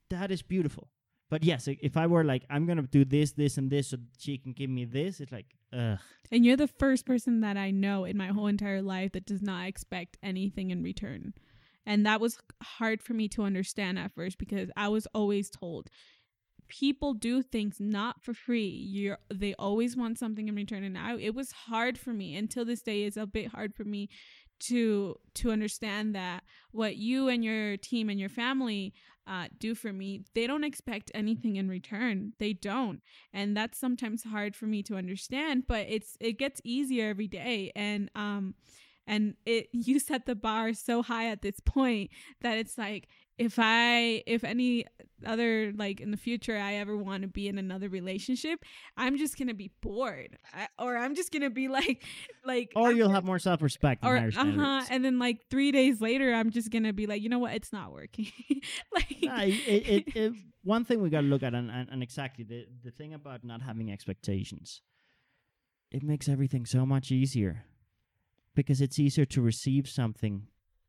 that 0.09 0.31
is 0.31 0.41
beautiful. 0.41 0.89
But 1.29 1.43
yes, 1.43 1.67
if 1.67 1.97
I 1.97 2.07
were 2.07 2.23
like, 2.23 2.43
I'm 2.49 2.65
going 2.65 2.77
to 2.77 2.83
do 2.83 3.03
this, 3.05 3.33
this, 3.33 3.57
and 3.57 3.69
this 3.69 3.89
so 3.89 3.97
she 4.17 4.37
can 4.37 4.53
give 4.53 4.69
me 4.69 4.85
this, 4.85 5.19
it's 5.19 5.31
like, 5.31 5.55
ugh. 5.73 5.99
And 6.31 6.45
you're 6.45 6.57
the 6.57 6.67
first 6.67 7.05
person 7.05 7.41
that 7.41 7.57
I 7.57 7.71
know 7.71 8.05
in 8.05 8.17
my 8.17 8.27
whole 8.27 8.47
entire 8.47 8.81
life 8.81 9.11
that 9.11 9.25
does 9.25 9.41
not 9.41 9.67
expect 9.67 10.17
anything 10.23 10.71
in 10.71 10.83
return. 10.83 11.33
And 11.85 12.05
that 12.05 12.19
was 12.19 12.37
hard 12.61 13.01
for 13.01 13.13
me 13.13 13.27
to 13.29 13.43
understand 13.43 13.99
at 13.99 14.13
first 14.13 14.37
because 14.37 14.69
I 14.75 14.87
was 14.89 15.07
always 15.13 15.49
told 15.49 15.89
people 16.67 17.13
do 17.13 17.41
things 17.41 17.77
not 17.79 18.23
for 18.23 18.33
free. 18.33 18.67
You're 18.67 19.17
they 19.33 19.53
always 19.55 19.95
want 19.95 20.19
something 20.19 20.47
in 20.47 20.55
return. 20.55 20.83
And 20.83 20.97
I 20.97 21.17
it 21.17 21.35
was 21.35 21.51
hard 21.51 21.97
for 21.97 22.13
me 22.13 22.35
until 22.35 22.65
this 22.65 22.81
day 22.81 23.03
it's 23.03 23.17
a 23.17 23.25
bit 23.25 23.47
hard 23.47 23.75
for 23.75 23.83
me 23.83 24.09
to 24.59 25.15
to 25.35 25.51
understand 25.51 26.15
that 26.15 26.43
what 26.71 26.97
you 26.97 27.27
and 27.27 27.43
your 27.43 27.77
team 27.77 28.09
and 28.09 28.19
your 28.19 28.29
family 28.29 28.93
uh, 29.27 29.47
do 29.59 29.75
for 29.75 29.91
me 29.91 30.23
they 30.33 30.47
don't 30.47 30.63
expect 30.63 31.11
anything 31.13 31.57
in 31.57 31.67
return 31.67 32.31
they 32.39 32.53
don't 32.53 33.01
and 33.33 33.57
that's 33.57 33.77
sometimes 33.77 34.23
hard 34.23 34.55
for 34.55 34.65
me 34.65 34.81
to 34.81 34.95
understand 34.95 35.65
but 35.67 35.85
it's 35.89 36.15
it 36.21 36.39
gets 36.39 36.61
easier 36.63 37.09
every 37.09 37.27
day 37.27 37.71
and 37.75 38.09
um 38.15 38.55
and 39.05 39.35
it 39.45 39.67
you 39.73 39.99
set 39.99 40.25
the 40.25 40.35
bar 40.35 40.73
so 40.73 41.03
high 41.03 41.27
at 41.27 41.41
this 41.41 41.59
point 41.59 42.09
that 42.41 42.57
it's 42.57 42.77
like 42.77 43.07
if 43.37 43.57
i 43.59 44.23
if 44.25 44.43
any 44.43 44.85
other 45.25 45.71
like 45.75 45.99
in 45.99 46.11
the 46.11 46.17
future 46.17 46.57
i 46.57 46.75
ever 46.75 46.95
want 46.97 47.21
to 47.23 47.27
be 47.27 47.47
in 47.47 47.57
another 47.57 47.89
relationship 47.89 48.63
i'm 48.97 49.17
just 49.17 49.37
gonna 49.37 49.53
be 49.53 49.71
bored 49.81 50.37
I, 50.53 50.67
or 50.77 50.97
i'm 50.97 51.15
just 51.15 51.31
gonna 51.31 51.49
be 51.49 51.67
like 51.79 52.03
like 52.45 52.71
Or 52.75 52.89
I'm 52.89 52.97
you'll 52.97 53.09
have 53.09 53.25
more 53.25 53.39
self 53.39 53.61
respect 53.61 54.03
and 54.03 54.35
or 54.35 54.39
uh 54.39 54.51
huh, 54.51 54.85
and 54.89 55.03
then 55.03 55.19
like 55.19 55.49
three 55.49 55.71
days 55.71 56.01
later, 56.01 56.33
I'm 56.33 56.49
just 56.49 56.71
gonna 56.71 56.93
be 56.93 57.05
like, 57.05 57.21
you 57.21 57.29
know 57.29 57.39
what, 57.39 57.53
it's 57.53 57.73
not 57.73 57.91
working. 57.91 58.31
like, 58.93 59.17
Nah, 59.21 59.41
it, 59.41 59.53
it, 59.67 60.15
it, 60.15 60.33
one 60.63 60.85
thing 60.85 61.01
we 61.01 61.09
got 61.09 61.21
to 61.21 61.27
look 61.27 61.43
at, 61.43 61.53
and, 61.53 61.69
and, 61.69 61.89
and 61.89 62.01
exactly 62.01 62.43
the, 62.43 62.65
the 62.83 62.91
thing 62.91 63.13
about 63.13 63.43
not 63.43 63.61
having 63.61 63.91
expectations, 63.91 64.81
it 65.91 66.03
makes 66.03 66.27
everything 66.27 66.65
so 66.65 66.85
much 66.85 67.11
easier 67.11 67.65
because 68.55 68.81
it's 68.81 68.97
easier 68.97 69.25
to 69.25 69.41
receive 69.41 69.87
something 69.87 70.47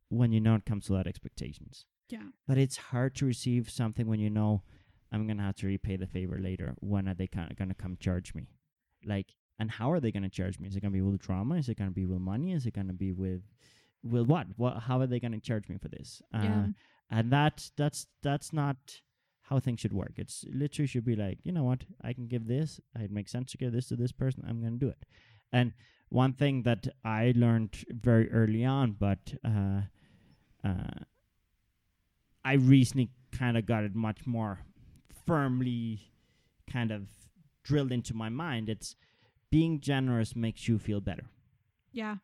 when 0.08 0.32
you 0.32 0.40
know 0.40 0.54
it 0.54 0.64
comes 0.64 0.88
without 0.88 1.06
expectations. 1.06 1.84
Yeah, 2.08 2.28
But 2.46 2.58
it's 2.58 2.76
hard 2.76 3.14
to 3.16 3.26
receive 3.26 3.70
something 3.70 4.06
when 4.06 4.20
you 4.20 4.30
know 4.30 4.62
I'm 5.12 5.26
gonna 5.26 5.42
have 5.42 5.56
to 5.56 5.66
repay 5.66 5.96
the 5.96 6.06
favor 6.06 6.38
later. 6.38 6.74
When 6.80 7.08
are 7.08 7.14
they 7.14 7.28
of 7.34 7.56
gonna 7.56 7.74
come 7.74 7.96
charge 7.98 8.34
me? 8.34 8.48
Like, 9.04 9.34
and 9.58 9.70
how 9.70 9.90
are 9.92 10.00
they 10.00 10.12
gonna 10.12 10.28
charge 10.28 10.58
me? 10.58 10.68
Is 10.68 10.76
it 10.76 10.80
gonna 10.80 10.92
be 10.92 11.02
with 11.02 11.20
drama? 11.20 11.56
Is 11.56 11.68
it 11.68 11.78
gonna 11.78 11.90
be 11.90 12.06
with 12.06 12.20
money? 12.20 12.52
Is 12.52 12.66
it 12.66 12.74
gonna 12.74 12.92
be 12.92 13.12
with 13.12 13.42
with 14.02 14.26
what? 14.26 14.46
What? 14.56 14.80
How 14.80 15.00
are 15.00 15.06
they 15.06 15.20
gonna 15.20 15.40
charge 15.40 15.68
me 15.68 15.76
for 15.78 15.88
this? 15.88 16.22
Yeah. 16.32 16.40
Uh, 16.40 16.66
and 17.10 17.30
that 17.32 17.70
that's 17.76 18.06
that's 18.22 18.52
not 18.52 18.76
how 19.42 19.58
things 19.58 19.80
should 19.80 19.94
work. 19.94 20.12
It's 20.16 20.44
literally 20.52 20.86
should 20.86 21.06
be 21.06 21.16
like, 21.16 21.38
you 21.42 21.52
know 21.52 21.64
what? 21.64 21.84
I 22.02 22.12
can 22.12 22.26
give 22.26 22.46
this. 22.46 22.80
It 22.98 23.10
makes 23.10 23.32
sense 23.32 23.50
to 23.52 23.58
give 23.58 23.72
this 23.72 23.88
to 23.88 23.96
this 23.96 24.12
person. 24.12 24.44
I'm 24.46 24.62
gonna 24.62 24.76
do 24.76 24.88
it. 24.88 25.04
And 25.52 25.72
one 26.10 26.34
thing 26.34 26.62
that 26.62 26.86
I 27.04 27.32
learned 27.36 27.84
very 27.90 28.30
early 28.30 28.64
on, 28.64 28.92
but 28.92 29.34
uh, 29.44 29.82
uh, 30.64 31.04
I 32.48 32.54
recently 32.54 33.10
kind 33.40 33.56
of 33.58 33.66
got 33.66 33.84
it 33.84 33.94
much 33.94 34.20
more 34.26 34.60
firmly 35.26 36.12
kind 36.72 36.90
of 36.90 37.02
drilled 37.62 37.92
into 37.92 38.14
my 38.14 38.28
mind. 38.30 38.68
It's 38.68 38.96
being 39.50 39.80
generous 39.80 40.34
makes 40.34 40.66
you 40.68 40.78
feel 40.78 41.00
better. 41.00 41.26
yeah, 41.92 42.16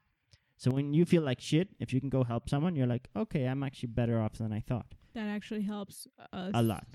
So 0.56 0.70
when 0.70 0.94
you 0.94 1.04
feel 1.04 1.22
like 1.22 1.40
shit, 1.40 1.68
if 1.78 1.92
you 1.92 2.00
can 2.00 2.08
go 2.18 2.24
help 2.24 2.48
someone, 2.48 2.76
you're 2.76 2.86
like, 2.96 3.08
okay, 3.22 3.44
I'm 3.50 3.62
actually 3.62 3.88
better 4.00 4.20
off 4.20 4.34
than 4.38 4.52
I 4.52 4.60
thought. 4.60 4.94
that 5.14 5.28
actually 5.36 5.62
helps 5.62 6.06
us 6.32 6.52
A 6.54 6.62
lot. 6.62 6.86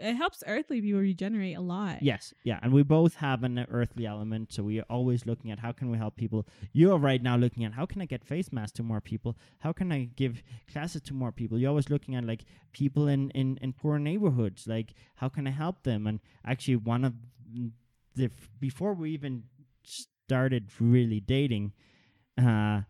It 0.00 0.14
helps 0.14 0.44
earthly 0.46 0.80
people 0.80 1.00
regenerate 1.00 1.56
a 1.56 1.60
lot. 1.60 2.02
Yes, 2.02 2.34
yeah, 2.44 2.58
and 2.62 2.72
we 2.72 2.82
both 2.82 3.16
have 3.16 3.42
an 3.42 3.66
earthly 3.70 4.06
element, 4.06 4.52
so 4.52 4.62
we 4.62 4.78
are 4.80 4.86
always 4.90 5.26
looking 5.26 5.50
at 5.50 5.58
how 5.60 5.72
can 5.72 5.90
we 5.90 5.98
help 5.98 6.16
people. 6.16 6.46
You 6.72 6.92
are 6.92 6.98
right 6.98 7.22
now 7.22 7.36
looking 7.36 7.64
at 7.64 7.72
how 7.72 7.86
can 7.86 8.02
I 8.02 8.04
get 8.04 8.24
face 8.24 8.52
masks 8.52 8.76
to 8.76 8.82
more 8.82 9.00
people? 9.00 9.36
How 9.60 9.72
can 9.72 9.90
I 9.90 10.10
give 10.14 10.42
classes 10.70 11.00
to 11.02 11.14
more 11.14 11.32
people? 11.32 11.58
You're 11.58 11.70
always 11.70 11.90
looking 11.90 12.14
at 12.14 12.24
like 12.24 12.44
people 12.72 13.08
in 13.08 13.30
in 13.30 13.58
in 13.62 13.72
poor 13.72 13.98
neighborhoods, 13.98 14.66
like 14.66 14.94
how 15.16 15.28
can 15.28 15.46
I 15.46 15.50
help 15.50 15.84
them? 15.84 16.06
And 16.06 16.20
actually, 16.44 16.76
one 16.76 17.04
of 17.04 17.14
the 18.14 18.26
f- 18.26 18.50
before 18.60 18.94
we 18.94 19.12
even 19.12 19.44
started 19.82 20.70
really 20.78 21.20
dating, 21.20 21.72
uh, 22.36 22.82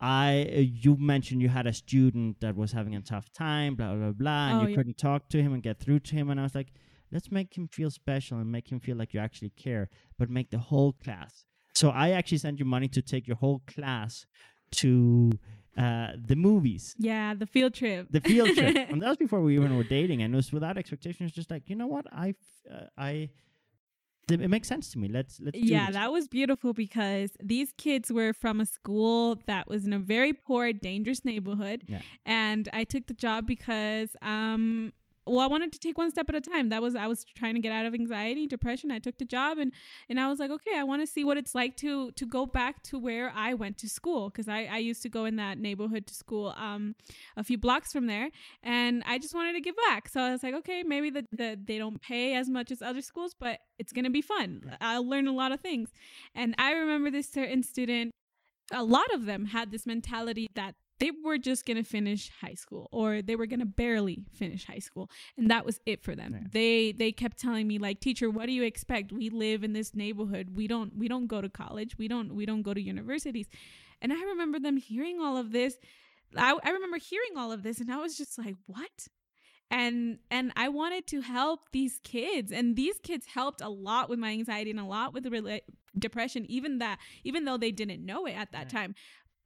I 0.00 0.50
uh, 0.54 0.58
you 0.60 0.96
mentioned 0.96 1.40
you 1.42 1.48
had 1.48 1.66
a 1.66 1.72
student 1.72 2.40
that 2.40 2.54
was 2.56 2.72
having 2.72 2.94
a 2.94 3.00
tough 3.00 3.32
time, 3.32 3.74
blah 3.76 3.94
blah 3.94 4.12
blah, 4.12 4.48
and 4.48 4.58
Oh, 4.58 4.62
you 4.62 4.68
yeah. 4.68 4.76
couldn't 4.76 4.98
talk 4.98 5.28
to 5.30 5.42
him 5.42 5.52
and 5.54 5.62
get 5.62 5.78
through 5.80 6.00
to 6.00 6.14
him, 6.14 6.28
and 6.30 6.38
I 6.38 6.42
was 6.42 6.54
like, 6.54 6.68
let's 7.10 7.30
make 7.30 7.56
him 7.56 7.68
feel 7.68 7.90
special 7.90 8.38
and 8.38 8.50
make 8.52 8.70
him 8.70 8.80
feel 8.80 8.96
like 8.96 9.14
you 9.14 9.20
actually 9.20 9.50
care, 9.50 9.88
but 10.18 10.28
make 10.28 10.50
the 10.50 10.58
whole 10.58 10.92
class. 10.92 11.44
So 11.74 11.90
I 11.90 12.10
actually 12.10 12.38
sent 12.38 12.58
you 12.58 12.64
money 12.64 12.88
to 12.88 13.02
take 13.02 13.26
your 13.26 13.36
whole 13.36 13.62
class 13.66 14.26
to 14.72 15.30
uh, 15.78 16.08
the 16.26 16.36
movies, 16.36 16.94
Yeah, 16.98 17.34
the 17.34 17.46
field 17.46 17.74
trip. 17.74 18.08
the 18.10 18.20
field 18.20 18.54
trip, 18.54 18.74
and 18.90 19.00
that 19.02 19.08
was 19.08 19.16
before 19.18 19.40
we 19.40 19.54
even 19.56 19.76
were 19.76 19.84
dating, 19.84 20.22
and 20.22 20.32
it 20.34 20.36
was 20.36 20.52
without 20.52 20.76
expectations. 20.78 21.32
Just 21.32 21.50
like 21.50 21.68
you 21.70 21.76
know 21.76 21.86
what, 21.86 22.06
I 22.12 22.34
uh, 22.70 22.86
I. 22.98 23.30
It 24.28 24.50
makes 24.50 24.66
sense 24.66 24.90
to 24.90 24.98
me. 24.98 25.06
Let's 25.06 25.38
let's. 25.40 25.56
do 25.56 25.64
yeah, 25.64 25.90
that 25.92 26.10
was 26.10 26.26
beautiful 26.26 26.72
because 26.72 27.30
these 27.40 27.72
kids 27.76 28.10
were 28.10 28.32
from 28.32 28.60
a 28.60 28.66
school 28.66 29.38
that 29.46 29.68
was 29.68 29.86
in 29.86 29.92
a 29.92 30.00
very 30.00 30.32
poor, 30.32 30.72
dangerous 30.72 31.24
neighborhood. 31.24 31.84
Yeah. 31.86 32.00
And 32.24 32.68
I 32.72 32.82
took 32.82 33.06
the 33.06 33.14
job 33.14 33.46
because 33.46 34.16
um 34.22 34.92
well, 35.26 35.40
I 35.40 35.46
wanted 35.46 35.72
to 35.72 35.78
take 35.78 35.98
one 35.98 36.10
step 36.10 36.28
at 36.28 36.34
a 36.34 36.40
time. 36.40 36.68
That 36.68 36.82
was 36.82 36.94
I 36.94 37.06
was 37.06 37.24
trying 37.24 37.54
to 37.54 37.60
get 37.60 37.72
out 37.72 37.84
of 37.86 37.94
anxiety, 37.94 38.46
depression. 38.46 38.90
I 38.90 38.98
took 38.98 39.18
the 39.18 39.24
job 39.24 39.58
and 39.58 39.72
and 40.08 40.20
I 40.20 40.28
was 40.28 40.38
like, 40.38 40.50
okay, 40.50 40.78
I 40.78 40.84
want 40.84 41.02
to 41.02 41.06
see 41.06 41.24
what 41.24 41.36
it's 41.36 41.54
like 41.54 41.76
to 41.78 42.12
to 42.12 42.26
go 42.26 42.46
back 42.46 42.82
to 42.84 42.98
where 42.98 43.32
I 43.34 43.54
went 43.54 43.78
to 43.78 43.88
school 43.88 44.30
because 44.30 44.48
I 44.48 44.64
I 44.64 44.78
used 44.78 45.02
to 45.02 45.08
go 45.08 45.24
in 45.24 45.36
that 45.36 45.58
neighborhood 45.58 46.06
to 46.06 46.14
school 46.14 46.54
um 46.56 46.94
a 47.36 47.42
few 47.42 47.58
blocks 47.58 47.92
from 47.92 48.06
there 48.06 48.30
and 48.62 49.02
I 49.06 49.18
just 49.18 49.34
wanted 49.34 49.54
to 49.54 49.60
give 49.60 49.74
back. 49.88 50.08
So 50.08 50.20
I 50.20 50.30
was 50.30 50.42
like, 50.42 50.54
okay, 50.54 50.82
maybe 50.82 51.10
the, 51.10 51.24
the 51.32 51.58
they 51.62 51.78
don't 51.78 52.00
pay 52.00 52.34
as 52.34 52.48
much 52.48 52.70
as 52.70 52.80
other 52.80 53.02
schools, 53.02 53.34
but 53.38 53.58
it's 53.78 53.92
gonna 53.92 54.10
be 54.10 54.22
fun. 54.22 54.76
I'll 54.80 55.08
learn 55.08 55.26
a 55.26 55.32
lot 55.32 55.52
of 55.52 55.60
things. 55.60 55.90
And 56.34 56.54
I 56.58 56.72
remember 56.72 57.10
this 57.10 57.28
certain 57.28 57.62
student, 57.62 58.12
a 58.72 58.84
lot 58.84 59.12
of 59.12 59.26
them 59.26 59.46
had 59.46 59.70
this 59.70 59.86
mentality 59.86 60.48
that 60.54 60.74
they 60.98 61.10
were 61.24 61.38
just 61.38 61.66
gonna 61.66 61.84
finish 61.84 62.30
high 62.40 62.54
school 62.54 62.88
or 62.92 63.22
they 63.22 63.36
were 63.36 63.46
gonna 63.46 63.66
barely 63.66 64.24
finish 64.32 64.64
high 64.66 64.78
school 64.78 65.10
and 65.36 65.50
that 65.50 65.64
was 65.64 65.80
it 65.86 66.02
for 66.02 66.14
them. 66.14 66.32
Yeah. 66.32 66.48
they 66.50 66.92
they 66.92 67.12
kept 67.12 67.38
telling 67.38 67.66
me 67.66 67.78
like 67.78 68.00
teacher 68.00 68.30
what 68.30 68.46
do 68.46 68.52
you 68.52 68.62
expect? 68.62 69.12
We 69.12 69.30
live 69.30 69.64
in 69.64 69.72
this 69.72 69.94
neighborhood. 69.94 70.50
We 70.54 70.66
don't 70.66 70.96
we 70.96 71.08
don't 71.08 71.26
go 71.26 71.40
to 71.40 71.48
college. 71.48 71.98
We 71.98 72.08
don't 72.08 72.34
we 72.34 72.46
don't 72.46 72.62
go 72.62 72.74
to 72.74 72.80
universities. 72.80 73.48
And 74.02 74.12
i 74.12 74.22
remember 74.22 74.58
them 74.58 74.76
hearing 74.76 75.20
all 75.20 75.36
of 75.36 75.52
this. 75.52 75.78
I, 76.36 76.56
I 76.62 76.70
remember 76.70 76.98
hearing 76.98 77.36
all 77.36 77.52
of 77.52 77.62
this 77.62 77.80
and 77.80 77.90
i 77.90 77.96
was 77.96 78.16
just 78.16 78.38
like 78.38 78.56
what? 78.66 79.08
And 79.70 80.18
and 80.30 80.52
i 80.56 80.68
wanted 80.68 81.06
to 81.08 81.20
help 81.20 81.72
these 81.72 82.00
kids 82.04 82.52
and 82.52 82.76
these 82.76 82.98
kids 83.02 83.26
helped 83.26 83.60
a 83.60 83.68
lot 83.68 84.08
with 84.08 84.18
my 84.18 84.30
anxiety 84.30 84.70
and 84.70 84.80
a 84.80 84.84
lot 84.84 85.12
with 85.12 85.24
the 85.24 85.30
rela- 85.30 85.60
depression 85.98 86.46
even 86.48 86.78
that 86.78 86.98
even 87.24 87.44
though 87.44 87.56
they 87.56 87.72
didn't 87.72 88.04
know 88.04 88.26
it 88.26 88.32
at 88.32 88.52
that 88.52 88.68
time 88.68 88.94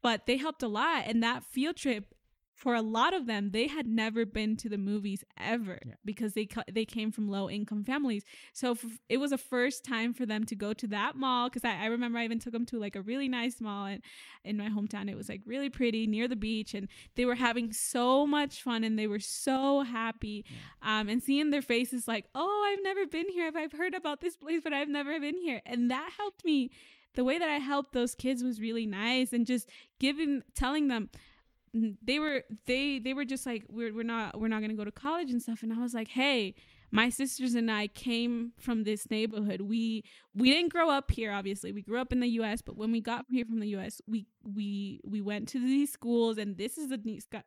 but 0.02 0.26
they 0.26 0.36
helped 0.36 0.62
a 0.62 0.68
lot 0.68 1.04
and 1.06 1.22
that 1.22 1.44
field 1.44 1.76
trip 1.76 2.14
for 2.54 2.74
a 2.74 2.82
lot 2.82 3.14
of 3.14 3.24
them, 3.26 3.52
they 3.52 3.68
had 3.68 3.86
never 3.86 4.26
been 4.26 4.54
to 4.54 4.68
the 4.68 4.76
movies 4.76 5.24
ever 5.38 5.78
Yeah. 5.86 5.94
because 6.04 6.34
they 6.34 6.44
cu- 6.44 6.60
they 6.70 6.84
came 6.84 7.10
from 7.10 7.26
low 7.26 7.48
income 7.48 7.84
families. 7.84 8.22
So 8.52 8.72
f- 8.72 8.98
it 9.08 9.16
was 9.16 9.32
a 9.32 9.38
first 9.38 9.82
time 9.82 10.12
for 10.12 10.26
them 10.26 10.44
to 10.44 10.54
go 10.54 10.74
to 10.74 10.86
that 10.88 11.16
mall 11.16 11.48
because 11.48 11.64
I, 11.64 11.84
I 11.84 11.86
remember 11.86 12.18
I 12.18 12.24
even 12.26 12.38
took 12.38 12.52
them 12.52 12.66
to 12.66 12.78
like 12.78 12.96
a 12.96 13.00
really 13.00 13.28
nice 13.30 13.62
mall 13.62 13.86
in, 13.86 14.02
in 14.44 14.58
my 14.58 14.68
hometown. 14.68 15.08
It 15.08 15.16
was 15.16 15.30
like 15.30 15.40
really 15.46 15.70
pretty 15.70 16.06
near 16.06 16.28
the 16.28 16.36
beach, 16.36 16.74
and 16.74 16.88
they 17.14 17.24
were 17.24 17.36
having 17.36 17.72
so 17.72 18.26
much 18.26 18.62
fun 18.62 18.84
and 18.84 18.98
they 18.98 19.06
were 19.06 19.20
so 19.20 19.80
happy. 19.80 20.44
Um, 20.82 21.08
and 21.08 21.22
seeing 21.22 21.48
their 21.48 21.62
faces 21.62 22.06
like, 22.06 22.26
oh, 22.34 22.70
I've 22.70 22.84
never 22.84 23.06
been 23.06 23.30
here. 23.30 23.46
I've, 23.46 23.56
I've 23.56 23.72
heard 23.72 23.94
about 23.94 24.20
this 24.20 24.36
place, 24.36 24.60
but 24.62 24.74
I've 24.74 24.88
never 24.90 25.18
been 25.18 25.38
here, 25.38 25.62
and 25.64 25.90
that 25.90 26.10
helped 26.18 26.44
me. 26.44 26.70
The 27.14 27.24
way 27.24 27.38
that 27.38 27.48
I 27.48 27.56
helped 27.56 27.92
those 27.92 28.14
kids 28.14 28.42
was 28.42 28.60
really 28.60 28.86
nice, 28.86 29.32
and 29.32 29.46
just 29.46 29.68
giving, 29.98 30.42
telling 30.54 30.88
them 30.88 31.10
they 31.72 32.18
were 32.18 32.42
they 32.66 32.98
they 32.98 33.14
were 33.14 33.24
just 33.24 33.46
like 33.46 33.64
we're 33.68 33.94
we're 33.94 34.02
not 34.02 34.40
we're 34.40 34.48
not 34.48 34.60
gonna 34.60 34.74
go 34.74 34.84
to 34.84 34.90
college 34.90 35.30
and 35.30 35.40
stuff 35.40 35.62
and 35.62 35.72
i 35.72 35.78
was 35.78 35.94
like 35.94 36.08
hey 36.08 36.54
my 36.90 37.08
sisters 37.08 37.54
and 37.54 37.70
i 37.70 37.86
came 37.86 38.52
from 38.58 38.82
this 38.82 39.08
neighborhood. 39.10 39.60
We 39.60 40.04
we 40.34 40.50
didn't 40.50 40.72
grow 40.72 40.90
up 40.90 41.10
here 41.10 41.30
obviously. 41.32 41.72
We 41.72 41.82
grew 41.82 42.00
up 42.00 42.12
in 42.12 42.20
the 42.20 42.28
us 42.28 42.62
but 42.62 42.76
when 42.76 42.90
we 42.90 43.00
got 43.00 43.26
here 43.30 43.44
from 43.44 43.60
the 43.60 43.68
us 43.68 44.00
we 44.08 44.26
we 44.42 45.00
we 45.04 45.20
went 45.20 45.48
to 45.50 45.60
these 45.60 45.92
schools 45.92 46.38
and 46.38 46.56
this 46.56 46.78
is 46.78 46.90
a 46.90 46.98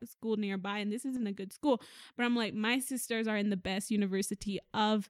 school 0.06 0.38
nearby 0.38 0.78
and 0.78 0.92
this 0.92 1.06
isn't 1.06 1.28
a 1.28 1.34
good 1.34 1.52
school. 1.52 1.82
But 2.16 2.26
i'm 2.26 2.36
like 2.36 2.54
my 2.54 2.80
sisters 2.80 3.28
are 3.28 3.38
in 3.38 3.50
the 3.50 3.58
best 3.58 3.92
university 3.92 4.60
of 4.74 5.10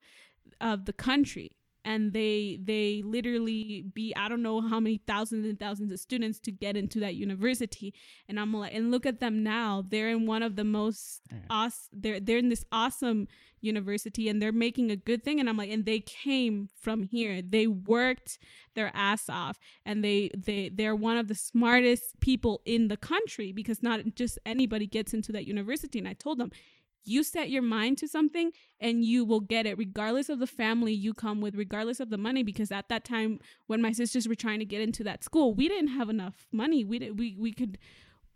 of 0.60 0.86
the 0.86 0.94
country 0.94 1.52
and 1.86 2.14
they 2.14 2.60
they 2.64 3.02
literally 3.06 3.84
be 3.94 4.14
I 4.16 4.30
don't 4.30 4.42
know 4.42 4.62
how 4.62 4.80
many 4.80 5.02
thousands 5.06 5.46
and 5.46 5.60
thousands 5.60 5.92
of 5.92 6.00
students 6.00 6.40
to 6.42 6.52
get 6.52 6.78
into 6.78 7.00
that 7.02 7.16
university. 7.16 7.94
And 8.30 8.40
I'm 8.40 8.54
like 8.54 8.74
and 8.74 8.92
look 8.92 9.06
at 9.06 9.20
them 9.20 9.44
now. 9.44 9.84
They're 9.88 10.10
in 10.10 10.26
one 10.26 10.44
of 10.44 10.56
the 10.56 10.64
most 10.64 11.22
Yeah. 11.32 11.40
awesome 11.50 11.90
they're 11.94 12.20
they're 12.20 12.38
in 12.38 12.50
this 12.50 12.66
awesome 12.72 13.28
university 13.62 14.28
and 14.28 14.42
they're 14.42 14.52
making 14.52 14.92
a 14.92 14.96
good 14.96 15.24
thing. 15.24 15.40
And 15.40 15.50
I'm 15.50 15.58
like 15.58 15.72
and 15.72 15.86
they 15.86 16.00
came 16.00 16.70
from 16.80 17.04
here. 17.04 17.42
They 17.42 17.68
worked 17.68 18.38
their 18.76 18.92
ass 18.94 19.30
off. 19.30 19.60
And 19.86 20.04
they 20.04 20.30
they 20.38 20.70
they're 20.70 20.96
one 20.96 21.18
of 21.18 21.28
the 21.28 21.36
smartest 21.36 22.20
people 22.20 22.62
in 22.66 22.88
the 22.88 22.98
country 22.98 23.52
because 23.52 23.84
not 23.84 24.02
just 24.16 24.40
anybody 24.46 24.88
gets 24.88 25.14
into 25.14 25.32
that 25.34 25.46
university. 25.48 26.00
And 26.00 26.08
I 26.08 26.14
told 26.14 26.40
them 26.40 26.52
you 27.06 27.24
set 27.24 27.50
your 27.50 27.62
mind 27.62 27.98
to 27.98 28.08
something 28.08 28.52
and 28.80 29.04
you 29.04 29.26
will 29.26 29.40
get 29.40 29.66
it 29.66 29.78
regardless 29.78 30.30
of 30.30 30.40
the 30.40 30.48
family 30.48 30.94
you 30.94 31.14
come 31.14 31.42
with 31.42 31.56
regardless 31.56 32.00
of 32.00 32.10
the 32.10 32.18
money 32.18 32.44
because 32.44 32.72
at 32.72 32.90
that 32.90 33.04
time 33.04 33.40
when 33.68 33.82
my 33.82 33.92
sisters 33.92 34.28
were 34.28 34.36
trying 34.36 34.60
to 34.60 34.66
get 34.66 34.82
into 34.82 35.04
that 35.04 35.24
school 35.24 35.54
we 35.54 35.68
didn't 35.68 35.90
have 35.90 36.10
enough 36.10 36.48
money. 36.52 36.84
We 36.84 37.00
did, 37.00 37.20
we 37.20 37.36
we 37.38 37.52
could 37.54 37.78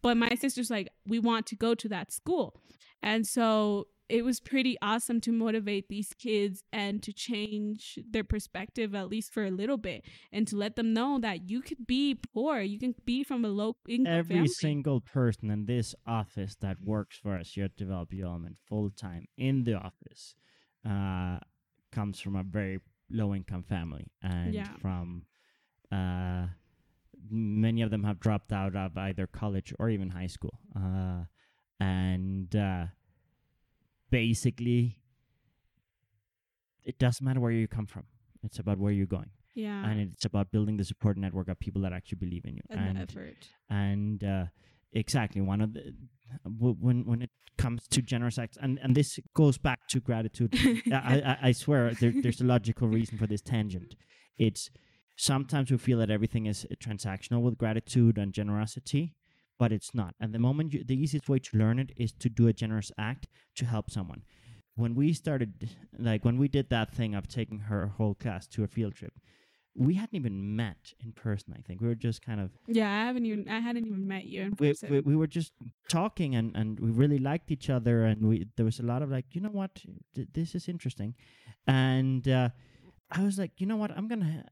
but 0.01 0.17
my 0.17 0.29
sister's 0.35 0.69
like 0.69 0.89
we 1.05 1.19
want 1.19 1.45
to 1.47 1.55
go 1.55 1.75
to 1.75 1.89
that 1.89 2.11
school. 2.11 2.55
And 3.01 3.25
so 3.27 3.87
it 4.09 4.23
was 4.23 4.39
pretty 4.39 4.77
awesome 4.81 5.19
to 5.21 5.31
motivate 5.31 5.89
these 5.89 6.13
kids 6.13 6.63
and 6.71 7.03
to 7.03 7.11
change 7.11 7.99
their 8.09 8.23
perspective 8.23 8.95
at 8.95 9.09
least 9.09 9.33
for 9.33 9.43
a 9.45 9.51
little 9.51 9.77
bit 9.77 10.05
and 10.31 10.47
to 10.47 10.55
let 10.55 10.75
them 10.75 10.93
know 10.93 11.19
that 11.19 11.49
you 11.49 11.61
could 11.61 11.85
be 11.85 12.15
poor 12.33 12.59
you 12.61 12.79
can 12.79 12.95
be 13.05 13.23
from 13.23 13.43
a 13.43 13.49
low 13.49 13.75
income 13.87 14.13
Every 14.13 14.35
family. 14.35 14.47
single 14.47 15.01
person 15.01 15.49
in 15.51 15.65
this 15.65 15.93
office 16.05 16.55
that 16.61 16.77
works 16.81 17.17
for 17.17 17.35
us 17.37 17.51
here 17.53 17.65
at 17.65 17.75
Develop 17.75 18.13
Your 18.13 18.27
Element 18.27 18.57
full 18.67 18.89
time 18.89 19.25
in 19.37 19.63
the 19.65 19.73
office 19.75 20.35
uh, 20.87 21.39
comes 21.91 22.19
from 22.19 22.35
a 22.35 22.43
very 22.43 22.79
low 23.09 23.33
income 23.35 23.63
family 23.63 24.07
and 24.21 24.53
Yeah. 24.53 24.73
from 24.81 25.25
uh, 25.91 26.47
many 27.29 27.81
of 27.81 27.89
them 27.91 28.03
have 28.03 28.19
dropped 28.19 28.51
out 28.53 28.75
of 28.75 28.97
either 28.97 29.27
college 29.27 29.73
or 29.79 29.89
even 29.89 30.09
high 30.09 30.27
school. 30.27 30.59
Uh, 30.75 31.23
and 31.79 32.55
uh, 32.55 32.85
basically, 34.09 34.99
it 36.83 36.99
doesn't 36.99 37.25
matter 37.25 37.39
where 37.39 37.51
you 37.51 37.67
come 37.67 37.85
from, 37.85 38.03
it's 38.43 38.59
about 38.59 38.77
where 38.77 38.91
you're 38.91 39.05
going. 39.05 39.31
yeah. 39.55 39.85
And 39.89 39.99
it's 39.99 40.25
about 40.25 40.51
building 40.51 40.77
the 40.77 40.83
support 40.85 41.17
network 41.17 41.47
of 41.49 41.59
people 41.59 41.81
that 41.81 41.93
actually 41.93 42.19
believe 42.19 42.45
in 42.45 42.55
you. 42.55 42.61
and 42.69 42.97
the 42.97 43.01
effort. 43.01 43.47
and 43.69 44.23
uh, 44.23 44.45
exactly 44.93 45.41
one 45.41 45.61
of 45.61 45.73
the 45.73 45.93
when 46.43 47.05
when 47.05 47.21
it 47.21 47.29
comes 47.57 47.87
to 47.87 48.01
generous 48.01 48.37
acts 48.37 48.57
and 48.61 48.79
and 48.83 48.95
this 48.95 49.19
goes 49.33 49.57
back 49.57 49.87
to 49.89 49.99
gratitude. 49.99 50.53
I, 50.91 51.21
I 51.31 51.37
i 51.49 51.51
swear 51.51 51.93
there, 51.93 52.13
there's 52.21 52.41
a 52.41 52.45
logical 52.45 52.87
reason 52.87 53.17
for 53.17 53.27
this 53.27 53.41
tangent. 53.41 53.95
It's 54.37 54.69
sometimes 55.15 55.71
we 55.71 55.77
feel 55.77 55.97
that 55.99 56.11
everything 56.11 56.45
is 56.45 56.65
transactional 56.79 57.41
with 57.41 57.57
gratitude 57.57 58.17
and 58.17 58.31
generosity 58.31 59.15
but 59.57 59.71
it's 59.71 59.93
not. 59.93 60.15
And 60.19 60.33
the 60.33 60.39
moment 60.39 60.73
you, 60.73 60.83
the 60.83 60.95
easiest 60.95 61.27
way 61.29 61.39
to 61.39 61.57
learn 61.57 61.79
it 61.79 61.91
is 61.97 62.11
to 62.13 62.29
do 62.29 62.47
a 62.47 62.53
generous 62.53 62.91
act 62.97 63.27
to 63.55 63.65
help 63.65 63.89
someone. 63.91 64.23
When 64.75 64.93
we 64.93 65.13
started 65.13 65.69
like 65.97 66.23
when 66.23 66.37
we 66.37 66.47
did 66.47 66.69
that 66.69 66.93
thing 66.93 67.15
of 67.15 67.27
taking 67.27 67.59
her 67.61 67.87
whole 67.97 68.13
class 68.15 68.47
to 68.47 68.63
a 68.63 68.67
field 68.67 68.95
trip 68.95 69.13
we 69.79 69.93
hadn't 69.93 70.15
even 70.15 70.55
met 70.55 70.93
in 71.03 71.11
person 71.11 71.53
i 71.57 71.61
think. 71.61 71.81
We 71.81 71.87
were 71.87 71.93
just 72.09 72.25
kind 72.25 72.39
of 72.41 72.49
Yeah, 72.67 72.89
I 72.91 73.05
haven't 73.05 73.25
even 73.27 73.47
I 73.47 73.59
hadn't 73.59 73.85
even 73.85 74.07
met 74.07 74.25
you 74.25 74.41
in 74.41 74.53
we, 74.59 74.69
person. 74.69 74.89
we, 74.91 74.99
we 75.01 75.15
were 75.15 75.27
just 75.27 75.51
talking 75.87 76.33
and, 76.35 76.55
and 76.55 76.79
we 76.79 76.89
really 76.89 77.19
liked 77.19 77.51
each 77.51 77.69
other 77.69 78.03
and 78.05 78.27
we 78.27 78.47
there 78.55 78.65
was 78.65 78.79
a 78.79 78.83
lot 78.83 79.01
of 79.03 79.09
like 79.11 79.25
you 79.35 79.41
know 79.41 79.49
what? 79.61 79.71
Th- 80.15 80.27
this 80.33 80.55
is 80.55 80.67
interesting. 80.67 81.13
And 81.67 82.27
uh, 82.27 82.49
i 83.11 83.23
was 83.23 83.37
like 83.37 83.51
you 83.61 83.67
know 83.67 83.77
what? 83.77 83.91
I'm 83.91 84.07
gonna 84.07 84.45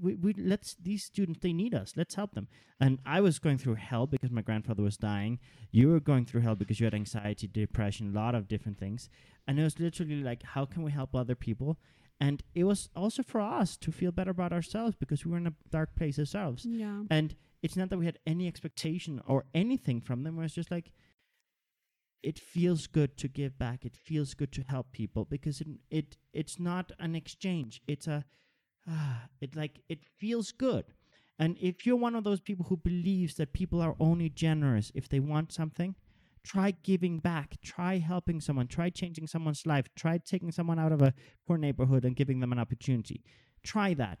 we, 0.00 0.14
we 0.14 0.32
let's 0.34 0.74
these 0.74 1.04
students 1.04 1.40
they 1.42 1.52
need 1.52 1.74
us 1.74 1.92
let's 1.96 2.14
help 2.14 2.34
them 2.34 2.48
and 2.80 2.98
i 3.04 3.20
was 3.20 3.38
going 3.38 3.58
through 3.58 3.74
hell 3.74 4.06
because 4.06 4.30
my 4.30 4.42
grandfather 4.42 4.82
was 4.82 4.96
dying 4.96 5.38
you 5.70 5.88
were 5.88 6.00
going 6.00 6.24
through 6.24 6.40
hell 6.40 6.54
because 6.54 6.80
you 6.80 6.86
had 6.86 6.94
anxiety 6.94 7.46
depression 7.46 8.12
a 8.12 8.18
lot 8.18 8.34
of 8.34 8.48
different 8.48 8.78
things 8.78 9.08
and 9.46 9.58
it 9.58 9.62
was 9.62 9.78
literally 9.78 10.22
like 10.22 10.42
how 10.42 10.64
can 10.64 10.82
we 10.82 10.90
help 10.90 11.14
other 11.14 11.34
people 11.34 11.78
and 12.22 12.42
it 12.54 12.64
was 12.64 12.90
also 12.94 13.22
for 13.22 13.40
us 13.40 13.76
to 13.78 13.90
feel 13.90 14.12
better 14.12 14.30
about 14.30 14.52
ourselves 14.52 14.94
because 14.94 15.24
we 15.24 15.30
were 15.30 15.38
in 15.38 15.46
a 15.46 15.54
dark 15.70 15.94
place 15.96 16.18
ourselves 16.18 16.66
yeah. 16.66 17.02
and 17.10 17.34
it's 17.62 17.76
not 17.76 17.90
that 17.90 17.98
we 17.98 18.06
had 18.06 18.18
any 18.26 18.48
expectation 18.48 19.20
or 19.26 19.44
anything 19.54 20.00
from 20.00 20.22
them. 20.22 20.38
It 20.38 20.42
was 20.42 20.54
just 20.54 20.70
like, 20.70 20.92
it 22.22 22.38
feels 22.38 22.86
good 22.86 23.16
to 23.18 23.28
give 23.28 23.58
back. 23.58 23.84
It 23.84 23.96
feels 23.96 24.34
good 24.34 24.52
to 24.52 24.62
help 24.62 24.92
people 24.92 25.24
because 25.24 25.60
it 25.60 25.68
it 25.90 26.16
it's 26.34 26.58
not 26.58 26.92
an 26.98 27.14
exchange. 27.14 27.80
It's 27.86 28.06
a, 28.06 28.24
ah, 28.90 29.28
it 29.40 29.56
like 29.56 29.80
it 29.88 30.00
feels 30.18 30.52
good. 30.52 30.84
And 31.38 31.56
if 31.60 31.86
you're 31.86 31.96
one 31.96 32.14
of 32.16 32.24
those 32.24 32.40
people 32.40 32.66
who 32.68 32.76
believes 32.76 33.36
that 33.36 33.54
people 33.54 33.80
are 33.80 33.96
only 33.98 34.28
generous 34.28 34.92
if 34.94 35.08
they 35.08 35.20
want 35.20 35.52
something, 35.52 35.94
try 36.44 36.72
giving 36.82 37.18
back. 37.18 37.56
Try 37.62 37.96
helping 37.98 38.42
someone. 38.42 38.66
Try 38.66 38.90
changing 38.90 39.26
someone's 39.26 39.64
life. 39.66 39.86
Try 39.96 40.18
taking 40.18 40.52
someone 40.52 40.78
out 40.78 40.92
of 40.92 41.00
a 41.00 41.14
poor 41.46 41.56
neighborhood 41.56 42.04
and 42.04 42.14
giving 42.14 42.40
them 42.40 42.52
an 42.52 42.58
opportunity. 42.58 43.24
Try 43.62 43.94
that. 43.94 44.18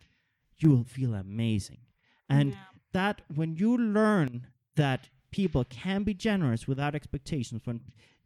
You 0.58 0.70
will 0.70 0.84
feel 0.84 1.14
amazing. 1.14 1.80
And 2.28 2.52
Yeah. 2.52 2.64
that 2.92 3.22
when 3.34 3.54
you 3.54 3.76
learn 3.76 4.46
that 4.76 5.10
people 5.30 5.64
can 5.64 6.04
be 6.04 6.14
generous 6.14 6.66
without 6.66 6.94
expectations, 6.94 7.62
when 7.66 7.80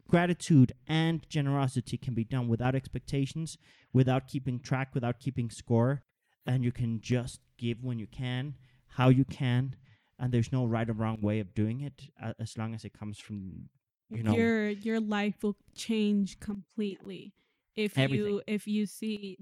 gratitude 0.07 0.71
and 0.87 1.27
generosity 1.29 1.97
can 1.97 2.13
be 2.13 2.23
done 2.23 2.47
without 2.47 2.75
expectations, 2.75 3.57
without 3.91 4.27
keeping 4.27 4.59
track, 4.59 4.93
without 4.93 5.19
keeping 5.19 5.49
score, 5.49 6.03
and 6.45 6.63
you 6.63 6.71
can 6.71 6.99
just 7.01 7.39
give 7.57 7.83
when 7.83 7.99
you 7.99 8.07
can, 8.07 8.55
how 8.87 9.09
you 9.09 9.25
can, 9.25 9.75
and 10.19 10.31
there's 10.31 10.51
no 10.51 10.65
right 10.65 10.89
or 10.89 10.93
wrong 10.93 11.19
way 11.21 11.39
of 11.39 11.53
doing 11.53 11.81
it, 11.81 12.09
uh, 12.23 12.33
as 12.39 12.57
long 12.57 12.73
as 12.73 12.85
it 12.85 12.93
comes 12.97 13.19
from, 13.19 13.69
you 14.09 14.23
know, 14.23 14.35
your 14.35 14.69
your 14.69 14.99
life 14.99 15.43
will 15.43 15.57
change 15.75 16.39
completely 16.39 17.33
if 17.75 17.97
Everything. 17.97 18.25
you 18.25 18.41
if 18.47 18.67
you 18.67 18.85
see 18.85 19.37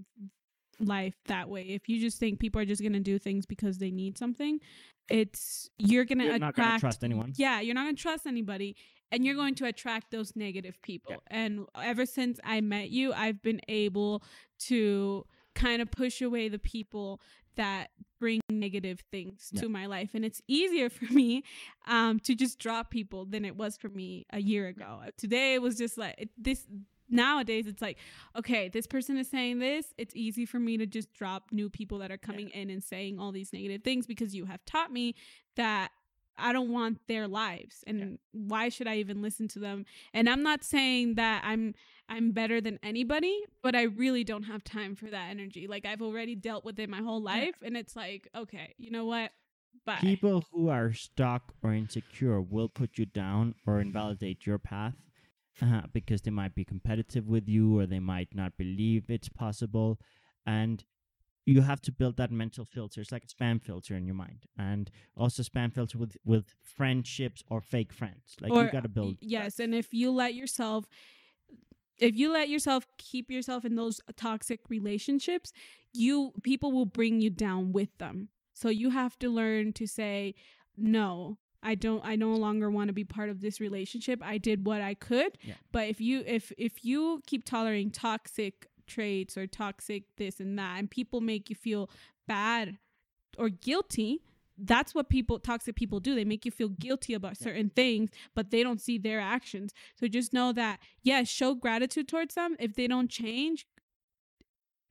life 0.79 1.15
that 1.27 1.49
way. 1.49 1.63
If 1.63 1.87
you 1.87 1.99
just 1.99 2.19
think 2.19 2.39
people 2.39 2.59
are 2.61 2.65
just 2.65 2.81
gonna 2.81 2.99
do 2.99 3.19
things 3.19 3.45
because 3.45 3.77
they 3.77 3.91
need 3.91 4.17
something, 4.17 4.59
it's 5.09 5.69
you're 5.77 6.05
gonna 6.05 6.25
you're 6.25 6.39
not 6.39 6.55
going 6.55 6.69
to 6.69 6.75
attract 6.75 6.79
trust 6.79 7.03
anyone. 7.03 7.33
yeah, 7.35 7.59
you're 7.59 7.75
not 7.75 7.83
going 7.83 7.95
to 7.95 8.01
trust 8.01 8.25
anybody 8.25 8.75
and 9.11 9.23
you're 9.23 9.35
going 9.35 9.55
to 9.55 9.65
attract 9.65 10.11
those 10.11 10.35
negative 10.35 10.81
people. 10.81 11.21
And 11.27 11.67
ever 11.79 12.05
since 12.05 12.39
I 12.43 12.61
met 12.61 12.89
you, 12.89 13.13
I've 13.13 13.41
been 13.41 13.61
able 13.67 14.23
to 14.61 15.25
kind 15.55 15.81
of 15.81 15.91
push 15.91 16.21
away 16.21 16.49
the 16.49 16.59
people 16.59 17.21
that 17.55 17.91
bring 18.19 18.41
negative 18.49 19.01
things 19.11 19.49
Yeah. 19.51 19.61
to 19.61 19.69
my 19.69 19.85
life. 19.85 20.11
And 20.13 20.25
it's 20.25 20.41
easier 20.47 20.89
for 20.89 21.05
me 21.13 21.43
um 21.87 22.19
to 22.21 22.35
just 22.35 22.57
drop 22.59 22.89
people 22.89 23.25
than 23.25 23.45
it 23.45 23.55
was 23.55 23.77
for 23.77 23.89
me 23.89 24.25
a 24.31 24.39
year 24.41 24.67
ago. 24.67 25.01
Today 25.17 25.53
it 25.55 25.61
was 25.61 25.77
just 25.77 25.97
like 25.97 26.15
it, 26.17 26.29
this 26.37 26.65
nowadays 27.09 27.67
it's 27.67 27.81
like 27.81 27.97
okay 28.35 28.69
this 28.69 28.87
person 28.87 29.17
is 29.17 29.29
saying 29.29 29.59
this. 29.59 29.93
It's 29.97 30.15
easy 30.15 30.45
for 30.45 30.57
me 30.59 30.77
to 30.77 30.85
just 30.87 31.13
drop 31.13 31.43
new 31.51 31.69
people 31.69 31.99
that 31.99 32.11
are 32.11 32.17
coming 32.17 32.49
in 32.49 32.69
and 32.69 32.83
saying 32.83 33.19
all 33.19 33.31
these 33.31 33.53
negative 33.53 33.83
things 33.83 34.07
because 34.07 34.33
you 34.33 34.45
have 34.45 34.63
taught 34.65 34.91
me 34.91 35.13
that 35.55 35.91
I 36.37 36.53
don't 36.53 36.71
want 36.71 36.99
their 37.07 37.27
lives 37.27 37.83
and 37.85 38.17
why 38.31 38.69
should 38.69 38.87
I 38.87 38.97
even 38.97 39.21
listen 39.21 39.47
to 39.49 39.59
them? 39.59 39.85
And 40.13 40.29
I'm 40.29 40.43
not 40.43 40.63
saying 40.63 41.15
that 41.15 41.43
I'm 41.45 41.75
I'm 42.09 42.31
better 42.31 42.59
than 42.59 42.79
anybody, 42.83 43.39
but 43.61 43.75
I 43.75 43.83
really 43.83 44.23
don't 44.23 44.43
have 44.43 44.63
time 44.63 44.95
for 44.95 45.05
that 45.05 45.29
energy. 45.29 45.67
Like 45.67 45.85
I've 45.85 46.01
already 46.01 46.35
dealt 46.35 46.65
with 46.65 46.79
it 46.79 46.89
my 46.89 47.01
whole 47.01 47.21
life 47.21 47.55
and 47.63 47.77
it's 47.77 47.95
like, 47.95 48.27
okay, 48.35 48.73
you 48.77 48.91
know 48.91 49.05
what? 49.05 49.31
Bye. 49.85 49.97
People 50.01 50.45
who 50.51 50.69
are 50.69 50.93
stuck 50.93 51.53
or 51.61 51.73
insecure 51.73 52.41
will 52.41 52.69
put 52.69 52.97
you 52.97 53.05
down 53.05 53.55
or 53.65 53.79
invalidate 53.79 54.45
your 54.45 54.57
path 54.57 54.93
uh, 55.61 55.81
because 55.93 56.21
they 56.21 56.31
might 56.31 56.55
be 56.55 56.63
competitive 56.63 57.27
with 57.27 57.47
you 57.47 57.79
or 57.79 57.85
they 57.85 57.99
might 57.99 58.29
not 58.33 58.57
believe 58.57 59.05
it's 59.09 59.29
possible. 59.29 59.99
And 60.45 60.83
you 61.45 61.61
have 61.61 61.81
to 61.81 61.91
build 61.91 62.17
that 62.17 62.31
mental 62.31 62.65
filter. 62.65 63.01
It's 63.01 63.11
like 63.11 63.25
a 63.25 63.27
spam 63.27 63.61
filter 63.61 63.95
in 63.95 64.05
your 64.05 64.15
mind, 64.15 64.45
and 64.57 64.89
also 65.15 65.43
spam 65.43 65.73
filter 65.73 65.97
with 65.97 66.17
with 66.25 66.55
friendships 66.61 67.43
or 67.49 67.61
fake 67.61 67.91
friends. 67.93 68.35
Like 68.39 68.51
Or- 68.51 68.65
you 68.65 68.71
got 68.71 68.83
to 68.83 68.89
build. 68.89 69.17
Yes, 69.19 69.59
and 69.59 69.75
if 69.75 69.93
you 69.93 70.11
let 70.11 70.33
yourself 70.33 70.87
if 71.99 72.15
you 72.15 72.31
let 72.31 72.49
yourself 72.49 72.87
keep 72.97 73.29
yourself 73.29 73.65
in 73.65 73.75
those 73.75 74.01
toxic 74.15 74.61
relationships, 74.69 75.53
you 75.93 76.33
people 76.43 76.71
will 76.71 76.85
bring 76.85 77.21
you 77.21 77.29
down 77.29 77.71
with 77.71 77.97
them. 77.97 78.29
So 78.53 78.69
you 78.69 78.89
have 78.91 79.17
to 79.19 79.29
learn 79.29 79.73
to 79.73 79.87
say 79.87 80.35
no. 80.77 81.37
I 81.61 81.75
don't 81.75 82.03
I 82.03 82.15
no 82.15 82.33
longer 82.33 82.69
want 82.69 82.89
to 82.89 82.93
be 82.93 83.03
part 83.03 83.29
of 83.29 83.41
this 83.41 83.59
relationship. 83.59 84.21
I 84.21 84.37
did 84.37 84.65
what 84.65 84.81
I 84.81 84.93
could. 84.93 85.37
Yeah. 85.41 85.53
But 85.71 85.87
if 85.87 86.01
you 86.01 86.23
if 86.25 86.51
if 86.57 86.83
you 86.83 87.21
keep 87.25 87.45
tolerating 87.45 87.91
toxic 87.91 88.67
traits 88.87 89.37
or 89.37 89.47
toxic 89.47 90.03
this 90.17 90.39
and 90.39 90.57
that 90.59 90.79
and 90.79 90.89
people 90.89 91.21
make 91.21 91.49
you 91.49 91.55
feel 91.55 91.89
bad 92.27 92.77
or 93.37 93.49
guilty, 93.49 94.21
that's 94.57 94.93
what 94.93 95.09
people 95.09 95.39
toxic 95.39 95.75
people 95.75 95.99
do. 95.99 96.13
They 96.13 96.25
make 96.25 96.45
you 96.45 96.51
feel 96.51 96.69
guilty 96.69 97.13
about 97.13 97.37
Yeah. 97.39 97.45
certain 97.45 97.69
things, 97.71 98.11
but 98.35 98.51
they 98.51 98.61
don't 98.61 98.79
see 98.79 98.97
their 98.99 99.19
actions. 99.19 99.73
So 99.95 100.07
just 100.07 100.33
know 100.33 100.51
that 100.53 100.79
yes, 101.01 101.27
show 101.29 101.55
gratitude 101.55 102.07
towards 102.07 102.35
them. 102.35 102.55
If 102.59 102.75
they 102.75 102.87
don't 102.87 103.09
change, 103.09 103.65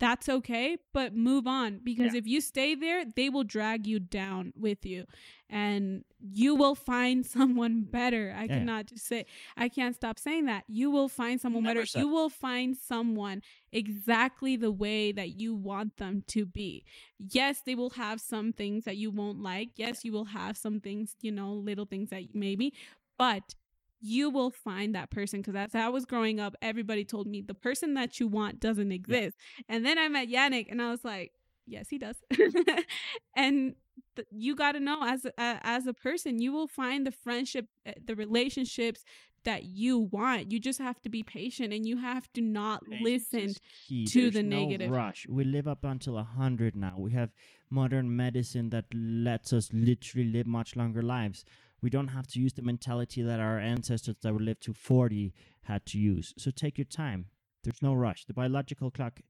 that's 0.02 0.28
okay, 0.28 0.76
but 0.92 1.14
move 1.14 1.46
on 1.46 1.78
because 1.84 2.12
Yeah. 2.12 2.18
if 2.18 2.26
you 2.26 2.40
stay 2.40 2.74
there, 2.74 3.04
they 3.04 3.28
will 3.30 3.44
drag 3.44 3.86
you 3.86 4.00
down 4.00 4.52
with 4.56 4.84
you 4.84 5.06
and 5.48 6.04
you 6.18 6.56
will 6.56 6.74
find 6.74 7.24
someone 7.36 7.84
better. 7.84 8.34
I 8.36 8.42
Yeah. 8.44 8.58
cannot 8.58 8.86
just 8.86 9.06
say 9.06 9.26
I 9.56 9.68
can't 9.68 9.94
stop 9.94 10.18
saying 10.18 10.46
that. 10.46 10.64
You 10.66 10.90
will 10.90 11.08
find 11.08 11.40
someone 11.40 11.62
Never 11.62 11.74
better. 11.80 11.86
said- 11.86 12.00
You 12.00 12.08
will 12.08 12.30
find 12.30 12.76
someone 12.76 13.42
exactly 13.70 14.56
the 14.56 14.72
way 14.72 15.12
that 15.12 15.40
you 15.40 15.54
want 15.54 15.96
them 15.98 16.24
to 16.34 16.46
be. 16.46 16.84
Yes, 17.18 17.62
they 17.64 17.76
will 17.76 17.90
have 17.90 18.20
some 18.20 18.52
things 18.52 18.84
that 18.84 18.96
you 18.96 19.10
won't 19.12 19.40
like. 19.40 19.70
Yes, 19.76 20.04
you 20.04 20.12
will 20.12 20.26
have 20.40 20.56
some 20.56 20.80
things, 20.80 21.14
you 21.20 21.30
know, 21.32 21.52
little 21.54 21.86
things 21.86 22.10
that 22.10 22.34
maybe, 22.34 22.72
but 23.16 23.54
you 24.04 24.28
will 24.30 24.50
find 24.50 24.94
that 24.96 25.10
person 25.10 25.40
because 25.40 25.54
as 25.54 25.74
I 25.74 25.88
was 25.88 26.04
growing 26.04 26.40
up, 26.40 26.54
everybody 26.60 27.04
told 27.04 27.26
me 27.28 27.40
the 27.40 27.54
person 27.54 27.94
that 27.94 28.18
you 28.20 28.26
want 28.26 28.58
doesn't 28.60 28.90
exist. 28.92 29.36
And 29.68 29.86
then 29.86 29.96
I 29.96 30.08
met 30.08 30.28
Yannick 30.28 30.66
and 30.70 30.82
I 30.82 30.90
was 30.90 31.04
like, 31.04 31.30
yes, 31.66 31.88
he 31.88 31.98
does. 31.98 32.16
and 33.36 33.74
th- 34.16 34.28
you 34.30 34.56
got 34.56 34.72
to 34.72 34.80
know 34.80 34.98
as 35.04 35.24
a, 35.24 35.32
as 35.38 35.86
a 35.86 35.94
person, 35.94 36.40
you 36.40 36.52
will 36.52 36.66
find 36.68 37.06
the 37.06 37.12
friendship, 37.12 37.66
uh, 37.86 37.92
the 38.04 38.14
relationships 38.16 39.04
that 39.44 39.64
you 39.64 39.98
want. 39.98 40.50
You 40.52 40.60
just 40.60 40.78
have 40.80 41.00
to 41.02 41.08
be 41.08 41.22
patient 41.22 41.72
and 41.72 41.86
you 41.86 41.96
have 41.98 42.32
to 42.34 42.40
not 42.40 42.82
Patience 42.88 43.28
listen. 43.32 44.06
to 44.06 44.20
There's 44.20 44.34
the 44.34 44.42
no 44.42 44.62
negative. 44.64 44.90
rush. 44.90 45.26
We 45.28 45.44
live 45.44 45.66
up 45.66 45.84
until 45.84 46.18
a 46.18 46.22
hundred 46.24 46.76
now. 46.76 46.94
We 46.98 47.12
have 47.12 47.30
modern 47.70 48.14
medicine 48.14 48.70
that 48.70 48.84
lets 48.94 49.52
us 49.52 49.70
literally 49.72 50.28
live 50.28 50.46
much 50.46 50.76
longer 50.76 51.02
lives. 51.02 51.44
We 51.82 51.90
don't 51.90 52.08
have 52.08 52.26
to 52.28 52.40
use 52.40 52.52
the 52.52 52.62
mentality 52.62 53.22
that 53.22 53.40
our 53.40 53.58
ancestors 53.58 54.16
that 54.22 54.32
would 54.32 54.42
live 54.42 54.60
to 54.60 54.72
forty 54.72 55.34
had 55.64 55.84
to 55.86 55.98
use. 55.98 56.32
So 56.38 56.50
take 56.50 56.78
your 56.78 56.84
time. 56.84 57.26
There's 57.64 57.82
no 57.82 57.94
rush. 57.94 58.24
The 58.24 58.34
biological 58.34 58.90
clock. 58.90 59.20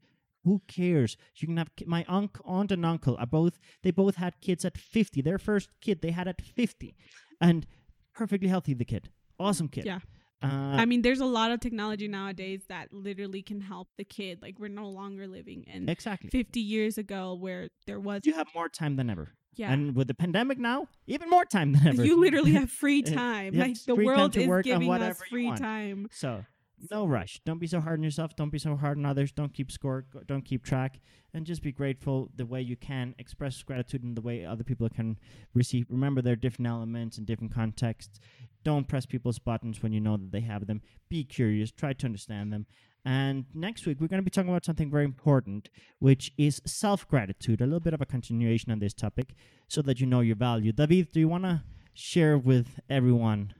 Who 0.44 0.60
cares? 0.66 1.16
You 1.36 1.46
can 1.46 1.56
have 1.56 1.70
my 1.86 2.04
unc, 2.08 2.36
aunt 2.44 2.72
and 2.72 2.84
uncle 2.84 3.16
are 3.18 3.26
both. 3.26 3.58
They 3.82 3.92
both 3.92 4.16
had 4.16 4.40
kids 4.40 4.64
at 4.64 4.76
fifty. 4.76 5.22
Their 5.22 5.38
first 5.38 5.68
kid 5.80 6.02
they 6.02 6.10
had 6.10 6.28
at 6.28 6.40
fifty, 6.42 6.96
and 7.40 7.66
perfectly 8.14 8.48
healthy. 8.48 8.74
The 8.74 8.84
kid, 8.84 9.10
awesome 9.38 9.68
kid. 9.68 9.84
Yeah. 9.86 10.00
Uh, 10.42 10.74
I 10.76 10.86
mean, 10.86 11.02
there's 11.02 11.20
a 11.20 11.24
lot 11.24 11.52
of 11.52 11.60
technology 11.60 12.08
nowadays 12.08 12.62
that 12.68 12.92
literally 12.92 13.42
can 13.42 13.60
help 13.60 13.88
the 13.96 14.04
kid. 14.04 14.42
Like 14.42 14.58
we're 14.58 14.68
no 14.68 14.88
longer 14.88 15.28
living 15.28 15.62
in 15.72 15.88
exactly. 15.88 16.30
50 16.30 16.58
years 16.58 16.98
ago 16.98 17.34
where 17.34 17.68
there 17.86 18.00
was 18.00 18.22
You 18.24 18.34
have 18.34 18.48
more 18.52 18.68
time 18.68 18.96
than 18.96 19.08
ever. 19.08 19.34
Yeah. 19.54 19.72
And 19.72 19.94
with 19.94 20.08
the 20.08 20.14
pandemic 20.14 20.58
now, 20.58 20.88
even 21.06 21.28
more 21.28 21.44
time 21.44 21.72
than 21.72 21.88
ever. 21.88 22.04
you 22.04 22.20
literally 22.20 22.52
have 22.52 22.70
free 22.70 23.02
time. 23.02 23.54
have 23.54 23.68
Like 23.68 23.84
the 23.84 23.94
world 23.94 24.36
is 24.36 24.48
giving 24.62 24.90
us 24.90 25.20
free 25.28 25.52
time. 25.52 26.08
so 26.10 26.44
no 26.90 27.06
rush. 27.06 27.40
Don't 27.44 27.58
be 27.58 27.66
so 27.66 27.80
hard 27.80 28.00
on 28.00 28.02
yourself. 28.02 28.34
Don't 28.34 28.50
be 28.50 28.58
so 28.58 28.76
hard 28.76 28.98
on 28.98 29.06
others. 29.06 29.30
Don't 29.32 29.52
keep 29.54 29.70
score. 29.70 30.04
Don't 30.26 30.44
keep 30.44 30.64
track. 30.64 31.00
And 31.34 31.46
just 31.46 31.62
be 31.62 31.72
grateful 31.72 32.28
the 32.34 32.46
way 32.46 32.60
you 32.60 32.76
can. 32.76 33.14
Express 33.18 33.62
gratitude 33.62 34.02
in 34.02 34.14
the 34.14 34.20
way 34.20 34.44
other 34.44 34.64
people 34.64 34.88
can 34.88 35.18
receive. 35.54 35.86
Remember, 35.88 36.20
there 36.22 36.32
are 36.32 36.36
different 36.36 36.68
elements 36.68 37.18
and 37.18 37.26
different 37.26 37.54
contexts. 37.54 38.18
Don't 38.64 38.88
press 38.88 39.06
people's 39.06 39.38
buttons 39.38 39.82
when 39.82 39.92
you 39.92 40.00
know 40.00 40.16
that 40.16 40.32
they 40.32 40.40
have 40.40 40.66
them. 40.66 40.82
Be 41.08 41.24
curious. 41.24 41.70
Try 41.70 41.92
to 41.92 42.06
understand 42.06 42.52
them. 42.52 42.66
And 43.04 43.46
next 43.52 43.84
week, 43.84 44.00
we're 44.00 44.06
going 44.06 44.20
to 44.20 44.24
be 44.24 44.30
talking 44.30 44.50
about 44.50 44.64
something 44.64 44.90
very 44.90 45.04
important, 45.04 45.68
which 45.98 46.32
is 46.38 46.62
self 46.64 47.08
gratitude. 47.08 47.60
A 47.60 47.64
little 47.64 47.80
bit 47.80 47.94
of 47.94 48.00
a 48.00 48.06
continuation 48.06 48.70
on 48.70 48.78
this 48.78 48.94
topic 48.94 49.34
so 49.66 49.82
that 49.82 50.00
you 50.00 50.06
know 50.06 50.20
your 50.20 50.36
value. 50.36 50.72
David, 50.72 51.10
do 51.12 51.18
you 51.18 51.28
want 51.28 51.44
to 51.44 51.62
share 51.94 52.38
with 52.38 52.78
everyone? 52.88 53.54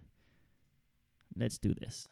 Let's 1.36 1.58
do 1.58 1.74
this. 1.74 2.08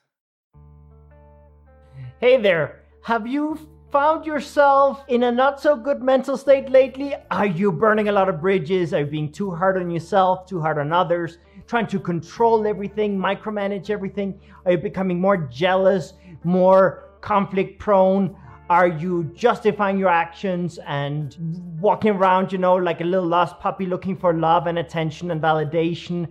Hey 2.19 2.41
there, 2.41 2.81
have 3.05 3.27
you 3.27 3.59
found 3.93 4.25
yourself 4.25 5.05
in 5.09 5.23
a 5.25 5.33
not 5.33 5.61
so 5.61 5.77
good 5.77 6.03
mental 6.03 6.37
state 6.37 6.69
lately? 6.71 7.15
Are 7.31 7.47
you 7.47 7.71
burning 7.71 8.09
a 8.09 8.13
lot 8.13 8.29
of 8.29 8.41
bridges? 8.41 8.93
Are 8.93 9.01
you 9.01 9.07
being 9.07 9.31
too 9.31 9.51
hard 9.51 9.77
on 9.77 9.91
yourself, 9.91 10.47
too 10.47 10.61
hard 10.61 10.79
on 10.79 10.93
others? 10.93 11.39
Trying 11.67 11.87
to 11.89 12.01
control 12.01 12.67
everything, 12.67 13.19
micromanage 13.19 13.91
everything? 13.91 14.41
Are 14.65 14.73
you 14.73 14.79
becoming 14.79 15.21
more 15.21 15.37
jealous, 15.37 16.15
more 16.43 17.10
conflict 17.21 17.79
prone? 17.79 18.37
Are 18.69 18.87
you 18.87 19.25
justifying 19.35 19.99
your 19.99 20.11
actions 20.11 20.79
and 20.87 21.37
walking 21.81 22.13
around, 22.13 22.53
you 22.53 22.59
know, 22.59 22.77
like 22.77 23.01
a 23.01 23.05
little 23.05 23.27
lost 23.27 23.59
puppy 23.59 23.85
looking 23.85 24.17
for 24.17 24.33
love 24.33 24.69
and 24.69 24.79
attention 24.79 25.33
and 25.33 25.43
validation? 25.43 26.29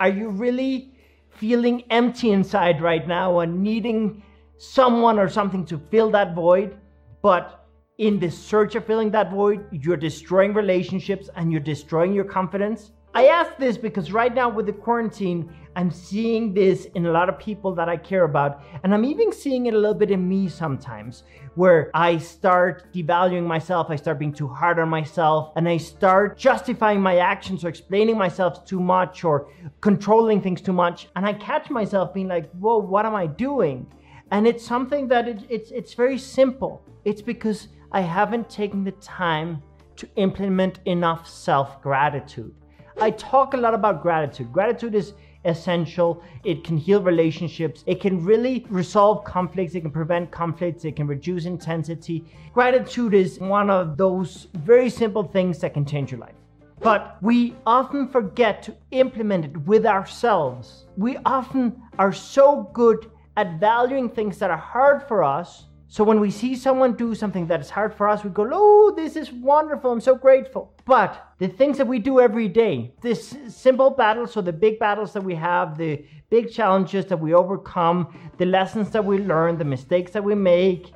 Are 0.00 0.08
you 0.08 0.30
really 0.30 0.94
feeling 1.28 1.82
empty 1.90 2.30
inside 2.30 2.80
right 2.80 3.06
now 3.06 3.40
and 3.40 3.62
needing 3.62 4.22
someone 4.56 5.18
or 5.18 5.28
something 5.28 5.66
to 5.66 5.78
fill 5.90 6.10
that 6.12 6.34
void, 6.34 6.78
but 7.20 7.66
in 7.98 8.18
the 8.18 8.30
search 8.30 8.74
of 8.76 8.86
filling 8.86 9.10
that 9.10 9.30
void, 9.30 9.66
you're 9.70 9.96
destroying 9.96 10.54
relationships 10.54 11.28
and 11.36 11.52
you're 11.52 11.60
destroying 11.60 12.14
your 12.14 12.24
confidence? 12.24 12.92
I 13.16 13.26
ask 13.26 13.56
this 13.58 13.78
because 13.78 14.10
right 14.10 14.34
now 14.34 14.48
with 14.48 14.66
the 14.66 14.72
quarantine, 14.72 15.54
I'm 15.76 15.90
seeing 15.92 16.52
this 16.52 16.86
in 16.96 17.06
a 17.06 17.12
lot 17.12 17.28
of 17.28 17.38
people 17.38 17.72
that 17.76 17.88
I 17.88 17.96
care 17.96 18.24
about, 18.24 18.62
and 18.82 18.92
I'm 18.92 19.04
even 19.04 19.32
seeing 19.32 19.66
it 19.66 19.74
a 19.74 19.78
little 19.78 19.94
bit 19.94 20.10
in 20.10 20.28
me 20.28 20.48
sometimes, 20.48 21.22
where 21.54 21.92
I 21.94 22.18
start 22.18 22.92
devaluing 22.92 23.46
myself, 23.46 23.88
I 23.88 23.94
start 23.94 24.18
being 24.18 24.32
too 24.32 24.48
hard 24.48 24.80
on 24.80 24.88
myself, 24.88 25.52
and 25.54 25.68
I 25.68 25.76
start 25.76 26.36
justifying 26.36 27.00
my 27.00 27.18
actions 27.18 27.64
or 27.64 27.68
explaining 27.68 28.18
myself 28.18 28.64
too 28.64 28.80
much 28.80 29.22
or 29.22 29.48
controlling 29.80 30.42
things 30.42 30.60
too 30.60 30.72
much, 30.72 31.08
and 31.14 31.24
I 31.24 31.34
catch 31.34 31.70
myself 31.70 32.12
being 32.12 32.26
like, 32.26 32.50
whoa, 32.52 32.78
what 32.78 33.06
am 33.06 33.14
I 33.14 33.28
doing? 33.28 33.86
And 34.32 34.44
it's 34.44 34.66
something 34.66 35.06
that 35.08 35.28
it, 35.28 35.44
it's 35.48 35.70
it's 35.70 35.94
very 35.94 36.18
simple. 36.18 36.82
It's 37.04 37.22
because 37.22 37.68
I 37.92 38.00
haven't 38.00 38.50
taken 38.50 38.82
the 38.82 38.92
time 38.92 39.62
to 39.96 40.08
implement 40.16 40.80
enough 40.84 41.28
self-gratitude. 41.28 42.54
I 43.00 43.10
talk 43.10 43.54
a 43.54 43.56
lot 43.56 43.74
about 43.74 44.02
gratitude. 44.02 44.52
Gratitude 44.52 44.94
is 44.94 45.14
essential. 45.44 46.22
It 46.44 46.64
can 46.64 46.76
heal 46.76 47.02
relationships. 47.02 47.84
It 47.86 48.00
can 48.00 48.24
really 48.24 48.66
resolve 48.70 49.24
conflicts. 49.24 49.74
It 49.74 49.82
can 49.82 49.90
prevent 49.90 50.30
conflicts. 50.30 50.84
It 50.84 50.96
can 50.96 51.06
reduce 51.06 51.44
intensity. 51.44 52.24
Gratitude 52.52 53.14
is 53.14 53.38
one 53.38 53.68
of 53.70 53.96
those 53.96 54.48
very 54.54 54.88
simple 54.88 55.24
things 55.24 55.58
that 55.58 55.74
can 55.74 55.84
change 55.84 56.12
your 56.12 56.20
life. 56.20 56.34
But 56.80 57.16
we 57.22 57.56
often 57.66 58.08
forget 58.08 58.62
to 58.64 58.74
implement 58.90 59.44
it 59.44 59.56
with 59.66 59.86
ourselves. 59.86 60.86
We 60.96 61.18
often 61.24 61.80
are 61.98 62.12
so 62.12 62.70
good 62.72 63.10
at 63.36 63.58
valuing 63.58 64.08
things 64.08 64.38
that 64.38 64.50
are 64.50 64.56
hard 64.56 65.02
for 65.08 65.24
us. 65.24 65.64
So 65.94 66.02
when 66.02 66.18
we 66.18 66.32
see 66.32 66.56
someone 66.56 66.94
do 66.94 67.14
something 67.14 67.46
that 67.46 67.60
is 67.60 67.70
hard 67.70 67.94
for 67.94 68.08
us, 68.08 68.24
we 68.24 68.30
go, 68.30 68.50
Oh, 68.52 68.92
this 68.96 69.14
is 69.14 69.30
wonderful. 69.30 69.92
I'm 69.92 70.00
so 70.00 70.16
grateful. 70.16 70.74
But 70.86 71.24
the 71.38 71.46
things 71.46 71.78
that 71.78 71.86
we 71.86 72.00
do 72.00 72.18
every 72.18 72.48
day, 72.48 72.92
this 73.00 73.36
simple 73.46 73.90
battles, 73.90 74.32
so 74.32 74.40
the 74.40 74.52
big 74.52 74.80
battles 74.80 75.12
that 75.12 75.22
we 75.22 75.36
have, 75.36 75.78
the 75.78 76.04
big 76.30 76.52
challenges 76.52 77.06
that 77.06 77.20
we 77.20 77.32
overcome, 77.32 78.12
the 78.38 78.44
lessons 78.44 78.90
that 78.90 79.04
we 79.04 79.18
learn, 79.18 79.56
the 79.56 79.64
mistakes 79.64 80.10
that 80.10 80.24
we 80.24 80.34
make, 80.34 80.92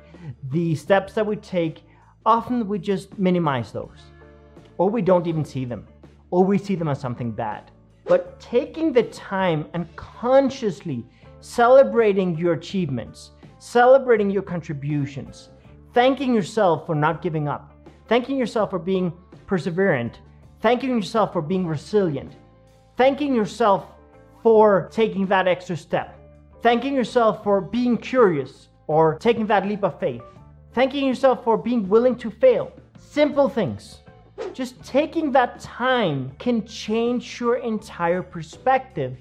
the 0.49 0.75
steps 0.75 1.13
that 1.13 1.25
we 1.25 1.37
take, 1.37 1.83
often 2.25 2.67
we 2.67 2.77
just 2.77 3.17
minimize 3.17 3.71
those 3.71 4.01
or 4.77 4.89
we 4.89 5.01
don't 5.01 5.27
even 5.27 5.45
see 5.45 5.63
them, 5.63 5.87
or 6.29 6.43
we 6.43 6.57
see 6.57 6.75
them 6.75 6.89
as 6.89 6.99
something 6.99 7.31
bad. 7.31 7.71
But 8.03 8.37
taking 8.41 8.91
the 8.91 9.03
time 9.03 9.65
and 9.73 9.87
consciously 9.95 11.05
celebrating 11.39 12.37
your 12.37 12.51
achievements, 12.51 13.31
celebrating 13.59 14.29
your 14.29 14.41
contributions, 14.41 15.49
thanking 15.93 16.33
yourself 16.33 16.85
for 16.85 16.95
not 16.95 17.21
giving 17.21 17.47
up, 17.47 17.73
thanking 18.07 18.37
yourself 18.37 18.69
for 18.69 18.79
being 18.79 19.13
perseverant, 19.45 20.15
thanking 20.61 20.89
yourself 20.89 21.33
for 21.33 21.41
being 21.41 21.67
resilient, 21.67 22.35
thanking 22.97 23.35
yourself 23.35 23.85
for 24.41 24.89
taking 24.91 25.27
that 25.27 25.47
extra 25.47 25.75
step, 25.75 26.17
thanking 26.63 26.95
yourself 26.95 27.43
for 27.43 27.59
being 27.61 27.97
curious 27.97 28.69
or 28.87 29.17
taking 29.19 29.45
that 29.47 29.67
leap 29.67 29.83
of 29.83 29.99
faith, 29.99 30.23
thanking 30.73 31.05
yourself 31.05 31.43
for 31.43 31.57
being 31.57 31.87
willing 31.89 32.15
to 32.15 32.31
fail. 32.31 32.71
Simple 32.97 33.49
things. 33.49 33.99
Just 34.53 34.81
taking 34.85 35.33
that 35.33 35.59
time 35.59 36.31
can 36.39 36.65
change 36.65 37.41
your 37.41 37.57
entire 37.57 38.23
perspective 38.23 39.17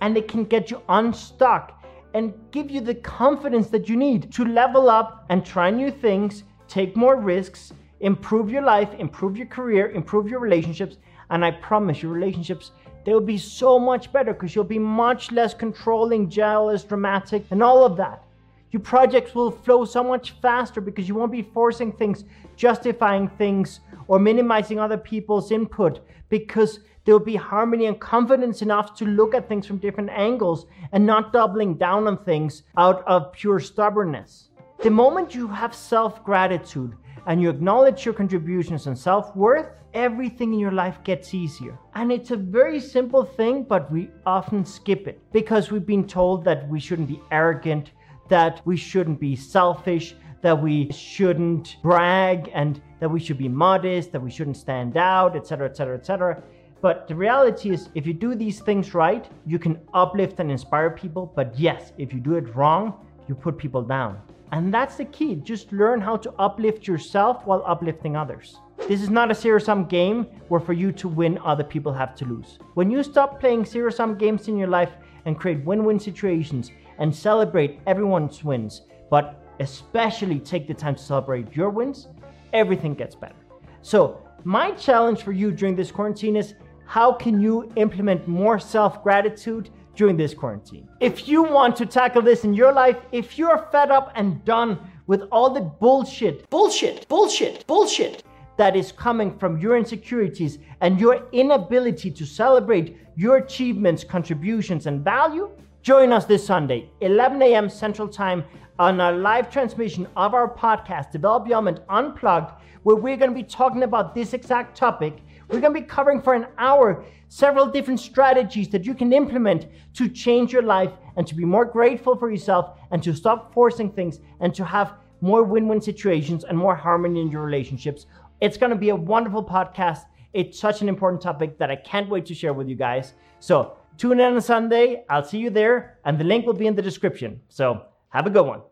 and 0.00 0.16
it 0.16 0.28
can 0.28 0.44
get 0.44 0.70
you 0.70 0.80
unstuck 0.88 1.81
and 2.14 2.34
give 2.50 2.70
you 2.70 2.80
the 2.80 2.94
confidence 2.94 3.68
that 3.68 3.88
you 3.88 3.96
need 3.96 4.32
to 4.32 4.44
level 4.44 4.88
up 4.90 5.24
and 5.28 5.44
try 5.44 5.70
new 5.70 5.90
things, 5.90 6.44
take 6.68 6.96
more 6.96 7.16
risks, 7.16 7.72
improve 8.00 8.50
your 8.50 8.62
life, 8.62 8.88
improve 8.98 9.36
your 9.36 9.46
career, 9.46 9.90
improve 9.90 10.28
your 10.28 10.40
relationships. 10.40 10.96
And 11.30 11.44
I 11.44 11.50
promise 11.50 12.02
your 12.02 12.12
relationships, 12.12 12.72
they 13.04 13.12
will 13.12 13.20
be 13.20 13.38
so 13.38 13.78
much 13.78 14.12
better 14.12 14.32
because 14.32 14.54
you'll 14.54 14.64
be 14.64 14.78
much 14.78 15.32
less 15.32 15.54
controlling, 15.54 16.28
jealous, 16.28 16.84
dramatic, 16.84 17.44
and 17.50 17.62
all 17.62 17.84
of 17.84 17.96
that. 17.96 18.22
Your 18.70 18.80
projects 18.80 19.34
will 19.34 19.50
flow 19.50 19.84
so 19.84 20.02
much 20.02 20.32
faster 20.42 20.80
because 20.80 21.08
you 21.08 21.14
won't 21.14 21.32
be 21.32 21.42
forcing 21.42 21.92
things, 21.92 22.24
justifying 22.56 23.28
things, 23.28 23.80
or 24.08 24.18
minimizing 24.18 24.78
other 24.78 24.96
people's 24.96 25.52
input 25.52 26.00
because 26.28 26.80
there 27.04 27.14
will 27.14 27.24
be 27.24 27.36
harmony 27.36 27.86
and 27.86 28.00
confidence 28.00 28.62
enough 28.62 28.94
to 28.94 29.04
look 29.04 29.34
at 29.34 29.48
things 29.48 29.66
from 29.66 29.78
different 29.78 30.10
angles 30.10 30.66
and 30.92 31.04
not 31.04 31.32
doubling 31.32 31.74
down 31.74 32.06
on 32.06 32.24
things 32.24 32.62
out 32.76 33.02
of 33.06 33.32
pure 33.32 33.58
stubbornness. 33.58 34.50
The 34.82 34.90
moment 34.90 35.34
you 35.34 35.48
have 35.48 35.74
self 35.74 36.24
gratitude 36.24 36.94
and 37.26 37.40
you 37.40 37.50
acknowledge 37.50 38.04
your 38.04 38.14
contributions 38.14 38.86
and 38.86 38.98
self 38.98 39.34
worth, 39.36 39.68
everything 39.94 40.52
in 40.52 40.58
your 40.58 40.72
life 40.72 41.02
gets 41.04 41.34
easier. 41.34 41.78
And 41.94 42.10
it's 42.10 42.30
a 42.30 42.36
very 42.36 42.80
simple 42.80 43.24
thing, 43.24 43.64
but 43.64 43.90
we 43.92 44.10
often 44.26 44.64
skip 44.64 45.06
it 45.06 45.20
because 45.32 45.70
we've 45.70 45.86
been 45.86 46.06
told 46.06 46.44
that 46.44 46.68
we 46.68 46.80
shouldn't 46.80 47.08
be 47.08 47.20
arrogant, 47.30 47.90
that 48.28 48.60
we 48.64 48.76
shouldn't 48.76 49.20
be 49.20 49.36
selfish, 49.36 50.14
that 50.40 50.60
we 50.60 50.90
shouldn't 50.90 51.76
brag, 51.82 52.50
and 52.52 52.80
that 52.98 53.08
we 53.08 53.20
should 53.20 53.38
be 53.38 53.48
modest, 53.48 54.12
that 54.12 54.20
we 54.20 54.30
shouldn't 54.30 54.56
stand 54.56 54.96
out, 54.96 55.36
etc., 55.36 55.68
etc., 55.68 55.96
etc. 55.96 56.42
But 56.82 57.06
the 57.06 57.14
reality 57.14 57.70
is, 57.70 57.88
if 57.94 58.08
you 58.08 58.12
do 58.12 58.34
these 58.34 58.58
things 58.58 58.92
right, 58.92 59.24
you 59.46 59.58
can 59.58 59.78
uplift 59.94 60.40
and 60.40 60.50
inspire 60.50 60.90
people. 60.90 61.32
But 61.36 61.56
yes, 61.56 61.92
if 61.96 62.12
you 62.12 62.18
do 62.18 62.34
it 62.34 62.54
wrong, 62.56 62.94
you 63.28 63.36
put 63.36 63.56
people 63.56 63.82
down. 63.82 64.20
And 64.50 64.74
that's 64.74 64.96
the 64.96 65.04
key. 65.04 65.36
Just 65.36 65.72
learn 65.72 66.00
how 66.00 66.16
to 66.16 66.32
uplift 66.40 66.88
yourself 66.88 67.46
while 67.46 67.62
uplifting 67.64 68.16
others. 68.16 68.58
This 68.88 69.00
is 69.00 69.10
not 69.10 69.30
a 69.30 69.34
zero 69.34 69.60
sum 69.60 69.84
game 69.84 70.24
where 70.48 70.60
for 70.60 70.72
you 70.72 70.90
to 70.92 71.06
win, 71.08 71.38
other 71.44 71.62
people 71.62 71.92
have 71.92 72.16
to 72.16 72.24
lose. 72.24 72.58
When 72.74 72.90
you 72.90 73.04
stop 73.04 73.38
playing 73.38 73.64
zero 73.64 73.90
sum 73.90 74.18
games 74.18 74.48
in 74.48 74.58
your 74.58 74.68
life 74.68 74.90
and 75.24 75.38
create 75.38 75.64
win 75.64 75.84
win 75.84 76.00
situations 76.00 76.72
and 76.98 77.14
celebrate 77.14 77.78
everyone's 77.86 78.42
wins, 78.42 78.82
but 79.08 79.40
especially 79.60 80.40
take 80.40 80.66
the 80.66 80.74
time 80.74 80.96
to 80.96 81.02
celebrate 81.02 81.54
your 81.54 81.70
wins, 81.70 82.08
everything 82.52 82.94
gets 82.94 83.14
better. 83.14 83.36
So, 83.82 84.20
my 84.44 84.72
challenge 84.72 85.22
for 85.22 85.30
you 85.30 85.52
during 85.52 85.76
this 85.76 85.92
quarantine 85.92 86.34
is 86.34 86.54
how 86.92 87.10
can 87.10 87.40
you 87.40 87.72
implement 87.76 88.28
more 88.28 88.58
self 88.58 89.02
gratitude 89.02 89.70
during 89.96 90.14
this 90.14 90.34
quarantine? 90.34 90.86
If 91.00 91.26
you 91.26 91.42
want 91.42 91.74
to 91.76 91.86
tackle 91.86 92.20
this 92.20 92.44
in 92.44 92.52
your 92.52 92.70
life, 92.70 92.98
if 93.12 93.38
you're 93.38 93.66
fed 93.72 93.90
up 93.90 94.12
and 94.14 94.44
done 94.44 94.78
with 95.06 95.22
all 95.32 95.48
the 95.48 95.62
bullshit, 95.62 96.50
bullshit, 96.50 97.08
bullshit, 97.08 97.66
bullshit 97.66 98.24
that 98.58 98.76
is 98.76 98.92
coming 98.92 99.38
from 99.38 99.58
your 99.58 99.78
insecurities 99.78 100.58
and 100.82 101.00
your 101.00 101.26
inability 101.32 102.10
to 102.10 102.26
celebrate 102.26 102.98
your 103.16 103.38
achievements, 103.38 104.04
contributions, 104.04 104.86
and 104.86 105.02
value, 105.02 105.48
join 105.80 106.12
us 106.12 106.26
this 106.26 106.44
Sunday, 106.46 106.90
11 107.00 107.40
a.m. 107.40 107.70
Central 107.70 108.06
Time, 108.06 108.44
on 108.78 109.00
a 109.00 109.12
live 109.12 109.50
transmission 109.50 110.06
of 110.14 110.34
our 110.34 110.54
podcast, 110.54 111.10
Develop 111.10 111.48
Young 111.48 111.68
Unplugged, 111.88 112.52
where 112.82 112.96
we're 112.96 113.16
going 113.16 113.30
to 113.30 113.34
be 113.34 113.42
talking 113.42 113.82
about 113.82 114.14
this 114.14 114.34
exact 114.34 114.76
topic. 114.76 115.22
We're 115.52 115.60
going 115.60 115.74
to 115.74 115.80
be 115.82 115.86
covering 115.86 116.22
for 116.22 116.32
an 116.32 116.46
hour 116.56 117.04
several 117.28 117.66
different 117.66 118.00
strategies 118.00 118.68
that 118.70 118.86
you 118.86 118.94
can 118.94 119.12
implement 119.12 119.66
to 119.92 120.08
change 120.08 120.50
your 120.50 120.62
life 120.62 120.92
and 121.16 121.26
to 121.26 121.34
be 121.34 121.44
more 121.44 121.66
grateful 121.66 122.16
for 122.16 122.30
yourself 122.30 122.78
and 122.90 123.02
to 123.02 123.14
stop 123.14 123.52
forcing 123.52 123.92
things 123.92 124.20
and 124.40 124.54
to 124.54 124.64
have 124.64 124.94
more 125.20 125.42
win 125.42 125.68
win 125.68 125.78
situations 125.78 126.44
and 126.44 126.56
more 126.56 126.74
harmony 126.74 127.20
in 127.20 127.30
your 127.30 127.42
relationships. 127.42 128.06
It's 128.40 128.56
going 128.56 128.70
to 128.70 128.76
be 128.76 128.88
a 128.88 128.96
wonderful 128.96 129.44
podcast. 129.44 130.06
It's 130.32 130.58
such 130.58 130.80
an 130.80 130.88
important 130.88 131.20
topic 131.20 131.58
that 131.58 131.70
I 131.70 131.76
can't 131.76 132.08
wait 132.08 132.24
to 132.26 132.34
share 132.34 132.54
with 132.54 132.66
you 132.66 132.74
guys. 132.74 133.12
So 133.38 133.76
tune 133.98 134.20
in 134.20 134.34
on 134.34 134.40
Sunday. 134.40 135.04
I'll 135.10 135.22
see 135.22 135.38
you 135.38 135.50
there, 135.50 135.98
and 136.06 136.18
the 136.18 136.24
link 136.24 136.46
will 136.46 136.54
be 136.54 136.66
in 136.66 136.74
the 136.74 136.82
description. 136.82 137.42
So 137.50 137.82
have 138.08 138.26
a 138.26 138.30
good 138.30 138.46
one. 138.46 138.62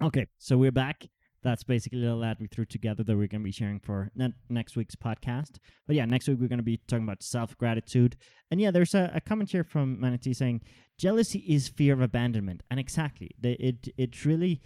Okay, 0.00 0.28
so 0.38 0.56
we're 0.56 0.70
back. 0.70 1.08
That's 1.42 1.62
basically 1.62 2.00
the 2.00 2.16
that 2.16 2.40
we 2.40 2.46
threw 2.48 2.64
together 2.64 3.02
that 3.04 3.16
we're 3.16 3.28
going 3.28 3.42
to 3.42 3.44
be 3.44 3.52
sharing 3.52 3.78
for 3.78 4.10
ne- 4.16 4.34
next 4.48 4.76
week's 4.76 4.96
podcast. 4.96 5.58
But 5.86 5.96
yeah, 5.96 6.04
next 6.04 6.28
week 6.28 6.38
we're 6.40 6.48
going 6.48 6.58
to 6.58 6.64
be 6.64 6.78
talking 6.88 7.04
about 7.04 7.22
self 7.22 7.56
gratitude. 7.56 8.16
And 8.50 8.60
yeah, 8.60 8.70
there's 8.70 8.94
a, 8.94 9.10
a 9.14 9.20
comment 9.20 9.50
here 9.50 9.64
from 9.64 10.00
Manatee 10.00 10.34
saying 10.34 10.62
jealousy 10.98 11.40
is 11.40 11.68
fear 11.68 11.94
of 11.94 12.00
abandonment, 12.00 12.62
and 12.70 12.80
exactly, 12.80 13.30
the, 13.40 13.52
it 13.64 13.88
it's 13.96 14.24
really 14.26 14.60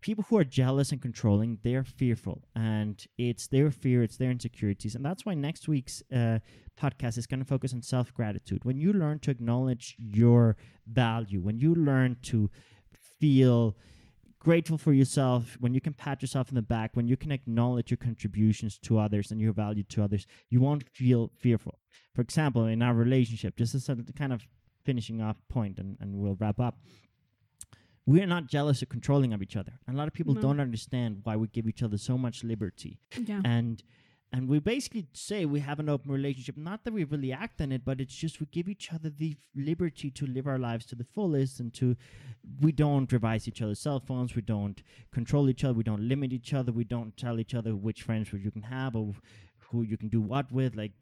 people 0.00 0.24
who 0.28 0.38
are 0.38 0.44
jealous 0.44 0.92
and 0.92 1.02
controlling. 1.02 1.58
They're 1.62 1.84
fearful, 1.84 2.44
and 2.54 3.04
it's 3.18 3.46
their 3.48 3.70
fear, 3.70 4.02
it's 4.02 4.16
their 4.16 4.30
insecurities, 4.30 4.94
and 4.94 5.04
that's 5.04 5.26
why 5.26 5.34
next 5.34 5.68
week's 5.68 6.02
uh, 6.12 6.38
podcast 6.80 7.18
is 7.18 7.26
going 7.26 7.40
to 7.40 7.46
focus 7.46 7.74
on 7.74 7.82
self 7.82 8.14
gratitude. 8.14 8.64
When 8.64 8.78
you 8.78 8.92
learn 8.92 9.18
to 9.20 9.30
acknowledge 9.30 9.96
your 9.98 10.56
value, 10.86 11.40
when 11.40 11.58
you 11.58 11.74
learn 11.74 12.16
to 12.22 12.50
feel 13.20 13.76
grateful 14.40 14.76
for 14.78 14.92
yourself, 14.92 15.56
when 15.60 15.72
you 15.74 15.80
can 15.80 15.92
pat 15.92 16.20
yourself 16.22 16.48
in 16.48 16.54
the 16.56 16.62
back, 16.62 16.90
when 16.96 17.06
you 17.06 17.16
can 17.16 17.30
acknowledge 17.30 17.90
your 17.90 17.98
contributions 17.98 18.78
to 18.78 18.98
others 18.98 19.30
and 19.30 19.40
your 19.40 19.52
value 19.52 19.84
to 19.84 20.02
others, 20.02 20.26
you 20.48 20.60
won't 20.60 20.88
feel 20.88 21.30
fearful. 21.38 21.78
For 22.14 22.22
example, 22.22 22.66
in 22.66 22.82
our 22.82 22.94
relationship, 22.94 23.56
just 23.56 23.74
as 23.74 23.88
a 23.88 23.96
kind 24.16 24.32
of 24.32 24.42
finishing 24.84 25.20
off 25.20 25.36
point, 25.48 25.78
and, 25.78 25.96
and 26.00 26.14
we'll 26.16 26.36
wrap 26.40 26.58
up. 26.58 26.78
We're 28.06 28.26
not 28.26 28.46
jealous 28.48 28.82
or 28.82 28.86
controlling 28.86 29.32
of 29.32 29.42
each 29.42 29.56
other. 29.56 29.72
And 29.86 29.94
a 29.94 29.98
lot 29.98 30.08
of 30.08 30.14
people 30.14 30.34
No. 30.34 30.40
don't 30.40 30.58
understand 30.60 31.20
why 31.22 31.36
we 31.36 31.46
give 31.48 31.68
each 31.68 31.82
other 31.82 31.98
so 31.98 32.16
much 32.18 32.42
liberty 32.42 32.98
Yeah. 33.16 33.42
and 33.44 33.82
and 34.32 34.48
we 34.48 34.60
basically 34.60 35.06
say 35.12 35.44
we 35.44 35.60
have 35.60 35.80
an 35.80 35.88
open 35.88 36.12
relationship. 36.12 36.56
Not 36.56 36.84
that 36.84 36.92
we 36.92 37.04
really 37.04 37.32
act 37.32 37.60
on 37.60 37.72
it 37.72 37.84
but 37.84 38.00
it's 38.00 38.14
just 38.14 38.40
we 38.40 38.46
give 38.50 38.68
each 38.68 38.92
other 38.92 39.10
the 39.10 39.36
liberty 39.56 40.10
to 40.10 40.26
live 40.26 40.46
our 40.46 40.58
lives 40.58 40.86
to 40.86 40.94
the 40.94 41.04
fullest 41.04 41.58
and 41.60 41.74
to 41.74 41.96
we 42.60 42.72
don't 42.72 43.10
revise 43.12 43.48
each 43.48 43.60
other's 43.60 43.80
cell 43.80 44.00
phones. 44.00 44.36
We 44.36 44.42
don't 44.42 44.82
control 45.12 45.48
each 45.48 45.64
other. 45.64 45.74
We 45.74 45.82
don't 45.82 46.08
limit 46.08 46.32
each 46.32 46.54
other. 46.54 46.70
We 46.72 46.84
don't 46.84 47.16
tell 47.16 47.40
each 47.40 47.54
other 47.54 47.74
which 47.74 48.02
friends 48.02 48.32
you 48.32 48.50
can 48.50 48.62
have 48.62 48.94
or 48.94 49.14
who 49.70 49.82
you 49.82 49.96
can 49.96 50.08
do 50.08 50.20
what 50.20 50.50
with 50.52 50.76
like 50.76 50.92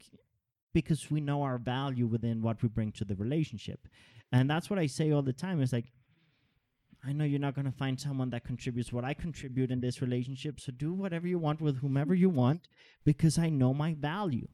because 0.73 1.09
we 1.09 1.19
know 1.19 1.41
our 1.43 1.57
value 1.57 2.05
within 2.05 2.41
what 2.41 2.61
we 2.61 2.69
bring 2.69 2.91
to 2.93 3.05
the 3.05 3.15
relationship. 3.15 3.87
And 4.31 4.49
that's 4.49 4.69
what 4.69 4.77
i 4.77 4.85
say 4.85 5.11
all 5.11 5.23
the 5.23 5.33
time. 5.33 5.61
Is 5.61 5.73
like 5.73 5.91
I 7.05 7.13
know 7.13 7.23
you're 7.23 7.39
not 7.39 7.55
going 7.55 7.65
to 7.65 7.71
find 7.71 7.99
someone 7.99 8.29
that 8.31 8.43
contributes 8.43 8.91
what 8.91 9.05
I 9.05 9.13
contribute 9.13 9.71
in 9.71 9.79
this 9.79 10.01
relationship. 10.01 10.59
So 10.59 10.71
do 10.71 10.93
whatever 10.93 11.27
you 11.27 11.39
want 11.39 11.61
with 11.61 11.79
whomever 11.79 12.13
you 12.13 12.29
want 12.29 12.67
because 13.05 13.37
I 13.37 13.49
know 13.49 13.73
my 13.73 13.93
value. 13.93 14.47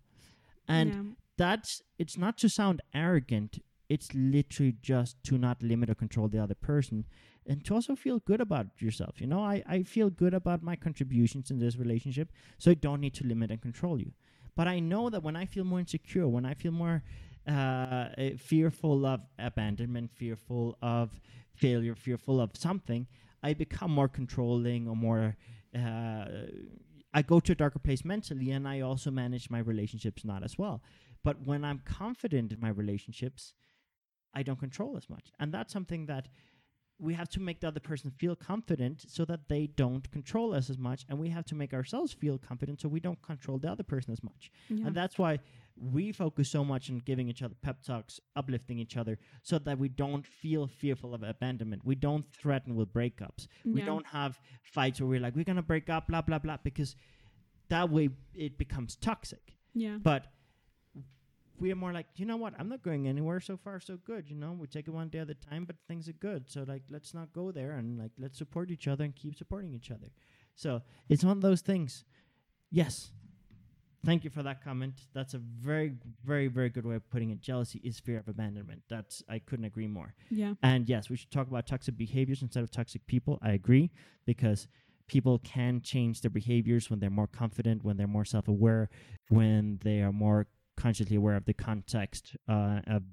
And 0.68 0.94
yeah. 0.94 1.02
that's 1.38 1.82
it's 1.98 2.18
not 2.18 2.38
to 2.40 2.50
sound 2.50 2.82
arrogant. 2.94 3.64
It's 3.90 4.14
literally 4.14 4.76
just 4.82 5.24
to 5.24 5.38
not 5.38 5.62
limit 5.62 5.90
or 5.90 5.96
control 5.96 6.28
the 6.28 6.40
other 6.40 6.56
person 6.56 7.06
and 7.48 7.64
to 7.66 7.74
also 7.74 7.96
feel 7.96 8.20
good 8.20 8.42
about 8.42 8.68
yourself. 8.80 9.22
You 9.22 9.28
know, 9.28 9.40
I, 9.40 9.64
I 9.68 9.84
feel 9.84 10.10
good 10.10 10.34
about 10.34 10.64
my 10.64 10.76
contributions 10.76 11.52
in 11.52 11.60
this 11.60 11.78
relationship, 11.78 12.30
so 12.58 12.72
I 12.72 12.74
don't 12.74 13.02
need 13.02 13.14
to 13.16 13.28
limit 13.28 13.52
and 13.52 13.62
control 13.62 14.00
you. 14.00 14.12
But 14.56 14.68
I 14.68 14.80
know 14.80 15.10
that 15.10 15.22
when 15.22 15.36
I 15.36 15.46
feel 15.46 15.64
more 15.64 15.80
insecure, 15.80 16.28
when 16.28 16.46
I 16.46 16.54
feel 16.54 16.72
more 16.72 17.04
uh, 17.48 18.08
fearful 18.38 19.06
of 19.06 19.22
abandonment, 19.38 20.12
fearful 20.12 20.78
of 20.82 21.20
failure, 21.54 21.96
fearful 21.96 22.42
of 22.42 22.52
something, 22.56 23.08
I 23.44 23.54
become 23.54 23.92
more 23.92 24.08
controlling 24.08 24.88
or 24.88 24.96
more. 24.96 25.38
Uh, 25.76 26.26
I 27.14 27.22
go 27.22 27.40
to 27.40 27.52
a 27.52 27.56
darker 27.56 27.80
place 27.80 28.04
mentally, 28.04 28.52
and 28.52 28.68
I 28.68 28.82
also 28.82 29.12
manage 29.12 29.50
my 29.50 29.60
relationships 29.60 30.26
not 30.26 30.44
as 30.44 30.58
well. 30.58 30.82
But 31.24 31.46
when 31.46 31.64
I'm 31.64 31.82
confident 31.86 32.52
in 32.52 32.60
my 32.60 32.70
relationships, 32.70 33.54
I 34.34 34.44
don't 34.44 34.60
control 34.60 34.98
as 34.98 35.10
much, 35.10 35.32
and 35.40 35.54
that's 35.54 35.72
something 35.72 36.08
that 36.08 36.28
we 37.00 37.14
have 37.14 37.30
to 37.30 37.42
make 37.42 37.60
the 37.60 37.68
other 37.68 37.80
person 37.80 38.12
feel 38.12 38.36
confident 38.36 39.06
so 39.08 39.26
that 39.26 39.50
they 39.50 39.68
don't 39.68 40.10
control 40.12 40.54
us 40.54 40.70
as 40.70 40.78
much 40.78 41.06
and 41.10 41.20
we 41.20 41.30
have 41.30 41.46
to 41.46 41.56
make 41.56 41.74
ourselves 41.74 42.14
feel 42.14 42.38
confident 42.38 42.80
so 42.80 42.88
we 42.88 43.00
don't 43.00 43.22
control 43.22 43.58
the 43.58 43.70
other 43.70 43.84
person 43.84 44.14
as 44.14 44.24
much 44.24 44.50
yeah. 44.70 44.88
and 44.88 44.96
that's 44.96 45.18
why 45.18 45.38
we 45.78 46.12
focus 46.12 46.50
so 46.50 46.64
much 46.64 46.90
on 46.90 47.00
giving 47.00 47.28
each 47.28 47.42
other 47.42 47.56
pep 47.62 47.84
talks, 47.84 48.20
uplifting 48.36 48.80
each 48.80 48.96
other, 48.96 49.18
so 49.44 49.60
that 49.60 49.78
we 49.78 49.90
don't 49.90 50.26
feel 50.26 50.68
fearful 50.68 51.14
of 51.14 51.24
abandonment. 51.24 51.84
We 51.86 51.96
don't 51.96 52.26
threaten 52.32 52.76
with 52.76 52.94
breakups. 52.94 53.48
We 53.66 53.82
don't 53.82 54.06
have 54.08 54.40
fights 54.64 55.02
where 55.02 55.08
we're 55.08 55.20
like, 55.20 55.36
we're 55.36 55.44
going 55.44 55.58
to 55.58 55.62
break 55.62 55.90
up, 55.90 56.08
blah, 56.08 56.22
blah, 56.22 56.40
blah, 56.40 56.58
because 56.64 56.96
that 57.70 57.90
way 57.90 58.10
it 58.34 58.58
becomes 58.58 58.96
toxic. 58.96 59.58
Yeah. 59.74 59.98
But 60.02 60.28
we 61.60 61.72
are 61.72 61.76
more 61.76 61.94
like, 61.94 62.08
you 62.16 62.26
know 62.26 62.38
what? 62.38 62.54
I'm 62.58 62.70
not 62.70 62.84
going 62.84 63.08
anywhere. 63.08 63.40
So 63.40 63.58
far, 63.58 63.80
so 63.80 63.98
good. 63.98 64.30
You 64.30 64.36
know, 64.36 64.56
we 64.58 64.68
take 64.68 64.88
it 64.88 64.92
one 64.92 65.10
day 65.10 65.20
at 65.20 65.30
a 65.30 65.34
time, 65.34 65.66
but 65.66 65.76
things 65.88 66.08
are 66.08 66.14
good. 66.14 66.50
So 66.50 66.64
like, 66.68 66.84
let's 66.90 67.14
not 67.14 67.34
go 67.34 67.52
there 67.52 67.72
and 67.72 67.98
like 67.98 68.12
let's 68.18 68.38
support 68.38 68.72
each 68.72 68.88
other 68.88 69.04
and 69.04 69.16
keep 69.16 69.36
supporting 69.36 69.74
each 69.74 69.92
other. 69.92 70.08
So 70.56 70.82
it's 71.10 71.24
one 71.24 71.38
of 71.38 71.42
those 71.42 71.62
things. 71.62 72.06
Yes. 72.72 73.12
Thank 74.06 74.24
you 74.24 74.30
for 74.30 74.44
that 74.44 74.64
comment. 74.64 74.94
That's 75.14 75.34
a 75.34 75.40
very, 75.40 75.96
very, 76.24 76.48
very 76.48 76.70
good 76.70 76.86
way 76.86 76.96
of 76.96 77.10
putting 77.10 77.32
it. 77.32 77.42
Jealousy 77.42 77.82
is 77.84 78.00
fear 78.00 78.20
of 78.20 78.28
abandonment. 78.28 78.84
That's 78.90 79.24
I 79.28 79.40
couldn't 79.40 79.66
agree 79.66 79.88
more. 79.88 80.14
Yeah. 80.30 80.54
And 80.62 80.88
yes, 80.88 81.10
we 81.10 81.18
should 81.18 81.32
talk 81.32 81.48
about 81.48 81.68
toxic 81.68 81.98
behaviors 81.98 82.42
instead 82.42 82.64
of 82.64 82.72
toxic 82.72 83.06
people. 83.08 83.40
I 83.42 83.52
agree 83.52 83.92
because 84.26 84.68
people 85.08 85.40
can 85.40 85.82
change 85.82 86.22
their 86.22 86.32
behaviors 86.32 86.90
when 86.90 87.00
they're 87.00 87.10
more 87.10 87.28
confident, 87.28 87.84
when 87.84 87.98
they're 87.98 88.08
more 88.08 88.26
self 88.26 88.48
aware, 88.48 88.90
when 89.30 89.80
they 89.84 90.02
are 90.02 90.12
more 90.12 90.48
consciously 90.78 91.16
aware 91.16 91.36
of 91.36 91.46
the 91.46 91.54
context 91.54 92.36
uh, 92.48 92.82
of 92.88 93.04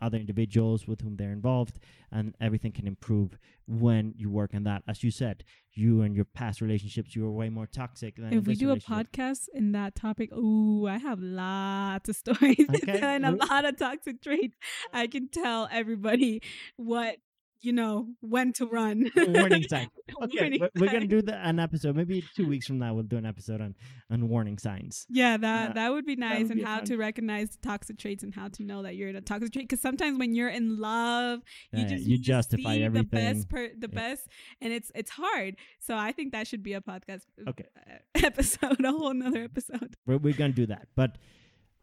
other 0.00 0.18
individuals 0.18 0.86
with 0.86 1.00
whom 1.00 1.16
they're 1.16 1.32
involved, 1.32 1.78
and 2.10 2.34
everything 2.40 2.72
can 2.72 2.86
improve 2.86 3.38
when 3.66 4.14
you 4.16 4.30
work 4.30 4.54
on 4.54 4.64
that. 4.64 4.82
As 4.86 5.02
you 5.02 5.10
said, 5.10 5.44
you 5.72 6.02
and 6.02 6.14
your 6.14 6.24
past 6.24 6.60
relationships, 6.60 7.16
you 7.16 7.22
were 7.22 7.32
way 7.32 7.48
more 7.48 7.66
toxic 7.66 8.16
than 8.16 8.32
If 8.32 8.46
we 8.46 8.54
do 8.54 8.70
a 8.70 8.76
podcast 8.76 9.48
in 9.54 9.72
that 9.72 9.94
topic, 9.94 10.32
ooh, 10.32 10.86
I 10.86 10.98
have 10.98 11.20
lots 11.20 12.08
of 12.08 12.16
stories 12.22 12.66
Okay, 12.68 13.00
and 13.00 13.24
a 13.24 13.32
lot 13.32 13.64
of 13.64 13.76
toxic 13.76 14.22
traits. 14.22 14.56
I 14.92 15.06
can 15.06 15.28
tell 15.28 15.68
everybody 15.70 16.42
what 16.76 17.16
you 17.62 17.72
know 17.72 18.08
when 18.20 18.52
to 18.54 18.66
run. 18.66 19.10
warning 19.16 19.62
sign. 19.68 19.88
Okay, 20.22 20.40
Warning 20.40 20.60
we're, 20.76 20.92
gonna 20.92 21.06
do 21.06 21.22
the, 21.22 21.34
an 21.34 21.58
episode. 21.58 21.96
Maybe 21.96 22.22
two 22.36 22.46
weeks 22.46 22.66
from 22.66 22.78
now, 22.78 22.92
we'll 22.92 23.02
do 23.04 23.16
an 23.16 23.24
episode 23.24 23.60
on 23.62 23.74
on 24.10 24.28
warning 24.28 24.58
signs. 24.58 25.06
Yeah, 25.08 25.36
that 25.38 25.70
Uh, 25.70 25.72
that 25.72 25.92
would 25.92 26.04
be 26.04 26.16
nice, 26.16 26.42
would 26.42 26.50
and 26.50 26.60
be 26.60 26.64
how 26.64 26.76
fun. 26.76 26.84
to 26.86 26.96
recognize 26.98 27.56
toxic 27.62 27.96
traits 27.98 28.22
and 28.22 28.34
how 28.34 28.48
to 28.48 28.62
know 28.62 28.82
that 28.82 28.94
you're 28.96 29.08
in 29.08 29.16
a 29.16 29.20
toxic 29.22 29.52
trait. 29.52 29.68
Because 29.68 29.80
sometimes 29.80 30.18
when 30.18 30.34
you're 30.34 30.50
in 30.50 30.76
love, 30.78 31.40
you 31.72 31.84
just 31.86 32.04
you 32.04 32.18
justify 32.18 32.74
see 32.74 32.82
everything. 32.82 33.08
the 33.10 33.16
best, 33.34 33.48
per, 33.48 33.68
the 33.76 33.88
Yeah. 33.90 34.00
best, 34.00 34.28
and 34.60 34.72
it's 34.72 34.92
it's 34.94 35.10
hard. 35.10 35.56
So 35.80 35.96
I 35.96 36.12
think 36.12 36.32
that 36.32 36.46
should 36.46 36.62
be 36.62 36.74
a 36.74 36.80
podcast 36.82 37.22
Okay. 37.48 37.64
uh, 37.88 37.94
episode, 38.26 38.84
a 38.84 38.92
whole 38.92 39.14
nother 39.14 39.42
episode. 39.44 39.96
we're, 40.06 40.18
we're 40.18 40.34
gonna 40.34 40.52
do 40.52 40.66
that 40.66 40.88
but 40.94 41.16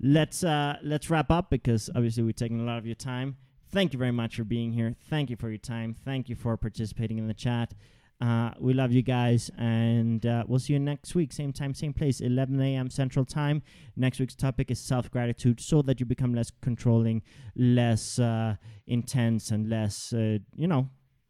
let's 0.01 0.43
uh 0.43 0.77
let's 0.83 1.09
wrap 1.09 1.29
up 1.31 1.49
because 1.49 1.89
obviously 1.95 2.23
we're 2.23 2.31
taking 2.31 2.59
a 2.59 2.63
lot 2.63 2.77
of 2.77 2.85
your 2.85 2.95
time 2.95 3.35
thank 3.71 3.93
you 3.93 3.99
very 3.99 4.11
much 4.11 4.35
for 4.35 4.43
being 4.43 4.71
here. 4.71 4.95
Thank 5.09 5.29
you 5.29 5.35
for 5.35 5.49
your 5.49 5.57
time. 5.57 5.95
Thank 6.05 6.29
you 6.29 6.35
for 6.35 6.57
participating 6.57 7.17
in 7.17 7.27
the 7.27 7.33
chat. 7.33 7.73
Uh, 8.21 8.51
we 8.59 8.73
love 8.73 8.91
you 8.91 9.01
guys 9.01 9.49
and 9.57 10.25
uh, 10.25 10.43
we'll 10.45 10.59
see 10.59 10.73
you 10.73 10.79
next 10.79 11.15
week 11.15 11.31
same 11.31 11.53
time 11.53 11.73
same 11.73 11.93
place 11.93 12.19
11 12.19 12.59
a.m 12.61 12.89
central 12.89 13.23
time. 13.23 13.61
Next 13.95 14.19
week's 14.19 14.35
topic 14.35 14.69
is 14.69 14.79
self-gratitude 14.79 15.61
so 15.61 15.81
that 15.83 16.01
you 16.01 16.05
become 16.05 16.33
less 16.33 16.51
controlling 16.61 17.21
less 17.55 18.19
uh, 18.19 18.55
intense 18.87 19.51
and 19.51 19.69
less 19.69 20.11
uh, 20.11 20.39
you 20.53 20.67
know 20.67 20.89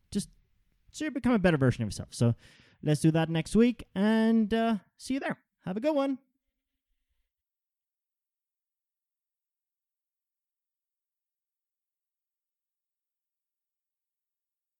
just 0.09 0.29
so 0.91 1.05
you 1.05 1.11
become 1.11 1.33
a 1.33 1.39
better 1.39 1.57
version 1.57 1.83
of 1.83 1.87
yourself. 1.87 2.09
So 2.09 2.33
let's 2.81 3.01
do 3.01 3.11
that 3.11 3.29
next 3.29 3.55
week 3.55 3.83
and 3.93 4.51
uh, 4.51 4.77
see 4.97 5.13
you 5.13 5.19
there. 5.19 5.37
Have 5.65 5.77
a 5.77 5.81
good 5.81 5.93
one 5.93 6.17